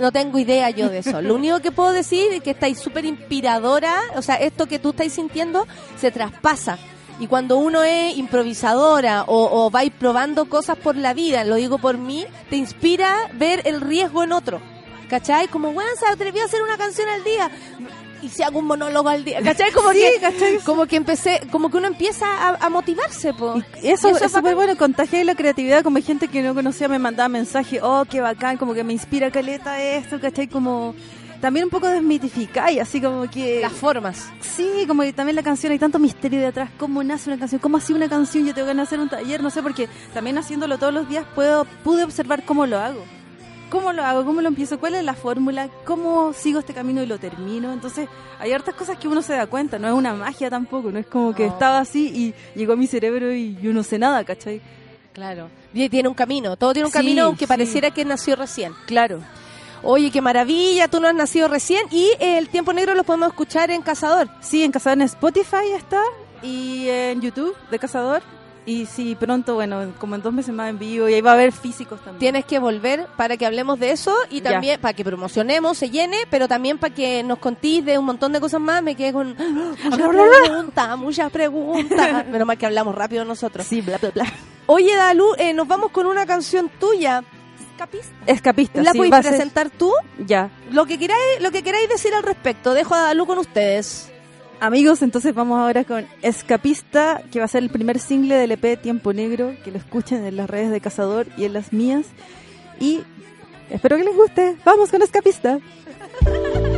no 0.00 0.10
tengo 0.12 0.38
idea 0.38 0.70
yo 0.70 0.88
de 0.88 0.98
eso. 0.98 1.20
Lo 1.20 1.34
único 1.34 1.60
que 1.60 1.70
puedo 1.72 1.92
decir 1.92 2.32
es 2.32 2.42
que 2.42 2.50
estáis 2.52 2.78
súper 2.78 3.04
inspiradora, 3.04 3.94
o 4.16 4.22
sea, 4.22 4.36
esto 4.36 4.66
que 4.66 4.78
tú 4.78 4.90
estáis 4.90 5.12
sintiendo 5.12 5.66
se 6.00 6.10
traspasa. 6.10 6.78
Y 7.22 7.28
cuando 7.28 7.56
uno 7.56 7.84
es 7.84 8.16
improvisadora 8.16 9.22
o, 9.28 9.64
o 9.64 9.70
vais 9.70 9.92
probando 9.96 10.46
cosas 10.48 10.76
por 10.76 10.96
la 10.96 11.14
vida, 11.14 11.44
lo 11.44 11.54
digo 11.54 11.78
por 11.78 11.96
mí, 11.96 12.26
te 12.50 12.56
inspira 12.56 13.30
ver 13.34 13.62
el 13.64 13.80
riesgo 13.80 14.24
en 14.24 14.32
otro. 14.32 14.60
¿Cachai? 15.08 15.46
Como, 15.46 15.72
bueno, 15.72 15.88
se 15.96 16.10
atrevió 16.10 16.42
a 16.42 16.46
hacer 16.46 16.60
una 16.64 16.76
canción 16.76 17.08
al 17.08 17.22
día. 17.22 17.48
y 18.22 18.28
si 18.28 18.42
hago 18.42 18.58
un 18.58 18.64
monólogo 18.66 19.08
al 19.08 19.24
día. 19.24 19.40
¿Cachai? 19.40 19.70
Como, 19.70 19.92
Sí, 19.92 20.00
que, 20.00 20.20
¿cachai? 20.20 20.58
como 20.66 20.86
que 20.86 20.96
empecé, 20.96 21.42
como 21.52 21.70
que 21.70 21.76
uno 21.76 21.86
empieza 21.86 22.26
a, 22.26 22.56
a 22.66 22.68
motivarse, 22.68 23.32
po. 23.34 23.54
Eso, 23.80 24.08
Y 24.10 24.24
es 24.24 24.32
súper 24.32 24.56
bueno, 24.56 24.76
contagiar 24.76 25.24
la 25.24 25.36
creatividad, 25.36 25.84
como 25.84 25.98
hay 25.98 26.02
gente 26.02 26.26
que 26.26 26.42
no 26.42 26.54
conocía 26.56 26.88
me 26.88 26.98
mandaba 26.98 27.28
mensajes, 27.28 27.78
oh, 27.84 28.04
qué 28.10 28.20
bacán, 28.20 28.56
como 28.56 28.74
que 28.74 28.82
me 28.82 28.94
inspira 28.94 29.30
caleta 29.30 29.80
esto, 29.80 30.18
¿cachai? 30.18 30.48
Como 30.48 30.96
también 31.42 31.64
un 31.64 31.70
poco 31.70 31.88
desmitificar 31.88 32.72
y 32.72 32.78
así 32.78 33.00
como 33.00 33.28
que... 33.28 33.60
Las 33.60 33.72
formas. 33.72 34.30
Sí, 34.40 34.84
como 34.86 35.02
que 35.02 35.12
también 35.12 35.34
la 35.36 35.42
canción 35.42 35.72
hay 35.72 35.78
tanto 35.78 35.98
misterio 35.98 36.38
de 36.40 36.46
atrás, 36.46 36.70
cómo 36.78 37.02
nace 37.02 37.28
una 37.28 37.38
canción, 37.38 37.60
cómo 37.60 37.76
así 37.78 37.92
una 37.92 38.08
canción, 38.08 38.46
yo 38.46 38.54
tengo 38.54 38.72
de 38.72 38.80
hacer 38.80 39.00
un 39.00 39.08
taller, 39.08 39.42
no 39.42 39.50
sé, 39.50 39.60
porque 39.60 39.88
también 40.14 40.38
haciéndolo 40.38 40.78
todos 40.78 40.94
los 40.94 41.08
días 41.08 41.26
puedo 41.34 41.64
pude 41.82 42.04
observar 42.04 42.44
cómo 42.44 42.64
lo 42.64 42.78
hago. 42.78 43.04
¿Cómo 43.70 43.92
lo 43.92 44.04
hago? 44.04 44.24
¿Cómo 44.24 44.40
lo 44.40 44.48
empiezo? 44.48 44.78
¿Cuál 44.78 44.94
es 44.94 45.02
la 45.04 45.14
fórmula? 45.14 45.68
¿Cómo 45.84 46.32
sigo 46.32 46.60
este 46.60 46.74
camino 46.74 47.02
y 47.02 47.06
lo 47.06 47.18
termino? 47.18 47.72
Entonces, 47.72 48.06
hay 48.38 48.52
hartas 48.52 48.74
cosas 48.74 48.98
que 48.98 49.08
uno 49.08 49.20
se 49.22 49.32
da 49.32 49.46
cuenta, 49.46 49.78
no 49.78 49.88
es 49.88 49.94
una 49.94 50.14
magia 50.14 50.48
tampoco, 50.48 50.92
no 50.92 50.98
es 51.00 51.06
como 51.06 51.34
que 51.34 51.46
estaba 51.46 51.78
así 51.78 52.06
y 52.14 52.34
llegó 52.58 52.74
a 52.74 52.76
mi 52.76 52.86
cerebro 52.86 53.32
y 53.32 53.56
yo 53.62 53.72
no 53.72 53.82
sé 53.82 53.98
nada, 53.98 54.22
¿cachai? 54.24 54.60
Claro. 55.12 55.48
Y 55.74 55.88
tiene 55.88 56.08
un 56.08 56.14
camino, 56.14 56.56
todo 56.56 56.72
tiene 56.72 56.86
un 56.86 56.92
Sí, 56.92 56.98
camino 56.98 57.24
aunque 57.24 57.46
sí. 57.46 57.48
pareciera 57.48 57.90
que 57.90 58.04
nació 58.04 58.36
recién. 58.36 58.72
Claro. 58.86 59.20
Oye, 59.84 60.10
qué 60.10 60.20
maravilla, 60.20 60.88
tú 60.88 61.00
no 61.00 61.08
has 61.08 61.14
nacido 61.14 61.48
recién 61.48 61.86
y 61.90 62.04
eh, 62.20 62.38
el 62.38 62.48
tiempo 62.48 62.72
negro 62.72 62.94
lo 62.94 63.02
podemos 63.04 63.28
escuchar 63.28 63.70
en 63.70 63.82
Cazador. 63.82 64.28
Sí, 64.40 64.62
en 64.62 64.70
Cazador 64.72 64.98
en 64.98 65.02
Spotify 65.02 65.72
está 65.76 66.00
y 66.42 66.88
en 66.88 67.20
YouTube 67.20 67.56
de 67.70 67.78
Cazador. 67.78 68.22
Y 68.64 68.86
sí, 68.86 69.16
pronto, 69.18 69.54
bueno, 69.56 69.92
como 69.98 70.14
en 70.14 70.22
dos 70.22 70.32
meses 70.32 70.54
más 70.54 70.70
en 70.70 70.78
vivo 70.78 71.08
y 71.08 71.14
ahí 71.14 71.20
va 71.20 71.32
a 71.32 71.34
haber 71.34 71.50
físicos 71.50 71.98
también. 71.98 72.20
Tienes 72.20 72.44
que 72.44 72.60
volver 72.60 73.08
para 73.16 73.36
que 73.36 73.44
hablemos 73.44 73.80
de 73.80 73.90
eso 73.90 74.14
y 74.30 74.40
Ya. 74.40 74.52
también 74.52 74.80
para 74.80 74.94
que 74.94 75.02
promocionemos, 75.04 75.76
se 75.78 75.90
llene, 75.90 76.18
pero 76.30 76.46
también 76.46 76.78
para 76.78 76.94
que 76.94 77.24
nos 77.24 77.38
contís 77.38 77.84
de 77.84 77.98
un 77.98 78.04
montón 78.04 78.32
de 78.32 78.38
cosas 78.38 78.60
más. 78.60 78.80
Me 78.80 78.94
quedé 78.94 79.12
con 79.12 79.36
muchas 79.84 80.08
preguntas, 80.44 80.96
muchas 80.98 81.32
preguntas. 81.32 82.26
Menos 82.30 82.46
mal 82.46 82.56
que 82.56 82.66
hablamos 82.66 82.94
rápido 82.94 83.24
nosotros. 83.24 83.66
Sí, 83.66 83.80
bla, 83.80 83.98
bla, 83.98 84.10
bla. 84.10 84.32
Oye, 84.66 84.94
Dalu, 84.94 85.34
eh, 85.38 85.52
nos 85.52 85.66
vamos 85.66 85.90
con 85.90 86.06
una 86.06 86.24
canción 86.24 86.70
tuya. 86.78 87.24
¿Escapista? 87.82 88.14
Escapista, 88.26 88.82
¿La 88.82 88.92
sí, 88.92 88.98
va 89.10 89.18
a 89.18 89.22
ser- 89.22 89.32
presentar 89.32 89.70
tú? 89.70 89.92
Ya. 90.26 90.50
Lo 90.70 90.86
que 90.86 90.98
queráis, 90.98 91.40
lo 91.40 91.50
que 91.50 91.62
queráis 91.62 91.88
decir 91.88 92.14
al 92.14 92.22
respecto. 92.22 92.74
Dejo 92.74 92.94
a 92.94 93.00
Dalu 93.02 93.26
con 93.26 93.38
ustedes. 93.38 94.08
Amigos, 94.60 95.02
entonces 95.02 95.34
vamos 95.34 95.58
ahora 95.58 95.82
con 95.84 96.06
Escapista, 96.22 97.22
que 97.32 97.40
va 97.40 97.46
a 97.46 97.48
ser 97.48 97.64
el 97.64 97.70
primer 97.70 97.98
single 97.98 98.36
del 98.36 98.52
EP 98.52 98.76
Tiempo 98.80 99.12
Negro, 99.12 99.54
que 99.64 99.72
lo 99.72 99.78
escuchen 99.78 100.24
en 100.24 100.36
las 100.36 100.48
redes 100.48 100.70
de 100.70 100.80
Cazador 100.80 101.26
y 101.36 101.44
en 101.44 101.52
las 101.52 101.72
mías. 101.72 102.06
Y 102.78 103.00
espero 103.70 103.96
que 103.96 104.04
les 104.04 104.14
guste. 104.14 104.56
Vamos 104.64 104.90
con 104.90 105.02
Escapista. 105.02 105.58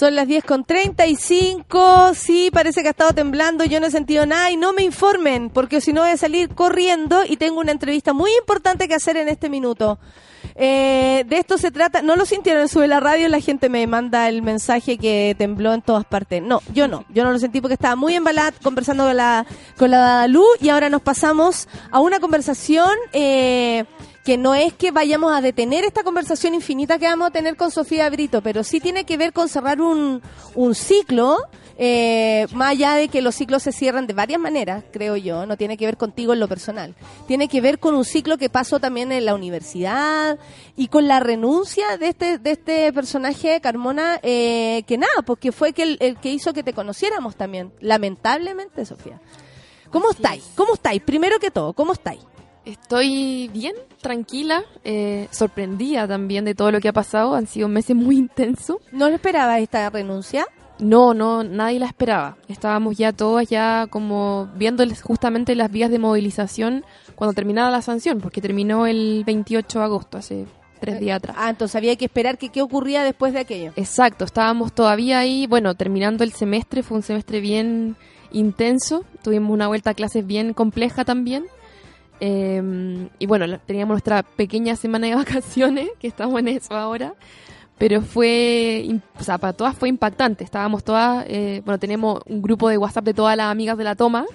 Son 0.00 0.14
las 0.14 0.26
10 0.26 0.44
con 0.44 0.64
35. 0.64 2.14
Sí, 2.14 2.48
parece 2.50 2.80
que 2.80 2.88
ha 2.88 2.92
estado 2.92 3.12
temblando. 3.12 3.66
Yo 3.66 3.80
no 3.80 3.86
he 3.88 3.90
sentido 3.90 4.24
nada 4.24 4.50
y 4.50 4.56
no 4.56 4.72
me 4.72 4.82
informen, 4.82 5.50
porque 5.50 5.82
si 5.82 5.92
no 5.92 6.00
voy 6.00 6.08
a 6.08 6.16
salir 6.16 6.48
corriendo 6.48 7.22
y 7.28 7.36
tengo 7.36 7.60
una 7.60 7.72
entrevista 7.72 8.14
muy 8.14 8.30
importante 8.40 8.88
que 8.88 8.94
hacer 8.94 9.18
en 9.18 9.28
este 9.28 9.50
minuto. 9.50 9.98
Eh, 10.54 11.26
de 11.28 11.36
esto 11.36 11.58
se 11.58 11.70
trata. 11.70 12.00
No 12.00 12.16
lo 12.16 12.24
sintieron, 12.24 12.66
sube 12.66 12.88
la 12.88 12.98
radio. 12.98 13.28
La 13.28 13.40
gente 13.40 13.68
me 13.68 13.86
manda 13.86 14.26
el 14.30 14.40
mensaje 14.40 14.96
que 14.96 15.34
tembló 15.36 15.74
en 15.74 15.82
todas 15.82 16.06
partes. 16.06 16.42
No, 16.42 16.62
yo 16.72 16.88
no. 16.88 17.04
Yo 17.10 17.22
no 17.22 17.32
lo 17.32 17.38
sentí 17.38 17.60
porque 17.60 17.74
estaba 17.74 17.94
muy 17.94 18.14
embalada 18.14 18.52
conversando 18.62 19.04
con 19.04 19.18
la, 19.18 19.44
con 19.76 19.90
la 19.90 20.26
y 20.62 20.70
ahora 20.70 20.88
nos 20.88 21.02
pasamos 21.02 21.68
a 21.90 22.00
una 22.00 22.20
conversación. 22.20 22.88
Eh, 23.12 23.84
que 24.24 24.36
no 24.36 24.54
es 24.54 24.74
que 24.74 24.90
vayamos 24.90 25.32
a 25.32 25.40
detener 25.40 25.84
esta 25.84 26.02
conversación 26.02 26.54
infinita 26.54 26.98
que 26.98 27.06
vamos 27.06 27.28
a 27.28 27.30
tener 27.30 27.56
con 27.56 27.70
Sofía 27.70 28.08
Brito, 28.10 28.42
pero 28.42 28.64
sí 28.64 28.80
tiene 28.80 29.04
que 29.04 29.16
ver 29.16 29.32
con 29.32 29.48
cerrar 29.48 29.80
un, 29.80 30.22
un 30.54 30.74
ciclo, 30.74 31.38
eh, 31.78 32.46
más 32.52 32.72
allá 32.72 32.94
de 32.94 33.08
que 33.08 33.22
los 33.22 33.34
ciclos 33.34 33.62
se 33.62 33.72
cierran 33.72 34.06
de 34.06 34.12
varias 34.12 34.38
maneras, 34.38 34.84
creo 34.92 35.16
yo, 35.16 35.46
no 35.46 35.56
tiene 35.56 35.78
que 35.78 35.86
ver 35.86 35.96
contigo 35.96 36.34
en 36.34 36.40
lo 36.40 36.48
personal, 36.48 36.94
tiene 37.26 37.48
que 37.48 37.62
ver 37.62 37.78
con 37.78 37.94
un 37.94 38.04
ciclo 38.04 38.36
que 38.36 38.50
pasó 38.50 38.78
también 38.78 39.10
en 39.10 39.24
la 39.24 39.34
universidad 39.34 40.38
y 40.76 40.88
con 40.88 41.08
la 41.08 41.20
renuncia 41.20 41.96
de 41.96 42.08
este, 42.08 42.36
de 42.36 42.50
este 42.50 42.92
personaje, 42.92 43.62
Carmona, 43.62 44.20
eh, 44.22 44.82
que 44.86 44.98
nada, 44.98 45.22
porque 45.24 45.50
fue 45.50 45.72
que 45.72 45.82
el, 45.84 45.96
el 46.00 46.18
que 46.18 46.30
hizo 46.30 46.52
que 46.52 46.62
te 46.62 46.74
conociéramos 46.74 47.36
también, 47.36 47.72
lamentablemente, 47.80 48.84
Sofía. 48.84 49.18
¿Cómo 49.90 50.10
estáis? 50.10 50.44
¿Cómo 50.54 50.74
estáis? 50.74 51.02
Primero 51.02 51.40
que 51.40 51.50
todo, 51.50 51.72
¿cómo 51.72 51.92
estáis? 51.94 52.20
Estoy 52.64 53.48
bien, 53.52 53.74
tranquila, 54.00 54.62
eh, 54.84 55.28
sorprendida 55.30 56.06
también 56.06 56.44
de 56.44 56.54
todo 56.54 56.70
lo 56.70 56.80
que 56.80 56.88
ha 56.88 56.92
pasado. 56.92 57.34
Han 57.34 57.46
sido 57.46 57.68
meses 57.68 57.96
muy 57.96 58.18
intensos. 58.18 58.76
¿No 58.92 59.08
lo 59.08 59.14
esperaba 59.14 59.58
esta 59.58 59.88
renuncia? 59.90 60.46
No, 60.78 61.14
no, 61.14 61.44
nadie 61.44 61.78
la 61.78 61.86
esperaba. 61.86 62.36
Estábamos 62.48 62.96
ya 62.96 63.12
todas 63.12 63.48
ya 63.48 63.86
como 63.88 64.48
viendo 64.54 64.84
justamente 65.02 65.54
las 65.54 65.70
vías 65.70 65.90
de 65.90 65.98
movilización 65.98 66.84
cuando 67.14 67.34
terminara 67.34 67.70
la 67.70 67.82
sanción, 67.82 68.20
porque 68.20 68.40
terminó 68.40 68.86
el 68.86 69.22
28 69.26 69.78
de 69.78 69.84
agosto, 69.84 70.18
hace 70.18 70.46
tres 70.80 70.98
días 70.98 71.18
atrás. 71.18 71.36
Ah, 71.38 71.50
entonces 71.50 71.76
había 71.76 71.96
que 71.96 72.06
esperar 72.06 72.38
que 72.38 72.48
qué 72.48 72.62
ocurría 72.62 73.04
después 73.04 73.34
de 73.34 73.40
aquello. 73.40 73.72
Exacto, 73.76 74.24
estábamos 74.24 74.72
todavía 74.72 75.18
ahí, 75.18 75.46
bueno, 75.46 75.74
terminando 75.74 76.24
el 76.24 76.32
semestre, 76.32 76.82
fue 76.82 76.96
un 76.96 77.02
semestre 77.02 77.40
bien 77.40 77.96
intenso, 78.32 79.04
tuvimos 79.22 79.52
una 79.52 79.68
vuelta 79.68 79.90
a 79.90 79.94
clases 79.94 80.26
bien 80.26 80.54
compleja 80.54 81.04
también. 81.04 81.44
Eh, 82.20 83.08
y 83.18 83.26
bueno, 83.26 83.58
teníamos 83.60 83.94
nuestra 83.94 84.22
pequeña 84.22 84.76
semana 84.76 85.06
de 85.06 85.14
vacaciones, 85.16 85.88
que 85.98 86.06
estamos 86.06 86.38
en 86.40 86.48
eso 86.48 86.74
ahora, 86.74 87.14
pero 87.78 88.02
fue, 88.02 88.86
o 89.18 89.22
sea, 89.22 89.38
para 89.38 89.54
todas 89.54 89.74
fue 89.74 89.88
impactante. 89.88 90.44
Estábamos 90.44 90.84
todas, 90.84 91.24
eh, 91.28 91.62
bueno, 91.64 91.78
tenemos 91.78 92.20
un 92.26 92.42
grupo 92.42 92.68
de 92.68 92.78
WhatsApp 92.78 93.04
de 93.04 93.14
todas 93.14 93.36
las 93.36 93.50
amigas 93.50 93.78
de 93.78 93.84
la 93.84 93.94
toma, 93.94 94.26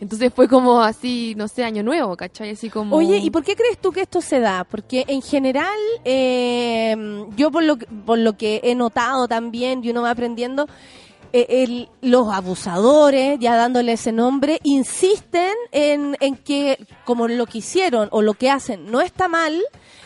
entonces 0.00 0.32
fue 0.32 0.48
como 0.48 0.80
así, 0.80 1.34
no 1.36 1.48
sé, 1.48 1.64
año 1.64 1.82
nuevo, 1.82 2.16
¿cachai? 2.16 2.50
Así 2.50 2.70
como... 2.70 2.96
Oye, 2.96 3.18
¿y 3.18 3.30
por 3.30 3.42
qué 3.42 3.56
crees 3.56 3.78
tú 3.78 3.90
que 3.90 4.02
esto 4.02 4.20
se 4.20 4.38
da? 4.38 4.64
Porque 4.64 5.04
en 5.08 5.22
general, 5.22 5.78
eh, 6.04 6.96
yo 7.36 7.50
por 7.50 7.64
lo, 7.64 7.76
por 7.78 8.18
lo 8.18 8.36
que 8.36 8.60
he 8.62 8.74
notado 8.74 9.26
también, 9.26 9.82
y 9.82 9.90
uno 9.90 10.02
va 10.02 10.10
aprendiendo, 10.10 10.68
el- 11.32 11.88
los 12.00 12.32
abusadores, 12.32 13.38
ya 13.40 13.56
dándole 13.56 13.92
ese 13.92 14.12
nombre, 14.12 14.60
insisten 14.64 15.54
en, 15.72 16.16
en 16.20 16.36
que 16.36 16.78
como 17.04 17.28
lo 17.28 17.46
que 17.46 17.58
hicieron 17.58 18.08
o 18.12 18.22
lo 18.22 18.34
que 18.34 18.50
hacen 18.50 18.90
no 18.90 19.00
está 19.00 19.28
mal, 19.28 19.60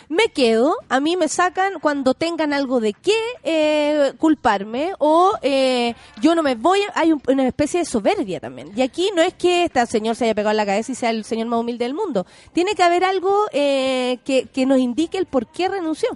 me 0.09 0.25
quedo, 0.25 0.77
a 0.91 1.01
mí 1.01 1.17
me 1.17 1.27
sacan 1.29 1.75
cuando 1.81 2.13
tengan 2.13 2.53
algo 2.53 2.81
de 2.81 2.93
qué 2.93 3.17
eh, 3.45 4.13
culparme 4.19 4.93
o 4.99 5.33
eh, 5.41 5.95
yo 6.21 6.35
no 6.35 6.43
me 6.43 6.55
voy, 6.55 6.81
hay 6.95 7.13
un- 7.13 7.23
una 7.29 7.47
especie 7.47 7.81
de 7.81 7.87
soberbia 7.87 8.39
también. 8.39 8.71
Y 8.77 8.83
aquí 8.83 9.11
no 9.17 9.23
es 9.23 9.33
que 9.33 9.65
este 9.65 9.87
señor 9.87 10.15
se 10.17 10.25
haya 10.25 10.35
pegado 10.35 10.51
en 10.51 10.59
la 10.59 10.67
cabeza 10.67 10.93
y 10.93 10.97
sea 10.97 11.11
el 11.11 11.25
señor 11.25 11.47
más 11.47 11.61
humilde 11.61 11.87
del 11.87 11.95
mundo. 11.95 12.27
Tiene 12.53 12.73
que 12.75 12.83
haber 12.83 13.05
algo 13.05 13.47
eh, 13.53 14.19
que, 14.25 14.45
que 14.53 14.67
nos 14.67 14.79
indique 14.81 15.17
el 15.17 15.25
por 15.25 15.47
qué 15.47 15.69
renunció. 15.69 16.11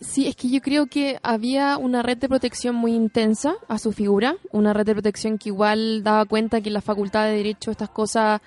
Sí, 0.00 0.28
es 0.28 0.36
que 0.36 0.48
yo 0.48 0.60
creo 0.60 0.86
que 0.86 1.18
había 1.24 1.76
una 1.76 2.02
red 2.02 2.18
de 2.18 2.28
protección 2.28 2.76
muy 2.76 2.94
intensa 2.94 3.56
a 3.66 3.78
su 3.78 3.90
figura, 3.90 4.36
una 4.52 4.72
red 4.72 4.86
de 4.86 4.94
protección 4.94 5.38
que 5.38 5.48
igual 5.48 6.04
daba 6.04 6.24
cuenta 6.24 6.60
que 6.60 6.68
en 6.68 6.74
la 6.74 6.80
Facultad 6.80 7.24
de 7.24 7.36
Derecho 7.36 7.72
estas 7.72 7.90
cosas 7.90 8.40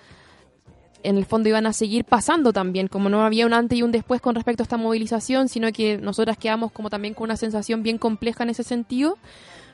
en 1.04 1.18
el 1.18 1.26
fondo 1.26 1.50
iban 1.50 1.66
a 1.66 1.74
seguir 1.74 2.06
pasando 2.06 2.54
también, 2.54 2.88
como 2.88 3.10
no 3.10 3.26
había 3.26 3.46
un 3.46 3.54
antes 3.54 3.78
y 3.78 3.84
un 3.84 3.92
después 3.92 4.22
con 4.22 4.36
respecto 4.36 4.64
a 4.64 4.66
esta 4.66 4.78
movilización, 4.78 5.50
sino 5.50 5.72
que 5.74 5.98
nosotras 5.98 6.38
quedamos 6.38 6.72
como 6.72 6.90
también 6.90 7.14
con 7.14 7.26
una 7.26 7.36
sensación 7.36 7.84
bien 7.84 7.98
compleja 7.98 8.44
en 8.44 8.52
ese 8.52 8.64
sentido, 8.64 9.18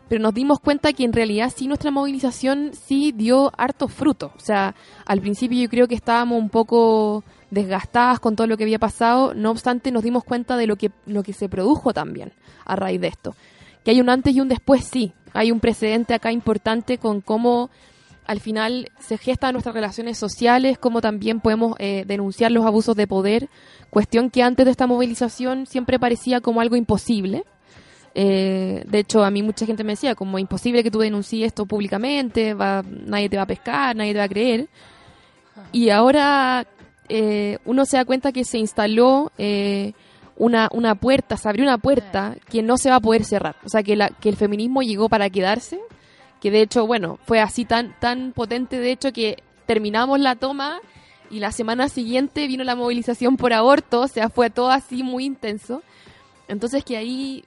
pero 0.10 0.22
nos 0.22 0.34
dimos 0.34 0.60
cuenta 0.60 0.94
que 0.94 1.04
en 1.04 1.14
realidad 1.14 1.54
sí 1.56 1.68
nuestra 1.68 1.92
movilización 1.92 2.72
sí 2.74 3.12
dio 3.12 3.52
harto 3.58 3.88
fruto. 3.88 4.32
O 4.36 4.40
sea, 4.40 4.74
al 5.06 5.22
principio 5.22 5.62
yo 5.62 5.70
creo 5.70 5.88
que 5.88 5.96
estábamos 5.96 6.40
un 6.40 6.50
poco 6.50 7.24
desgastadas 7.50 8.20
con 8.20 8.36
todo 8.36 8.48
lo 8.48 8.58
que 8.58 8.64
había 8.64 8.80
pasado, 8.80 9.34
no 9.34 9.52
obstante 9.52 9.92
nos 9.92 10.04
dimos 10.04 10.24
cuenta 10.24 10.58
de 10.58 10.68
lo 10.68 10.76
que, 10.76 10.92
lo 11.06 11.24
que 11.24 11.34
se 11.34 11.50
produjo 11.50 11.94
también 11.94 12.34
a 12.66 12.76
raíz 12.76 13.02
de 13.02 13.08
esto. 13.08 13.36
Que 13.84 13.92
hay 13.92 14.02
un 14.02 14.10
antes 14.10 14.36
y 14.36 14.42
un 14.42 14.50
después, 14.50 14.86
sí. 14.86 15.14
Hay 15.34 15.52
un 15.52 15.60
precedente 15.60 16.14
acá 16.14 16.32
importante 16.32 16.98
con 16.98 17.22
cómo 17.22 17.70
al 18.26 18.42
final 18.42 18.92
se 19.00 19.18
gestan 19.18 19.54
nuestras 19.54 19.74
relaciones 19.74 20.18
sociales, 20.18 20.78
cómo 20.78 21.00
también 21.00 21.40
podemos 21.40 21.76
eh, 21.80 22.04
denunciar 22.06 22.52
los 22.52 22.66
abusos 22.66 22.96
de 22.96 23.08
poder, 23.08 23.50
cuestión 23.90 24.30
que 24.30 24.44
antes 24.44 24.66
de 24.66 24.72
esta 24.72 24.86
movilización 24.86 25.66
siempre 25.66 25.98
parecía 25.98 26.42
como 26.42 26.60
algo 26.60 26.76
imposible. 26.76 27.46
Eh, 28.14 28.84
de 28.86 29.00
hecho, 29.00 29.24
a 29.24 29.32
mí 29.32 29.44
mucha 29.44 29.66
gente 29.66 29.84
me 29.84 29.94
decía, 29.94 30.16
como 30.16 30.40
imposible 30.40 30.84
que 30.84 30.92
tú 30.92 31.00
denuncies 31.00 31.46
esto 31.46 31.66
públicamente, 31.66 32.54
va, 32.54 32.84
nadie 32.84 33.30
te 33.30 33.38
va 33.38 33.44
a 33.44 33.48
pescar, 33.48 33.96
nadie 33.96 34.12
te 34.12 34.20
va 34.20 34.26
a 34.26 34.30
creer. 34.30 34.68
Y 35.72 35.90
ahora 35.90 36.68
eh, 37.10 37.58
uno 37.66 37.86
se 37.86 37.98
da 37.98 38.06
cuenta 38.06 38.32
que 38.32 38.44
se 38.44 38.58
instaló 38.58 39.32
eh, 39.38 39.94
una, 40.36 40.70
una 40.72 40.96
puerta, 40.96 41.38
se 41.38 41.50
abrió 41.50 41.64
una 41.64 41.78
puerta 41.78 42.36
que 42.50 42.62
no 42.62 42.78
se 42.78 42.90
va 42.90 42.98
a 42.98 43.02
poder 43.02 43.24
cerrar. 43.24 43.56
O 43.66 43.70
sea, 43.70 43.84
que, 43.84 43.96
la, 43.96 44.10
que 44.10 44.30
el 44.30 44.36
feminismo 44.36 44.82
llegó 44.82 45.10
para 45.10 45.30
quedarse, 45.30 45.80
que 46.42 46.52
de 46.52 46.62
hecho, 46.62 46.86
bueno, 46.86 47.20
fue 47.26 47.40
así 47.40 47.66
tan, 47.66 47.96
tan 48.00 48.34
potente, 48.34 48.80
de 48.80 48.92
hecho, 48.92 49.12
que 49.12 49.44
terminamos 49.66 50.20
la 50.20 50.36
toma 50.36 50.80
y 51.30 51.40
la 51.40 51.52
semana 51.52 51.90
siguiente 51.90 52.48
vino 52.48 52.64
la 52.64 52.76
movilización 52.76 53.38
por 53.38 53.54
aborto, 53.54 54.02
o 54.02 54.08
sea, 54.08 54.30
fue 54.30 54.50
todo 54.50 54.72
así 54.72 55.04
muy 55.04 55.26
intenso. 55.26 55.84
Entonces 56.48 56.86
que 56.86 56.98
ahí 56.98 57.44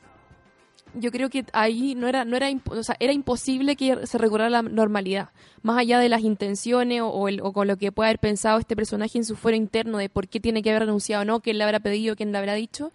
yo 0.94 1.10
creo 1.10 1.30
que 1.30 1.44
ahí 1.52 1.94
no 1.94 2.08
era 2.08 2.24
no 2.24 2.36
era 2.36 2.48
o 2.66 2.82
sea, 2.82 2.96
era 3.00 3.12
imposible 3.12 3.76
que 3.76 4.06
se 4.06 4.18
recordara 4.18 4.50
la 4.50 4.62
normalidad 4.62 5.30
más 5.62 5.78
allá 5.78 5.98
de 5.98 6.08
las 6.08 6.22
intenciones 6.22 7.02
o, 7.04 7.28
el- 7.28 7.40
o 7.42 7.52
con 7.52 7.68
lo 7.68 7.76
que 7.76 7.92
pueda 7.92 8.08
haber 8.08 8.18
pensado 8.18 8.58
este 8.58 8.76
personaje 8.76 9.18
en 9.18 9.24
su 9.24 9.36
fuero 9.36 9.56
interno 9.56 9.98
de 9.98 10.08
por 10.08 10.28
qué 10.28 10.40
tiene 10.40 10.62
que 10.62 10.70
haber 10.70 10.82
renunciado 10.82 11.22
o 11.22 11.24
no 11.24 11.40
quién 11.40 11.58
le 11.58 11.64
habrá 11.64 11.80
pedido 11.80 12.16
quién 12.16 12.32
le 12.32 12.38
habrá 12.38 12.54
dicho 12.54 12.92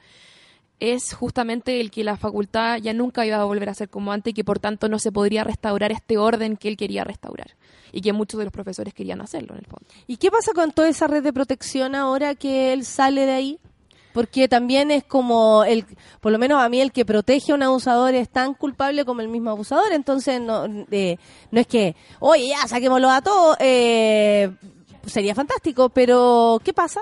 es 0.81 1.13
justamente 1.13 1.79
el 1.79 1.89
que 1.89 2.03
la 2.03 2.17
facultad 2.17 2.77
ya 2.79 2.93
nunca 2.93 3.25
iba 3.25 3.37
a 3.37 3.45
volver 3.45 3.69
a 3.69 3.73
ser 3.73 3.87
como 3.89 4.11
antes 4.11 4.31
y 4.31 4.33
que 4.33 4.43
por 4.43 4.59
tanto 4.59 4.89
no 4.89 4.99
se 4.99 5.11
podría 5.11 5.43
restaurar 5.45 5.91
este 5.93 6.17
orden 6.17 6.57
que 6.57 6.67
él 6.67 6.75
quería 6.75 7.05
restaurar 7.05 7.55
y 7.93 8.01
que 8.01 8.11
muchos 8.11 8.37
de 8.39 8.43
los 8.43 8.51
profesores 8.51 8.93
querían 8.93 9.21
hacerlo 9.21 9.53
en 9.53 9.59
el 9.59 9.65
fondo 9.67 9.85
¿Y 10.05 10.17
qué 10.17 10.29
pasa 10.31 10.51
con 10.53 10.71
toda 10.73 10.89
esa 10.89 11.07
red 11.07 11.23
de 11.23 11.31
protección 11.31 11.95
ahora 11.95 12.35
que 12.35 12.73
él 12.73 12.83
sale 12.83 13.25
de 13.25 13.31
ahí? 13.31 13.59
Porque 14.15 14.47
también 14.47 14.91
es 14.91 15.03
como, 15.03 15.65
el, 15.65 15.85
por 16.21 16.31
lo 16.31 16.39
menos 16.39 16.63
a 16.63 16.69
mí 16.69 16.79
el 16.79 16.93
que 16.93 17.03
protege 17.03 17.51
a 17.51 17.55
un 17.55 17.63
abusador 17.63 18.15
es 18.15 18.29
tan 18.29 18.53
culpable 18.53 19.03
como 19.03 19.19
el 19.19 19.27
mismo 19.27 19.49
abusador, 19.49 19.91
entonces 19.91 20.39
no, 20.41 20.65
eh, 20.89 21.17
no 21.51 21.59
es 21.59 21.67
que, 21.67 21.95
oye, 22.19 22.47
ya, 22.47 22.65
saquémoslo 22.65 23.09
a 23.11 23.21
todos, 23.21 23.57
eh, 23.59 24.49
sería 25.05 25.35
fantástico, 25.35 25.89
pero 25.89 26.59
¿qué 26.63 26.73
pasa? 26.73 27.01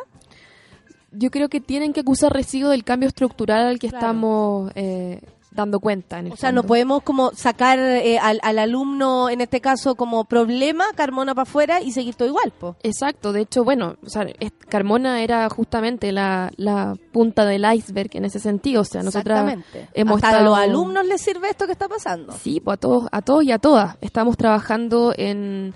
yo 1.15 1.29
creo 1.29 1.47
que 1.47 1.61
tienen 1.61 1.93
que 1.93 1.99
acusar 1.99 2.33
recibo 2.33 2.69
del 2.69 2.83
cambio 2.83 3.07
estructural 3.07 3.67
al 3.67 3.77
que 3.77 3.89
Claro. 3.89 4.03
estamos 4.07 4.71
eh, 4.73 5.21
dando 5.55 5.79
cuenta. 5.79 6.19
En 6.19 6.27
el 6.27 6.33
O 6.33 6.35
sea, 6.35 6.51
no 6.51 6.63
podemos 6.63 7.03
como 7.03 7.31
sacar 7.31 7.79
eh, 7.79 8.19
al, 8.19 8.39
al 8.43 8.59
alumno, 8.59 9.29
en 9.29 9.41
este 9.41 9.61
caso, 9.61 9.95
como 9.95 10.25
problema, 10.25 10.85
Carmona 10.95 11.33
para 11.35 11.43
afuera 11.43 11.81
y 11.81 11.91
seguir 11.91 12.15
todo 12.15 12.27
igual, 12.27 12.51
po. 12.51 12.75
Exacto, 12.83 13.33
de 13.33 13.41
hecho, 13.41 13.63
bueno, 13.63 13.95
o 14.05 14.09
sea, 14.09 14.25
es- 14.39 14.51
Carmona 14.69 15.21
era 15.21 15.47
justamente 15.49 16.11
la, 16.11 16.51
la 16.57 16.95
punta 17.11 17.45
del 17.45 17.65
iceberg 17.73 18.09
en 18.13 18.25
ese 18.25 18.39
sentido. 18.39 18.81
O 18.81 18.85
sea, 18.85 19.01
Exactamente. 19.01 19.87
hemos 19.93 20.15
Hasta 20.15 20.29
estado... 20.29 20.55
a 20.55 20.59
los 20.61 20.69
alumnos 20.69 21.05
les 21.05 21.21
sirve 21.21 21.49
esto 21.49 21.65
que 21.65 21.73
está 21.73 21.87
pasando. 21.87 22.33
Sí, 22.33 22.59
pues 22.59 22.75
a 22.75 22.79
todos, 22.79 23.07
a 23.11 23.21
todos 23.21 23.43
y 23.43 23.51
a 23.51 23.59
todas. 23.59 23.97
Estamos 24.01 24.35
trabajando 24.37 25.13
en, 25.15 25.73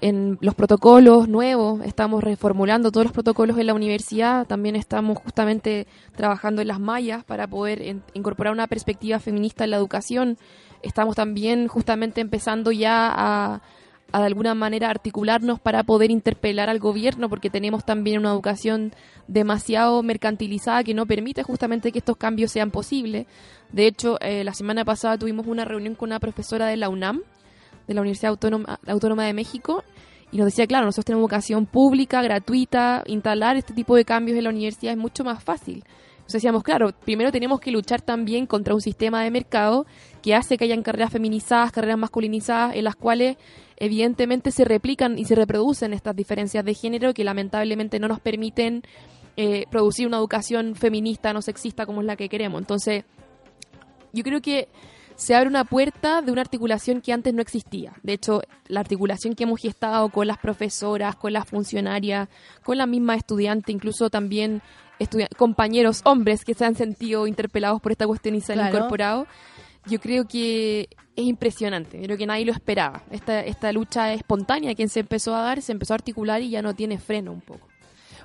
en 0.00 0.38
los 0.40 0.54
protocolos 0.54 1.28
nuevos, 1.28 1.80
estamos 1.84 2.24
reformulando 2.24 2.90
todos 2.90 3.04
los 3.04 3.12
protocolos 3.12 3.58
en 3.58 3.66
la 3.66 3.74
universidad, 3.74 4.46
también 4.46 4.76
estamos 4.76 5.18
justamente 5.18 5.86
trabajando 6.16 6.62
en 6.62 6.68
las 6.68 6.80
mallas 6.80 7.24
para 7.24 7.46
poder 7.46 7.96
incorporar 8.14 8.52
una 8.52 8.66
perspectiva 8.66 9.18
feminista 9.18 9.64
en 9.64 9.70
la 9.70 9.76
educación. 9.76 10.38
Estamos 10.82 11.16
también 11.16 11.68
justamente 11.68 12.20
empezando 12.20 12.72
ya 12.72 13.12
a, 13.14 13.60
a 14.12 14.20
de 14.20 14.26
alguna 14.26 14.54
manera 14.54 14.88
articularnos 14.88 15.60
para 15.60 15.82
poder 15.82 16.10
interpelar 16.10 16.70
al 16.70 16.78
gobierno, 16.78 17.28
porque 17.28 17.50
tenemos 17.50 17.84
también 17.84 18.20
una 18.20 18.30
educación 18.30 18.92
demasiado 19.28 20.02
mercantilizada 20.02 20.82
que 20.82 20.94
no 20.94 21.06
permite 21.06 21.42
justamente 21.42 21.92
que 21.92 21.98
estos 21.98 22.16
cambios 22.16 22.52
sean 22.52 22.70
posibles. 22.70 23.26
De 23.72 23.86
hecho, 23.86 24.18
eh, 24.20 24.44
la 24.44 24.54
semana 24.54 24.84
pasada 24.84 25.18
tuvimos 25.18 25.46
una 25.46 25.64
reunión 25.64 25.94
con 25.94 26.08
una 26.08 26.20
profesora 26.20 26.66
de 26.66 26.76
la 26.76 26.88
UNAM, 26.88 27.22
de 27.90 27.94
la 27.96 28.02
Universidad 28.02 28.30
Autónoma, 28.30 29.24
de 29.24 29.34
México, 29.34 29.82
y 30.30 30.36
nos 30.36 30.46
decía, 30.46 30.66
claro, 30.68 30.86
nosotros 30.86 31.06
tenemos 31.06 31.24
educación 31.24 31.66
pública, 31.66 32.22
gratuita, 32.22 33.02
instalar 33.06 33.56
este 33.56 33.74
tipo 33.74 33.96
de 33.96 34.04
cambios 34.04 34.38
en 34.38 34.44
la 34.44 34.50
universidad 34.50 34.92
es 34.92 34.98
mucho 34.98 35.24
más 35.24 35.42
fácil. 35.42 35.82
Entonces 36.18 36.34
decíamos, 36.34 36.62
claro, 36.62 36.92
primero 37.04 37.32
tenemos 37.32 37.58
que 37.58 37.72
luchar 37.72 38.00
también 38.00 38.46
contra 38.46 38.74
un 38.74 38.80
sistema 38.80 39.24
de 39.24 39.32
mercado 39.32 39.86
que 40.22 40.36
hace 40.36 40.56
que 40.56 40.64
hayan 40.64 40.84
carreras 40.84 41.10
feminizadas, 41.10 41.72
carreras 41.72 41.98
masculinizadas, 41.98 42.76
en 42.76 42.84
las 42.84 42.94
cuales 42.94 43.36
evidentemente 43.76 44.52
se 44.52 44.64
replican 44.64 45.18
y 45.18 45.24
se 45.24 45.34
reproducen 45.34 45.92
estas 45.92 46.14
diferencias 46.14 46.64
de 46.64 46.74
género 46.74 47.12
que 47.12 47.24
lamentablemente 47.24 47.98
no 47.98 48.06
nos 48.06 48.20
permiten 48.20 48.82
eh, 49.36 49.64
producir 49.68 50.06
una 50.06 50.18
educación 50.18 50.76
feminista, 50.76 51.32
no 51.32 51.42
sexista 51.42 51.86
como 51.86 52.02
es 52.02 52.06
la 52.06 52.14
que 52.14 52.28
queremos. 52.28 52.60
Entonces, 52.60 53.04
yo 54.12 54.22
creo 54.22 54.40
que 54.40 54.68
se 55.20 55.34
abre 55.34 55.50
una 55.50 55.64
puerta 55.64 56.22
de 56.22 56.32
una 56.32 56.40
articulación 56.40 57.02
que 57.02 57.12
antes 57.12 57.34
no 57.34 57.42
existía. 57.42 57.92
De 58.02 58.14
hecho, 58.14 58.40
la 58.68 58.80
articulación 58.80 59.34
que 59.34 59.44
hemos 59.44 59.60
gestado 59.60 60.08
con 60.08 60.26
las 60.26 60.38
profesoras, 60.38 61.14
con 61.14 61.34
las 61.34 61.46
funcionarias, 61.46 62.30
con 62.64 62.78
la 62.78 62.86
misma 62.86 63.16
estudiante, 63.16 63.70
incluso 63.70 64.08
también 64.08 64.62
compañeros 65.36 66.00
hombres 66.04 66.42
que 66.42 66.54
se 66.54 66.64
han 66.64 66.74
sentido 66.74 67.26
interpelados 67.26 67.82
por 67.82 67.92
esta 67.92 68.06
cuestión 68.06 68.34
y 68.34 68.40
se 68.40 68.52
han 68.52 68.60
Claro. 68.60 68.76
incorporado, 68.76 69.26
yo 69.86 70.00
creo 70.00 70.26
que 70.26 70.88
es 71.16 71.24
impresionante. 71.26 72.00
Creo 72.02 72.16
que 72.16 72.26
nadie 72.26 72.46
lo 72.46 72.52
esperaba. 72.52 73.02
Esta, 73.10 73.40
esta 73.44 73.72
lucha 73.72 74.14
espontánea 74.14 74.74
que 74.74 74.88
se 74.88 75.00
empezó 75.00 75.34
a 75.34 75.42
dar, 75.42 75.60
se 75.60 75.72
empezó 75.72 75.92
a 75.92 75.96
articular 75.96 76.40
y 76.40 76.48
ya 76.48 76.62
no 76.62 76.74
tiene 76.74 76.98
freno 76.98 77.30
un 77.32 77.42
poco. 77.42 77.69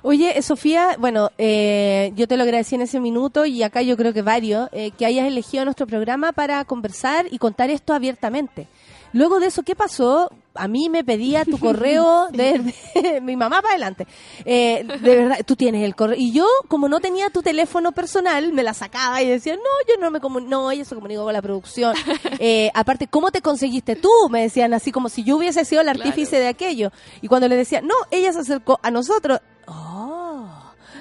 Oye, 0.02 0.40
Sofía, 0.42 0.96
bueno, 0.98 1.30
eh, 1.38 2.12
yo 2.16 2.28
te 2.28 2.36
lo 2.36 2.42
agradecí 2.44 2.74
en 2.74 2.82
ese 2.82 3.00
minuto 3.00 3.44
y 3.46 3.62
acá 3.62 3.82
yo 3.82 3.96
creo 3.96 4.12
que 4.12 4.22
varios, 4.22 4.68
eh, 4.72 4.90
que 4.92 5.06
hayas 5.06 5.26
elegido 5.26 5.64
nuestro 5.64 5.86
programa 5.86 6.32
para 6.32 6.64
conversar 6.64 7.26
y 7.30 7.38
contar 7.38 7.70
esto 7.70 7.92
abiertamente. 7.94 8.68
Luego 9.12 9.40
de 9.40 9.46
eso, 9.46 9.62
¿qué 9.62 9.74
pasó? 9.74 10.30
A 10.54 10.68
mí 10.68 10.88
me 10.90 11.02
pedía 11.02 11.44
tu 11.44 11.58
correo 11.60 12.26
de, 12.32 12.72
de- 12.94 13.20
mi 13.22 13.34
mamá 13.36 13.62
para 13.62 13.70
adelante. 13.74 14.06
Eh, 14.44 14.84
de 15.00 15.16
verdad, 15.16 15.38
tú 15.46 15.56
tienes 15.56 15.82
el 15.84 15.94
correo. 15.94 16.16
Y 16.18 16.32
yo, 16.32 16.44
como 16.68 16.88
no 16.88 17.00
tenía 17.00 17.30
tu 17.30 17.40
teléfono 17.42 17.92
personal, 17.92 18.52
me 18.52 18.62
la 18.62 18.74
sacaba 18.74 19.22
y 19.22 19.28
decía, 19.28 19.54
no, 19.56 19.62
yo 19.88 19.98
no 20.00 20.10
me 20.10 20.20
comunico, 20.20 20.50
no, 20.50 20.70
ella 20.70 20.84
se 20.84 20.94
comunicó 20.94 21.24
con 21.24 21.32
la 21.32 21.42
producción. 21.42 21.94
Eh, 22.38 22.70
aparte, 22.74 23.06
¿cómo 23.06 23.30
te 23.30 23.40
conseguiste 23.40 23.96
tú? 23.96 24.10
Me 24.30 24.42
decían 24.42 24.74
así 24.74 24.92
como 24.92 25.08
si 25.08 25.24
yo 25.24 25.36
hubiese 25.38 25.64
sido 25.64 25.80
el 25.80 25.88
artífice 25.88 26.38
de 26.38 26.48
aquello. 26.48 26.90
Y 27.22 27.28
cuando 27.28 27.48
le 27.48 27.56
decía, 27.56 27.80
no, 27.80 27.94
ella 28.10 28.30
se 28.32 28.40
acercó 28.40 28.78
a 28.82 28.90
nosotros. 28.90 29.40
Oh, 29.66 30.48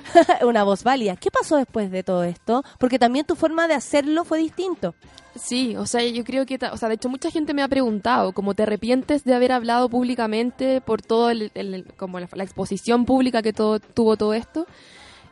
una 0.45 0.63
voz 0.63 0.83
válida. 0.83 1.15
¿Qué 1.15 1.31
pasó 1.31 1.57
después 1.57 1.91
de 1.91 2.03
todo 2.03 2.23
esto? 2.23 2.63
Porque 2.79 2.99
también 2.99 3.25
tu 3.25 3.35
forma 3.35 3.67
de 3.67 3.73
hacerlo 3.75 4.25
fue 4.25 4.39
distinto. 4.39 4.95
Sí, 5.35 5.75
o 5.75 5.85
sea, 5.85 6.01
yo 6.03 6.23
creo 6.23 6.45
que, 6.45 6.57
o 6.71 6.77
sea, 6.77 6.87
de 6.87 6.95
hecho 6.95 7.09
mucha 7.09 7.29
gente 7.29 7.53
me 7.53 7.61
ha 7.61 7.67
preguntado, 7.67 8.31
¿cómo 8.31 8.53
te 8.53 8.63
arrepientes 8.63 9.25
de 9.25 9.35
haber 9.35 9.51
hablado 9.51 9.89
públicamente 9.89 10.79
por 10.79 11.01
todo 11.01 11.29
el, 11.29 11.51
como 11.97 12.19
la, 12.21 12.29
la 12.33 12.43
exposición 12.43 13.03
pública 13.05 13.41
que 13.41 13.51
todo, 13.51 13.79
tuvo 13.79 14.15
todo 14.15 14.33
esto? 14.33 14.65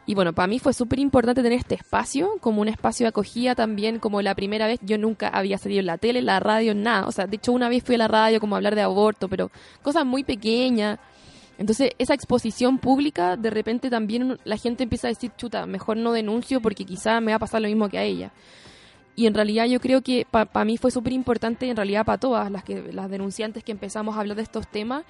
Y 0.06 0.16
bueno, 0.16 0.34
para 0.34 0.48
mí 0.48 0.60
fue 0.60 0.74
súper 0.74 1.00
importante 1.00 1.42
tener 1.42 1.58
este 1.58 1.76
espacio, 1.76 2.32
como 2.42 2.62
un 2.62 2.68
espacio 2.68 3.06
de 3.06 3.10
acogida 3.10 3.56
también, 3.56 4.00
como 4.00 4.22
la 4.22 4.36
primera 4.36 4.68
vez, 4.68 4.80
yo 4.82 4.98
nunca 4.98 5.30
había 5.30 5.58
salido 5.58 5.80
en 5.80 5.86
la 5.86 5.98
tele, 5.98 6.20
en 6.20 6.26
la 6.26 6.42
radio, 6.42 6.76
nada. 6.76 7.08
O 7.08 7.12
sea, 7.14 7.26
de 7.26 7.38
hecho 7.38 7.54
una 7.54 7.70
vez 7.70 7.84
fui 7.84 7.96
a 7.96 8.00
la 8.00 8.10
radio 8.10 8.42
como 8.42 8.58
hablar 8.58 8.76
de 8.76 8.82
aborto, 8.82 9.30
pero 9.30 9.50
cosas 9.82 10.06
muy 10.06 10.26
pequeñas. 10.26 11.00
Entonces, 11.58 11.92
esa 12.00 12.14
exposición 12.14 12.80
pública, 12.80 13.38
de 13.38 13.50
repente 13.50 13.90
también 13.90 14.40
la 14.44 14.58
gente 14.58 14.84
empieza 14.84 15.08
a 15.08 15.10
decir, 15.10 15.32
chuta, 15.38 15.66
mejor 15.66 15.98
no 15.98 16.12
denuncio 16.12 16.62
porque 16.62 16.86
quizá 16.86 17.22
me 17.22 17.32
va 17.32 17.36
a 17.36 17.40
pasar 17.40 17.62
lo 17.62 17.68
mismo 17.68 17.90
que 17.90 17.98
a 17.98 18.04
ella. 18.04 18.32
Y 19.16 19.28
en 19.28 19.36
realidad 19.36 19.66
yo 19.66 19.80
creo 19.80 20.02
que 20.02 20.26
para 20.30 20.66
mí 20.66 20.78
fue 20.78 20.90
súper 20.90 21.14
importante, 21.14 21.70
en 21.70 21.76
realidad 21.76 22.06
para 22.06 22.18
todas 22.18 22.50
las, 22.52 22.64
que, 22.64 22.92
las 22.92 23.10
denunciantes 23.10 23.64
que 23.64 23.72
empezamos 23.72 24.16
a 24.16 24.22
hablar 24.22 24.38
de 24.38 24.44
estos 24.44 24.68
temas, 24.68 25.06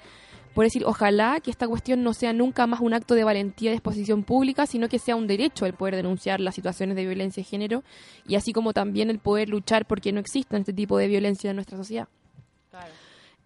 por 0.52 0.64
decir, 0.64 0.84
ojalá 0.84 1.40
que 1.40 1.50
esta 1.50 1.66
cuestión 1.66 2.04
no 2.04 2.12
sea 2.12 2.32
nunca 2.32 2.66
más 2.66 2.80
un 2.80 2.94
acto 2.94 3.14
de 3.14 3.24
valentía 3.24 3.70
de 3.70 3.76
exposición 3.76 4.22
pública, 4.22 4.66
sino 4.66 4.88
que 4.88 5.00
sea 5.00 5.16
un 5.16 5.26
derecho 5.26 5.66
el 5.66 5.72
poder 5.72 5.96
denunciar 5.96 6.38
las 6.38 6.54
situaciones 6.54 6.94
de 6.96 7.06
violencia 7.06 7.42
de 7.42 7.48
género 7.48 7.82
y 8.28 8.36
así 8.36 8.52
como 8.52 8.72
también 8.72 9.10
el 9.10 9.18
poder 9.18 9.48
luchar 9.48 9.84
porque 9.86 10.12
no 10.12 10.20
existan 10.20 10.60
este 10.60 10.72
tipo 10.72 10.96
de 10.98 11.08
violencia 11.08 11.50
en 11.50 11.56
nuestra 11.56 11.76
sociedad. 11.76 12.06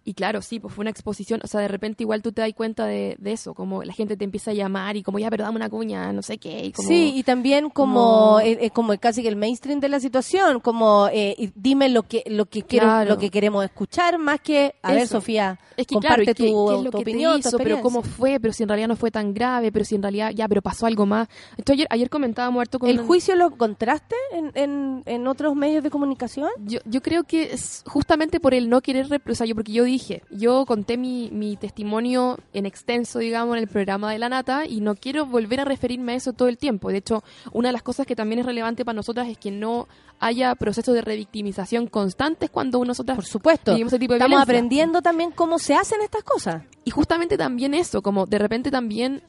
Y 0.05 0.13
claro, 0.13 0.41
sí, 0.41 0.59
pues 0.59 0.73
fue 0.73 0.83
una 0.83 0.89
exposición, 0.89 1.41
o 1.43 1.47
sea, 1.47 1.59
de 1.61 1.67
repente 1.67 2.03
igual 2.03 2.21
tú 2.21 2.31
te 2.31 2.41
das 2.41 2.51
cuenta 2.53 2.85
de, 2.85 3.15
de 3.19 3.31
eso, 3.33 3.53
como 3.53 3.83
la 3.83 3.93
gente 3.93 4.15
te 4.17 4.23
empieza 4.23 4.51
a 4.51 4.53
llamar 4.53 4.95
y 4.95 5.03
como 5.03 5.19
ya, 5.19 5.29
pero 5.29 5.43
dame 5.43 5.57
una 5.57 5.69
cuña, 5.69 6.11
no 6.13 6.21
sé 6.21 6.37
qué. 6.37 6.65
Y 6.67 6.71
como, 6.71 6.87
sí, 6.87 7.13
y 7.15 7.23
también 7.23 7.69
como, 7.69 7.93
como- 7.99 8.39
eh, 8.39 8.57
eh, 8.61 8.69
como 8.71 8.97
casi 8.97 9.21
que 9.21 9.27
el 9.27 9.35
mainstream 9.35 9.79
de 9.81 9.89
la 9.89 9.99
situación, 9.99 10.61
como 10.61 11.09
eh, 11.11 11.51
dime 11.53 11.89
lo 11.89 12.03
que 12.03 12.23
lo 12.27 12.45
que 12.47 12.63
quiero, 12.63 12.85
Claro. 12.87 13.09
lo 13.09 13.17
que 13.17 13.29
queremos 13.29 13.63
escuchar 13.65 14.17
más 14.17 14.39
que 14.41 14.73
a 14.81 14.93
ver. 14.93 15.03
Opinión, 15.03 15.57
Es 15.77 15.85
que 15.87 15.93
comparte 15.95 16.23
claro, 16.23 16.23
¿y 16.23 16.25
tu, 16.25 16.33
qué, 16.33 16.43
qué 16.43 16.49
es 16.49 16.83
lo 16.85 16.91
tu 16.91 16.97
que 16.97 17.03
te 17.03 17.09
opinión, 17.11 17.33
tu 17.41 17.47
hizo, 17.49 17.57
pero 17.57 17.81
cómo 17.81 18.01
fue, 18.01 18.39
pero 18.39 18.53
si 18.53 18.63
en 18.63 18.69
realidad 18.69 18.87
no 18.87 18.95
fue 18.95 19.11
tan 19.11 19.33
grave, 19.33 19.71
pero 19.71 19.85
si 19.85 19.95
en 19.95 20.01
realidad 20.01 20.31
ya, 20.33 20.47
pero 20.47 20.61
pasó 20.61 20.85
algo 20.85 21.05
más. 21.05 21.27
Entonces 21.51 21.73
ayer, 21.73 21.87
ayer 21.89 22.09
comentábamos 22.09 22.61
harto 22.61 22.79
con 22.79 22.89
¿El 22.89 22.99
juicio 22.99 23.35
lo 23.35 23.47
encontraste 23.47 24.15
en, 24.33 24.51
en, 24.55 25.03
en 25.05 25.27
otros 25.27 25.55
medios 25.55 25.83
de 25.83 25.89
comunicación? 25.89 26.49
Yo, 26.65 26.79
yo 26.85 27.01
creo 27.01 27.23
que 27.25 27.53
es 27.53 27.83
justamente 27.85 28.39
por 28.39 28.53
el 28.53 28.69
no 28.69 28.81
querer, 28.81 29.07
o 29.29 29.35
sea, 29.35 29.45
yo, 29.45 29.55
porque 29.55 29.71
yo 29.71 29.83
dije, 29.89 30.23
yo 30.31 30.65
conté 30.65 30.97
mi, 30.97 31.29
mi 31.31 31.55
testimonio 31.57 32.37
en 32.53 32.65
extenso, 32.65 33.19
digamos, 33.19 33.55
en 33.57 33.63
el 33.63 33.67
programa 33.67 34.11
de 34.11 34.19
La 34.19 34.29
Nata 34.29 34.65
y 34.65 34.81
no 34.81 34.95
quiero 34.95 35.25
volver 35.25 35.59
a 35.61 35.65
referirme 35.65 36.13
a 36.13 36.15
eso 36.15 36.33
todo 36.33 36.47
el 36.47 36.57
tiempo. 36.57 36.89
De 36.89 36.97
hecho, 36.97 37.23
una 37.51 37.69
de 37.69 37.73
las 37.73 37.83
cosas 37.83 38.05
que 38.07 38.15
también 38.15 38.39
es 38.39 38.45
relevante 38.45 38.85
para 38.85 38.95
nosotras 38.95 39.27
es 39.27 39.37
que 39.37 39.51
no 39.51 39.87
haya 40.19 40.55
procesos 40.55 40.93
de 40.95 41.01
revictimización 41.01 41.87
constantes 41.87 42.49
cuando 42.49 42.83
nosotras 42.83 43.15
Por 43.15 43.25
supuesto. 43.25 43.71
vivimos 43.71 43.93
ese 43.93 43.99
tipo 43.99 44.13
de 44.13 44.17
Estamos 44.17 44.31
violencia. 44.37 44.53
aprendiendo 44.53 45.01
también 45.01 45.31
cómo 45.31 45.59
se 45.59 45.75
hacen 45.75 46.01
estas 46.01 46.23
cosas. 46.23 46.63
Y 46.85 46.91
justamente 46.91 47.37
también 47.37 47.73
eso, 47.73 48.01
como 48.01 48.25
de 48.25 48.39
repente 48.39 48.71
también 48.71 49.23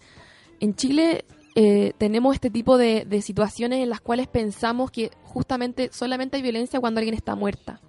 en 0.60 0.74
Chile 0.74 1.24
eh, 1.54 1.92
tenemos 1.98 2.34
este 2.34 2.50
tipo 2.50 2.78
de, 2.78 3.04
de 3.08 3.22
situaciones 3.22 3.80
en 3.82 3.90
las 3.90 4.00
cuales 4.00 4.28
pensamos 4.28 4.90
que 4.90 5.10
justamente 5.24 5.90
solamente 5.92 6.36
hay 6.36 6.42
violencia 6.42 6.80
cuando 6.80 6.98
alguien 6.98 7.14
está 7.14 7.34
muerta. 7.34 7.80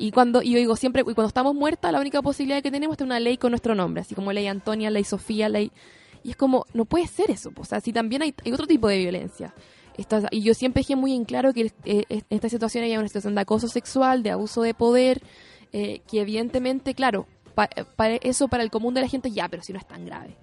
Y 0.00 0.12
cuando 0.12 0.40
y 0.42 0.52
yo 0.52 0.58
digo 0.58 0.76
siempre, 0.76 1.02
y 1.02 1.04
cuando 1.04 1.26
estamos 1.28 1.54
muertas, 1.54 1.92
la 1.92 2.00
única 2.00 2.22
posibilidad 2.22 2.62
que 2.62 2.70
tenemos 2.70 2.96
es 2.96 3.02
una 3.02 3.20
ley 3.20 3.36
con 3.36 3.50
nuestro 3.50 3.74
nombre, 3.74 4.00
así 4.00 4.14
como 4.14 4.32
ley 4.32 4.46
Antonia, 4.46 4.90
ley 4.90 5.04
Sofía, 5.04 5.48
ley... 5.50 5.70
Y 6.24 6.30
es 6.30 6.36
como, 6.36 6.64
no 6.74 6.86
puede 6.86 7.06
ser 7.06 7.30
eso, 7.30 7.50
pues, 7.50 7.68
o 7.68 7.70
sea, 7.70 7.80
si 7.80 7.92
también 7.92 8.22
hay, 8.22 8.34
otro 8.52 8.66
tipo 8.66 8.88
de 8.88 8.98
violencia. 8.98 9.54
Y 10.30 10.40
yo 10.40 10.54
siempre 10.54 10.80
dejé 10.80 10.96
muy 10.96 11.14
en 11.14 11.24
claro 11.26 11.52
que 11.52 11.72
eh, 11.84 12.04
en 12.08 12.22
esta 12.30 12.48
situación 12.48 12.84
hay 12.84 12.96
una 12.96 13.08
situación 13.08 13.34
de 13.34 13.42
acoso 13.42 13.68
sexual, 13.68 14.22
de 14.22 14.30
abuso 14.30 14.62
de 14.62 14.72
poder, 14.72 15.20
eh, 15.72 16.00
que 16.10 16.20
evidentemente, 16.22 16.94
claro, 16.94 17.26
pa- 17.54 17.68
para 17.96 18.14
eso 18.16 18.48
para 18.48 18.62
el 18.62 18.70
común 18.70 18.94
de 18.94 19.02
la 19.02 19.08
gente 19.08 19.30
ya, 19.30 19.48
pero 19.48 19.62
si 19.62 19.72
no 19.74 19.78
es 19.78 19.86
tan 19.86 20.06
grave. 20.06 20.36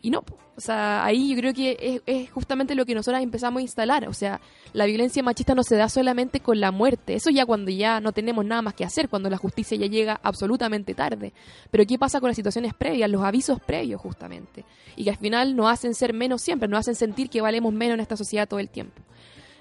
Y 0.00 0.10
no, 0.10 0.22
o 0.56 0.60
sea, 0.60 1.04
ahí 1.04 1.30
yo 1.30 1.36
creo 1.36 1.54
que 1.54 1.76
es, 1.80 2.02
es 2.06 2.30
justamente 2.30 2.74
lo 2.74 2.84
que 2.84 2.94
nosotras 2.94 3.22
empezamos 3.22 3.60
a 3.60 3.62
instalar. 3.62 4.08
O 4.08 4.12
sea, 4.12 4.40
la 4.72 4.86
violencia 4.86 5.22
machista 5.22 5.54
no 5.54 5.62
se 5.62 5.76
da 5.76 5.88
solamente 5.88 6.40
con 6.40 6.60
la 6.60 6.70
muerte. 6.70 7.14
Eso 7.14 7.30
ya 7.30 7.46
cuando 7.46 7.70
ya 7.70 8.00
no 8.00 8.12
tenemos 8.12 8.44
nada 8.44 8.62
más 8.62 8.74
que 8.74 8.84
hacer, 8.84 9.08
cuando 9.08 9.30
la 9.30 9.36
justicia 9.36 9.76
ya 9.76 9.86
llega 9.86 10.20
absolutamente 10.22 10.94
tarde. 10.94 11.32
Pero 11.70 11.86
¿qué 11.86 11.98
pasa 11.98 12.20
con 12.20 12.28
las 12.28 12.36
situaciones 12.36 12.74
previas, 12.74 13.10
los 13.10 13.22
avisos 13.22 13.60
previos 13.60 14.00
justamente? 14.00 14.64
Y 14.96 15.04
que 15.04 15.10
al 15.10 15.16
final 15.16 15.54
nos 15.54 15.70
hacen 15.70 15.94
ser 15.94 16.12
menos 16.12 16.42
siempre, 16.42 16.68
nos 16.68 16.80
hacen 16.80 16.94
sentir 16.94 17.30
que 17.30 17.40
valemos 17.40 17.72
menos 17.72 17.94
en 17.94 18.00
esta 18.00 18.16
sociedad 18.16 18.48
todo 18.48 18.60
el 18.60 18.68
tiempo. 18.68 19.02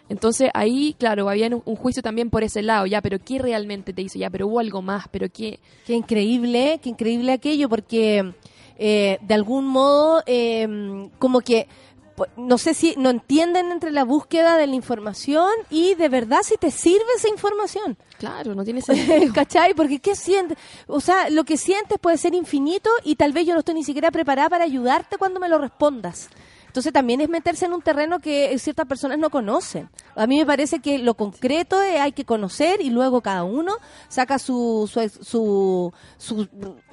Entonces 0.10 0.50
ahí, 0.54 0.96
claro, 0.98 1.30
había 1.30 1.48
un 1.48 1.76
juicio 1.76 2.02
también 2.02 2.30
por 2.30 2.44
ese 2.44 2.62
lado, 2.62 2.86
ya, 2.86 3.02
pero 3.02 3.20
¿qué 3.20 3.40
realmente 3.40 3.92
te 3.94 4.02
hizo? 4.02 4.18
Ya, 4.18 4.30
pero 4.30 4.48
hubo 4.48 4.60
algo 4.60 4.82
más, 4.82 5.08
pero 5.10 5.28
¿qué? 5.30 5.60
Qué 5.86 5.94
increíble, 5.94 6.80
qué 6.82 6.90
increíble 6.90 7.34
aquello, 7.34 7.68
porque 7.68 8.34
eh, 8.78 9.18
de 9.22 9.34
algún 9.34 9.66
modo, 9.66 10.24
eh, 10.26 11.10
como 11.20 11.42
que, 11.42 11.68
pues, 12.16 12.30
no 12.38 12.58
sé 12.58 12.74
si 12.74 12.96
no 12.98 13.10
entienden 13.10 13.72
entre 13.72 13.92
la 13.92 14.04
búsqueda 14.04 14.58
de 14.58 14.68
la 14.68 14.76
información 14.76 15.50
y 15.70 15.96
de 15.96 16.10
verdad 16.10 16.40
si 16.44 16.58
te 16.58 16.72
sirve 16.72 17.06
esa 17.16 17.30
información. 17.30 17.98
Claro, 18.18 18.56
no 18.56 18.64
tiene 18.64 18.82
sentido. 18.84 19.34
¿Cachai? 19.34 19.74
Porque 19.74 20.00
¿qué 20.00 20.16
sientes? 20.16 20.58
O 20.88 21.00
sea, 21.00 21.30
lo 21.30 21.44
que 21.44 21.58
sientes 21.58 22.00
puede 22.00 22.18
ser 22.18 22.34
infinito 22.34 22.90
y 23.04 23.16
tal 23.16 23.34
vez 23.34 23.46
yo 23.46 23.54
no 23.54 23.60
estoy 23.60 23.76
ni 23.76 23.84
siquiera 23.84 24.12
preparada 24.12 24.50
para 24.50 24.64
ayudarte 24.64 25.18
cuando 25.18 25.40
me 25.40 25.50
lo 25.50 25.58
respondas. 25.58 26.30
Entonces 26.78 26.94
también 26.94 27.22
es 27.22 27.30
meterse 27.30 27.66
en 27.66 27.74
un 27.74 27.82
terreno 27.82 28.20
que 28.20 28.56
ciertas 28.60 28.86
personas 28.86 29.18
no 29.18 29.32
conocen. 29.32 29.90
A 30.16 30.28
mí 30.28 30.38
me 30.38 30.46
parece 30.46 30.78
que 30.78 31.00
lo 31.00 31.16
concreto 31.16 31.82
es, 31.82 32.00
hay 32.00 32.12
que 32.12 32.24
conocer 32.24 32.82
y 32.82 32.92
luego 32.92 33.22
cada 33.22 33.44
uno 33.46 33.78
saca 34.10 34.38
su, 34.38 34.88
su, 34.88 35.10
su, 35.10 35.92
su 36.20 36.48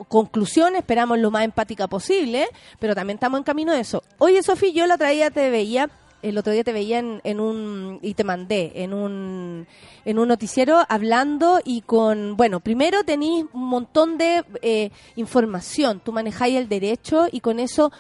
conclusión, 0.09 0.75
esperamos 0.75 1.19
lo 1.19 1.31
más 1.31 1.45
empática 1.45 1.87
posible, 1.87 2.49
pero 2.79 2.95
también 2.95 3.17
estamos 3.17 3.37
en 3.37 3.45
camino 3.45 3.75
de 3.75 3.81
eso. 3.81 4.03
Oye, 4.17 4.43
Sofi, 4.43 4.73
yo 4.73 4.87
la 4.87 4.95
otra 4.95 5.11
día 5.11 5.31
te 5.31 5.51
veía 5.51 5.91
el 6.23 6.39
otro 6.39 6.55
día 6.55 6.65
te 6.65 6.73
veía 6.73 7.01
en, 7.01 7.21
en 7.23 7.39
un, 7.39 7.99
y 8.01 8.15
te 8.15 8.25
mandé, 8.25 8.73
en 8.77 8.95
un, 8.95 9.67
en 10.07 10.19
un 10.19 10.29
noticiero 10.29 10.81
hablando 10.89 11.61
y 11.63 11.83
con, 11.83 12.39
bueno, 12.39 12.61
primero 12.61 13.05
tenéis 13.05 13.45
un 13.53 13.69
montón 13.69 14.17
de 14.17 14.47
eh, 14.63 14.91
información, 15.17 16.01
tú 16.03 16.13
manejáis 16.13 16.57
el 16.57 16.71
derecho 16.71 17.27
y 17.31 17.41
con 17.41 17.61
eso 17.61 17.93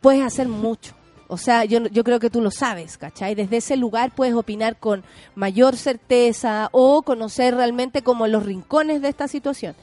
puedes 0.00 0.22
hacer 0.22 0.48
mucho. 0.48 0.94
O 1.28 1.38
sea, 1.38 1.64
yo, 1.64 1.86
yo 1.86 2.04
creo 2.04 2.20
que 2.20 2.28
tú 2.28 2.42
lo 2.42 2.50
sabes, 2.50 2.98
¿cachai? 2.98 3.34
Desde 3.34 3.56
ese 3.56 3.76
lugar 3.76 4.10
puedes 4.14 4.34
opinar 4.34 4.76
con 4.76 5.02
mayor 5.34 5.76
certeza 5.76 6.68
o 6.72 7.02
conocer 7.02 7.54
realmente 7.54 8.02
como 8.02 8.26
los 8.26 8.44
rincones 8.44 9.00
de 9.00 9.08
esta 9.08 9.28
situación. 9.28 9.74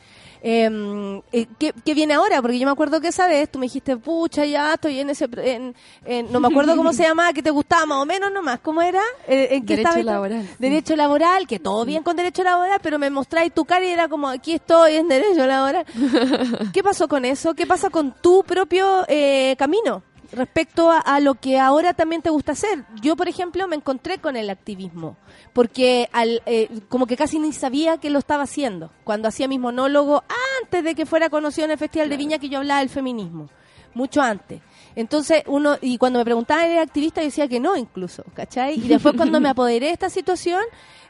Eh, 0.41 1.21
eh, 1.31 1.47
¿qué, 1.57 1.73
qué 1.85 1.93
viene 1.93 2.13
ahora? 2.13 2.41
Porque 2.41 2.57
yo 2.59 2.65
me 2.65 2.71
acuerdo 2.71 3.01
que 3.01 3.09
esa 3.09 3.27
vez 3.27 3.49
tú 3.49 3.59
me 3.59 3.65
dijiste, 3.65 3.97
pucha, 3.97 4.45
ya 4.45 4.73
estoy 4.73 4.99
en 4.99 5.09
ese... 5.09 5.27
En, 5.37 5.75
en- 6.05 6.31
no 6.31 6.39
me 6.39 6.47
acuerdo 6.47 6.75
cómo 6.77 6.93
se 6.93 7.03
llamaba, 7.07 7.33
que 7.33 7.43
te 7.43 7.49
gustaba 7.51 7.85
más 7.85 7.97
o 7.99 8.05
menos 8.05 8.31
nomás. 8.31 8.59
¿Cómo 8.61 8.81
era? 8.81 9.01
Eh, 9.27 9.49
¿En 9.51 9.65
qué 9.65 9.75
Derecho 9.77 10.01
laboral. 10.03 10.47
Derecho 10.57 10.95
laboral, 10.95 11.47
que 11.47 11.59
todo 11.59 11.83
bien 11.85 12.03
con 12.03 12.15
derecho 12.15 12.43
laboral, 12.43 12.79
pero 12.81 12.97
me 12.99 13.09
mostráis 13.09 13.53
tu 13.53 13.65
cara 13.65 13.85
y 13.85 13.89
era 13.89 14.07
como, 14.07 14.29
aquí 14.29 14.53
estoy 14.53 14.95
en 14.95 15.07
derecho 15.07 15.45
laboral. 15.45 15.85
¿Qué 16.73 16.83
pasó 16.83 17.07
con 17.07 17.25
eso? 17.25 17.53
¿Qué 17.53 17.65
pasa 17.67 17.89
con 17.89 18.13
tu 18.21 18.43
propio 18.43 19.03
eh, 19.07 19.55
camino? 19.57 20.03
Respecto 20.31 20.91
a, 20.91 20.99
a 20.99 21.19
lo 21.19 21.35
que 21.35 21.57
ahora 21.57 21.93
también 21.93 22.21
te 22.21 22.29
gusta 22.29 22.51
hacer. 22.51 22.85
Yo, 23.01 23.15
por 23.15 23.27
ejemplo, 23.27 23.67
me 23.67 23.75
encontré 23.75 24.19
con 24.19 24.35
el 24.35 24.49
activismo, 24.49 25.17
porque 25.53 26.07
al, 26.11 26.43
eh, 26.45 26.69
como 26.87 27.07
que 27.07 27.17
casi 27.17 27.39
ni 27.39 27.51
sabía 27.51 27.97
que 27.97 28.11
lo 28.11 28.19
estaba 28.19 28.43
haciendo. 28.43 28.91
Cuando 29.03 29.27
hacía 29.27 29.47
mis 29.47 29.59
monólogos, 29.59 30.21
antes 30.61 30.83
de 30.83 30.93
que 30.93 31.07
fuera 31.07 31.29
conocido 31.29 31.65
en 31.65 31.71
el 31.71 31.77
Festival 31.77 32.09
de 32.09 32.17
Viña, 32.17 32.37
que 32.37 32.49
yo 32.49 32.59
hablaba 32.59 32.81
del 32.81 32.89
feminismo, 32.89 33.49
mucho 33.95 34.21
antes. 34.21 34.61
Entonces, 34.95 35.43
uno, 35.47 35.77
y 35.81 35.97
cuando 35.97 36.19
me 36.19 36.25
preguntaban, 36.25 36.65
¿eres 36.65 36.83
activista? 36.83 37.21
Yo 37.21 37.25
decía 37.25 37.47
que 37.47 37.59
no, 37.59 37.75
incluso, 37.75 38.23
¿cachai? 38.35 38.75
Y 38.75 38.87
después, 38.87 39.15
cuando 39.15 39.39
me 39.39 39.49
apoderé 39.49 39.87
de 39.87 39.93
esta 39.93 40.09
situación, 40.11 40.61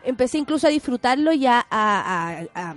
empecé 0.04 0.38
incluso 0.38 0.68
a 0.68 0.70
disfrutarlo 0.70 1.34
y 1.34 1.46
a 1.46 1.66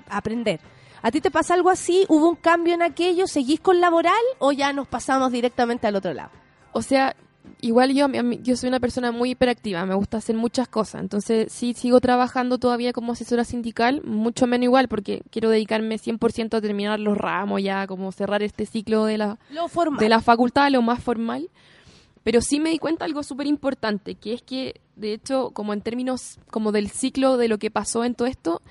aprender. 0.09 0.61
¿A 1.03 1.11
ti 1.11 1.21
te 1.21 1.33
pasa 1.33 1.55
algo 1.55 1.69
así? 1.69 2.05
¿Hubo 2.09 2.29
un 2.29 2.37
cambio 2.37 2.75
en 2.75 2.83
aquello? 2.83 3.27
¿Seguís 3.27 3.61
con 3.61 3.81
laboral 3.81 4.15
o 4.39 4.53
ya 4.53 4.73
nos 4.73 4.87
pasamos 4.87 5.33
directamente 5.33 5.89
al 5.89 5.97
otro 5.97 6.15
lado? 6.15 6.31
O 6.73 6.81
sea, 6.81 7.17
igual 7.61 7.93
yo, 7.93 8.07
yo 8.43 8.57
soy 8.57 8.69
una 8.69 8.79
persona 8.79 9.11
muy 9.11 9.31
hiperactiva, 9.31 9.85
me 9.85 9.95
gusta 9.95 10.19
hacer 10.19 10.37
muchas 10.37 10.69
cosas. 10.69 11.01
Entonces, 11.01 11.53
sí, 11.53 11.75
sigo 11.75 12.01
trabajando 12.01 12.59
todavía 12.59 12.93
como 12.93 13.13
asesora 13.13 13.45
sindical, 13.45 14.03
mucho 14.05 14.47
menos 14.47 14.65
igual, 14.65 14.87
porque 14.87 15.23
quiero 15.31 15.51
dedicarme 15.51 15.97
100% 15.97 16.57
a 16.57 16.61
terminar 16.61 17.01
los 17.01 17.19
ramos 17.19 17.63
ya, 17.63 17.87
como 17.89 18.13
cerrar 18.13 18.43
este 18.45 18.65
ciclo 18.65 19.05
de 19.05 19.19
la, 19.19 19.39
Lo 19.51 19.69
de 19.99 20.09
la 20.09 20.21
facultad, 20.21 20.71
lo 20.71 20.83
más 20.83 21.03
formal. 21.03 21.51
Pero 22.23 22.41
sí 22.41 22.61
me 22.61 22.71
di 22.71 22.79
cuenta 22.79 23.05
algo 23.05 23.25
súper 23.25 23.49
importante, 23.49 24.15
que 24.15 24.35
es 24.35 24.43
que, 24.43 24.81
de 24.95 25.15
hecho, 25.15 25.51
como 25.51 25.73
en 25.73 25.81
términos 25.81 26.39
como 26.49 26.71
del 26.71 26.89
ciclo 26.91 27.37
de 27.37 27.49
lo 27.49 27.59
que 27.59 27.73
pasó 27.73 28.05
en 28.05 28.15
todo 28.15 28.29
esto, 28.29 28.63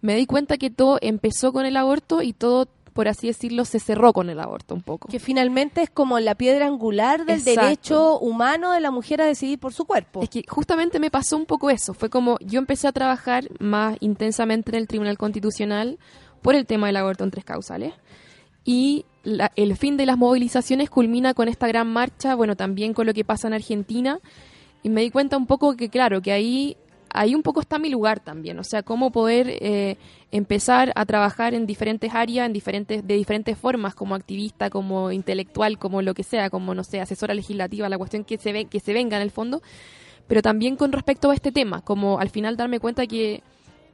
me 0.00 0.16
di 0.16 0.26
cuenta 0.26 0.56
que 0.58 0.70
todo 0.70 0.98
empezó 1.00 1.52
con 1.52 1.66
el 1.66 1.76
aborto 1.76 2.22
y 2.22 2.32
todo, 2.32 2.68
por 2.92 3.08
así 3.08 3.26
decirlo, 3.26 3.64
se 3.64 3.78
cerró 3.80 4.12
con 4.12 4.30
el 4.30 4.40
aborto 4.40 4.74
un 4.74 4.82
poco. 4.82 5.08
Que 5.08 5.18
finalmente 5.18 5.82
es 5.82 5.90
como 5.90 6.18
la 6.20 6.34
piedra 6.34 6.66
angular 6.66 7.24
del 7.26 7.38
Exacto. 7.40 7.60
derecho 7.62 8.18
humano 8.20 8.72
de 8.72 8.80
la 8.80 8.90
mujer 8.90 9.20
a 9.20 9.26
decidir 9.26 9.58
por 9.58 9.72
su 9.74 9.84
cuerpo. 9.84 10.22
Es 10.22 10.30
que 10.30 10.44
justamente 10.48 10.98
me 10.98 11.10
pasó 11.10 11.36
un 11.36 11.44
poco 11.46 11.68
eso. 11.70 11.92
Fue 11.94 12.08
como 12.10 12.38
yo 12.40 12.58
empecé 12.58 12.88
a 12.88 12.92
trabajar 12.92 13.48
más 13.58 13.96
intensamente 14.00 14.70
en 14.70 14.76
el 14.76 14.88
Tribunal 14.88 15.18
Constitucional 15.18 15.98
por 16.42 16.54
el 16.54 16.64
tema 16.66 16.86
del 16.86 16.96
aborto 16.96 17.24
en 17.24 17.30
tres 17.30 17.44
causales. 17.44 17.92
Y 18.64 19.04
la- 19.22 19.52
el 19.56 19.76
fin 19.76 19.96
de 19.96 20.06
las 20.06 20.16
movilizaciones 20.18 20.90
culmina 20.90 21.34
con 21.34 21.48
esta 21.48 21.66
gran 21.68 21.88
marcha, 21.92 22.34
bueno, 22.34 22.56
también 22.56 22.94
con 22.94 23.06
lo 23.06 23.14
que 23.14 23.24
pasa 23.24 23.46
en 23.48 23.54
Argentina. 23.54 24.18
Y 24.82 24.88
me 24.88 25.02
di 25.02 25.10
cuenta 25.10 25.36
un 25.36 25.46
poco 25.46 25.76
que, 25.76 25.88
claro, 25.88 26.22
que 26.22 26.32
ahí, 26.32 26.76
ahí 27.10 27.34
un 27.34 27.42
poco 27.42 27.60
está 27.60 27.78
mi 27.78 27.88
lugar 27.88 28.20
también. 28.20 28.58
O 28.58 28.64
sea, 28.64 28.82
cómo 28.82 29.10
poder 29.10 29.48
eh, 29.48 29.96
empezar 30.30 30.92
a 30.94 31.04
trabajar 31.06 31.54
en 31.54 31.66
diferentes 31.66 32.14
áreas, 32.14 32.46
en 32.46 32.52
diferentes, 32.52 33.06
de 33.06 33.14
diferentes 33.14 33.56
formas, 33.58 33.94
como 33.94 34.14
activista, 34.14 34.70
como 34.70 35.12
intelectual, 35.12 35.78
como 35.78 36.02
lo 36.02 36.14
que 36.14 36.22
sea, 36.22 36.50
como, 36.50 36.74
no 36.74 36.84
sé, 36.84 37.00
asesora 37.00 37.34
legislativa, 37.34 37.88
la 37.88 37.98
cuestión 37.98 38.24
que 38.24 38.38
se, 38.38 38.52
ve, 38.52 38.64
que 38.66 38.80
se 38.80 38.92
venga 38.92 39.16
en 39.16 39.22
el 39.22 39.30
fondo 39.30 39.62
pero 40.26 40.42
también 40.42 40.76
con 40.76 40.92
respecto 40.92 41.30
a 41.30 41.34
este 41.34 41.52
tema, 41.52 41.82
como 41.82 42.18
al 42.18 42.30
final 42.30 42.56
darme 42.56 42.80
cuenta 42.80 43.06
que, 43.06 43.42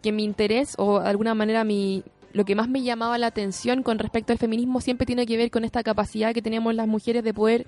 que 0.03 0.13
mi 0.13 0.25
interés 0.25 0.75
o 0.79 1.01
de 1.01 1.09
alguna 1.09 1.35
manera 1.35 1.65
mi 1.65 2.03
lo 2.33 2.47
que 2.47 2.55
más 2.55 2.67
me 2.67 2.83
llamaba 2.83 3.19
la 3.19 3.27
atención 3.27 3.83
con 3.83 3.99
respecto 3.99 4.33
al 4.33 4.39
feminismo 4.39 4.81
siempre 4.81 5.05
tiene 5.05 5.27
que 5.27 5.37
ver 5.37 5.51
con 5.51 5.65
esta 5.65 5.83
capacidad 5.83 6.33
que 6.33 6.41
tenemos 6.41 6.75
las 6.75 6.89
mujeres 6.89 7.23
de 7.23 7.35
poder, 7.35 7.67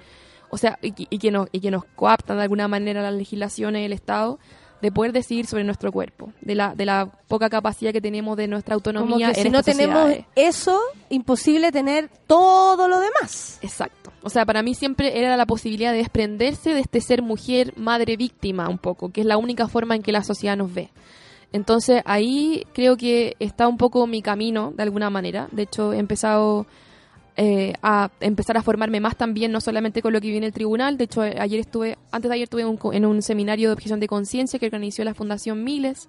o 0.48 0.56
sea, 0.56 0.78
y, 0.80 0.94
y 0.96 1.18
que 1.18 1.30
nos 1.30 1.48
y 1.52 1.60
que 1.60 1.70
nos 1.70 1.84
coaptan 1.84 2.38
de 2.38 2.44
alguna 2.44 2.66
manera 2.66 3.02
las 3.02 3.12
legislaciones 3.12 3.82
del 3.82 3.92
Estado 3.92 4.38
de 4.84 4.92
poder 4.92 5.12
decidir 5.12 5.46
sobre 5.46 5.64
nuestro 5.64 5.90
cuerpo, 5.90 6.34
de 6.42 6.54
la 6.54 6.74
de 6.74 6.84
la 6.84 7.06
poca 7.26 7.48
capacidad 7.48 7.90
que 7.90 8.02
tenemos 8.02 8.36
de 8.36 8.48
nuestra 8.48 8.74
Como 8.74 8.98
autonomía 8.98 9.32
que 9.32 9.40
en 9.40 9.46
si 9.46 9.50
no 9.50 9.62
tenemos 9.62 10.02
sociedades. 10.02 10.26
eso, 10.36 10.78
imposible 11.08 11.72
tener 11.72 12.10
todo 12.26 12.86
lo 12.86 13.00
demás. 13.00 13.58
Exacto. 13.62 14.12
O 14.22 14.28
sea, 14.28 14.44
para 14.44 14.62
mí 14.62 14.74
siempre 14.74 15.18
era 15.18 15.38
la 15.38 15.46
posibilidad 15.46 15.90
de 15.92 15.98
desprenderse 15.98 16.74
de 16.74 16.80
este 16.80 17.00
ser 17.00 17.22
mujer, 17.22 17.72
madre 17.78 18.18
víctima 18.18 18.68
un 18.68 18.76
poco, 18.76 19.08
que 19.08 19.22
es 19.22 19.26
la 19.26 19.38
única 19.38 19.68
forma 19.68 19.96
en 19.96 20.02
que 20.02 20.12
la 20.12 20.22
sociedad 20.22 20.54
nos 20.54 20.74
ve. 20.74 20.90
Entonces 21.50 22.02
ahí 22.04 22.66
creo 22.74 22.98
que 22.98 23.36
está 23.38 23.66
un 23.66 23.78
poco 23.78 24.06
mi 24.06 24.20
camino, 24.20 24.74
de 24.76 24.82
alguna 24.82 25.08
manera. 25.08 25.48
De 25.50 25.62
hecho, 25.62 25.94
he 25.94 25.98
empezado 25.98 26.66
eh, 27.36 27.72
a 27.82 28.10
empezar 28.20 28.56
a 28.56 28.62
formarme 28.62 29.00
más 29.00 29.16
también, 29.16 29.50
no 29.50 29.60
solamente 29.60 30.02
con 30.02 30.12
lo 30.12 30.20
que 30.20 30.30
viene 30.30 30.46
el 30.46 30.52
tribunal. 30.52 30.96
De 30.96 31.04
hecho, 31.04 31.24
eh, 31.24 31.36
ayer 31.40 31.58
estuve, 31.58 31.98
antes 32.12 32.28
de 32.28 32.34
ayer 32.34 32.44
estuve 32.44 32.64
un, 32.64 32.78
en 32.92 33.04
un 33.04 33.22
seminario 33.22 33.68
de 33.68 33.72
objeción 33.72 33.98
de 33.98 34.06
conciencia 34.06 34.58
que 34.58 34.66
organizó 34.66 35.02
la 35.02 35.14
Fundación 35.14 35.64
Miles. 35.64 36.08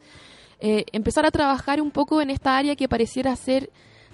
Eh, 0.60 0.86
empezar 0.92 1.26
a 1.26 1.32
trabajar 1.32 1.82
un 1.82 1.92
poco 1.92 2.22
en 2.22 2.30
esta 2.30 2.58
área 2.58 2.76
que 2.76 2.88
pareciera 2.88 3.36
ser 3.36 3.72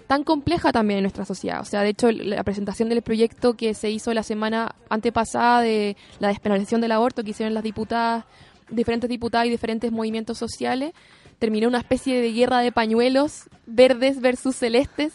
tan 0.08 0.24
compleja 0.24 0.72
también 0.72 1.00
en 1.00 1.04
nuestra 1.04 1.26
sociedad. 1.26 1.60
O 1.62 1.66
sea, 1.66 1.84
de 1.84 1.90
hecho, 1.90 2.12
la 2.12 2.44
presentación 2.44 2.90
del 2.90 3.02
proyecto 3.02 3.56
que 3.56 3.74
se 3.74 3.90
hizo 3.90 4.14
la 4.14 4.24
semana 4.24 4.76
antepasada 4.90 5.62
de 5.62 5.98
la 6.20 6.30
despenalización 6.30 6.82
del 6.82 6.94
aborto 6.94 7.24
que 7.24 7.32
hicieron 7.32 7.54
las 7.54 7.64
diputadas, 7.64 8.26
diferentes 8.70 9.10
diputadas 9.10 9.48
y 9.48 9.50
diferentes 9.50 9.92
movimientos 9.92 10.38
sociales, 10.38 10.94
terminó 11.40 11.68
una 11.68 11.80
especie 11.80 12.22
de 12.22 12.32
guerra 12.34 12.60
de 12.60 12.72
pañuelos 12.72 13.50
verdes 13.66 14.20
versus 14.20 14.56
celestes, 14.56 15.14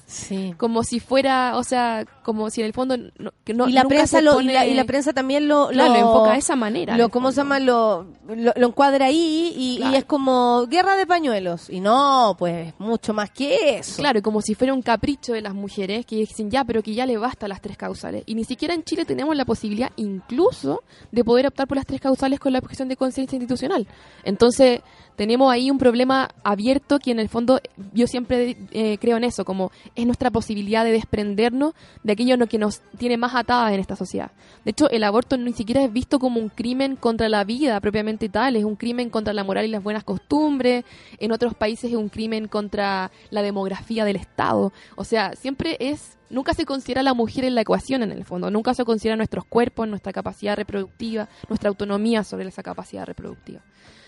como 0.57 0.83
si 0.85 1.01
fuera, 1.01 1.57
o 1.57 1.65
sea, 1.65 2.05
como 2.23 2.49
si 2.51 2.61
en 2.61 2.67
el 2.69 2.73
fondo 2.73 2.97
no, 2.97 3.33
que 3.45 3.53
no- 3.55 3.69
y 3.69 3.73
la 3.73 3.85
prensa 3.85 4.21
lo, 4.21 4.33
y, 4.33 4.35
pone- 4.37 4.53
la, 4.55 4.67
y 4.67 4.75
la 4.75 4.85
prensa 4.85 5.13
también 5.13 5.47
lo, 5.49 5.69
Claro, 5.69 5.93
lo, 5.93 6.01
lo 6.01 6.07
enfoca 6.07 6.33
de 6.33 6.39
esa 6.39 6.57
manera, 6.57 6.97
Lo, 6.97 7.09
¿Cómo 7.09 7.31
se 7.33 7.39
llama? 7.39 7.59
Lo, 7.59 8.07
lo, 8.29 8.53
encuadra 8.57 9.07
ahí 9.07 9.53
y, 9.57 9.95
es 9.95 10.05
como 10.05 10.67
guerra 10.69 10.97
de 10.97 11.07
pañuelos. 11.07 11.69
Y 11.71 11.81
no, 11.81 12.35
pues 12.39 12.73
mucho 12.79 13.13
más 13.13 13.31
que 13.31 13.79
eso. 13.79 13.97
Claro, 14.01 14.23
como 14.23 14.41
si 14.41 14.55
fuera 14.55 14.73
un 14.73 14.83
capricho 14.83 15.33
de 15.33 15.43
las 15.43 15.55
mujeres 15.55 16.07
que 16.07 16.17
dicen 16.17 16.51
ya, 16.51 16.65
pero 16.65 16.83
que 16.83 16.95
ya 16.95 17.05
le 17.07 17.19
basta 17.19 17.49
las 17.49 17.61
tres 17.61 17.77
causales. 17.77 18.23
Y 18.27 18.35
ni 18.35 18.45
siquiera 18.45 18.75
en 18.75 18.85
Chile 18.85 19.05
tenemos 19.05 19.37
la 19.37 19.45
posibilidad 19.45 19.91
incluso 19.97 20.83
de 21.13 21.25
poder 21.25 21.47
optar 21.47 21.67
por 21.69 21.77
las 21.77 21.87
tres 21.87 22.01
causales 22.01 22.41
con 22.41 22.53
la 22.53 22.59
objeción 22.61 22.89
de 22.89 22.97
conciencia 22.97 23.37
institucional. 23.37 23.87
Entonces, 24.25 24.81
tenemos 25.17 25.51
ahí 25.53 25.71
un 25.71 25.79
problema 25.79 26.29
abierto 26.45 26.99
que 26.99 27.11
en 27.11 27.19
el 27.21 27.29
fondo 27.29 27.59
yo 27.95 28.07
siempre 28.07 28.36
eh, 28.39 28.99
creo 28.99 29.17
en 29.17 29.25
eso, 29.25 29.45
como 29.45 29.73
es 29.95 30.07
nuestra 30.07 30.31
posibilidad 30.31 30.85
de 30.85 30.93
desprendernos 30.93 31.75
de 32.03 32.13
aquello 32.13 32.37
que 32.47 32.59
nos 32.59 32.81
tiene 32.99 33.17
más 33.17 33.35
atadas 33.35 33.73
en 33.73 33.81
esta 33.81 33.97
sociedad. 33.97 34.31
De 34.65 34.73
hecho, 34.73 34.91
el 34.91 35.05
aborto 35.05 35.37
ni 35.37 35.53
siquiera 35.53 35.83
es 35.83 35.93
visto 35.93 36.19
como 36.19 36.41
un 36.41 36.51
crimen 36.51 36.97
contra 36.97 37.29
la 37.29 37.45
vida 37.45 37.81
propiamente 37.81 38.29
tal, 38.29 38.57
es 38.57 38.65
un 38.65 38.77
crimen 38.77 39.09
contra 39.09 39.33
la 39.33 39.45
moral 39.45 39.65
y 39.65 39.69
las 39.69 39.83
buenas 39.83 40.05
costumbres, 40.05 40.85
en 41.19 41.33
otros 41.33 41.55
países 41.55 41.91
es 41.91 41.97
un 41.97 42.09
crimen 42.09 42.49
contra 42.49 43.11
la 43.31 43.43
demografía 43.43 44.05
del 44.05 44.17
Estado. 44.17 44.73
O 44.97 45.05
sea, 45.05 45.33
siempre 45.35 45.77
es, 45.81 46.19
nunca 46.29 46.53
se 46.53 46.67
considera 46.67 47.03
la 47.03 47.15
mujer 47.15 47.45
en 47.45 47.55
la 47.55 47.63
ecuación 47.63 48.03
en 48.03 48.13
el 48.13 48.25
fondo, 48.25 48.51
nunca 48.51 48.75
se 48.75 48.85
considera 48.85 49.17
nuestros 49.17 49.45
cuerpos, 49.47 49.89
nuestra 49.89 50.13
capacidad 50.13 50.57
reproductiva, 50.57 51.29
nuestra 51.49 51.69
autonomía 51.69 52.25
sobre 52.25 52.49
esa 52.49 52.63
capacidad 52.63 53.07
reproductiva. 53.07 53.63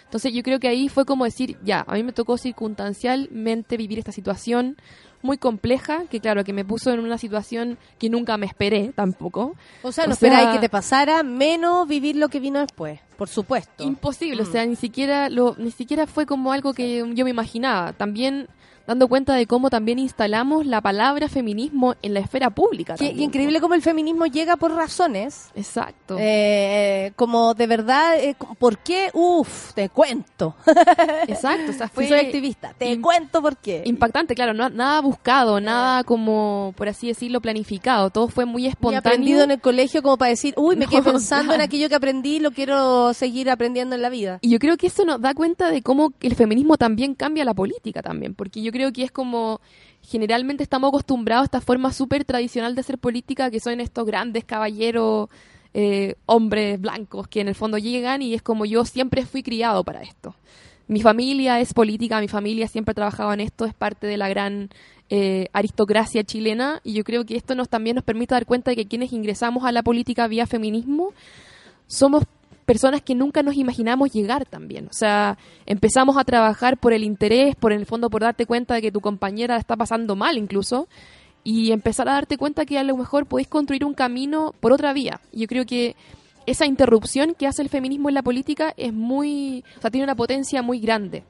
Entonces 0.09 0.33
yo 0.33 0.43
creo 0.43 0.59
que 0.59 0.69
ahí 0.69 0.89
fue 0.89 1.05
como 1.05 1.27
decir, 1.27 1.59
ya, 1.63 1.85
a 1.87 1.93
mí 1.93 2.03
me 2.03 2.13
tocó 2.13 2.39
circunstancialmente 2.39 3.77
vivir 3.77 3.99
esta 3.99 4.11
situación 4.11 4.79
muy 5.21 5.37
compleja, 5.37 6.05
que 6.09 6.19
claro, 6.19 6.45
que 6.45 6.55
me 6.55 6.65
puso 6.65 6.91
en 6.91 7.01
una 7.01 7.19
situación 7.19 7.77
que 7.99 8.09
nunca 8.09 8.39
me 8.39 8.47
esperé 8.47 8.95
tampoco. 8.95 9.55
O 9.83 9.93
sea, 9.93 10.07
no 10.07 10.15
esperáis 10.15 10.49
que 10.49 10.61
te 10.61 10.71
pasara, 10.71 11.23
menos 11.23 11.87
vivir 11.87 12.17
lo 12.17 12.31
que 12.31 12.41
vino 12.41 12.59
después, 12.59 13.01
por 13.19 13.29
supuesto. 13.29 13.85
Imposible, 13.85 14.41
o 14.43 14.47
sea, 14.47 14.65
ni 14.65 14.77
siquiera 14.77 15.29
lo, 15.29 15.57
ni 15.59 15.73
siquiera 15.73 16.07
fue 16.07 16.25
como 16.25 16.53
algo 16.53 16.73
que 16.73 17.05
yo 17.15 17.25
me 17.25 17.31
imaginaba. 17.31 17.93
También 17.93 18.49
dando 18.89 19.07
cuenta 19.07 19.35
de 19.35 19.47
cómo 19.47 19.71
también 19.71 19.99
instalamos 20.01 20.67
la 20.67 20.81
palabra 20.81 21.29
feminismo 21.29 21.95
en 22.03 22.15
la 22.15 22.21
esfera 22.21 22.51
pública. 22.51 22.95
Qué- 22.95 23.07
también. 23.09 23.21
y 23.21 23.25
increíble 23.25 23.61
cómo 23.61 23.75
el 23.75 23.83
feminismo 23.83 24.27
llega 24.27 24.57
por 24.57 24.73
razones. 24.75 25.51
Exacto. 25.55 26.17
Eh, 26.19 27.13
como 27.17 27.53
de 27.55 27.67
verdad, 27.67 28.17
eh, 28.19 28.35
¿por 28.59 28.79
qué? 28.79 29.11
Uf, 29.13 29.73
te 29.75 29.89
cuento. 29.91 30.55
Exacto, 31.29 31.71
o 31.71 31.75
sea, 31.75 31.89
fue 31.89 32.05
Si 32.05 32.11
soy 32.11 32.21
activista, 32.21 32.75
te 32.79 33.01
cuento 33.01 33.43
por 33.43 33.57
qué. 33.59 33.83
impactante, 33.85 34.35
claro, 34.35 34.55
no- 34.55 34.71
nada 34.71 35.01
buscado, 35.01 35.61
nada 35.61 36.05
como, 36.05 36.73
por 36.77 36.89
así 36.89 37.09
decirlo, 37.09 37.41
planificado. 37.41 38.11
Todo 38.11 38.29
fue 38.29 38.45
muy 38.47 38.67
espontáneo. 38.67 39.01
aprendido 39.01 39.43
en 39.45 39.51
el 39.51 39.61
colegio 39.61 40.03
como 40.03 40.17
para 40.17 40.31
decir, 40.31 40.55
uy, 40.57 40.77
me 40.77 40.85
No, 40.89 40.91
quedé 40.91 41.03
pensando 41.03 41.53
en 41.55 41.61
aquello 41.61 41.89
que 41.89 41.95
aprendí, 41.97 42.39
lo 42.41 42.51
quiero 42.53 42.69
quiero 42.69 43.15
seguir 43.15 43.49
aprendiendo 43.51 43.95
en 43.95 44.03
la 44.03 44.11
vida. 44.11 44.39
Y 44.43 44.51
yo 44.51 44.59
creo 44.59 44.77
que 44.77 44.89
eso 44.89 45.05
nos 45.07 45.21
da 45.23 45.33
cuenta 45.33 45.71
de 45.71 45.81
cómo 45.81 46.13
el 46.21 46.35
feminismo 46.35 46.77
también 46.77 47.15
cambia 47.15 47.43
la 47.45 47.55
política 47.55 48.03
también, 48.03 48.35
porque 48.35 48.61
yo 48.61 48.73
creo 48.73 48.78
que 48.93 49.05
es 49.05 49.11
como 49.11 49.61
generalmente 50.03 50.63
estamos 50.63 50.89
acostumbrados 50.89 51.43
a 51.43 51.45
esta 51.47 51.61
forma 51.61 51.93
súper 51.93 52.25
tradicional 52.25 52.75
de 52.75 52.81
hacer 52.81 52.99
política, 52.99 53.51
que 53.51 53.61
son 53.61 53.81
estos 53.81 54.07
grandes 54.07 54.45
caballeros, 54.45 55.29
eh, 55.75 56.15
hombres 56.27 56.81
blancos, 56.81 57.29
que 57.29 57.41
en 57.41 57.49
el 57.49 57.55
fondo 57.55 57.79
llegan 57.79 58.23
y 58.23 58.35
es 58.35 58.43
como 58.43 58.65
yo 58.65 58.85
siempre 58.85 59.27
fui 59.27 59.43
criado 59.43 59.85
para 59.85 60.03
esto. 60.03 60.35
Mi 60.87 61.03
familia 61.03 61.61
es 61.61 61.75
política, 61.75 62.21
mi 62.21 62.29
familia 62.29 62.67
siempre 62.69 62.93
ha 62.93 62.95
trabajado 62.95 63.33
en 63.35 63.41
esto, 63.41 63.67
es 63.67 63.75
parte 63.75 64.07
de 64.07 64.17
la 64.17 64.31
gran 64.31 64.71
eh, 65.11 65.49
aristocracia 65.53 66.25
chilena 66.25 66.81
y 66.85 66.95
yo 66.95 67.05
creo 67.05 67.27
que 67.27 67.37
esto 67.37 67.55
nos 67.55 67.69
también 67.69 67.97
nos 67.97 68.05
permite 68.05 68.35
dar 68.35 68.47
cuenta 68.47 68.71
de 68.71 68.77
que 68.77 68.87
quienes 68.87 69.13
ingresamos 69.13 69.65
a 69.65 69.73
la 69.73 69.83
política 69.83 70.27
vía 70.29 70.47
feminismo 70.47 71.13
somos 71.87 72.25
personas 72.69 73.01
que 73.01 73.15
nunca 73.15 73.43
nos 73.43 73.57
imaginamos 73.57 74.13
llegar 74.13 74.45
también. 74.45 74.89
O 74.89 74.93
sea, 74.93 75.39
empezamos 75.65 76.19
a 76.19 76.25
trabajar 76.25 76.77
por 76.77 76.93
el 76.93 77.03
interés, 77.03 77.57
por 77.57 77.73
el 77.73 77.87
fondo 77.87 78.11
por 78.11 78.21
darte 78.21 78.45
cuenta 78.45 78.75
de 78.75 78.83
que 78.83 78.93
tu 78.93 79.01
compañera 79.01 79.57
está 79.57 79.75
pasando 79.75 80.17
mal 80.17 80.37
incluso 80.37 80.87
y 81.43 81.73
empezar 81.73 82.11
a 82.11 82.13
darte 82.13 82.37
cuenta 82.37 82.67
que 82.67 82.79
a 82.79 82.83
lo 82.83 82.95
mejor 82.95 83.25
podéis 83.25 83.49
construir 83.49 83.87
un 83.87 83.95
camino 83.95 84.53
por 84.61 84.75
otra 84.75 84.93
vía. 84.93 85.19
Yo 85.33 85.47
creo 85.47 85.65
que 85.65 85.97
esa 86.45 86.67
interrupción 86.67 87.35
que 87.35 87.47
hace 87.47 87.63
el 87.63 87.71
feminismo 87.71 88.11
en 88.11 88.17
la 88.17 88.23
política 88.23 88.75
es 88.77 88.93
muy, 88.93 89.65
o 89.79 89.81
sea, 89.81 89.91
tiene 89.91 90.05
una 90.05 90.15
potencia 90.15 90.61
muy 90.61 90.79
grande. 90.79 91.25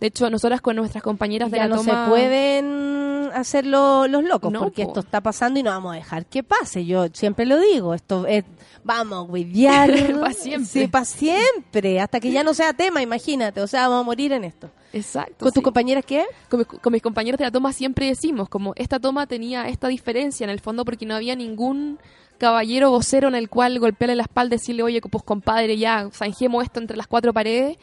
De 0.00 0.08
hecho, 0.08 0.28
nosotras 0.30 0.60
con 0.60 0.76
nuestras 0.76 1.02
compañeras 1.02 1.50
de 1.50 1.56
ya 1.58 1.64
la 1.64 1.76
no 1.76 1.82
toma 1.82 2.04
se 2.04 2.10
pueden 2.10 3.30
hacer 3.34 3.66
lo- 3.66 4.06
los 4.06 4.22
locos 4.24 4.52
No, 4.52 4.60
porque 4.60 4.82
po. 4.84 4.88
esto 4.90 5.00
está 5.00 5.20
pasando 5.20 5.58
y 5.58 5.62
no 5.62 5.70
vamos 5.70 5.92
a 5.92 5.96
dejar 5.96 6.26
que 6.26 6.42
pase. 6.42 6.84
Yo 6.84 7.06
siempre 7.12 7.46
lo 7.46 7.58
digo, 7.58 7.94
esto 7.94 8.26
es, 8.26 8.44
vamos 8.84 9.18
a 9.18 9.22
huevear 9.22 9.90
siempre. 10.34 10.64
Sí, 10.66 10.86
pa' 10.88 11.04
siempre, 11.04 12.00
hasta 12.00 12.20
que 12.20 12.30
ya 12.30 12.44
no 12.44 12.54
sea 12.54 12.72
tema, 12.72 13.02
imagínate, 13.02 13.60
o 13.60 13.66
sea, 13.66 13.88
vamos 13.88 14.02
a 14.02 14.06
morir 14.06 14.32
en 14.32 14.44
esto. 14.44 14.70
Exacto. 14.92 15.34
¿Con 15.40 15.48
tus 15.52 15.60
sí. 15.60 15.62
compañeras 15.64 16.04
qué? 16.06 16.24
Con, 16.48 16.60
mis- 16.60 16.68
con 16.68 16.92
mis 16.92 17.02
compañeros 17.02 17.38
de 17.38 17.44
la 17.44 17.50
toma 17.50 17.72
siempre 17.72 18.06
decimos, 18.06 18.48
como 18.48 18.72
esta 18.76 19.00
toma 19.00 19.26
tenía 19.26 19.68
esta 19.68 19.88
diferencia 19.88 20.44
en 20.44 20.50
el 20.50 20.60
fondo 20.60 20.84
porque 20.84 21.06
no 21.06 21.14
había 21.16 21.34
ningún 21.34 21.98
caballero 22.38 22.90
vocero 22.90 23.28
en 23.28 23.34
el 23.36 23.48
cual 23.48 23.78
golpearle 23.78 24.16
la 24.16 24.24
espalda 24.24 24.54
y 24.54 24.58
decirle, 24.58 24.82
oye, 24.82 25.00
pues 25.00 25.24
compadre, 25.24 25.76
ya 25.78 26.08
zanjemos 26.12 26.62
esto 26.64 26.78
entre 26.80 26.96
las 26.96 27.06
cuatro 27.06 27.32
paredes. 27.32 27.78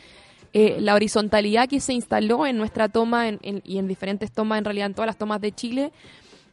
Eh, 0.53 0.77
la 0.81 0.95
horizontalidad 0.95 1.69
que 1.69 1.79
se 1.79 1.93
instaló 1.93 2.45
en 2.45 2.57
nuestra 2.57 2.89
toma 2.89 3.29
en- 3.29 3.39
en- 3.41 3.61
y 3.65 3.77
en 3.77 3.87
diferentes 3.87 4.31
tomas, 4.31 4.57
en 4.59 4.65
realidad 4.65 4.87
en 4.87 4.93
todas 4.93 5.07
las 5.07 5.17
tomas 5.17 5.39
de 5.39 5.53
Chile, 5.53 5.91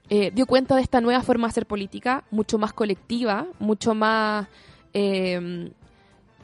eh, 0.08 0.30
dio 0.32 0.46
cuenta 0.46 0.76
de 0.76 0.82
esta 0.82 1.00
nueva 1.00 1.22
forma 1.22 1.48
de 1.48 1.50
hacer 1.50 1.66
política, 1.66 2.22
mucho 2.30 2.58
más 2.58 2.72
colectiva, 2.72 3.46
mucho 3.58 3.94
más, 3.94 4.46
eh, 4.94 5.70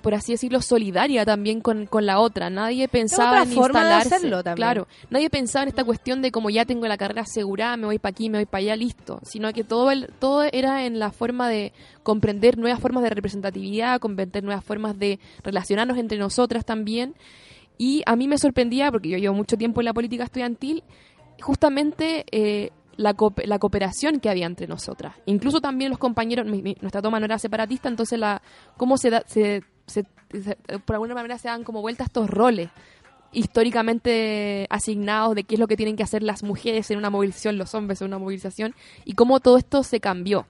por 0.03 0.13
así 0.15 0.33
decirlo, 0.33 0.61
solidaria 0.61 1.25
también 1.25 1.63
con, 1.63 1.87
con 1.87 2.05
la 2.05 2.19
otra. 2.21 2.51
Nadie 2.51 2.89
pensaba 2.89 3.29
otra 3.31 3.43
en 3.45 3.53
instalarse. 3.55 4.15
hacerlo 4.17 4.43
también. 4.43 4.57
Claro, 4.57 4.89
nadie 5.09 5.31
pensaba 5.31 5.63
en 5.63 5.69
esta 5.71 5.83
cuestión 5.85 6.21
de 6.21 6.31
como 6.31 6.51
ya 6.51 6.67
tengo 6.67 6.87
la 6.87 6.99
carrera 6.99 7.23
asegurada, 7.23 7.79
me 7.79 7.87
voy 7.87 7.99
para 7.99 8.11
aquí, 8.11 8.29
me 8.29 8.37
voy 8.39 8.45
para 8.45 8.61
allá, 8.63 8.77
listo. 8.77 9.21
Sino 9.23 9.51
que 9.55 9.65
todo, 9.65 9.91
el, 9.93 10.09
todo 10.19 10.43
era 10.43 10.85
en 10.85 10.99
la 10.99 11.11
forma 11.11 11.49
de 11.49 11.73
comprender 12.03 12.59
nuevas 12.59 12.81
formas 12.81 13.03
de 13.03 13.11
representatividad, 13.11 13.99
comprender 13.99 14.45
nuevas 14.45 14.63
formas 14.65 14.99
de 14.99 15.19
relacionarnos 15.43 15.97
entre 15.97 16.19
nosotras 16.19 16.67
también. 16.67 17.15
Y 17.79 18.03
a 18.07 18.15
mí 18.17 18.29
me 18.29 18.39
sorprendía, 18.39 18.91
porque 18.91 19.09
yo 19.09 19.19
llevo 19.19 19.35
mucho 19.35 19.57
tiempo 19.57 19.81
en 19.81 19.87
la 19.87 19.93
política 19.95 20.25
estudiantil, 20.25 20.83
justamente 21.41 22.25
eh, 22.31 22.71
la, 22.97 23.15
la 23.45 23.59
cooperación 23.59 24.21
que 24.21 24.31
había 24.31 24.47
entre 24.47 24.67
nosotras. 24.67 25.17
Incluso 25.27 25.61
también 25.61 25.91
los 25.91 25.99
compañeros, 25.99 26.47
nuestra 26.47 27.03
toma 27.03 27.19
no 27.19 27.25
era 27.27 27.39
separatista, 27.39 27.89
entonces 27.89 28.19
la 28.19 28.41
cómo 28.77 28.97
se, 28.97 29.11
da- 29.11 29.25
se, 29.27 29.63
se- 29.87 30.07
se- 30.33 30.57
por 30.85 30.95
alguna 30.97 31.15
manera 31.15 31.37
se 31.39 31.49
dan 31.49 31.65
como 31.65 31.81
vuelta 31.81 32.05
estos 32.05 32.31
roles 32.31 32.71
históricamente 33.33 34.67
asignados 34.71 35.35
de 35.35 35.45
qué 35.45 35.57
es 35.57 35.61
lo 35.61 35.67
que 35.67 35.77
tienen 35.77 35.97
que 35.97 36.03
hacer 36.03 36.23
las 36.23 36.43
mujeres 36.43 36.91
en 36.91 36.99
una 36.99 37.11
movilización, 37.11 37.59
los 37.59 37.75
hombres 37.75 38.01
en 38.01 38.07
una 38.09 38.19
movilización, 38.19 38.75
y 39.05 39.15
cómo 39.15 39.41
todo 39.41 39.57
esto 39.59 39.83
se 39.83 40.01
cambió. 40.01 40.47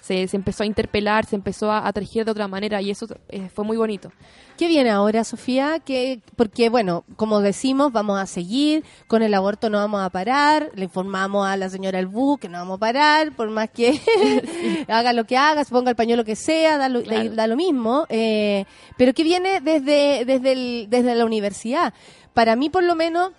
Se, 0.00 0.28
se 0.28 0.36
empezó 0.36 0.62
a 0.62 0.66
interpelar, 0.66 1.26
se 1.26 1.34
empezó 1.36 1.70
a, 1.72 1.86
a 1.86 1.92
tejer 1.92 2.24
de 2.24 2.30
otra 2.30 2.46
manera, 2.48 2.80
y 2.80 2.90
eso 2.90 3.06
eh, 3.28 3.48
fue 3.52 3.64
muy 3.64 3.76
bonito. 3.76 4.12
¿Qué 4.56 4.66
viene 4.68 4.90
ahora, 4.90 5.22
Sofía? 5.24 5.80
que 5.80 6.20
Porque, 6.36 6.68
bueno, 6.68 7.04
como 7.16 7.40
decimos, 7.40 7.92
vamos 7.92 8.18
a 8.20 8.26
seguir, 8.26 8.84
con 9.08 9.22
el 9.22 9.34
aborto 9.34 9.70
no 9.70 9.78
vamos 9.78 10.00
a 10.02 10.10
parar, 10.10 10.70
le 10.74 10.84
informamos 10.84 11.46
a 11.46 11.56
la 11.56 11.68
señora 11.68 11.98
Elbú 11.98 12.38
que 12.38 12.48
no 12.48 12.58
vamos 12.58 12.76
a 12.76 12.80
parar, 12.80 13.32
por 13.32 13.50
más 13.50 13.70
que 13.70 14.00
haga 14.88 15.12
lo 15.12 15.24
que 15.24 15.36
haga, 15.36 15.64
se 15.64 15.70
ponga 15.70 15.90
el 15.90 15.96
pañuelo 15.96 16.24
que 16.24 16.36
sea, 16.36 16.78
da 16.78 16.88
lo, 16.88 17.02
da- 17.02 17.28
da 17.28 17.46
lo 17.46 17.56
mismo. 17.56 18.06
eh, 18.08 18.64
pero 18.96 19.12
¿qué 19.14 19.22
viene 19.24 19.60
desde, 19.60 20.24
desde, 20.24 20.52
el- 20.52 20.86
desde 20.88 21.14
la 21.14 21.24
universidad? 21.24 21.92
Para 22.34 22.54
mí, 22.56 22.70
por 22.70 22.84
lo 22.84 22.94
menos, 22.94 23.32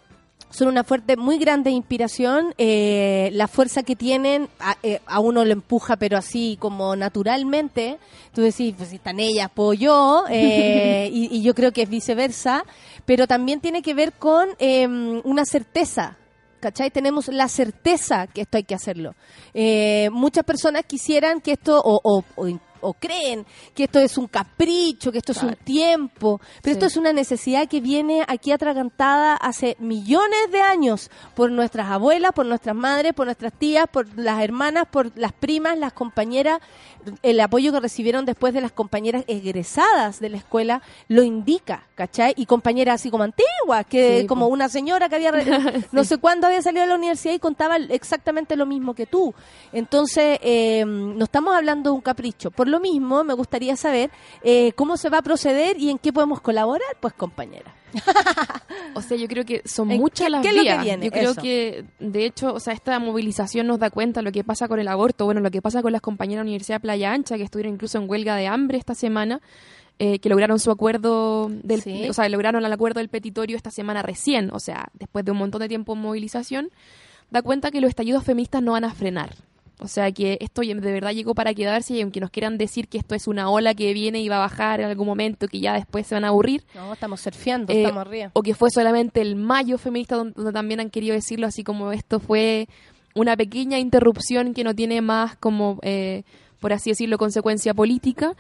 son 0.52 0.68
una 0.68 0.84
fuerte, 0.84 1.16
muy 1.16 1.38
grande 1.38 1.70
inspiración. 1.72 2.54
eh, 2.58 3.30
la 3.34 3.48
fuerza 3.48 3.84
que 3.84 3.96
tienen 3.96 4.50
a, 4.60 4.78
eh, 4.84 5.00
a 5.06 5.20
uno 5.20 5.46
lo 5.46 5.52
empuja, 5.54 5.96
pero 5.98 6.18
así 6.18 6.58
como 6.60 6.96
naturalmente. 6.96 8.00
Tú 8.34 8.42
decís, 8.42 8.74
pues 8.78 8.90
si 8.90 8.96
están 8.96 9.20
ellas, 9.20 9.50
puedo 9.54 9.74
yo. 9.74 10.24
eh, 10.30 11.10
y, 11.14 11.36
y 11.38 11.42
yo 11.44 11.54
creo 11.54 11.72
que 11.72 11.84
es 11.84 11.90
viceversa. 11.90 12.64
Pero 13.06 13.28
también 13.28 13.60
tiene 13.62 13.82
que 13.82 13.94
ver 13.94 14.14
con 14.14 14.50
eh, 14.60 14.88
una 15.24 15.46
certeza. 15.46 16.18
¿Cachai? 16.60 16.92
Tenemos 16.92 17.30
la 17.30 17.48
certeza 17.48 18.28
que 18.28 18.42
esto 18.42 18.58
hay 18.58 18.64
que 18.66 18.76
hacerlo. 18.76 19.16
Eh, 19.54 20.10
muchas 20.12 20.44
personas 20.44 20.84
quisieran 20.86 21.40
que 21.40 21.54
esto, 21.54 21.80
o, 21.82 22.02
o- 22.04 22.24
o- 22.36 22.60
o 22.82 22.94
creen 22.94 23.46
que 23.74 23.86
esto 23.86 24.00
es 24.00 24.18
un 24.18 24.28
capricho, 24.28 25.12
que 25.12 25.18
esto 25.18 25.32
es 25.32 25.44
un 25.44 25.56
tiempo, 25.56 26.42
pero 26.62 26.74
esto 26.74 26.86
es 26.86 26.98
una 26.98 27.14
necesidad 27.14 27.68
que 27.68 27.82
viene 27.82 28.24
aquí 28.28 28.52
atragantada 28.52 29.36
hace 29.36 29.76
millones 29.80 30.52
de 30.52 30.62
años 30.62 31.12
por 31.36 31.52
nuestras 31.52 31.90
abuelas, 31.90 32.32
por 32.34 32.46
nuestras 32.46 32.76
madres, 32.76 33.14
por 33.14 33.26
nuestras 33.26 33.54
tías, 33.54 33.88
por 33.92 34.08
las 34.18 34.42
hermanas, 34.42 34.86
por 34.90 35.18
las 35.18 35.34
primas, 35.34 35.78
las 35.78 35.94
compañeras. 35.94 36.60
El 37.24 37.40
apoyo 37.40 37.72
que 37.72 37.80
recibieron 37.80 38.26
después 38.26 38.54
de 38.54 38.62
las 38.62 38.72
compañeras 38.72 39.24
egresadas 39.28 40.20
de 40.20 40.30
la 40.30 40.38
escuela 40.38 40.82
lo 41.08 41.24
indica, 41.24 41.84
¿cachai? 41.96 42.34
Y 42.38 42.46
compañeras 42.46 42.96
así 42.96 43.10
como 43.10 43.24
antiguas, 43.24 43.86
que 43.88 44.22
Sí, 44.22 44.28
como 44.28 44.48
una 44.48 44.70
señora 44.70 45.10
que 45.10 45.16
había, 45.16 45.32
no 45.92 46.04
sé 46.04 46.18
cuándo 46.18 46.48
había 46.48 46.62
salido 46.62 46.84
de 46.84 46.90
la 46.90 46.96
universidad 46.96 47.34
y 47.34 47.40
contaba 47.40 47.78
exactamente 47.78 48.56
lo 48.56 48.66
mismo 48.66 48.94
que 48.94 49.06
tú. 49.06 49.34
Entonces, 49.72 50.40
eh, 50.42 50.84
no 50.86 51.24
estamos 51.24 51.56
hablando 51.56 51.90
de 51.92 51.96
un 51.96 52.02
capricho. 52.02 52.52
Por 52.52 52.68
lo 52.68 52.80
mismo, 52.80 53.24
me 53.24 53.34
gustaría 53.34 53.76
saber 53.76 54.12
eh, 54.44 54.74
cómo 54.74 54.98
se 54.98 55.10
va 55.10 55.20
a 55.20 55.22
proceder 55.22 55.78
y 55.78 55.90
en 55.90 55.98
qué 55.98 56.14
podemos 56.14 56.42
colaborar, 56.42 56.98
pues 57.00 57.14
compañera. 57.14 57.74
O 58.96 59.02
sea, 59.02 59.18
yo 59.18 59.28
creo 59.28 59.46
que 59.46 59.62
son 59.66 59.92
¿En 59.92 60.00
muchas 60.00 60.30
las 60.30 60.42
qué 60.42 60.50
es 60.50 60.56
lo 60.56 60.64
que 60.64 60.78
viene? 60.80 61.06
Yo 61.06 61.12
creo 61.12 61.32
Eso. 61.32 61.42
que, 61.42 61.86
de 62.00 62.26
hecho, 62.26 62.54
o 62.54 62.60
sea, 62.60 62.74
esta 62.74 62.98
movilización 63.00 63.68
nos 63.68 63.80
da 63.80 63.90
cuenta 63.90 64.20
de 64.20 64.24
lo 64.24 64.32
que 64.32 64.44
pasa 64.44 64.68
con 64.68 64.80
el 64.80 64.88
aborto, 64.88 65.26
bueno, 65.26 65.42
lo 65.42 65.52
que 65.52 65.62
pasa 65.62 65.82
con 65.82 65.92
las 65.92 66.02
compañeras 66.02 66.42
de 66.42 66.46
la 66.46 66.50
Universidad 66.50 66.78
de 66.78 66.82
Playa 66.82 67.14
Ancha, 67.14 67.38
que 67.38 67.44
estuvieron 67.44 67.74
incluso 67.74 67.98
en 68.00 68.10
huelga 68.10 68.36
de 68.36 68.48
hambre 68.48 68.78
esta 68.78 68.96
semana, 68.96 69.42
eh, 70.00 70.20
que 70.20 70.30
lograron 70.30 70.60
su 70.60 70.72
acuerdo, 70.72 71.50
del, 71.50 71.82
Sí. 71.82 72.10
o 72.10 72.14
sea, 72.14 72.28
lograron 72.30 72.66
el 72.66 72.74
acuerdo 72.74 73.00
del 73.00 73.10
petitorio 73.10 73.56
esta 73.58 73.70
semana 73.72 74.02
recién, 74.02 74.50
o 74.54 74.60
sea, 74.60 74.90
después 74.94 75.24
de 75.26 75.32
un 75.32 75.38
montón 75.38 75.62
de 75.62 75.68
tiempo 75.68 75.94
en 75.94 76.00
movilización, 76.00 76.70
da 77.30 77.42
cuenta 77.42 77.70
que 77.72 77.82
los 77.82 77.90
estallidos 77.90 78.24
feministas 78.24 78.64
no 78.64 78.72
van 78.72 78.86
a 78.86 78.94
frenar. 78.94 79.36
O 79.82 79.88
sea 79.88 80.12
que 80.12 80.38
esto 80.42 80.62
de 80.62 80.74
verdad 80.76 81.12
llegó 81.12 81.34
para 81.34 81.54
quedarse 81.54 81.94
y 81.94 82.02
aunque 82.02 82.20
nos 82.20 82.32
quieran 82.32 82.58
decir 82.58 82.90
que 82.90 82.98
esto 82.98 83.16
es 83.16 83.28
una 83.28 83.50
ola 83.50 83.74
que 83.74 83.94
viene 83.94 84.20
y 84.20 84.28
va 84.28 84.36
a 84.36 84.40
bajar 84.40 84.82
en 84.82 84.88
algún 84.88 85.08
momento, 85.08 85.48
que 85.48 85.62
ya 85.62 85.74
después 85.74 86.06
se 86.06 86.16
van 86.16 86.26
a 86.26 86.30
aburrir, 86.30 86.66
No, 86.76 86.92
estamos 86.92 87.22
surfeando, 87.22 87.72
eh, 87.72 87.84
estamos 87.84 88.02
arriba. 88.02 88.32
o 88.34 88.42
que 88.42 88.54
fue 88.56 88.70
solamente 88.72 89.22
el 89.22 89.38
mayo 89.38 89.78
feminista 89.78 90.18
donde, 90.18 90.34
donde 90.36 90.52
también 90.52 90.82
han 90.82 90.90
querido 90.90 91.14
decirlo 91.16 91.48
así 91.48 91.64
como 91.64 91.94
esto 91.94 92.20
fue 92.20 92.68
una 93.16 93.38
pequeña 93.38 93.80
interrupción 93.80 94.54
que 94.54 94.64
no 94.66 94.76
tiene 94.76 95.02
más 95.02 95.38
como 95.38 95.80
eh, 95.82 96.24
por 96.60 96.74
así 96.74 96.90
decirlo 96.90 97.18
consecuencia 97.18 97.74
política 97.74 98.36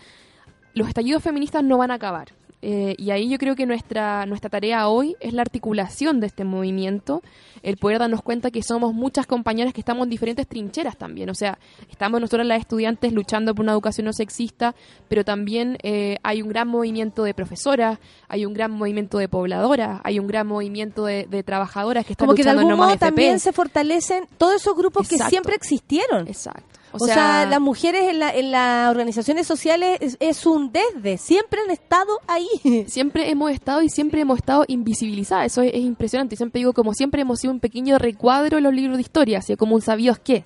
los 0.73 0.89
estallidos 0.89 1.23
feministas 1.23 1.63
no 1.63 1.77
van 1.77 1.91
a 1.91 1.95
acabar 1.95 2.27
Eh, 2.61 2.95
y 2.97 3.11
ahí 3.11 3.29
yo 3.29 3.37
creo 3.37 3.55
que 3.55 3.65
nuestra 3.65 4.25
nuestra 4.25 4.49
tarea 4.49 4.89
hoy 4.89 5.15
es 5.21 5.33
la 5.33 5.43
articulación 5.43 6.19
de 6.19 6.27
este 6.27 6.43
movimiento 6.43 7.21
el 7.63 7.77
poder 7.77 7.99
darnos 7.99 8.21
cuenta 8.21 8.51
que 8.51 8.63
somos 8.63 8.93
muchas 8.93 9.27
compañeras 9.27 9.73
que 9.73 9.79
estamos 9.79 10.03
en 10.03 10.09
diferentes 10.09 10.45
trincheras 10.45 10.97
también 10.97 11.29
o 11.29 11.33
sea 11.33 11.57
estamos 11.89 12.19
nosotros 12.19 12.45
las 12.45 12.59
estudiantes 12.59 13.13
luchando 13.13 13.55
por 13.55 13.63
una 13.63 13.71
educación 13.71 14.05
no 14.05 14.13
sexista 14.13 14.75
pero 15.07 15.23
también 15.23 15.77
eh, 15.83 16.17
hay 16.21 16.41
un 16.41 16.49
gran 16.49 16.67
movimiento 16.67 17.23
de 17.23 17.33
profesoras 17.33 17.97
hay 18.27 18.45
un 18.45 18.53
gran 18.53 18.71
movimiento 18.71 19.19
de 19.19 19.29
pobladoras 19.29 20.01
hay 20.03 20.19
un 20.19 20.27
gran 20.27 20.45
movimiento 20.45 21.05
de, 21.05 21.27
de 21.29 21.43
trabajadoras 21.43 22.05
que 22.05 22.11
están 22.11 22.27
Como 22.27 22.35
que 22.35 22.43
de 22.43 22.49
luchando 22.49 22.59
algún 22.59 22.73
en 22.73 22.89
modo 22.89 22.97
también 22.97 23.39
se 23.39 23.53
fortalecen 23.53 24.27
todos 24.37 24.55
esos 24.55 24.75
grupos 24.75 25.07
que 25.07 25.17
siempre 25.17 25.55
existieron. 25.55 26.27
Exacto. 26.27 26.68
O, 26.91 26.97
O 26.97 27.05
sea, 27.05 27.13
sea, 27.15 27.45
las 27.45 27.61
mujeres 27.61 28.09
en, 28.09 28.19
la- 28.19 28.33
en 28.33 28.51
las 28.51 28.89
organizaciones 28.89 29.45
sociales 29.45 29.97
es, 30.01 30.17
es 30.19 30.45
un 30.45 30.71
desde, 30.71 31.17
siempre 31.17 31.59
han 31.63 31.69
estado 31.71 32.19
ahí. 32.27 32.47
siempre 32.87 33.29
hemos 33.29 33.51
estado 33.51 33.81
y 33.81 33.89
siempre 33.89 34.21
hemos 34.21 34.37
estado 34.39 34.65
invisibilizadas. 34.67 35.45
Eso 35.47 35.61
es, 35.61 35.71
es 35.73 35.81
impresionante. 35.81 36.35
Siempre 36.35 36.59
digo, 36.59 36.73
como 36.73 36.93
siempre 36.93 37.21
hemos 37.21 37.39
sido 37.39 37.53
un 37.53 37.59
pequeño 37.59 37.97
recuadro 37.99 38.57
en 38.57 38.63
los 38.63 38.73
libros 38.73 38.97
de 38.97 39.01
historia, 39.03 39.39
así 39.39 39.55
como 39.55 39.75
un 39.75 39.81
sabíos 39.81 40.17
qué. 40.19 40.45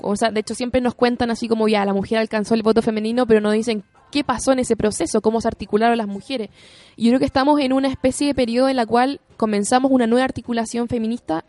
O 0.00 0.14
sea, 0.14 0.30
de 0.30 0.40
hecho, 0.40 0.54
siempre 0.54 0.80
nos 0.80 0.94
cuentan 0.94 1.30
así 1.30 1.48
como 1.48 1.66
ya 1.68 1.84
la 1.84 1.92
mujer 1.94 2.18
alcanzó 2.18 2.54
el 2.54 2.62
voto 2.62 2.82
femenino, 2.82 3.26
pero 3.26 3.40
no 3.40 3.50
dicen 3.50 3.82
qué 4.12 4.22
pasó 4.24 4.52
en 4.52 4.60
ese 4.60 4.76
proceso, 4.76 5.20
cómo 5.20 5.40
se 5.40 5.48
articularon 5.48 5.98
las 5.98 6.06
mujeres. 6.06 6.50
Y 6.96 7.04
yo 7.06 7.10
creo 7.10 7.18
que 7.18 7.24
estamos 7.26 7.60
en 7.60 7.72
una 7.72 7.88
especie 7.88 8.28
de 8.28 8.34
periodo 8.34 8.68
en 8.68 8.76
la 8.76 8.86
cual 8.86 9.20
comenzamos 9.36 9.90
una 9.90 10.06
nueva 10.06 10.24
articulación 10.24 10.86
feminista 10.88 11.44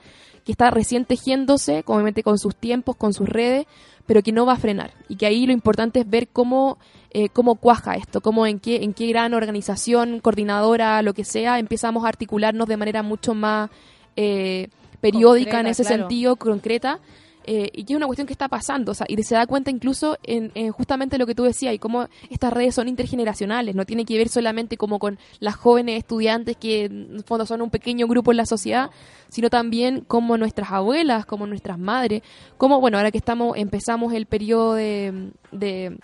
que 0.46 0.52
está 0.54 0.72
recién 0.72 1.06
tejiéndose, 1.06 1.84
obviamente 1.86 2.24
con 2.24 2.40
sus 2.40 2.56
tiempos, 2.56 2.96
con 2.96 3.14
sus 3.14 3.30
redes, 3.30 3.68
pero 4.10 4.24
que 4.24 4.32
no 4.32 4.44
va 4.44 4.54
a 4.54 4.56
frenar. 4.56 4.90
Y 5.08 5.18
que 5.18 5.28
ahí 5.28 5.46
lo 5.46 5.54
importante 5.54 6.00
es 6.00 6.10
ver 6.10 6.30
cómo, 6.30 6.80
eh, 7.12 7.30
cómo 7.30 7.58
cuaja 7.58 7.94
esto, 7.94 8.22
cómo 8.22 8.48
en 8.48 8.60
qué, 8.60 8.78
en 8.78 8.96
qué 8.96 9.06
gran 9.06 9.36
organización, 9.36 10.20
coordinadora, 10.20 11.04
lo 11.04 11.14
que 11.14 11.24
sea, 11.24 11.60
empezamos 11.60 12.04
a 12.04 12.08
articularnos 12.08 12.68
de 12.68 12.76
manera 12.76 13.04
mucho 13.04 13.36
más 13.36 13.70
eh, 14.16 14.70
periódica 15.00 15.52
Concreta, 15.52 15.60
en 15.60 15.68
ese 15.68 15.84
claro. 15.84 15.98
sentido, 16.00 16.36
concreta. 16.38 17.00
Eh, 17.46 17.70
y 17.74 17.84
que 17.84 17.94
es 17.94 17.98
una 17.98 18.06
cuestión 18.06 18.28
que 18.28 18.34
está 18.34 18.48
pasando, 18.48 18.92
o 18.92 18.96
sea, 18.96 19.06
y 19.10 19.22
se 19.24 19.36
da 19.36 19.48
cuenta 19.48 19.72
incluso 19.72 20.18
en, 20.24 20.52
en 20.56 20.72
justamente 20.72 21.18
lo 21.18 21.26
que 21.26 21.34
tú 21.36 21.44
decías, 21.44 21.74
y 21.74 21.80
cómo 21.80 22.08
estas 22.30 22.54
redes 22.54 22.76
son 22.76 22.88
intergeneracionales, 22.88 23.76
no 23.76 23.86
tiene 23.86 24.06
que 24.06 24.18
ver 24.18 24.30
solamente 24.30 24.78
como 24.78 25.00
con 25.00 25.18
las 25.40 25.56
jóvenes 25.56 25.98
estudiantes 25.98 26.58
que 26.58 26.86
en 26.86 27.24
fondo 27.26 27.46
son 27.46 27.62
un 27.62 27.70
pequeño 27.70 28.08
grupo 28.08 28.32
en 28.32 28.38
la 28.38 28.46
sociedad, 28.46 28.90
sino 29.30 29.50
también 29.50 30.02
como 30.02 30.38
nuestras 30.38 30.72
abuelas, 30.72 31.26
como 31.26 31.48
nuestras 31.48 31.80
madres, 31.80 32.22
como, 32.58 32.80
bueno, 32.80 32.98
ahora 32.98 33.12
que 33.12 33.18
estamos, 33.18 33.58
empezamos 33.58 34.14
el 34.14 34.26
periodo 34.26 34.74
de, 34.76 35.32
de 35.52 35.98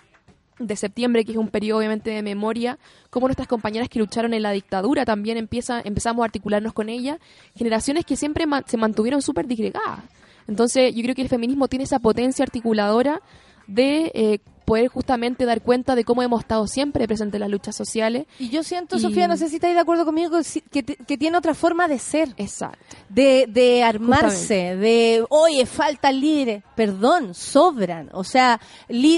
de 0.58 0.74
septiembre, 0.74 1.26
que 1.26 1.32
es 1.32 1.36
un 1.36 1.48
periodo 1.48 1.80
obviamente 1.80 2.08
de 2.08 2.22
memoria, 2.22 2.78
como 3.10 3.26
nuestras 3.26 3.46
compañeras 3.46 3.90
que 3.90 3.98
lucharon 3.98 4.32
en 4.32 4.40
la 4.42 4.52
dictadura 4.52 5.04
también 5.04 5.36
empieza, 5.36 5.82
empezamos 5.84 6.22
a 6.22 6.24
articularnos 6.24 6.72
con 6.72 6.88
ellas, 6.88 7.18
generaciones 7.54 8.06
que 8.06 8.16
siempre 8.16 8.46
ma- 8.46 8.64
se 8.66 8.78
mantuvieron 8.78 9.20
súper 9.20 9.46
disgregadas. 9.46 10.00
Entonces 10.48 10.94
yo 10.94 11.02
creo 11.02 11.14
que 11.14 11.22
el 11.22 11.28
feminismo 11.28 11.68
tiene 11.68 11.84
esa 11.84 11.98
potencia 11.98 12.44
articuladora 12.44 13.20
de 13.66 14.12
eh, 14.14 14.38
poder 14.66 14.88
justamente 14.88 15.46
dar 15.46 15.62
cuenta 15.62 15.94
de 15.94 16.04
cómo 16.04 16.22
hemos 16.22 16.40
estado 16.40 16.66
siempre 16.66 17.06
presentes 17.06 17.36
en 17.36 17.40
las 17.40 17.50
luchas 17.50 17.74
sociales. 17.74 18.26
Y 18.38 18.50
yo 18.50 18.62
siento, 18.62 18.96
Y- 18.96 19.00
Sofía, 19.00 19.28
no 19.28 19.36
sé 19.36 19.48
si 19.48 19.54
estáis 19.54 19.74
de 19.74 19.80
acuerdo 19.80 20.04
conmigo, 20.04 20.36
que 20.70 20.82
que, 20.82 21.16
tiene 21.16 21.38
otra 21.38 21.54
forma 21.54 21.88
de 21.88 21.98
ser. 21.98 22.34
Exacto. 22.36 22.78
De, 23.08 23.46
de 23.48 23.82
armarse, 23.84 24.76
de, 24.76 25.24
oye, 25.30 25.64
faltan 25.64 26.20
líderes. 26.20 26.64
Perdón, 26.74 27.32
sobran. 27.34 28.10
O 28.12 28.24
sea, 28.24 28.60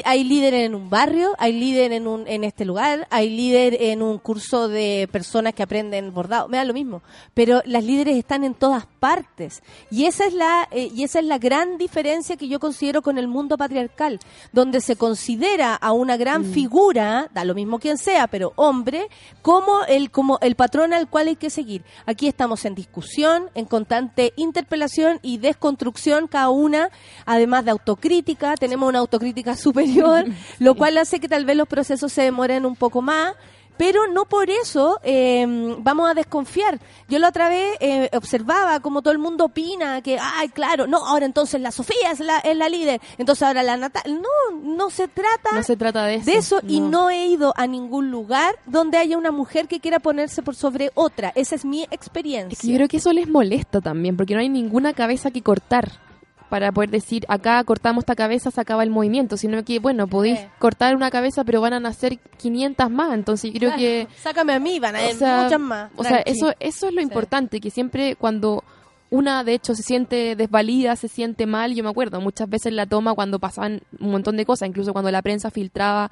hay 0.04 0.24
líderes 0.24 0.66
en 0.66 0.74
un 0.74 0.90
barrio, 0.90 1.34
hay 1.38 1.54
líder 1.58 1.92
en, 1.92 2.06
un, 2.06 2.28
en 2.28 2.44
este 2.44 2.64
lugar, 2.66 3.08
hay 3.10 3.30
líder 3.30 3.76
en 3.80 4.02
un 4.02 4.18
curso 4.18 4.68
de 4.68 5.08
personas 5.10 5.54
que 5.54 5.62
aprenden 5.62 6.12
bordado. 6.12 6.48
Me 6.48 6.58
da 6.58 6.64
lo 6.64 6.74
mismo. 6.74 7.02
Pero 7.32 7.62
las 7.64 7.82
líderes 7.82 8.16
están 8.16 8.44
en 8.44 8.52
todas 8.54 8.84
partes. 9.00 9.62
Y 9.90 10.04
esa 10.04 10.26
es 10.26 10.34
la, 10.34 10.68
eh, 10.70 10.90
y 10.94 11.04
esa 11.04 11.20
es 11.20 11.24
la 11.24 11.38
gran 11.38 11.78
diferencia 11.78 12.36
que 12.36 12.48
yo 12.48 12.60
considero 12.60 13.00
con 13.00 13.16
el 13.16 13.28
mundo 13.28 13.56
patriarcal, 13.56 14.20
donde 14.52 14.82
se 14.82 14.94
considera 14.96 15.37
a 15.80 15.92
una 15.92 16.16
gran 16.16 16.44
figura, 16.44 17.28
da 17.32 17.44
lo 17.44 17.54
mismo 17.54 17.78
quien 17.78 17.96
sea, 17.96 18.26
pero 18.26 18.52
hombre, 18.56 19.08
como 19.40 19.84
el, 19.84 20.10
como 20.10 20.38
el 20.40 20.56
patrón 20.56 20.92
al 20.92 21.08
cual 21.08 21.28
hay 21.28 21.36
que 21.36 21.48
seguir. 21.48 21.84
Aquí 22.06 22.26
estamos 22.26 22.64
en 22.64 22.74
discusión, 22.74 23.50
en 23.54 23.64
constante 23.64 24.32
interpelación 24.36 25.20
y 25.22 25.38
desconstrucción 25.38 26.26
cada 26.26 26.50
una, 26.50 26.90
además 27.24 27.64
de 27.64 27.70
autocrítica, 27.70 28.56
tenemos 28.56 28.88
una 28.88 28.98
autocrítica 28.98 29.56
superior, 29.56 30.24
lo 30.58 30.74
cual 30.74 30.98
hace 30.98 31.20
que 31.20 31.28
tal 31.28 31.44
vez 31.44 31.56
los 31.56 31.68
procesos 31.68 32.12
se 32.12 32.22
demoren 32.22 32.66
un 32.66 32.74
poco 32.74 33.00
más. 33.00 33.34
Pero 33.78 34.06
no 34.08 34.24
por 34.24 34.50
eso 34.50 34.98
eh, 35.02 35.46
vamos 35.78 36.10
a 36.10 36.14
desconfiar. 36.14 36.78
Yo 37.08 37.18
la 37.18 37.28
otra 37.28 37.48
vez 37.48 37.76
eh, 37.80 38.10
observaba 38.12 38.80
como 38.80 39.00
todo 39.02 39.12
el 39.12 39.18
mundo 39.18 39.46
opina 39.46 40.02
que, 40.02 40.18
ay, 40.20 40.48
claro, 40.48 40.86
no, 40.86 41.06
ahora 41.06 41.24
entonces 41.26 41.60
la 41.60 41.70
Sofía 41.70 42.10
es 42.12 42.20
la, 42.20 42.38
es 42.40 42.56
la 42.56 42.68
líder, 42.68 43.00
entonces 43.16 43.42
ahora 43.44 43.62
la 43.62 43.76
Natalia. 43.76 44.18
No, 44.18 44.58
no 44.62 44.90
se 44.90 45.08
trata 45.08 45.52
No 45.52 45.62
se 45.62 45.76
trata 45.76 46.04
de 46.04 46.16
eso. 46.16 46.30
de 46.30 46.36
eso 46.36 46.60
y 46.66 46.80
no. 46.80 46.88
no 46.88 47.10
he 47.10 47.26
ido 47.26 47.54
a 47.56 47.66
ningún 47.66 48.10
lugar 48.10 48.56
donde 48.66 48.98
haya 48.98 49.16
una 49.16 49.30
mujer 49.30 49.68
que 49.68 49.80
quiera 49.80 50.00
ponerse 50.00 50.42
por 50.42 50.54
sobre 50.56 50.90
otra. 50.94 51.32
Esa 51.34 51.54
es 51.54 51.64
mi 51.64 51.84
experiencia. 51.90 52.52
Es 52.54 52.60
que 52.60 52.68
yo 52.68 52.74
creo 52.74 52.88
que 52.88 52.96
eso 52.98 53.12
les 53.12 53.28
molesta 53.28 53.80
también, 53.80 54.16
porque 54.16 54.34
no 54.34 54.40
hay 54.40 54.48
ninguna 54.48 54.92
cabeza 54.92 55.30
que 55.30 55.42
cortar 55.42 56.07
para 56.48 56.72
poder 56.72 56.90
decir, 56.90 57.24
acá 57.28 57.62
cortamos 57.64 58.02
esta 58.02 58.14
cabeza, 58.14 58.50
se 58.50 58.60
acaba 58.60 58.82
el 58.82 58.90
movimiento, 58.90 59.36
sino 59.36 59.62
que, 59.64 59.78
bueno, 59.78 60.06
podéis 60.06 60.38
Eh. 60.38 60.48
cortar 60.58 60.96
una 60.96 61.10
cabeza, 61.10 61.44
pero 61.44 61.60
van 61.60 61.72
a 61.74 61.80
nacer 61.80 62.18
500 62.38 62.90
más, 62.90 63.12
entonces 63.14 63.50
creo 63.50 63.70
Claro, 63.70 63.76
que... 63.78 64.08
Sácame 64.16 64.54
a 64.54 64.58
mí, 64.58 64.78
van 64.80 64.96
a 64.96 64.98
o 64.98 65.02
haber 65.02 65.14
sea, 65.16 65.42
muchas 65.44 65.60
más. 65.60 65.90
O 65.96 66.04
sea, 66.04 66.18
eso, 66.18 66.54
eso 66.60 66.88
es 66.88 66.94
lo 66.94 67.00
importante, 67.00 67.60
que 67.60 67.70
siempre 67.70 68.16
cuando 68.16 68.64
una, 69.10 69.42
de 69.42 69.54
hecho, 69.54 69.74
se 69.74 69.82
siente 69.82 70.36
desvalida, 70.36 70.94
se 70.96 71.08
siente 71.08 71.46
mal, 71.46 71.74
yo 71.74 71.82
me 71.82 71.88
acuerdo, 71.90 72.20
muchas 72.20 72.48
veces 72.48 72.72
la 72.74 72.84
toma 72.86 73.14
cuando 73.14 73.38
pasaban 73.38 73.80
un 74.00 74.10
montón 74.10 74.36
de 74.36 74.44
cosas, 74.44 74.68
incluso 74.68 74.92
cuando 74.92 75.10
la 75.10 75.22
prensa 75.22 75.50
filtraba 75.50 76.10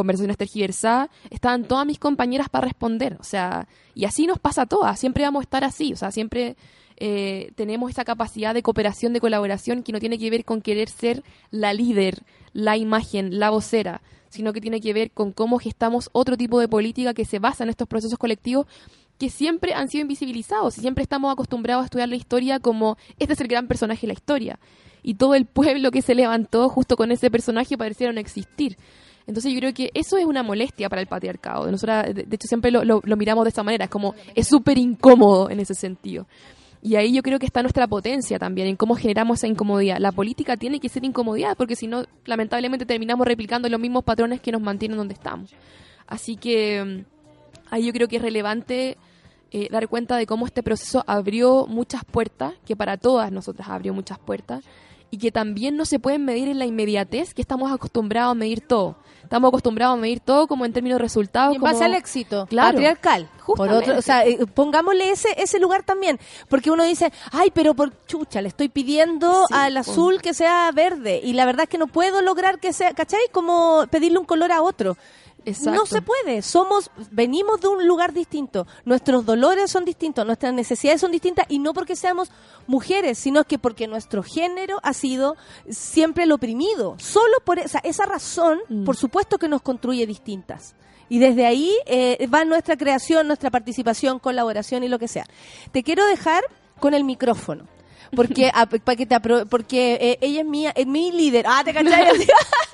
conversaciones 0.00 0.38
tergiversadas, 0.38 1.10
estaban 1.28 1.64
todas 1.64 1.86
mis 1.86 1.98
compañeras 1.98 2.48
para 2.48 2.64
responder, 2.66 3.18
o 3.20 3.24
sea, 3.24 3.68
y 3.94 4.06
así 4.06 4.26
nos 4.26 4.38
pasa 4.38 4.62
a 4.62 4.66
todas, 4.66 4.98
siempre 4.98 5.24
vamos 5.24 5.40
a 5.40 5.44
estar 5.44 5.62
así, 5.62 5.92
o 5.92 5.96
sea, 5.96 6.10
siempre 6.10 6.56
eh, 6.96 7.52
tenemos 7.54 7.90
esa 7.90 8.04
capacidad 8.04 8.54
de 8.54 8.62
cooperación, 8.62 9.12
de 9.12 9.20
colaboración, 9.20 9.82
que 9.82 9.92
no 9.92 10.00
tiene 10.00 10.18
que 10.18 10.30
ver 10.30 10.44
con 10.46 10.62
querer 10.62 10.88
ser 10.88 11.22
la 11.50 11.74
líder, 11.74 12.22
la 12.54 12.78
imagen, 12.78 13.38
la 13.38 13.50
vocera, 13.50 14.00
sino 14.30 14.54
que 14.54 14.60
tiene 14.62 14.80
que 14.80 14.94
ver 14.94 15.10
con 15.10 15.32
cómo 15.32 15.58
gestamos 15.58 16.08
otro 16.12 16.38
tipo 16.38 16.60
de 16.60 16.68
política 16.68 17.12
que 17.12 17.26
se 17.26 17.38
basa 17.38 17.64
en 17.64 17.70
estos 17.70 17.88
procesos 17.88 18.18
colectivos 18.18 18.66
que 19.18 19.28
siempre 19.28 19.74
han 19.74 19.88
sido 19.88 20.00
invisibilizados 20.02 20.78
y 20.78 20.80
siempre 20.80 21.02
estamos 21.02 21.30
acostumbrados 21.30 21.82
a 21.82 21.84
estudiar 21.84 22.08
la 22.08 22.16
historia 22.16 22.58
como 22.58 22.96
este 23.18 23.34
es 23.34 23.40
el 23.40 23.48
gran 23.48 23.68
personaje 23.68 24.02
de 24.02 24.06
la 24.08 24.14
historia 24.14 24.58
y 25.02 25.14
todo 25.14 25.34
el 25.34 25.46
pueblo 25.46 25.90
que 25.90 26.02
se 26.02 26.14
levantó 26.14 26.68
justo 26.68 26.96
con 26.96 27.12
ese 27.12 27.30
personaje 27.30 27.76
pareciera 27.78 28.12
no 28.12 28.20
existir. 28.20 28.76
Entonces 29.30 29.52
yo 29.52 29.60
creo 29.60 29.72
que 29.72 29.92
eso 29.94 30.18
es 30.18 30.24
una 30.24 30.42
molestia 30.42 30.88
para 30.88 31.00
el 31.00 31.06
patriarcado. 31.06 31.64
De, 31.64 31.70
nosotras, 31.70 32.12
de, 32.12 32.26
hecho, 32.28 32.48
siempre 32.48 32.72
lo, 32.72 33.00
miramos 33.16 33.44
de 33.44 33.50
esa 33.50 33.62
manera, 33.62 33.84
es 33.84 33.90
como 33.90 34.16
es 34.34 34.48
súper 34.48 34.76
incómodo 34.76 35.50
en 35.50 35.60
ese 35.60 35.72
sentido. 35.74 36.26
Y 36.82 36.96
ahí 36.96 37.12
yo 37.12 37.22
creo 37.22 37.38
que 37.38 37.46
está 37.46 37.62
nuestra 37.62 37.86
potencia 37.86 38.40
también, 38.40 38.66
en 38.66 38.74
cómo 38.74 38.96
generamos 38.96 39.38
esa 39.38 39.46
incomodidad. 39.46 39.98
La 40.00 40.10
política 40.10 40.56
tiene 40.56 40.80
que 40.80 40.88
ser 40.88 41.04
incomodidad, 41.04 41.56
porque 41.56 41.76
si 41.76 41.86
no, 41.86 42.06
lamentablemente 42.24 42.84
terminamos 42.84 43.24
replicando 43.24 43.68
los 43.68 43.78
mismos 43.78 44.02
patrones 44.02 44.40
que 44.40 44.50
nos 44.50 44.62
mantienen 44.62 44.98
donde 44.98 45.14
estamos. 45.14 45.54
Así 46.08 46.34
que 46.34 46.82
mm, 46.84 47.04
ahí 47.70 47.86
yo 47.86 47.92
creo 47.92 48.08
que 48.08 48.16
es 48.16 48.22
relevante 48.22 48.96
eh, 49.52 49.68
dar 49.70 49.86
cuenta 49.86 50.16
de 50.16 50.26
cómo 50.26 50.44
este 50.44 50.64
proceso 50.64 51.04
abrió 51.06 51.68
muchas 51.68 52.04
puertas, 52.04 52.54
que 52.66 52.74
para 52.74 52.96
todas 52.96 53.30
nosotras 53.30 53.68
abrió 53.68 53.94
muchas 53.94 54.18
puertas, 54.18 54.64
y 55.10 55.18
que 55.18 55.32
también 55.32 55.76
no 55.76 55.84
se 55.84 55.98
pueden 55.98 56.24
medir 56.24 56.48
en 56.48 56.58
la 56.58 56.66
inmediatez 56.66 57.34
que 57.34 57.42
estamos 57.42 57.70
acostumbrados 57.72 58.32
a 58.32 58.34
medir 58.34 58.60
todo. 58.60 58.96
Estamos 59.22 59.48
acostumbrados 59.48 59.96
a 59.96 60.00
medir 60.00 60.18
todo 60.20 60.46
como 60.48 60.64
en 60.64 60.72
términos 60.72 60.98
de 60.98 61.02
resultados. 61.02 61.52
Y 61.52 61.56
en 61.56 61.62
base 61.62 61.84
al 61.84 61.94
éxito 61.94 62.46
Claro. 62.46 62.72
patriarcal. 62.72 63.28
Por 63.46 63.70
otro, 63.70 63.98
o 63.98 64.02
sea, 64.02 64.24
eh, 64.24 64.38
pongámosle 64.54 65.10
ese 65.10 65.28
ese 65.36 65.58
lugar 65.58 65.82
también, 65.82 66.18
porque 66.48 66.70
uno 66.70 66.84
dice, 66.84 67.12
ay, 67.32 67.50
pero 67.52 67.74
por 67.74 67.92
chucha, 68.06 68.40
le 68.40 68.48
estoy 68.48 68.68
pidiendo 68.68 69.46
Sí, 69.48 69.54
al 69.56 69.74
po. 69.74 69.80
azul 69.80 70.20
que 70.22 70.34
sea 70.34 70.70
verde 70.72 71.20
y 71.22 71.32
la 71.32 71.44
verdad 71.46 71.64
es 71.64 71.68
que 71.68 71.78
no 71.78 71.86
puedo 71.88 72.22
lograr 72.22 72.60
que 72.60 72.72
sea, 72.72 72.92
¿cachai? 72.94 73.20
Como 73.32 73.84
pedirle 73.90 74.18
un 74.18 74.24
color 74.24 74.52
a 74.52 74.62
otro. 74.62 74.96
Exacto. 75.44 75.72
No 75.78 75.86
se 75.86 76.02
puede, 76.02 76.42
somos, 76.42 76.90
venimos 77.10 77.60
de 77.60 77.68
un 77.68 77.86
lugar 77.86 78.12
distinto, 78.12 78.66
nuestros 78.84 79.24
dolores 79.24 79.70
son 79.70 79.84
distintos, 79.84 80.26
nuestras 80.26 80.52
necesidades 80.52 81.00
son 81.00 81.10
distintas 81.12 81.46
y 81.48 81.58
no 81.58 81.72
porque 81.72 81.96
seamos 81.96 82.30
mujeres, 82.66 83.18
sino 83.18 83.44
que 83.44 83.58
porque 83.58 83.86
nuestro 83.86 84.22
género 84.22 84.78
ha 84.82 84.92
sido 84.92 85.36
siempre 85.68 86.24
el 86.24 86.32
oprimido. 86.32 86.96
Solo 86.98 87.38
por 87.44 87.58
esa, 87.58 87.78
esa 87.80 88.06
razón, 88.06 88.58
Mm. 88.68 88.84
por 88.84 88.96
supuesto 88.96 89.38
que 89.38 89.48
nos 89.48 89.62
construye 89.62 90.06
distintas. 90.06 90.74
Y 91.08 91.18
desde 91.18 91.44
ahí 91.46 91.74
eh, 91.86 92.28
va 92.32 92.44
nuestra 92.44 92.76
creación, 92.76 93.26
nuestra 93.26 93.50
participación, 93.50 94.18
colaboración 94.20 94.84
y 94.84 94.88
lo 94.88 94.98
que 94.98 95.08
sea. 95.08 95.26
Te 95.72 95.82
quiero 95.82 96.06
dejar 96.06 96.44
con 96.78 96.94
el 96.94 97.02
micrófono. 97.04 97.66
Porque, 98.14 98.50
a- 98.54 98.66
pa' 98.66 98.96
que 98.96 99.06
te 99.06 99.16
porque 99.48 99.94
eh, 100.00 100.18
ella 100.20 100.40
es 100.40 100.46
mía, 100.46 100.72
es 100.76 100.86
mi 100.86 101.10
líder. 101.12 101.46
Ah, 101.48 101.62
¿te 101.64 101.72
cachai? 101.72 102.06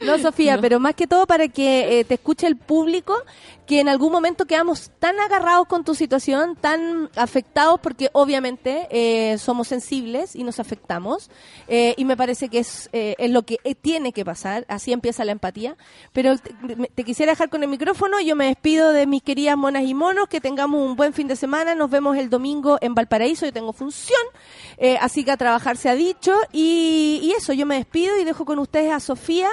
No, 0.06 0.18
Sofía, 0.18 0.58
pero 0.60 0.80
más 0.80 0.94
que 0.94 1.06
todo 1.06 1.26
para 1.26 1.48
que 1.48 2.00
eh, 2.00 2.04
te 2.04 2.14
escuche 2.14 2.46
el 2.46 2.56
público, 2.56 3.14
que 3.66 3.80
en 3.80 3.88
algún 3.88 4.12
momento 4.12 4.44
quedamos 4.46 4.90
tan 4.98 5.18
agarrados 5.20 5.66
con 5.66 5.84
tu 5.84 5.94
situación, 5.94 6.56
tan 6.56 7.10
afectados, 7.16 7.80
porque 7.80 8.10
obviamente 8.12 8.88
eh, 8.90 9.38
somos 9.38 9.68
sensibles 9.68 10.34
y 10.34 10.42
nos 10.42 10.58
afectamos, 10.58 11.30
eh, 11.68 11.94
y 11.96 12.04
me 12.04 12.16
parece 12.16 12.48
que 12.48 12.58
es, 12.58 12.90
eh, 12.92 13.14
es 13.18 13.30
lo 13.30 13.42
que 13.42 13.58
eh, 13.64 13.74
tiene 13.74 14.12
que 14.12 14.24
pasar, 14.24 14.64
así 14.68 14.92
empieza 14.92 15.24
la 15.24 15.32
empatía. 15.32 15.76
Pero 16.12 16.36
te, 16.38 16.52
te 16.94 17.04
quisiera 17.04 17.32
dejar 17.32 17.50
con 17.50 17.62
el 17.62 17.68
micrófono, 17.68 18.20
yo 18.20 18.34
me 18.34 18.46
despido 18.46 18.92
de 18.92 19.06
mis 19.06 19.22
queridas 19.22 19.56
monas 19.56 19.84
y 19.84 19.94
monos, 19.94 20.28
que 20.28 20.40
tengamos 20.40 20.80
un 20.80 20.96
buen 20.96 21.12
fin 21.12 21.28
de 21.28 21.36
semana, 21.36 21.74
nos 21.74 21.88
vemos 21.88 22.16
el 22.16 22.30
domingo 22.30 22.78
en 22.80 22.94
Valparaíso, 22.94 23.46
yo 23.46 23.52
tengo 23.52 23.72
función, 23.72 24.20
eh, 24.76 24.98
así 25.00 25.24
que 25.24 25.30
a 25.30 25.36
trabajar 25.36 25.76
se 25.76 25.88
ha 25.88 25.94
dicho, 25.94 26.34
y, 26.52 27.20
y 27.22 27.32
eso, 27.32 27.52
yo 27.52 27.64
me 27.64 27.76
despido 27.76 28.18
y 28.18 28.24
dejo 28.24 28.44
con 28.44 28.58
ustedes 28.58 28.92
a 28.92 29.00
Sofía, 29.00 29.48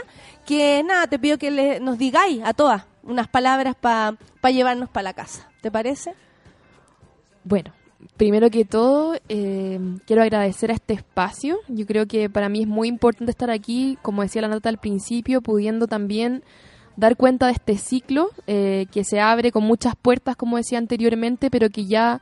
que 0.45 0.84
nada, 0.84 1.07
te 1.07 1.19
pido 1.19 1.38
que 1.38 1.51
le- 1.51 1.80
nos 1.80 1.97
digáis 1.97 2.41
a 2.43 2.53
todas 2.53 2.85
unas 3.03 3.27
palabras 3.27 3.76
para 3.76 4.18
llevarnos 4.51 4.89
para 4.89 5.03
la 5.03 5.14
casa. 5.14 5.49
¿Te 5.61 5.72
parece? 5.72 6.14
Bueno, 7.43 7.72
primero 8.18 8.49
que 8.49 8.65
todo, 8.65 9.15
eh, 9.30 9.80
quiero 10.06 10.22
agradecer 10.22 10.72
a 10.72 10.73
este 10.73 10.93
espacio. 10.93 11.57
Yo 11.68 11.85
creo 11.85 12.06
que 12.07 12.30
para 12.30 12.49
mí 12.49 12.61
es 12.61 12.68
muy 12.68 12.88
importante 12.88 13.31
estar 13.31 13.49
aquí, 13.49 13.97
como 14.01 14.22
decía 14.22 14.41
la 14.41 14.47
nota 14.47 14.69
al 14.69 14.77
principio, 14.77 15.41
pudiendo 15.41 15.88
también 15.88 16.43
dar 16.95 17.15
cuenta 17.15 17.45
de 17.47 17.53
este 17.53 17.77
ciclo 17.77 18.30
eh, 18.47 18.85
que 18.91 19.03
se 19.03 19.22
abre 19.22 19.51
con 19.51 19.64
muchas 19.64 19.95
puertas, 19.95 20.35
como 20.35 20.57
decía 20.57 20.77
anteriormente, 20.77 21.49
pero 21.49 21.69
que 21.69 21.85
ya 21.85 22.22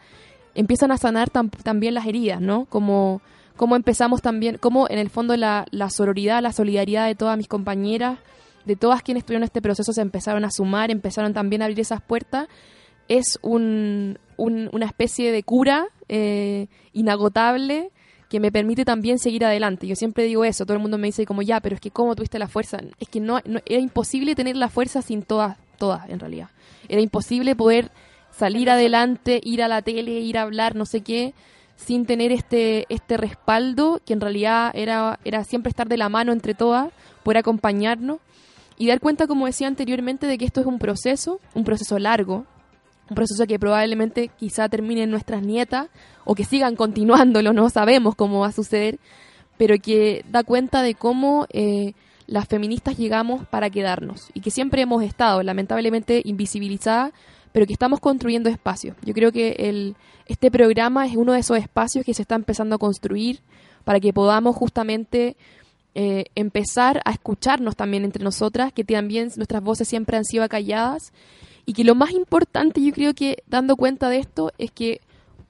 empiezan 0.53 0.91
a 0.91 0.97
sanar 0.97 1.29
tam- 1.31 1.49
también 1.63 1.93
las 1.95 2.05
heridas, 2.05 2.41
¿no? 2.41 2.65
Como, 2.65 3.21
como 3.57 3.75
empezamos 3.75 4.21
también, 4.21 4.57
como 4.57 4.87
en 4.89 4.99
el 4.99 5.09
fondo 5.09 5.35
la, 5.35 5.65
la 5.71 5.89
sororidad, 5.89 6.41
la 6.41 6.53
solidaridad 6.53 7.07
de 7.07 7.15
todas 7.15 7.37
mis 7.37 7.47
compañeras, 7.47 8.19
de 8.65 8.75
todas 8.75 9.01
quienes 9.01 9.21
estuvieron 9.21 9.43
en 9.43 9.47
este 9.47 9.61
proceso, 9.61 9.91
se 9.93 10.01
empezaron 10.01 10.45
a 10.45 10.51
sumar, 10.51 10.91
empezaron 10.91 11.33
también 11.33 11.61
a 11.61 11.65
abrir 11.65 11.79
esas 11.79 12.01
puertas, 12.01 12.47
es 13.07 13.39
un, 13.41 14.19
un- 14.37 14.69
una 14.73 14.85
especie 14.85 15.31
de 15.31 15.43
cura 15.43 15.87
eh, 16.09 16.67
inagotable 16.93 17.91
que 18.29 18.41
me 18.41 18.51
permite 18.51 18.83
también 18.83 19.19
seguir 19.19 19.45
adelante. 19.45 19.87
Yo 19.87 19.95
siempre 19.95 20.25
digo 20.25 20.43
eso, 20.43 20.65
todo 20.65 20.75
el 20.75 20.81
mundo 20.81 20.97
me 20.97 21.07
dice 21.07 21.25
como 21.25 21.41
ya, 21.41 21.61
pero 21.61 21.75
es 21.75 21.81
que 21.81 21.91
cómo 21.91 22.13
tuviste 22.15 22.37
la 22.39 22.49
fuerza. 22.49 22.79
Es 22.99 23.07
que 23.07 23.21
no, 23.21 23.39
no- 23.45 23.61
era 23.65 23.79
imposible 23.81 24.35
tener 24.35 24.57
la 24.57 24.67
fuerza 24.67 25.01
sin 25.01 25.23
todas, 25.23 25.57
todas 25.77 26.09
en 26.09 26.19
realidad. 26.19 26.49
Era 26.89 26.99
imposible 27.01 27.55
poder 27.55 27.89
salir 28.31 28.69
adelante, 28.69 29.39
ir 29.43 29.63
a 29.63 29.69
la 29.69 29.81
tele, 29.81 30.19
ir 30.19 30.37
a 30.37 30.41
hablar, 30.41 30.75
no 30.75 30.85
sé 30.85 31.01
qué, 31.01 31.33
sin 31.77 32.05
tener 32.05 32.33
este, 32.33 32.85
este 32.89 33.15
respaldo 33.15 34.01
que 34.05 34.11
en 34.11 34.19
realidad 34.19 34.71
era, 34.73 35.19
era 35.23 35.45
siempre 35.45 35.69
estar 35.69 35.87
de 35.87 35.95
la 35.95 36.09
mano 36.09 36.33
entre 36.33 36.53
todas, 36.53 36.91
poder 37.23 37.37
acompañarnos 37.37 38.19
y 38.77 38.87
dar 38.87 38.99
cuenta, 38.99 39.25
como 39.25 39.45
decía 39.45 39.67
anteriormente, 39.67 40.27
de 40.27 40.37
que 40.37 40.45
esto 40.45 40.59
es 40.59 40.67
un 40.67 40.79
proceso, 40.79 41.39
un 41.53 41.63
proceso 41.63 41.97
largo, 41.97 42.45
un 43.09 43.15
proceso 43.15 43.47
que 43.47 43.57
probablemente 43.59 44.29
quizá 44.37 44.67
termine 44.67 45.03
en 45.03 45.11
nuestras 45.11 45.41
nietas 45.41 45.87
o 46.25 46.35
que 46.35 46.43
sigan 46.43 46.75
continuándolo, 46.75 47.53
no 47.53 47.69
sabemos 47.69 48.15
cómo 48.15 48.41
va 48.41 48.47
a 48.47 48.51
suceder, 48.51 48.99
pero 49.57 49.77
que 49.77 50.25
da 50.29 50.43
cuenta 50.43 50.81
de 50.81 50.95
cómo 50.95 51.47
eh, 51.49 51.93
las 52.25 52.47
feministas 52.47 52.97
llegamos 52.97 53.47
para 53.47 53.69
quedarnos 53.69 54.29
y 54.33 54.41
que 54.41 54.51
siempre 54.51 54.81
hemos 54.81 55.03
estado 55.03 55.41
lamentablemente 55.43 56.21
invisibilizadas, 56.25 57.13
pero 57.57 57.65
que 57.65 57.73
estamos 57.73 57.99
construyendo 57.99 58.51
espacios. 58.51 58.95
Yo 59.01 59.15
creo 59.15 59.31
que 59.31 59.55
el, 59.57 59.95
este 60.27 60.51
programa 60.51 61.07
es 61.07 61.15
uno 61.15 61.33
de 61.33 61.39
esos 61.39 61.57
espacios 61.57 62.05
que 62.05 62.13
se 62.13 62.21
está 62.21 62.35
empezando 62.35 62.75
a 62.75 62.77
construir 62.77 63.39
para 63.83 63.99
que 63.99 64.13
podamos 64.13 64.55
justamente 64.55 65.35
eh, 65.95 66.25
empezar 66.35 67.01
a 67.03 67.09
escucharnos 67.09 67.75
también 67.75 68.03
entre 68.03 68.23
nosotras, 68.23 68.71
que 68.71 68.83
también 68.83 69.31
nuestras 69.37 69.63
voces 69.63 69.87
siempre 69.87 70.17
han 70.17 70.23
sido 70.23 70.43
acalladas 70.43 71.13
y 71.65 71.73
que 71.73 71.83
lo 71.83 71.95
más 71.95 72.11
importante 72.11 72.79
yo 72.79 72.93
creo 72.93 73.15
que 73.15 73.41
dando 73.47 73.75
cuenta 73.75 74.07
de 74.07 74.19
esto 74.19 74.51
es 74.59 74.69
que 74.69 75.01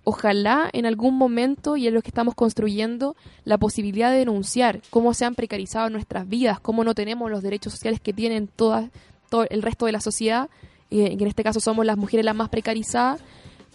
ojalá 0.06 0.70
en 0.72 0.86
algún 0.86 1.16
momento 1.16 1.76
y 1.76 1.88
en 1.88 1.94
lo 1.94 2.02
que 2.02 2.08
estamos 2.08 2.36
construyendo 2.36 3.18
la 3.44 3.58
posibilidad 3.58 4.12
de 4.12 4.20
denunciar 4.20 4.80
cómo 4.92 5.14
se 5.14 5.26
han 5.26 5.36
precarizado 5.36 5.90
nuestras 5.90 6.30
vidas, 6.30 6.62
cómo 6.62 6.86
no 6.86 6.96
tenemos 6.96 7.30
los 7.30 7.44
derechos 7.44 7.74
sociales 7.74 8.00
que 8.00 8.14
tienen 8.14 8.48
todas, 8.48 8.92
todo 9.30 9.46
el 9.50 9.62
resto 9.62 9.88
de 9.88 9.92
la 9.92 10.00
sociedad, 10.00 10.50
que 10.90 11.14
en 11.14 11.28
este 11.28 11.44
caso 11.44 11.60
somos 11.60 11.86
las 11.86 11.98
mujeres 11.98 12.26
las 12.26 12.36
más 12.36 12.50
precarizadas, 12.50 13.22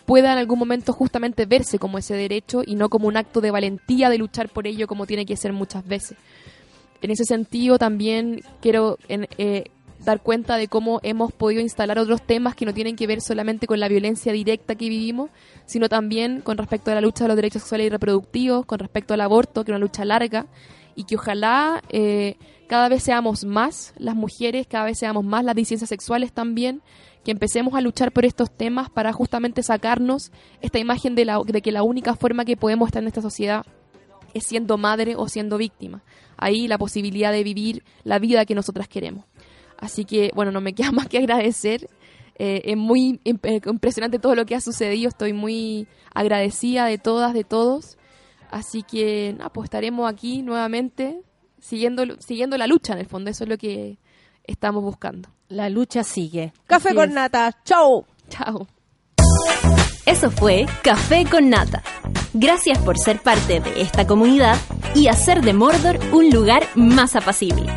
pueda 0.04 0.32
en 0.32 0.38
algún 0.38 0.58
momento 0.58 0.92
justamente 0.92 1.46
verse 1.46 1.78
como 1.78 1.98
ese 1.98 2.14
derecho 2.14 2.62
y 2.66 2.74
no 2.74 2.88
como 2.88 3.08
un 3.08 3.16
acto 3.16 3.40
de 3.40 3.50
valentía 3.50 4.10
de 4.10 4.18
luchar 4.18 4.48
por 4.48 4.66
ello 4.66 4.86
como 4.86 5.06
tiene 5.06 5.26
que 5.26 5.36
ser 5.36 5.52
muchas 5.52 5.86
veces. 5.86 6.18
En 7.00 7.10
ese 7.10 7.24
sentido 7.24 7.78
también 7.78 8.42
quiero 8.60 8.98
eh, 9.08 9.64
dar 10.04 10.20
cuenta 10.22 10.56
de 10.56 10.68
cómo 10.68 11.00
hemos 11.02 11.32
podido 11.32 11.60
instalar 11.60 11.98
otros 11.98 12.22
temas 12.22 12.54
que 12.54 12.64
no 12.64 12.74
tienen 12.74 12.96
que 12.96 13.06
ver 13.06 13.20
solamente 13.20 13.66
con 13.66 13.80
la 13.80 13.88
violencia 13.88 14.32
directa 14.32 14.74
que 14.74 14.88
vivimos, 14.88 15.30
sino 15.66 15.88
también 15.88 16.40
con 16.40 16.58
respecto 16.58 16.90
a 16.90 16.94
la 16.94 17.00
lucha 17.00 17.24
de 17.24 17.28
los 17.28 17.36
derechos 17.36 17.62
sexuales 17.62 17.86
y 17.86 17.90
reproductivos, 17.90 18.66
con 18.66 18.78
respecto 18.78 19.14
al 19.14 19.20
aborto, 19.20 19.64
que 19.64 19.70
es 19.70 19.76
una 19.76 19.84
lucha 19.84 20.04
larga, 20.04 20.46
y 20.94 21.04
que 21.04 21.16
ojalá 21.16 21.82
eh, 21.88 22.36
cada 22.72 22.88
vez 22.88 23.02
seamos 23.02 23.44
más 23.44 23.92
las 23.98 24.14
mujeres, 24.16 24.66
cada 24.66 24.86
vez 24.86 24.98
seamos 24.98 25.26
más 25.26 25.44
las 25.44 25.54
disidencias 25.54 25.90
sexuales 25.90 26.32
también, 26.32 26.80
que 27.22 27.30
empecemos 27.30 27.74
a 27.74 27.82
luchar 27.82 28.12
por 28.12 28.24
estos 28.24 28.50
temas 28.50 28.88
para 28.88 29.12
justamente 29.12 29.62
sacarnos 29.62 30.32
esta 30.62 30.78
imagen 30.78 31.14
de, 31.14 31.26
la, 31.26 31.38
de 31.44 31.60
que 31.60 31.70
la 31.70 31.82
única 31.82 32.16
forma 32.16 32.46
que 32.46 32.56
podemos 32.56 32.88
estar 32.88 33.02
en 33.02 33.08
esta 33.08 33.20
sociedad 33.20 33.66
es 34.32 34.44
siendo 34.46 34.78
madre 34.78 35.16
o 35.16 35.28
siendo 35.28 35.58
víctima. 35.58 36.02
Ahí 36.38 36.66
la 36.66 36.78
posibilidad 36.78 37.30
de 37.30 37.44
vivir 37.44 37.84
la 38.04 38.18
vida 38.18 38.46
que 38.46 38.54
nosotras 38.54 38.88
queremos. 38.88 39.26
Así 39.76 40.06
que, 40.06 40.30
bueno, 40.34 40.50
no 40.50 40.62
me 40.62 40.72
queda 40.72 40.92
más 40.92 41.08
que 41.08 41.18
agradecer. 41.18 41.90
Eh, 42.38 42.62
es 42.64 42.76
muy 42.78 43.20
eh, 43.26 43.60
impresionante 43.66 44.18
todo 44.18 44.34
lo 44.34 44.46
que 44.46 44.54
ha 44.54 44.62
sucedido. 44.62 45.10
Estoy 45.10 45.34
muy 45.34 45.88
agradecida 46.14 46.86
de 46.86 46.96
todas, 46.96 47.34
de 47.34 47.44
todos. 47.44 47.98
Así 48.50 48.82
que, 48.82 49.34
nada, 49.36 49.50
pues 49.52 49.66
estaremos 49.66 50.10
aquí 50.10 50.40
nuevamente 50.40 51.20
siguiendo, 51.62 52.04
siguiendo 52.18 52.58
la 52.58 52.66
lucha, 52.66 52.92
en 52.92 52.98
el 52.98 53.06
fondo. 53.06 53.30
Eso 53.30 53.44
es 53.44 53.50
lo 53.50 53.56
que 53.56 53.96
estamos 54.44 54.82
buscando. 54.82 55.30
La 55.48 55.70
lucha 55.70 56.04
sigue. 56.04 56.52
Café 56.66 56.94
con 56.94 57.14
nata. 57.14 57.56
Chau. 57.64 58.04
Chao. 58.28 58.66
Eso 60.04 60.30
fue 60.30 60.66
Café 60.82 61.24
con 61.30 61.48
Nata. 61.48 61.82
Gracias 62.34 62.78
por 62.78 62.98
ser 62.98 63.20
parte 63.20 63.60
de 63.60 63.82
esta 63.82 64.06
comunidad 64.06 64.58
y 64.94 65.06
hacer 65.06 65.42
de 65.42 65.52
Mordor 65.52 65.98
un 66.12 66.30
lugar 66.30 66.66
más 66.74 67.14
apacible. 67.14 67.72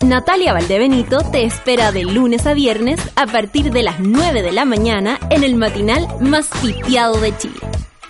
Natalia 0.00 0.52
Valdebenito 0.52 1.18
te 1.32 1.44
espera 1.44 1.90
de 1.90 2.04
lunes 2.04 2.46
a 2.46 2.54
viernes 2.54 3.00
a 3.16 3.26
partir 3.26 3.72
de 3.72 3.82
las 3.82 4.00
9 4.00 4.42
de 4.42 4.52
la 4.52 4.64
mañana 4.64 5.18
en 5.30 5.44
el 5.44 5.56
matinal 5.56 6.06
más 6.20 6.48
pitiado 6.60 7.18
de 7.20 7.36
Chile. 7.36 7.60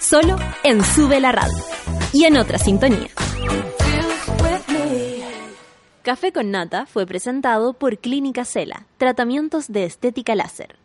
Solo 0.01 0.37
en 0.65 0.85
Sube 0.85 1.21
la 1.21 1.33
Radio 1.33 1.63
y 2.13 2.25
en 2.25 2.37
otra 2.37 2.59
sintonía. 2.59 3.09
Café 6.05 6.33
con 6.33 6.51
Nata 6.51 6.85
fue 6.85 7.07
presentado 7.07 7.73
por 7.73 7.97
Clínica 7.97 8.45
Cela, 8.45 8.87
tratamientos 8.99 9.73
de 9.73 9.87
estética 9.87 10.35
láser. 10.35 10.77